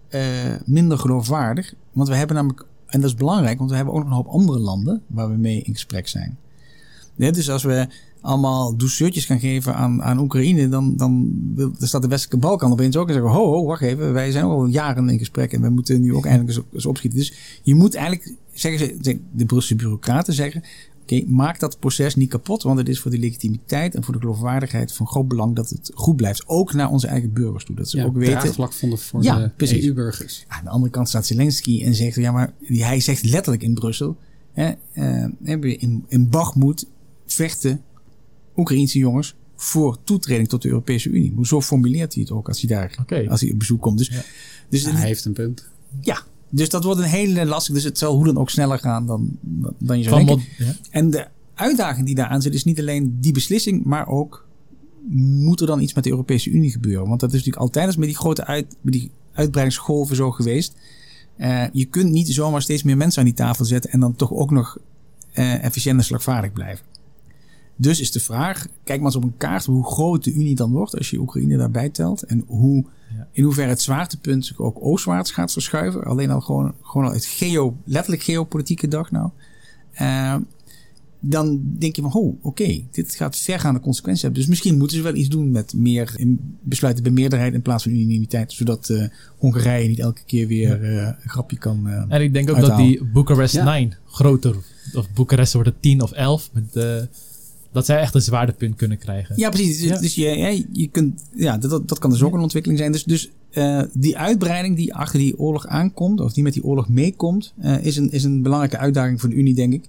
eh, 0.08 0.54
minder 0.64 0.98
geloofwaardig. 0.98 1.74
Want 1.92 2.08
we 2.08 2.14
hebben 2.14 2.36
namelijk, 2.36 2.66
en 2.86 3.00
dat 3.00 3.10
is 3.10 3.16
belangrijk, 3.16 3.58
want 3.58 3.70
we 3.70 3.76
hebben 3.76 3.94
ook 3.94 4.00
nog 4.00 4.08
een 4.08 4.16
hoop 4.16 4.26
andere 4.26 4.58
landen 4.58 5.02
waar 5.06 5.30
we 5.30 5.36
mee 5.36 5.62
in 5.62 5.72
gesprek 5.72 6.08
zijn. 6.08 6.38
Dus 7.16 7.50
als 7.50 7.62
we 7.62 7.88
allemaal 8.20 8.76
douceurtjes 8.76 9.24
gaan 9.24 9.40
geven 9.40 9.74
aan, 9.74 10.02
aan 10.02 10.18
Oekraïne, 10.18 10.68
dan, 10.68 10.96
dan, 10.96 11.30
dan 11.54 11.74
staat 11.78 12.02
de 12.02 12.08
Westelijke 12.08 12.46
Balkan 12.46 12.72
opeens 12.72 12.96
ook 12.96 13.08
en 13.08 13.14
zeggen: 13.14 13.32
ho, 13.32 13.64
wacht 13.64 13.82
even, 13.82 14.12
wij 14.12 14.30
zijn 14.30 14.44
al 14.44 14.66
jaren 14.66 15.08
in 15.08 15.18
gesprek 15.18 15.52
en 15.52 15.62
we 15.62 15.68
moeten 15.68 16.00
nu 16.00 16.14
ook 16.14 16.26
eindelijk 16.26 16.56
eens, 16.56 16.66
eens 16.72 16.86
opschieten. 16.86 17.18
Dus 17.18 17.60
je 17.62 17.74
moet 17.74 17.94
eigenlijk, 17.94 18.34
zeggen 18.52 18.88
ze, 19.02 19.18
de 19.32 19.46
Brusselse 19.46 19.82
bureaucraten 19.82 20.34
zeggen: 20.34 20.62
oké, 21.12 21.24
maak 21.26 21.60
dat 21.60 21.78
proces 21.78 22.14
niet 22.14 22.28
kapot, 22.28 22.62
want 22.62 22.78
het 22.78 22.88
is 22.88 23.00
voor 23.00 23.10
de 23.10 23.18
legitimiteit 23.18 23.94
en 23.94 24.04
voor 24.04 24.14
de 24.14 24.20
geloofwaardigheid 24.20 24.92
van 24.92 25.06
groot 25.06 25.28
belang 25.28 25.56
dat 25.56 25.68
het 25.70 25.90
goed 25.94 26.16
blijft. 26.16 26.42
Ook 26.46 26.72
naar 26.74 26.90
onze 26.90 27.06
eigen 27.06 27.32
burgers 27.32 27.64
toe. 27.64 27.76
Dat 27.76 27.90
ze 27.90 27.96
Ja, 27.96 28.04
ook 28.04 28.16
weten. 28.16 28.38
draagvlak 28.38 28.72
vonden 28.72 28.98
voor 28.98 29.22
Ja, 29.22 29.38
de 29.38 29.48
precies. 29.56 29.84
EU-burgers. 29.84 30.44
Aan 30.48 30.64
de 30.64 30.70
andere 30.70 30.92
kant 30.92 31.08
staat 31.08 31.26
Zelensky 31.26 31.82
en 31.84 31.94
zegt, 31.94 32.16
ja, 32.16 32.32
maar 32.32 32.54
hij 32.64 33.00
zegt 33.00 33.24
letterlijk 33.24 33.62
in 33.62 33.74
Brussel, 33.74 34.16
hè, 34.52 34.72
eh, 34.92 35.24
in, 35.80 36.04
in 36.08 36.28
Bakhmut 36.28 36.86
vechten 37.26 37.80
Oekraïnse 38.56 38.98
jongens 38.98 39.34
voor 39.56 39.98
toetreding 40.04 40.48
tot 40.48 40.62
de 40.62 40.68
Europese 40.68 41.08
Unie. 41.08 41.34
Zo 41.42 41.60
formuleert 41.60 42.14
hij 42.14 42.22
het 42.22 42.32
ook 42.32 42.48
als 42.48 42.60
hij 42.60 42.76
daar, 42.76 43.04
als 43.28 43.40
hij 43.40 43.50
op 43.52 43.58
bezoek 43.58 43.82
komt. 43.82 43.98
Dus, 43.98 44.08
Ja. 44.08 44.22
dus 44.68 44.84
hij 44.90 45.06
heeft 45.06 45.24
een 45.24 45.32
punt. 45.32 45.68
ja, 46.00 46.22
dus 46.56 46.68
dat 46.68 46.84
wordt 46.84 47.00
een 47.00 47.06
hele 47.06 47.46
lastig. 47.46 47.74
Dus 47.74 47.84
het 47.84 47.98
zal 47.98 48.14
hoe 48.14 48.24
dan 48.24 48.38
ook 48.38 48.50
sneller 48.50 48.78
gaan 48.78 49.06
dan, 49.06 49.36
dan 49.78 49.98
je 49.98 50.04
zou 50.04 50.24
denken. 50.24 50.44
ja. 50.58 50.74
En 50.90 51.10
de 51.10 51.26
uitdaging 51.54 52.06
die 52.06 52.14
daaraan 52.14 52.42
zit 52.42 52.54
is 52.54 52.64
niet 52.64 52.80
alleen 52.80 53.16
die 53.20 53.32
beslissing, 53.32 53.84
maar 53.84 54.08
ook 54.08 54.46
moet 55.10 55.60
er 55.60 55.66
dan 55.66 55.80
iets 55.80 55.94
met 55.94 56.04
de 56.04 56.10
Europese 56.10 56.50
Unie 56.50 56.70
gebeuren? 56.70 57.08
Want 57.08 57.20
dat 57.20 57.28
is 57.28 57.36
natuurlijk 57.36 57.62
altijd 57.62 57.86
als 57.86 57.96
met 57.96 58.08
die 58.08 58.16
grote 58.16 58.44
uit, 58.44 58.76
met 58.80 58.92
die 58.92 59.10
uitbreidingsgolven 59.32 60.16
zo 60.16 60.30
geweest. 60.30 60.74
Eh, 61.36 61.64
je 61.72 61.84
kunt 61.84 62.10
niet 62.10 62.28
zomaar 62.28 62.62
steeds 62.62 62.82
meer 62.82 62.96
mensen 62.96 63.20
aan 63.20 63.26
die 63.26 63.36
tafel 63.36 63.64
zetten 63.64 63.90
en 63.90 64.00
dan 64.00 64.16
toch 64.16 64.32
ook 64.32 64.50
nog 64.50 64.78
eh, 65.32 65.64
efficiënt 65.64 65.98
en 65.98 66.04
slagvaardig 66.04 66.52
blijven. 66.52 66.84
Dus 67.76 68.00
is 68.00 68.12
de 68.12 68.20
vraag, 68.20 68.66
kijk 68.84 68.98
maar 68.98 69.06
eens 69.06 69.16
op 69.16 69.22
een 69.24 69.36
kaart 69.36 69.64
hoe 69.64 69.84
groot 69.84 70.24
de 70.24 70.32
Unie 70.32 70.54
dan 70.54 70.70
wordt 70.72 70.96
als 70.98 71.10
je 71.10 71.18
Oekraïne 71.18 71.56
daarbij 71.56 71.88
telt. 71.88 72.22
En 72.22 72.42
hoe, 72.46 72.84
Ja. 73.16 73.28
in 73.32 73.44
hoeverre 73.44 73.68
het 73.70 73.82
zwaartepunt 73.82 74.46
zich 74.46 74.58
ook 74.60 74.76
oostwaarts 74.80 75.30
gaat 75.30 75.52
verschuiven. 75.52 76.04
Alleen 76.04 76.30
al 76.30 76.40
gewoon, 76.40 76.74
gewoon 76.82 77.06
al 77.06 77.12
uit 77.12 77.24
geo, 77.24 77.76
letterlijk 77.84 78.22
geopolitieke 78.22 78.88
dag 78.88 79.10
nou. 79.10 79.30
Eh, 79.92 80.36
dan 81.20 81.60
denk 81.78 81.96
je 81.96 82.02
van, 82.02 82.12
oh, 82.14 82.44
oké, 82.44 82.82
dit 82.90 83.14
gaat 83.14 83.36
vergaande 83.36 83.80
consequenties 83.80 84.22
hebben. 84.22 84.40
Dus 84.40 84.48
misschien 84.48 84.78
moeten 84.78 84.96
ze 84.96 85.02
wel 85.02 85.14
iets 85.14 85.28
doen 85.28 85.50
met 85.50 85.74
meer 85.74 86.14
in- 86.16 86.56
besluiten 86.60 87.02
bij 87.02 87.12
meerderheid 87.12 87.54
in 87.54 87.62
plaats 87.62 87.82
van 87.82 87.92
unanimiteit. 87.92 88.52
Zodat 88.52 88.88
eh, 88.88 89.08
Hongarije 89.38 89.88
niet 89.88 89.98
elke 89.98 90.22
keer 90.26 90.46
weer 90.46 90.82
eh, 90.84 91.06
een 91.22 91.28
grapje 91.30 91.58
kan. 91.58 91.88
eh, 91.88 92.04
En 92.08 92.22
ik 92.22 92.32
denk 92.32 92.50
ook 92.50 92.56
Uithalen. 92.56 92.78
dat 92.78 92.86
die 92.98 93.04
Bucharest 93.04 93.54
Ja. 93.54 93.64
9 93.64 93.98
groter, 94.06 94.56
of 94.94 95.10
Bucharest 95.14 95.52
wordt 95.52 95.68
het 95.68 95.82
10 95.82 96.02
of 96.02 96.12
11, 96.12 96.50
met, 96.52 96.76
eh, 96.76 97.02
dat 97.76 97.86
zij 97.86 97.98
echt 98.00 98.14
een 98.14 98.22
zwaartepunt 98.22 98.76
kunnen 98.76 98.98
krijgen. 98.98 99.34
Ja, 99.38 99.48
precies. 99.48 99.78
Dus, 99.80 99.88
Ja. 99.88 99.98
dus 99.98 100.14
je, 100.14 100.26
ja, 100.28 100.62
je 100.72 100.88
kunt, 100.88 101.22
ja, 101.34 101.58
dat- 101.58 101.70
dat, 101.70 101.88
dat 101.88 101.98
kan 101.98 102.10
dus 102.10 102.22
ook 102.22 102.34
een 102.34 102.40
ontwikkeling 102.40 102.80
zijn. 102.80 102.92
Dus, 102.92 103.04
dus 103.04 103.30
eh, 103.50 103.82
die 103.92 104.18
uitbreiding 104.18 104.76
die 104.76 104.94
achter 104.94 105.18
die 105.18 105.38
oorlog 105.38 105.66
aankomt, 105.66 106.20
of 106.20 106.32
die 106.32 106.42
met 106.42 106.52
die 106.52 106.64
oorlog 106.64 106.88
meekomt, 106.88 107.52
eh, 107.60 107.84
is, 107.84 107.96
een, 107.96 108.10
is 108.10 108.24
een 108.24 108.42
belangrijke 108.42 108.78
uitdaging 108.78 109.20
voor 109.20 109.28
de 109.28 109.34
Unie, 109.34 109.54
denk 109.54 109.72
ik. 109.72 109.84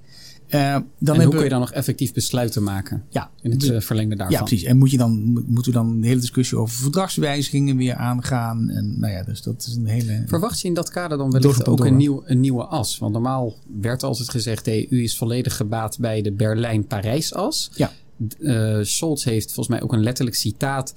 Eh, 0.47 0.77
dan 0.99 1.15
en 1.15 1.23
hoe 1.23 1.33
kun 1.33 1.43
je 1.43 1.49
dan 1.49 1.59
nog 1.59 1.71
effectief 1.71 2.13
besluiten 2.13 2.63
maken 2.63 3.03
ja, 3.09 3.29
in 3.41 3.51
het 3.51 3.69
eh, 3.69 3.79
verlengde 3.79 4.15
daarvan? 4.15 4.35
ja, 4.35 4.43
precies. 4.43 4.63
En 4.63 4.77
moet 4.77 4.91
je 4.91 4.97
dan, 4.97 5.23
mo- 5.23 5.43
moeten 5.47 5.71
we 5.71 5.77
dan 5.77 6.01
de 6.01 6.07
hele 6.07 6.19
discussie 6.19 6.57
over 6.57 6.75
verdragswijzigingen 6.75 7.77
weer 7.77 7.95
aangaan? 7.95 8.69
En 8.69 8.99
nou 8.99 9.13
ja, 9.13 9.23
dus 9.23 9.41
dat 9.41 9.65
is 9.67 9.75
een 9.75 9.85
hele. 9.85 10.23
Verwacht 10.27 10.61
je 10.61 10.67
in 10.67 10.73
dat 10.73 10.89
kader 10.89 11.17
dan 11.17 11.31
wellicht 11.31 11.67
ook 11.67 11.85
een, 11.85 11.97
nieuw, 11.97 12.23
een 12.25 12.39
nieuwe 12.39 12.63
as? 12.63 12.97
Want 12.97 13.13
normaal 13.13 13.55
werd 13.81 14.03
altijd 14.03 14.29
gezegd, 14.29 14.65
de 14.65 14.91
EU 14.91 15.01
is 15.01 15.17
volledig 15.17 15.55
gebaat 15.55 15.99
bij 15.99 16.21
de 16.21 16.31
Berlijn-Parijs-as. 16.31 17.69
Ja. 17.75 17.91
Eh, 18.39 18.77
Scholz 18.81 19.23
heeft 19.23 19.45
volgens 19.45 19.67
mij 19.67 19.81
ook 19.81 19.93
een 19.93 20.03
letterlijk 20.03 20.37
citaat 20.37 20.93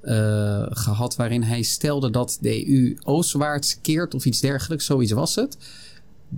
eh, 0.00 0.66
gehad 0.68 1.16
waarin 1.16 1.42
hij 1.42 1.62
stelde 1.62 2.10
dat 2.10 2.38
de 2.40 2.68
EU 2.68 2.96
oostwaarts 3.02 3.80
keert 3.80 4.14
of 4.14 4.24
iets 4.24 4.40
dergelijks, 4.40 4.84
zoiets 4.84 5.12
was 5.12 5.34
het. 5.34 5.56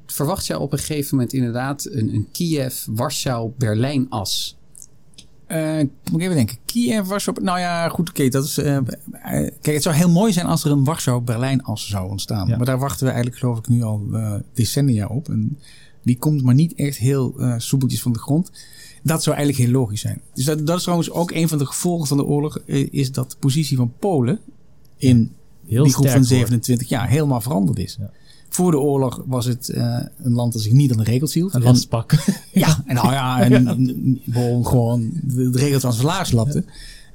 Verwacht 0.06 0.46
jij 0.46 0.56
op 0.56 0.72
een 0.72 0.78
gegeven 0.78 1.16
moment 1.16 1.32
inderdaad 1.32 1.88
een, 1.90 2.14
een 2.14 2.28
Kiev-Warschau-Berlijn-as? 2.32 4.56
Eh, 5.46 5.76
moet 6.10 6.20
ik 6.20 6.20
even 6.20 6.34
denken. 6.34 6.56
Kiev 6.64 7.28
op. 7.28 7.40
Nou 7.40 7.58
ja, 7.58 7.88
goed, 7.88 8.08
oké. 8.08 8.28
dat 8.28 8.44
is. 8.44 8.58
eh, 8.58 8.78
kijk, 9.60 9.62
het 9.62 9.82
zou 9.82 9.94
heel 9.94 10.10
mooi 10.10 10.32
zijn 10.32 10.46
als 10.46 10.64
er 10.64 10.70
een 10.70 10.84
Warschau-Berlijn-as 10.84 11.88
zou 11.88 12.10
ontstaan. 12.10 12.48
Ja. 12.48 12.56
Maar 12.56 12.66
daar 12.66 12.78
wachten 12.78 13.04
we 13.04 13.10
eigenlijk, 13.12 13.40
geloof 13.40 13.58
ik, 13.58 13.68
nu 13.68 13.82
al 13.82 14.06
eh, 14.12 14.34
decennia 14.52 15.06
op. 15.06 15.28
En 15.28 15.58
die 16.02 16.18
komt 16.18 16.42
maar 16.42 16.54
niet 16.54 16.74
echt 16.74 16.96
heel 16.96 17.34
eh 17.38 17.54
soepeltjes 17.56 18.02
van 18.02 18.12
de 18.12 18.18
grond. 18.18 18.50
Dat 19.02 19.22
zou 19.22 19.36
eigenlijk 19.36 19.68
heel 19.68 19.78
logisch 19.80 20.00
zijn. 20.00 20.20
Dus 20.34 20.44
dat, 20.44 20.66
dat 20.66 20.76
is 20.76 20.82
trouwens 20.82 21.10
ook 21.10 21.30
een 21.30 21.48
van 21.48 21.58
de 21.58 21.66
gevolgen 21.66 22.06
van 22.06 22.16
de 22.16 22.24
oorlog. 22.24 22.58
is 22.90 23.12
dat 23.12 23.30
de 23.30 23.36
positie 23.36 23.76
van 23.76 23.92
Polen 23.98 24.40
in 24.96 25.32
Heel 25.66 25.82
die 25.82 25.92
groep 25.92 26.06
sterk 26.06 26.24
van 26.24 26.36
hoor. 26.36 26.46
27 26.46 26.88
jaar 26.88 27.08
helemaal 27.08 27.40
veranderd 27.40 27.78
is. 27.78 27.96
Ja. 28.00 28.10
Voor 28.56 28.70
de 28.70 28.78
oorlog 28.78 29.22
was 29.26 29.44
het 29.44 29.68
eh, 29.68 29.98
een 30.16 30.32
land 30.32 30.52
dat 30.52 30.62
zich 30.62 30.72
niet 30.72 30.90
aan 30.90 30.96
de 30.96 31.04
regels 31.04 31.34
hield. 31.34 31.54
Een 31.54 31.60
En- 31.60 31.66
lastpak. 31.66 32.14
ja, 32.52 32.82
en 32.86 32.94
nou 32.94 33.12
ja, 33.12 33.40
en 33.40 34.20
gewoon, 34.32 34.66
gewoon 34.66 35.10
de, 35.22 35.50
de 35.50 35.58
regels 35.58 35.84
aan 35.84 35.92
zijn 35.92 36.06
laars 36.06 36.32
lapte. 36.32 36.64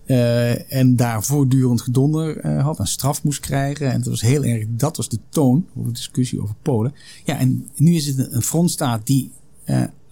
Eh, 0.06 0.74
en 0.74 0.96
daar 0.96 1.24
voortdurend 1.24 1.82
gedonder 1.82 2.38
eh, 2.38 2.64
had 2.64 2.80
en 2.80 2.88
straf 2.88 3.24
moest 3.24 3.40
krijgen. 3.40 3.92
En 3.92 3.98
dat 3.98 4.10
was 4.10 4.22
heel 4.22 4.44
erg, 4.44 4.66
dat 4.70 4.98
was 4.98 5.10
de 5.10 5.20
toon 5.30 5.66
over 5.76 5.88
de 5.90 5.98
discussie 5.98 6.42
over 6.42 6.56
Polen. 6.62 6.94
Ja, 7.24 7.38
en 7.38 7.70
nu 7.76 7.96
is 7.96 8.06
het 8.06 8.18
een, 8.18 8.36
een 8.36 8.42
frontstaat 8.42 9.06
die 9.06 9.32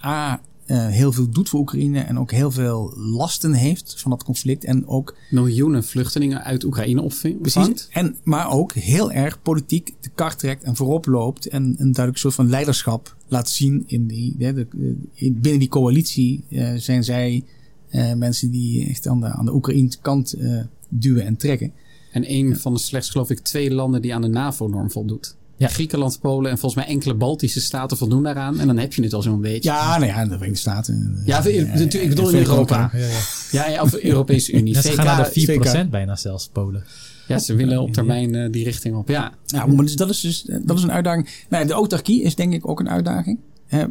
A, 0.04 0.42
eh, 0.70 0.88
heel 0.88 1.12
veel 1.12 1.30
doet 1.30 1.50
voor 1.50 1.60
Oekraïne 1.60 2.00
en 2.00 2.20
ook 2.20 2.32
heel 2.32 2.52
veel 2.52 2.94
lasten 2.96 3.54
heeft 3.54 3.94
van 3.98 4.12
dat 4.12 4.24
conflict. 4.24 4.64
En 4.64 4.88
ook 4.88 5.16
Miljoenen 5.30 5.84
vluchtelingen 5.84 6.44
uit 6.44 6.64
Oekraïne 6.64 7.02
opvangt. 7.02 7.42
Precies. 7.42 7.88
En, 7.92 8.16
maar 8.24 8.52
ook 8.52 8.74
heel 8.74 9.12
erg 9.12 9.42
politiek 9.42 9.96
de 10.00 10.10
kar 10.16 10.36
trekt 10.36 10.64
en 10.64 10.76
voorop 10.76 11.06
loopt. 11.06 11.48
En 11.48 11.64
een 11.64 11.92
duidelijk 11.92 12.18
soort 12.18 12.34
van 12.34 12.50
leiderschap 12.50 13.16
laat 13.28 13.50
zien. 13.50 13.84
In 13.88 14.08
die, 14.08 14.36
de, 14.38 14.68
in, 15.14 15.40
binnen 15.42 15.60
die 15.60 15.70
coalitie 15.70 16.44
eh, 16.50 16.74
zijn 16.76 17.04
zij 17.04 17.44
eh, 17.90 18.14
mensen 18.14 18.52
die 18.52 18.88
echt 18.90 19.08
aan 19.08 19.20
de, 19.20 19.28
aan 19.28 19.46
de 19.46 19.54
Oekraïnse 19.54 20.00
kant 20.02 20.34
eh, 20.34 20.62
duwen 20.90 21.26
en 21.26 21.36
trekken. 21.36 21.74
En 22.12 22.32
een 22.32 22.58
van 22.58 22.74
de 22.74 22.80
slechts, 22.80 23.10
geloof 23.10 23.30
ik, 23.30 23.40
twee 23.40 23.74
landen 23.74 24.02
die 24.02 24.16
aan 24.16 24.22
de 24.22 24.28
NAVO-norm 24.28 24.92
voldoet. 24.92 25.36
Ja. 25.60 25.68
Griekenland, 25.68 26.20
Polen 26.22 26.52
en 26.52 26.58
volgens 26.58 26.84
mij 26.86 26.94
enkele 26.94 27.14
Baltische 27.14 27.62
staten 27.62 27.98
voldoen 27.98 28.24
daaraan. 28.24 28.60
En 28.60 28.68
dan 28.68 28.78
heb 28.78 28.94
je 28.94 29.04
het 29.04 29.14
al 29.14 29.22
zo'n 29.22 29.42
beetje. 29.42 29.70
Ja, 29.70 29.98
nou 29.98 30.06
ja, 30.12 30.24
de 30.24 30.30
Verenigde 30.30 30.56
Staten. 30.56 31.16
eh, 31.20 31.26
Ja, 31.28 31.38
natuurlijk, 31.44 31.94
ik 31.94 32.10
bedoel 32.10 32.30
in 32.30 32.38
Europa. 32.38 32.90
Ja, 32.94 33.00
ja. 33.00 33.20
Ja, 33.52 33.68
ja 33.68 33.82
of 33.82 33.90
de 33.90 34.06
Europese 34.06 34.52
Unie. 34.52 34.74
Ja, 34.76 34.82
ze 34.82 34.88
VK, 34.88 34.96
gaan 34.96 35.06
naar 35.06 35.32
de 35.34 35.42
4% 35.42 35.62
VK. 35.62 35.90
bijna 35.90 36.16
zelfs, 36.16 36.50
Polen. 36.54 36.84
Ja, 37.28 37.40
ze 37.40 37.56
willen 37.56 37.82
op 37.82 37.94
termijn 37.94 38.34
uh, 38.34 38.52
die 38.52 38.64
richting 38.64 38.96
op. 38.96 39.10
Ja. 39.10 39.34
Nou, 39.48 39.74
maar 39.76 39.86
dus 39.86 39.96
dat 39.96 40.10
is 40.10 40.20
dus 40.20 40.46
dat 40.64 40.78
is 40.78 40.84
een 40.84 40.92
uitdaging. 40.92 41.30
Nou, 41.50 41.68
de 41.68 41.74
autarkie 41.74 42.22
is 42.24 42.36
denk 42.36 42.54
ik 42.54 42.68
ook 42.70 42.80
een 42.80 42.90
uitdaging. 42.90 43.38
Hè, 43.66 43.86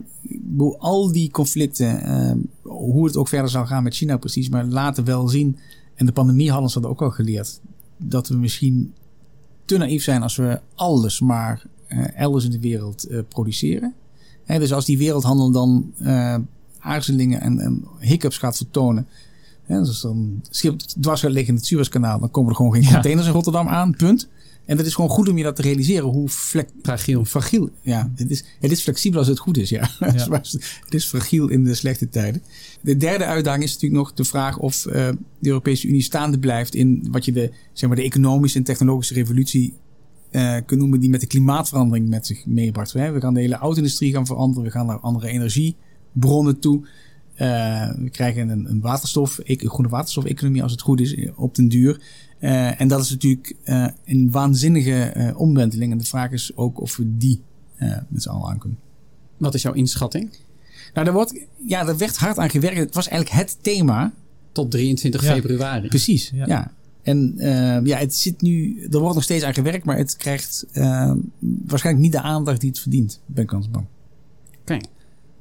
al 0.78 1.12
die 1.12 1.30
conflicten, 1.30 2.08
uh, 2.08 2.32
hoe 2.72 3.04
het 3.06 3.16
ook 3.16 3.28
verder 3.28 3.50
zal 3.50 3.66
gaan 3.66 3.82
met 3.82 3.94
China 3.94 4.16
precies, 4.16 4.48
maar 4.48 4.64
laten 4.64 5.04
wel 5.04 5.28
zien. 5.28 5.58
En 5.94 6.06
de 6.06 6.12
pandemie 6.12 6.50
hadden 6.50 6.70
ze 6.70 6.80
dat 6.80 6.90
ook 6.90 7.02
al 7.02 7.10
geleerd. 7.10 7.60
Dat 7.96 8.28
we 8.28 8.36
misschien 8.36 8.92
te 9.68 9.76
naïef 9.76 10.02
zijn 10.02 10.22
als 10.22 10.36
we 10.36 10.60
alles 10.74 11.20
maar 11.20 11.62
uh, 11.88 12.18
elders 12.18 12.44
in 12.44 12.50
de 12.50 12.60
wereld 12.60 13.08
produceren. 13.28 13.94
Hè, 14.44 14.58
dus 14.58 14.72
als 14.72 14.84
die 14.84 14.98
wereldhandel 14.98 15.50
dan 15.50 15.92
aarzelingen 16.78 17.40
en, 17.40 17.58
en 17.60 17.84
hiccups 17.98 18.38
gaat 18.38 18.56
vertonen 18.56 19.06
ja, 19.68 19.80
dus 19.80 20.00
dan 20.00 20.40
schip 20.50 20.80
dwars 20.80 21.22
liggen 21.22 21.46
in 21.46 21.54
het 21.54 21.66
Suezkanaal, 21.66 22.18
dan 22.18 22.30
komen 22.30 22.50
er 22.50 22.56
gewoon 22.56 22.72
geen 22.72 22.92
containers 22.92 23.26
in 23.26 23.32
Rotterdam 23.32 23.68
aan, 23.68 23.96
punt. 23.96 24.28
En 24.68 24.76
het 24.76 24.86
is 24.86 24.94
gewoon 24.94 25.10
goed 25.10 25.28
om 25.28 25.36
je 25.36 25.42
dat 25.42 25.56
te 25.56 25.62
realiseren, 25.62 26.08
hoe 26.08 26.28
fragiel. 26.82 27.24
fragiel 27.24 27.70
ja, 27.80 28.12
het 28.14 28.30
is, 28.30 28.44
het 28.60 28.70
is 28.70 28.82
flexibel 28.82 29.18
als 29.18 29.28
het 29.28 29.38
goed 29.38 29.56
is, 29.56 29.68
ja. 29.68 29.90
ja. 29.98 30.28
het 30.84 30.94
is 30.94 31.04
fragiel 31.04 31.48
in 31.48 31.64
de 31.64 31.74
slechte 31.74 32.08
tijden. 32.08 32.42
De 32.80 32.96
derde 32.96 33.24
uitdaging 33.24 33.64
is 33.64 33.72
natuurlijk 33.72 34.00
nog 34.00 34.14
de 34.14 34.24
vraag 34.24 34.58
of 34.58 34.86
uh, 34.86 34.92
de 34.92 35.48
Europese 35.48 35.88
Unie 35.88 36.02
staande 36.02 36.38
blijft 36.38 36.74
in 36.74 37.08
wat 37.10 37.24
je 37.24 37.32
de, 37.32 37.50
zeg 37.72 37.88
maar, 37.88 37.98
de 37.98 38.04
economische 38.04 38.58
en 38.58 38.64
technologische 38.64 39.14
revolutie 39.14 39.74
uh, 40.30 40.56
kunt 40.66 40.80
noemen, 40.80 41.00
die 41.00 41.10
met 41.10 41.20
de 41.20 41.26
klimaatverandering 41.26 42.08
met 42.08 42.26
zich 42.26 42.46
meebracht. 42.46 42.92
We 42.92 43.20
gaan 43.20 43.34
de 43.34 43.40
hele 43.40 43.56
auto-industrie 43.56 44.12
gaan 44.12 44.26
veranderen, 44.26 44.64
we 44.64 44.70
gaan 44.70 44.86
naar 44.86 44.98
andere 45.00 45.28
energiebronnen 45.28 46.58
toe. 46.58 46.86
Uh, 47.36 47.90
we 47.96 48.10
krijgen 48.10 48.48
een, 48.48 48.70
een 48.70 48.80
waterstof, 48.80 49.40
een 49.44 49.68
groene 49.70 49.88
waterstof-economie 49.88 50.62
als 50.62 50.72
het 50.72 50.80
goed 50.80 51.00
is 51.00 51.16
op 51.34 51.54
den 51.54 51.68
duur. 51.68 52.00
Uh, 52.40 52.80
en 52.80 52.88
dat 52.88 53.00
is 53.00 53.10
natuurlijk 53.10 53.54
uh, 53.64 53.86
een 54.04 54.30
waanzinnige 54.30 55.32
omwenteling. 55.36 55.92
En 55.92 55.98
de 55.98 56.04
vraag 56.04 56.30
is 56.30 56.56
ook 56.56 56.80
of 56.80 56.96
we 56.96 57.16
die 57.16 57.42
met 58.08 58.22
z'n 58.22 58.28
allen 58.28 58.48
aan 58.50 58.58
kunnen. 58.58 58.78
Wat 59.36 59.54
is 59.54 59.62
jouw 59.62 59.72
inschatting? 59.72 60.30
Nou, 60.94 61.04
daar, 61.04 61.14
wordt, 61.14 61.46
ja, 61.66 61.84
daar 61.84 61.96
werd 61.96 62.16
hard 62.16 62.38
aan 62.38 62.50
gewerkt. 62.50 62.78
Het 62.78 62.94
was 62.94 63.08
eigenlijk 63.08 63.40
het 63.40 63.58
thema. 63.60 64.12
Tot 64.52 64.70
23 64.70 65.24
februari. 65.24 65.88
Precies, 65.88 66.30
ja. 66.34 66.46
ja. 66.46 66.72
En 67.02 67.34
ja, 67.84 67.98
het 67.98 68.14
zit 68.14 68.40
nu, 68.40 68.82
er 68.90 68.98
wordt 68.98 69.14
nog 69.14 69.24
steeds 69.24 69.44
aan 69.44 69.54
gewerkt, 69.54 69.84
maar 69.84 69.96
het 69.96 70.16
krijgt 70.16 70.66
waarschijnlijk 71.66 72.04
niet 72.04 72.12
de 72.12 72.20
aandacht 72.20 72.60
die 72.60 72.70
het 72.70 72.78
verdient, 72.78 73.20
ben 73.26 73.44
ik 73.44 73.50
bang. 73.50 73.86
Oké. 74.60 74.78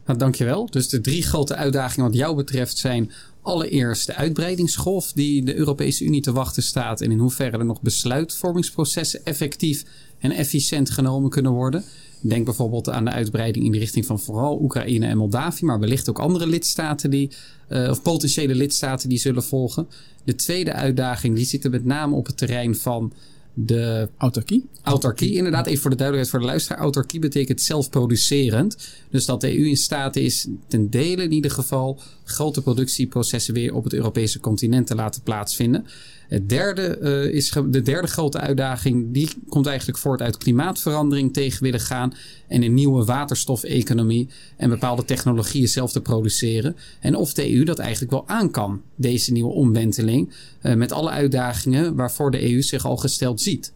Nou, 0.08 0.20
dankjewel. 0.20 0.66
Dus 0.66 0.90
de 0.90 1.02
drie 1.02 1.24
grote 1.24 1.56
uitdagingen 1.56 2.10
wat 2.10 2.18
jou 2.18 2.36
betreft 2.36 2.78
zijn 2.78 3.12
allereerst 3.48 4.06
de 4.06 4.16
uitbreidingsgolf 4.16 5.12
die 5.12 5.44
de 5.44 5.56
Europese 5.56 6.04
Unie 6.04 6.22
te 6.22 6.32
wachten 6.32 6.64
staat 6.64 7.02
en 7.02 7.12
in 7.12 7.20
hoeverre 7.20 7.58
er 7.58 7.66
nog 7.66 7.82
besluitvormingsprocessen 7.82 9.26
effectief 9.26 9.84
en 10.20 10.32
efficiënt 10.32 10.90
genomen 10.90 11.30
kunnen 11.30 11.52
worden. 11.52 11.84
Denk 12.22 12.46
bijvoorbeeld 12.46 12.90
aan 12.90 13.06
de 13.06 13.12
uitbreiding 13.12 13.66
in 13.66 13.72
de 13.72 13.78
richting 13.78 14.06
van 14.06 14.20
vooral 14.20 14.62
Oekraïne 14.62 15.08
en 15.08 15.18
Moldavië, 15.18 15.66
maar 15.66 15.80
wellicht 15.80 16.10
ook 16.10 16.20
andere 16.20 16.48
lidstaten 16.48 17.10
die, 17.10 17.32
uh, 17.70 17.90
of 17.90 18.02
potentiële 18.02 18.56
lidstaten 18.56 19.10
die 19.10 19.18
zullen 19.18 19.44
volgen. 19.44 19.88
De 20.24 20.36
tweede 20.36 20.74
uitdaging 20.74 21.36
die 21.36 21.46
zit 21.46 21.64
er 21.64 21.70
met 21.70 21.86
name 21.86 22.16
op 22.16 22.26
het 22.26 22.38
terrein 22.38 22.76
van 22.76 23.14
de 23.60 24.10
autarkie. 24.18 24.66
Autarkie, 24.82 25.34
inderdaad. 25.34 25.68
Even 25.68 25.82
voor 25.82 25.90
de 25.90 25.96
duidelijkheid 25.96 26.30
voor 26.30 26.46
de 26.48 26.54
luisteraar. 26.54 26.82
Autarkie 26.82 27.20
betekent 27.20 27.62
zelfproducerend. 27.62 28.78
Dus 29.10 29.26
dat 29.26 29.42
de 29.42 29.58
EU 29.58 29.66
in 29.66 29.78
staat 29.78 30.16
is 30.16 30.48
ten 30.68 30.90
dele 30.90 31.24
in 31.24 31.32
ieder 31.32 31.52
geval 31.52 32.00
grote 32.24 32.62
productieprocessen 32.62 33.54
weer 33.54 33.74
op 33.74 33.84
het 33.84 33.94
Europese 33.94 34.40
continent 34.40 34.88
te 34.88 34.96
laten 34.96 35.22
plaatsvinden. 35.22 35.86
Het 36.28 36.50
derde, 36.50 37.00
uh, 37.02 37.34
is 37.34 37.50
de 37.70 37.82
derde 37.82 38.08
grote 38.08 38.40
uitdaging, 38.40 39.14
die 39.14 39.30
komt 39.50 39.66
eigenlijk 39.66 39.98
voort 39.98 40.22
uit 40.22 40.38
klimaatverandering 40.38 41.34
tegen 41.34 41.64
willen 41.64 41.80
gaan 41.80 42.14
en 42.48 42.64
een 42.64 42.74
nieuwe 42.74 43.06
waterstofeconomie 43.06 44.30
en 44.58 44.70
bepaalde 44.70 45.06
technologieën 45.06 45.68
zelf 45.68 45.92
te 45.92 46.02
produceren. 46.02 46.76
En 47.00 47.16
of 47.16 47.34
de 47.34 47.54
EU 47.54 47.64
dat 47.64 47.80
eigenlijk 47.80 48.12
wel 48.12 48.28
aan 48.28 48.52
kan, 48.52 48.82
deze 48.96 49.32
nieuwe 49.32 49.54
omwenteling, 49.54 50.34
uh, 50.64 50.74
met 50.74 50.92
alle 50.92 51.10
uitdagingen 51.10 51.96
waarvoor 51.96 52.32
de 52.32 52.52
EU 52.52 52.62
zich 52.62 52.86
al 52.86 52.98
gesteld 52.98 53.42
ziet. 53.42 53.74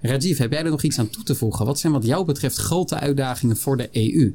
Rajiv, 0.00 0.38
heb 0.38 0.52
jij 0.52 0.64
er 0.64 0.70
nog 0.70 0.82
iets 0.82 0.98
aan 0.98 1.10
toe 1.10 1.22
te 1.22 1.34
voegen? 1.34 1.66
Wat 1.66 1.78
zijn 1.78 1.92
wat 1.92 2.04
jou 2.04 2.24
betreft 2.24 2.56
grote 2.56 2.94
uitdagingen 2.94 3.56
voor 3.56 3.76
de 3.76 3.88
EU? 3.92 4.34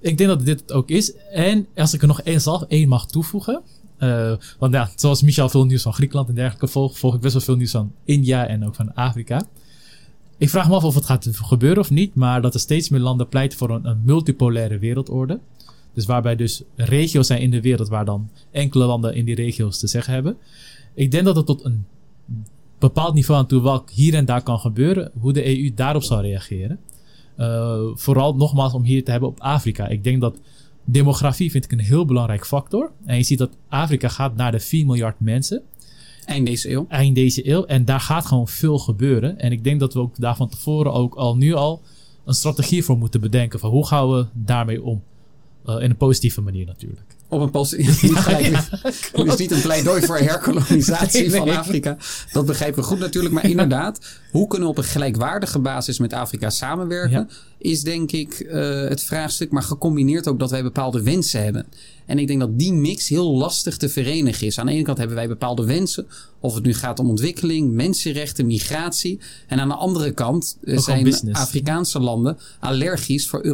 Ik 0.00 0.18
denk 0.18 0.30
dat 0.30 0.44
dit 0.44 0.60
het 0.60 0.72
ook 0.72 0.88
is. 0.88 1.12
En 1.32 1.66
als 1.74 1.94
ik 1.94 2.00
er 2.00 2.08
nog 2.08 2.22
één 2.22 2.40
zelf 2.40 2.62
één 2.62 2.88
mag 2.88 3.06
toevoegen. 3.06 3.62
Uh, 4.00 4.32
want 4.58 4.72
ja, 4.72 4.90
zoals 4.94 5.22
Michel 5.22 5.48
veel 5.48 5.64
nieuws 5.64 5.82
van 5.82 5.92
Griekenland 5.92 6.28
en 6.28 6.34
dergelijke 6.34 6.68
volgt, 6.68 6.98
volg 6.98 7.14
ik 7.14 7.20
best 7.20 7.32
wel 7.32 7.42
veel 7.42 7.56
nieuws 7.56 7.70
van 7.70 7.92
India 8.04 8.46
en 8.46 8.66
ook 8.66 8.74
van 8.74 8.94
Afrika. 8.94 9.42
Ik 10.38 10.50
vraag 10.50 10.68
me 10.68 10.74
af 10.74 10.84
of 10.84 10.94
het 10.94 11.04
gaat 11.04 11.28
gebeuren 11.32 11.78
of 11.78 11.90
niet, 11.90 12.14
maar 12.14 12.42
dat 12.42 12.54
er 12.54 12.60
steeds 12.60 12.88
meer 12.88 13.00
landen 13.00 13.28
pleiten 13.28 13.58
voor 13.58 13.70
een, 13.70 13.84
een 13.86 14.00
multipolaire 14.04 14.78
wereldorde. 14.78 15.40
Dus 15.94 16.06
waarbij 16.06 16.36
dus 16.36 16.62
regio's 16.76 17.26
zijn 17.26 17.40
in 17.40 17.50
de 17.50 17.60
wereld 17.60 17.88
waar 17.88 18.04
dan 18.04 18.30
enkele 18.50 18.84
landen 18.84 19.14
in 19.14 19.24
die 19.24 19.34
regio's 19.34 19.78
te 19.78 19.86
zeggen 19.86 20.12
hebben. 20.12 20.36
Ik 20.94 21.10
denk 21.10 21.24
dat 21.24 21.36
het 21.36 21.46
tot 21.46 21.64
een 21.64 21.84
bepaald 22.78 23.14
niveau 23.14 23.40
aan 23.40 23.46
toe 23.46 23.60
wat 23.60 23.90
hier 23.90 24.14
en 24.14 24.24
daar 24.24 24.42
kan 24.42 24.58
gebeuren, 24.58 25.10
hoe 25.20 25.32
de 25.32 25.58
EU 25.58 25.74
daarop 25.74 26.02
zal 26.02 26.20
reageren. 26.20 26.78
Uh, 27.38 27.80
vooral 27.94 28.34
nogmaals 28.34 28.72
om 28.72 28.82
hier 28.82 29.04
te 29.04 29.10
hebben 29.10 29.28
op 29.28 29.40
Afrika. 29.40 29.88
Ik 29.88 30.04
denk 30.04 30.20
dat 30.20 30.40
demografie 30.90 31.50
vind 31.50 31.64
ik 31.64 31.72
een 31.72 31.80
heel 31.80 32.04
belangrijk 32.04 32.46
factor. 32.46 32.90
En 33.04 33.16
je 33.16 33.22
ziet 33.22 33.38
dat 33.38 33.56
Afrika 33.68 34.08
gaat 34.08 34.36
naar 34.36 34.52
de 34.52 34.60
4 34.60 34.86
miljard 34.86 35.20
mensen. 35.20 35.62
Eind 36.24 36.46
deze 36.46 36.70
eeuw. 36.70 36.86
Eind 36.88 37.14
deze 37.14 37.48
eeuw. 37.48 37.64
En 37.64 37.84
daar 37.84 38.00
gaat 38.00 38.26
gewoon 38.26 38.48
veel 38.48 38.78
gebeuren. 38.78 39.38
En 39.38 39.52
ik 39.52 39.64
denk 39.64 39.80
dat 39.80 39.94
we 39.94 40.00
ook 40.00 40.16
daar 40.16 40.36
van 40.36 40.48
tevoren 40.48 40.92
ook 40.92 41.14
al 41.14 41.36
nu 41.36 41.54
al 41.54 41.82
een 42.24 42.34
strategie 42.34 42.84
voor 42.84 42.98
moeten 42.98 43.20
bedenken. 43.20 43.58
Van 43.58 43.70
hoe 43.70 43.86
gaan 43.86 44.10
we 44.10 44.26
daarmee 44.32 44.82
om? 44.82 45.02
Uh, 45.66 45.74
in 45.74 45.90
een 45.90 45.96
positieve 45.96 46.40
manier 46.40 46.66
natuurlijk. 46.66 47.16
Op 47.30 47.40
een 47.40 47.50
manier. 47.50 48.68
Het 49.12 49.28
is 49.32 49.36
niet 49.36 49.50
een 49.50 49.60
pleidooi 49.60 50.02
voor 50.02 50.18
herkolonisatie 50.18 51.30
van 51.30 51.50
Afrika. 51.50 51.96
Dat 52.32 52.46
begrijpen 52.46 52.82
we 52.82 52.88
goed 52.88 52.98
natuurlijk. 52.98 53.34
Maar 53.34 53.48
inderdaad, 53.48 53.98
hoe 54.30 54.46
kunnen 54.46 54.68
we 54.68 54.74
op 54.74 54.78
een 54.78 54.90
gelijkwaardige 54.90 55.58
basis 55.58 55.98
met 55.98 56.12
Afrika 56.12 56.50
samenwerken? 56.50 57.30
Is 57.58 57.82
denk 57.82 58.12
ik 58.12 58.40
uh, 58.40 58.88
het 58.88 59.02
vraagstuk. 59.02 59.50
Maar 59.50 59.62
gecombineerd 59.62 60.28
ook 60.28 60.38
dat 60.38 60.50
wij 60.50 60.62
bepaalde 60.62 61.02
wensen 61.02 61.42
hebben. 61.42 61.66
En 62.10 62.18
ik 62.18 62.26
denk 62.26 62.40
dat 62.40 62.58
die 62.58 62.72
mix 62.72 63.08
heel 63.08 63.36
lastig 63.36 63.76
te 63.76 63.88
verenigen 63.88 64.46
is. 64.46 64.58
Aan 64.58 64.66
de 64.66 64.72
ene 64.72 64.82
kant 64.82 64.98
hebben 64.98 65.16
wij 65.16 65.28
bepaalde 65.28 65.64
wensen. 65.64 66.06
Of 66.40 66.54
het 66.54 66.64
nu 66.64 66.74
gaat 66.74 66.98
om 66.98 67.08
ontwikkeling, 67.08 67.72
mensenrechten, 67.72 68.46
migratie. 68.46 69.18
En 69.46 69.60
aan 69.60 69.68
de 69.68 69.74
andere 69.74 70.12
kant 70.12 70.58
uh, 70.62 70.78
zijn 70.78 71.14
Afrikaanse 71.32 72.00
landen 72.00 72.38
allergisch 72.60 73.28
voor 73.28 73.44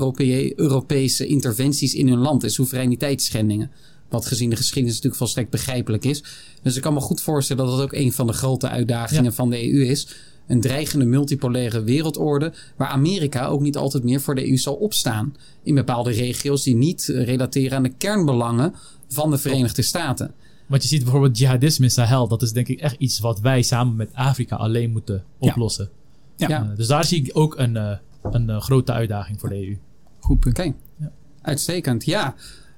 Europese 0.56 1.26
interventies 1.26 1.94
in 1.94 2.08
hun 2.08 2.18
land 2.18 2.44
en 2.44 2.50
soevereiniteitsschendingen. 2.50 3.70
Wat 4.08 4.26
gezien 4.26 4.50
de 4.50 4.56
geschiedenis 4.56 4.94
natuurlijk 4.94 5.22
volstrekt 5.22 5.50
begrijpelijk 5.50 6.04
is. 6.04 6.24
Dus 6.62 6.76
ik 6.76 6.82
kan 6.82 6.94
me 6.94 7.00
goed 7.00 7.20
voorstellen 7.20 7.64
dat 7.66 7.76
dat 7.76 7.82
ook 7.82 7.92
een 7.92 8.12
van 8.12 8.26
de 8.26 8.32
grote 8.32 8.68
uitdagingen 8.68 9.32
van 9.32 9.50
de 9.50 9.72
EU 9.72 9.86
is. 9.86 10.08
Een 10.46 10.60
dreigende 10.60 11.04
multipolaire 11.04 11.82
wereldorde, 11.82 12.52
waar 12.76 12.88
Amerika 12.88 13.46
ook 13.46 13.60
niet 13.60 13.76
altijd 13.76 14.04
meer 14.04 14.20
voor 14.20 14.34
de 14.34 14.48
EU 14.48 14.56
zal 14.56 14.74
opstaan. 14.74 15.36
In 15.62 15.74
bepaalde 15.74 16.10
regio's 16.10 16.62
die 16.62 16.76
niet 16.76 17.04
relateren 17.04 17.76
aan 17.76 17.82
de 17.82 17.92
kernbelangen 17.98 18.74
van 19.08 19.30
de 19.30 19.38
Verenigde 19.38 19.82
Staten. 19.82 20.34
Want 20.66 20.82
je 20.82 20.88
ziet 20.88 21.02
bijvoorbeeld 21.02 21.38
jihadisme 21.38 21.84
in 21.84 21.90
Sahel. 21.90 22.28
Dat 22.28 22.42
is 22.42 22.52
denk 22.52 22.68
ik 22.68 22.80
echt 22.80 22.96
iets 22.98 23.18
wat 23.18 23.40
wij 23.40 23.62
samen 23.62 23.96
met 23.96 24.10
Afrika 24.14 24.56
alleen 24.56 24.92
moeten 24.92 25.24
oplossen. 25.38 25.90
Ja. 26.36 26.48
ja. 26.48 26.62
Uh, 26.62 26.76
dus 26.76 26.86
daar 26.86 27.04
zie 27.04 27.24
ik 27.24 27.30
ook 27.32 27.58
een, 27.58 27.74
uh, 27.74 27.90
een 28.22 28.48
uh, 28.48 28.60
grote 28.60 28.92
uitdaging 28.92 29.40
voor 29.40 29.48
de 29.48 29.66
EU. 29.66 29.76
Goed 30.20 30.40
punt. 30.40 30.58
Oké. 30.58 30.72
Ja. 30.98 31.12
Uitstekend. 31.42 32.04
Ja. 32.04 32.34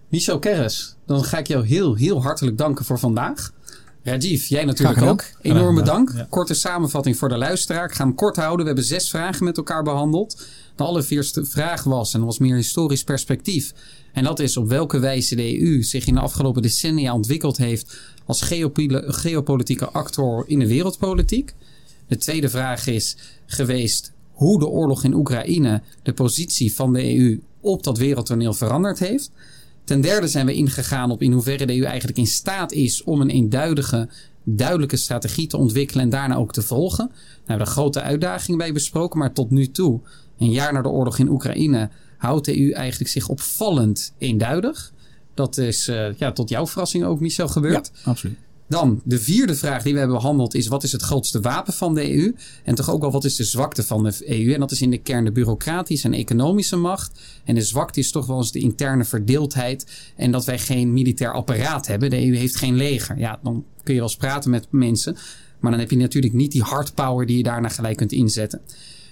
Michel 0.08 0.38
Keres, 0.38 0.96
dan 1.06 1.24
ga 1.24 1.38
ik 1.38 1.46
jou 1.46 1.66
heel, 1.66 1.94
heel 1.94 2.22
hartelijk 2.22 2.58
danken 2.58 2.84
voor 2.84 2.98
vandaag. 2.98 3.52
Rajiv, 4.03 4.46
jij 4.46 4.64
natuurlijk 4.64 5.03
ook. 5.03 5.24
Enorme 5.42 5.82
dank. 5.82 6.26
Korte 6.28 6.55
samenvatting 6.55 7.16
voor 7.16 7.28
de 7.28 7.36
luisteraar. 7.36 7.84
Ik 7.84 7.92
ga 7.92 8.05
hem 8.05 8.14
kort 8.14 8.36
houden. 8.36 8.59
We 8.59 8.66
hebben 8.66 8.84
zes 8.84 9.11
vragen 9.11 9.44
met 9.44 9.57
elkaar 9.57 9.82
behandeld. 9.82 10.46
De 10.76 10.84
allereerste 10.84 11.44
vraag 11.44 11.84
was, 11.84 12.12
en 12.12 12.18
dat 12.18 12.28
was 12.28 12.38
meer 12.38 12.57
historisch 12.57 13.05
perspectief. 13.05 13.72
En 14.12 14.24
dat 14.24 14.40
is 14.40 14.57
op 14.57 14.68
welke 14.68 14.99
wijze 14.99 15.34
de 15.34 15.61
EU 15.61 15.82
zich 15.82 16.07
in 16.07 16.14
de 16.14 16.20
afgelopen 16.20 16.62
decennia 16.62 17.14
ontwikkeld 17.14 17.57
heeft 17.57 17.99
als 18.26 18.42
geopolitieke 19.07 19.88
actor 19.88 20.44
in 20.46 20.59
de 20.59 20.66
wereldpolitiek. 20.66 21.55
De 22.09 22.16
tweede 22.16 22.49
vraag 22.49 22.86
is 22.86 23.16
geweest 23.46 24.12
hoe 24.32 24.59
de 24.59 24.66
oorlog 24.66 25.05
in 25.05 25.14
Oekraïne 25.14 25.82
de 26.03 26.12
positie 26.12 26.74
van 26.74 26.92
de 26.92 27.16
EU 27.16 27.40
op 27.61 27.82
dat 27.82 27.99
wereldtoneel 27.99 28.55
veranderd 28.55 28.99
heeft. 28.99 29.30
Ten 29.89 30.01
derde 30.01 30.28
zijn 30.28 30.47
we 30.47 30.55
ingegaan 30.55 31.11
op 31.11 31.22
in 31.22 31.32
hoeverre 31.32 31.66
de 31.66 31.76
EU 31.78 31.84
eigenlijk 31.84 32.18
in 32.18 32.26
staat 32.26 32.72
is 32.72 33.03
om 33.03 33.20
een 33.20 33.30
eenduidige, 33.30 34.09
duidelijke 34.45 34.97
strategie 34.97 35.47
te 35.47 35.57
ontwikkelen 35.57 36.05
en 36.05 36.11
daarna 36.11 36.36
ook 36.36 36.53
te 36.53 36.62
volgen. 36.62 37.07
Daar 37.09 37.47
hebben 37.47 37.66
we 37.66 37.72
grote 37.72 38.01
uitdagingen 38.01 38.59
bij 38.59 38.72
besproken, 38.72 39.18
maar 39.18 39.32
tot 39.32 39.51
nu 39.51 39.70
toe, 39.70 40.01
een 40.39 40.51
jaar 40.51 40.72
na 40.72 40.82
de 40.82 40.89
oorlog 40.89 41.18
in 41.18 41.28
Oekraïne, 41.28 41.91
houdt 42.16 42.45
de 42.45 42.61
EU 42.61 42.70
eigenlijk 42.70 43.11
zich 43.11 43.28
opvallend 43.28 44.12
eenduidig. 44.18 44.93
Dat 45.34 45.59
is 45.59 45.89
uh, 45.89 46.12
ja, 46.14 46.32
tot 46.32 46.49
jouw 46.49 46.66
verrassing 46.66 47.05
ook, 47.05 47.20
Michel, 47.20 47.49
gebeurd. 47.49 47.91
Ja, 47.95 48.11
absoluut. 48.11 48.39
Dan 48.68 49.00
de 49.04 49.18
vierde 49.18 49.54
vraag 49.54 49.82
die 49.82 49.92
we 49.92 49.98
hebben 49.98 50.16
behandeld 50.16 50.54
is: 50.54 50.66
wat 50.66 50.82
is 50.82 50.92
het 50.92 51.02
grootste 51.02 51.40
wapen 51.40 51.72
van 51.72 51.94
de 51.94 52.16
EU? 52.16 52.34
En 52.64 52.74
toch 52.74 52.90
ook 52.90 53.00
wel 53.00 53.10
wat 53.10 53.24
is 53.24 53.36
de 53.36 53.44
zwakte 53.44 53.82
van 53.82 54.02
de 54.02 54.14
EU? 54.26 54.52
En 54.52 54.60
dat 54.60 54.70
is 54.70 54.82
in 54.82 54.90
de 54.90 54.98
kern 54.98 55.24
de 55.24 55.32
bureaucratische 55.32 56.06
en 56.06 56.14
economische 56.14 56.76
macht. 56.76 57.20
En 57.44 57.54
de 57.54 57.62
zwakte 57.62 58.00
is 58.00 58.10
toch 58.10 58.26
wel 58.26 58.36
eens 58.36 58.52
de 58.52 58.58
interne 58.58 59.04
verdeeldheid 59.04 59.86
en 60.16 60.30
dat 60.30 60.44
wij 60.44 60.58
geen 60.58 60.92
militair 60.92 61.32
apparaat 61.32 61.86
hebben. 61.86 62.10
De 62.10 62.26
EU 62.26 62.36
heeft 62.36 62.56
geen 62.56 62.76
leger. 62.76 63.18
Ja, 63.18 63.38
dan 63.42 63.64
kun 63.82 63.94
je 63.94 64.00
wel 64.00 64.08
eens 64.08 64.18
praten 64.18 64.50
met 64.50 64.66
mensen, 64.70 65.16
maar 65.60 65.70
dan 65.70 65.80
heb 65.80 65.90
je 65.90 65.96
natuurlijk 65.96 66.34
niet 66.34 66.52
die 66.52 66.62
hard 66.62 66.94
power 66.94 67.26
die 67.26 67.36
je 67.36 67.42
daarna 67.42 67.68
gelijk 67.68 67.96
kunt 67.96 68.12
inzetten. 68.12 68.60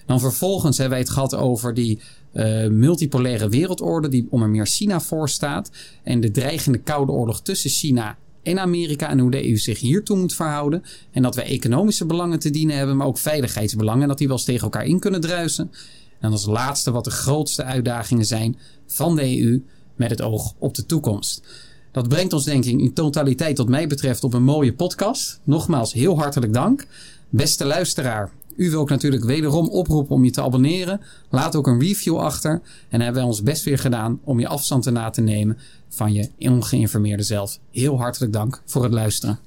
Dan 0.06 0.20
vervolgens 0.20 0.78
hebben 0.78 0.96
wij 0.96 1.04
het 1.06 1.14
gehad 1.14 1.34
over 1.34 1.74
die 1.74 2.00
uh, 2.32 2.68
multipolaire 2.68 3.48
wereldorde, 3.48 4.08
die 4.08 4.26
onder 4.30 4.48
meer 4.48 4.66
China 4.66 5.00
voor 5.00 5.28
staat. 5.28 5.70
En 6.02 6.20
de 6.20 6.30
dreigende 6.30 6.78
koude 6.78 7.12
oorlog 7.12 7.42
tussen 7.42 7.70
China 7.70 8.16
en 8.46 8.58
Amerika 8.58 9.08
en 9.08 9.18
hoe 9.18 9.30
de 9.30 9.48
EU 9.48 9.56
zich 9.56 9.80
hiertoe 9.80 10.16
moet 10.16 10.34
verhouden. 10.34 10.82
En 11.10 11.22
dat 11.22 11.34
wij 11.34 11.44
economische 11.44 12.06
belangen 12.06 12.38
te 12.38 12.50
dienen 12.50 12.76
hebben, 12.76 12.96
maar 12.96 13.06
ook 13.06 13.18
veiligheidsbelangen. 13.18 14.02
En 14.02 14.08
dat 14.08 14.18
die 14.18 14.26
wel 14.26 14.36
eens 14.36 14.44
tegen 14.44 14.62
elkaar 14.62 14.84
in 14.84 14.98
kunnen 14.98 15.20
druisen. 15.20 15.70
En 16.20 16.30
als 16.30 16.46
laatste 16.46 16.90
wat 16.90 17.04
de 17.04 17.10
grootste 17.10 17.64
uitdagingen 17.64 18.26
zijn 18.26 18.56
van 18.86 19.16
de 19.16 19.40
EU 19.40 19.62
met 19.96 20.10
het 20.10 20.22
oog 20.22 20.54
op 20.58 20.74
de 20.74 20.86
toekomst. 20.86 21.42
Dat 21.92 22.08
brengt 22.08 22.32
ons 22.32 22.44
denk 22.44 22.64
ik 22.64 22.80
in 22.80 22.92
totaliteit 22.92 23.58
wat 23.58 23.68
mij 23.68 23.86
betreft 23.86 24.24
op 24.24 24.34
een 24.34 24.44
mooie 24.44 24.72
podcast. 24.72 25.40
Nogmaals 25.44 25.92
heel 25.92 26.18
hartelijk 26.18 26.52
dank. 26.52 26.86
Beste 27.28 27.64
luisteraar, 27.64 28.30
u 28.56 28.70
wil 28.70 28.82
ik 28.82 28.88
natuurlijk 28.88 29.24
wederom 29.24 29.68
oproepen 29.68 30.14
om 30.14 30.24
je 30.24 30.30
te 30.30 30.42
abonneren. 30.42 31.00
Laat 31.30 31.56
ook 31.56 31.66
een 31.66 31.80
review 31.80 32.18
achter. 32.18 32.62
En 32.88 33.00
hebben 33.00 33.20
wij 33.20 33.30
ons 33.30 33.42
best 33.42 33.64
weer 33.64 33.78
gedaan 33.78 34.20
om 34.24 34.40
je 34.40 34.48
afstand 34.48 34.82
te 34.82 34.90
na 34.90 35.10
te 35.10 35.20
nemen 35.20 35.58
van 35.88 36.12
je 36.12 36.30
ongeïnformeerde 36.38 37.22
zelf. 37.22 37.58
Heel 37.70 37.98
hartelijk 37.98 38.32
dank 38.32 38.62
voor 38.64 38.82
het 38.82 38.92
luisteren. 38.92 39.38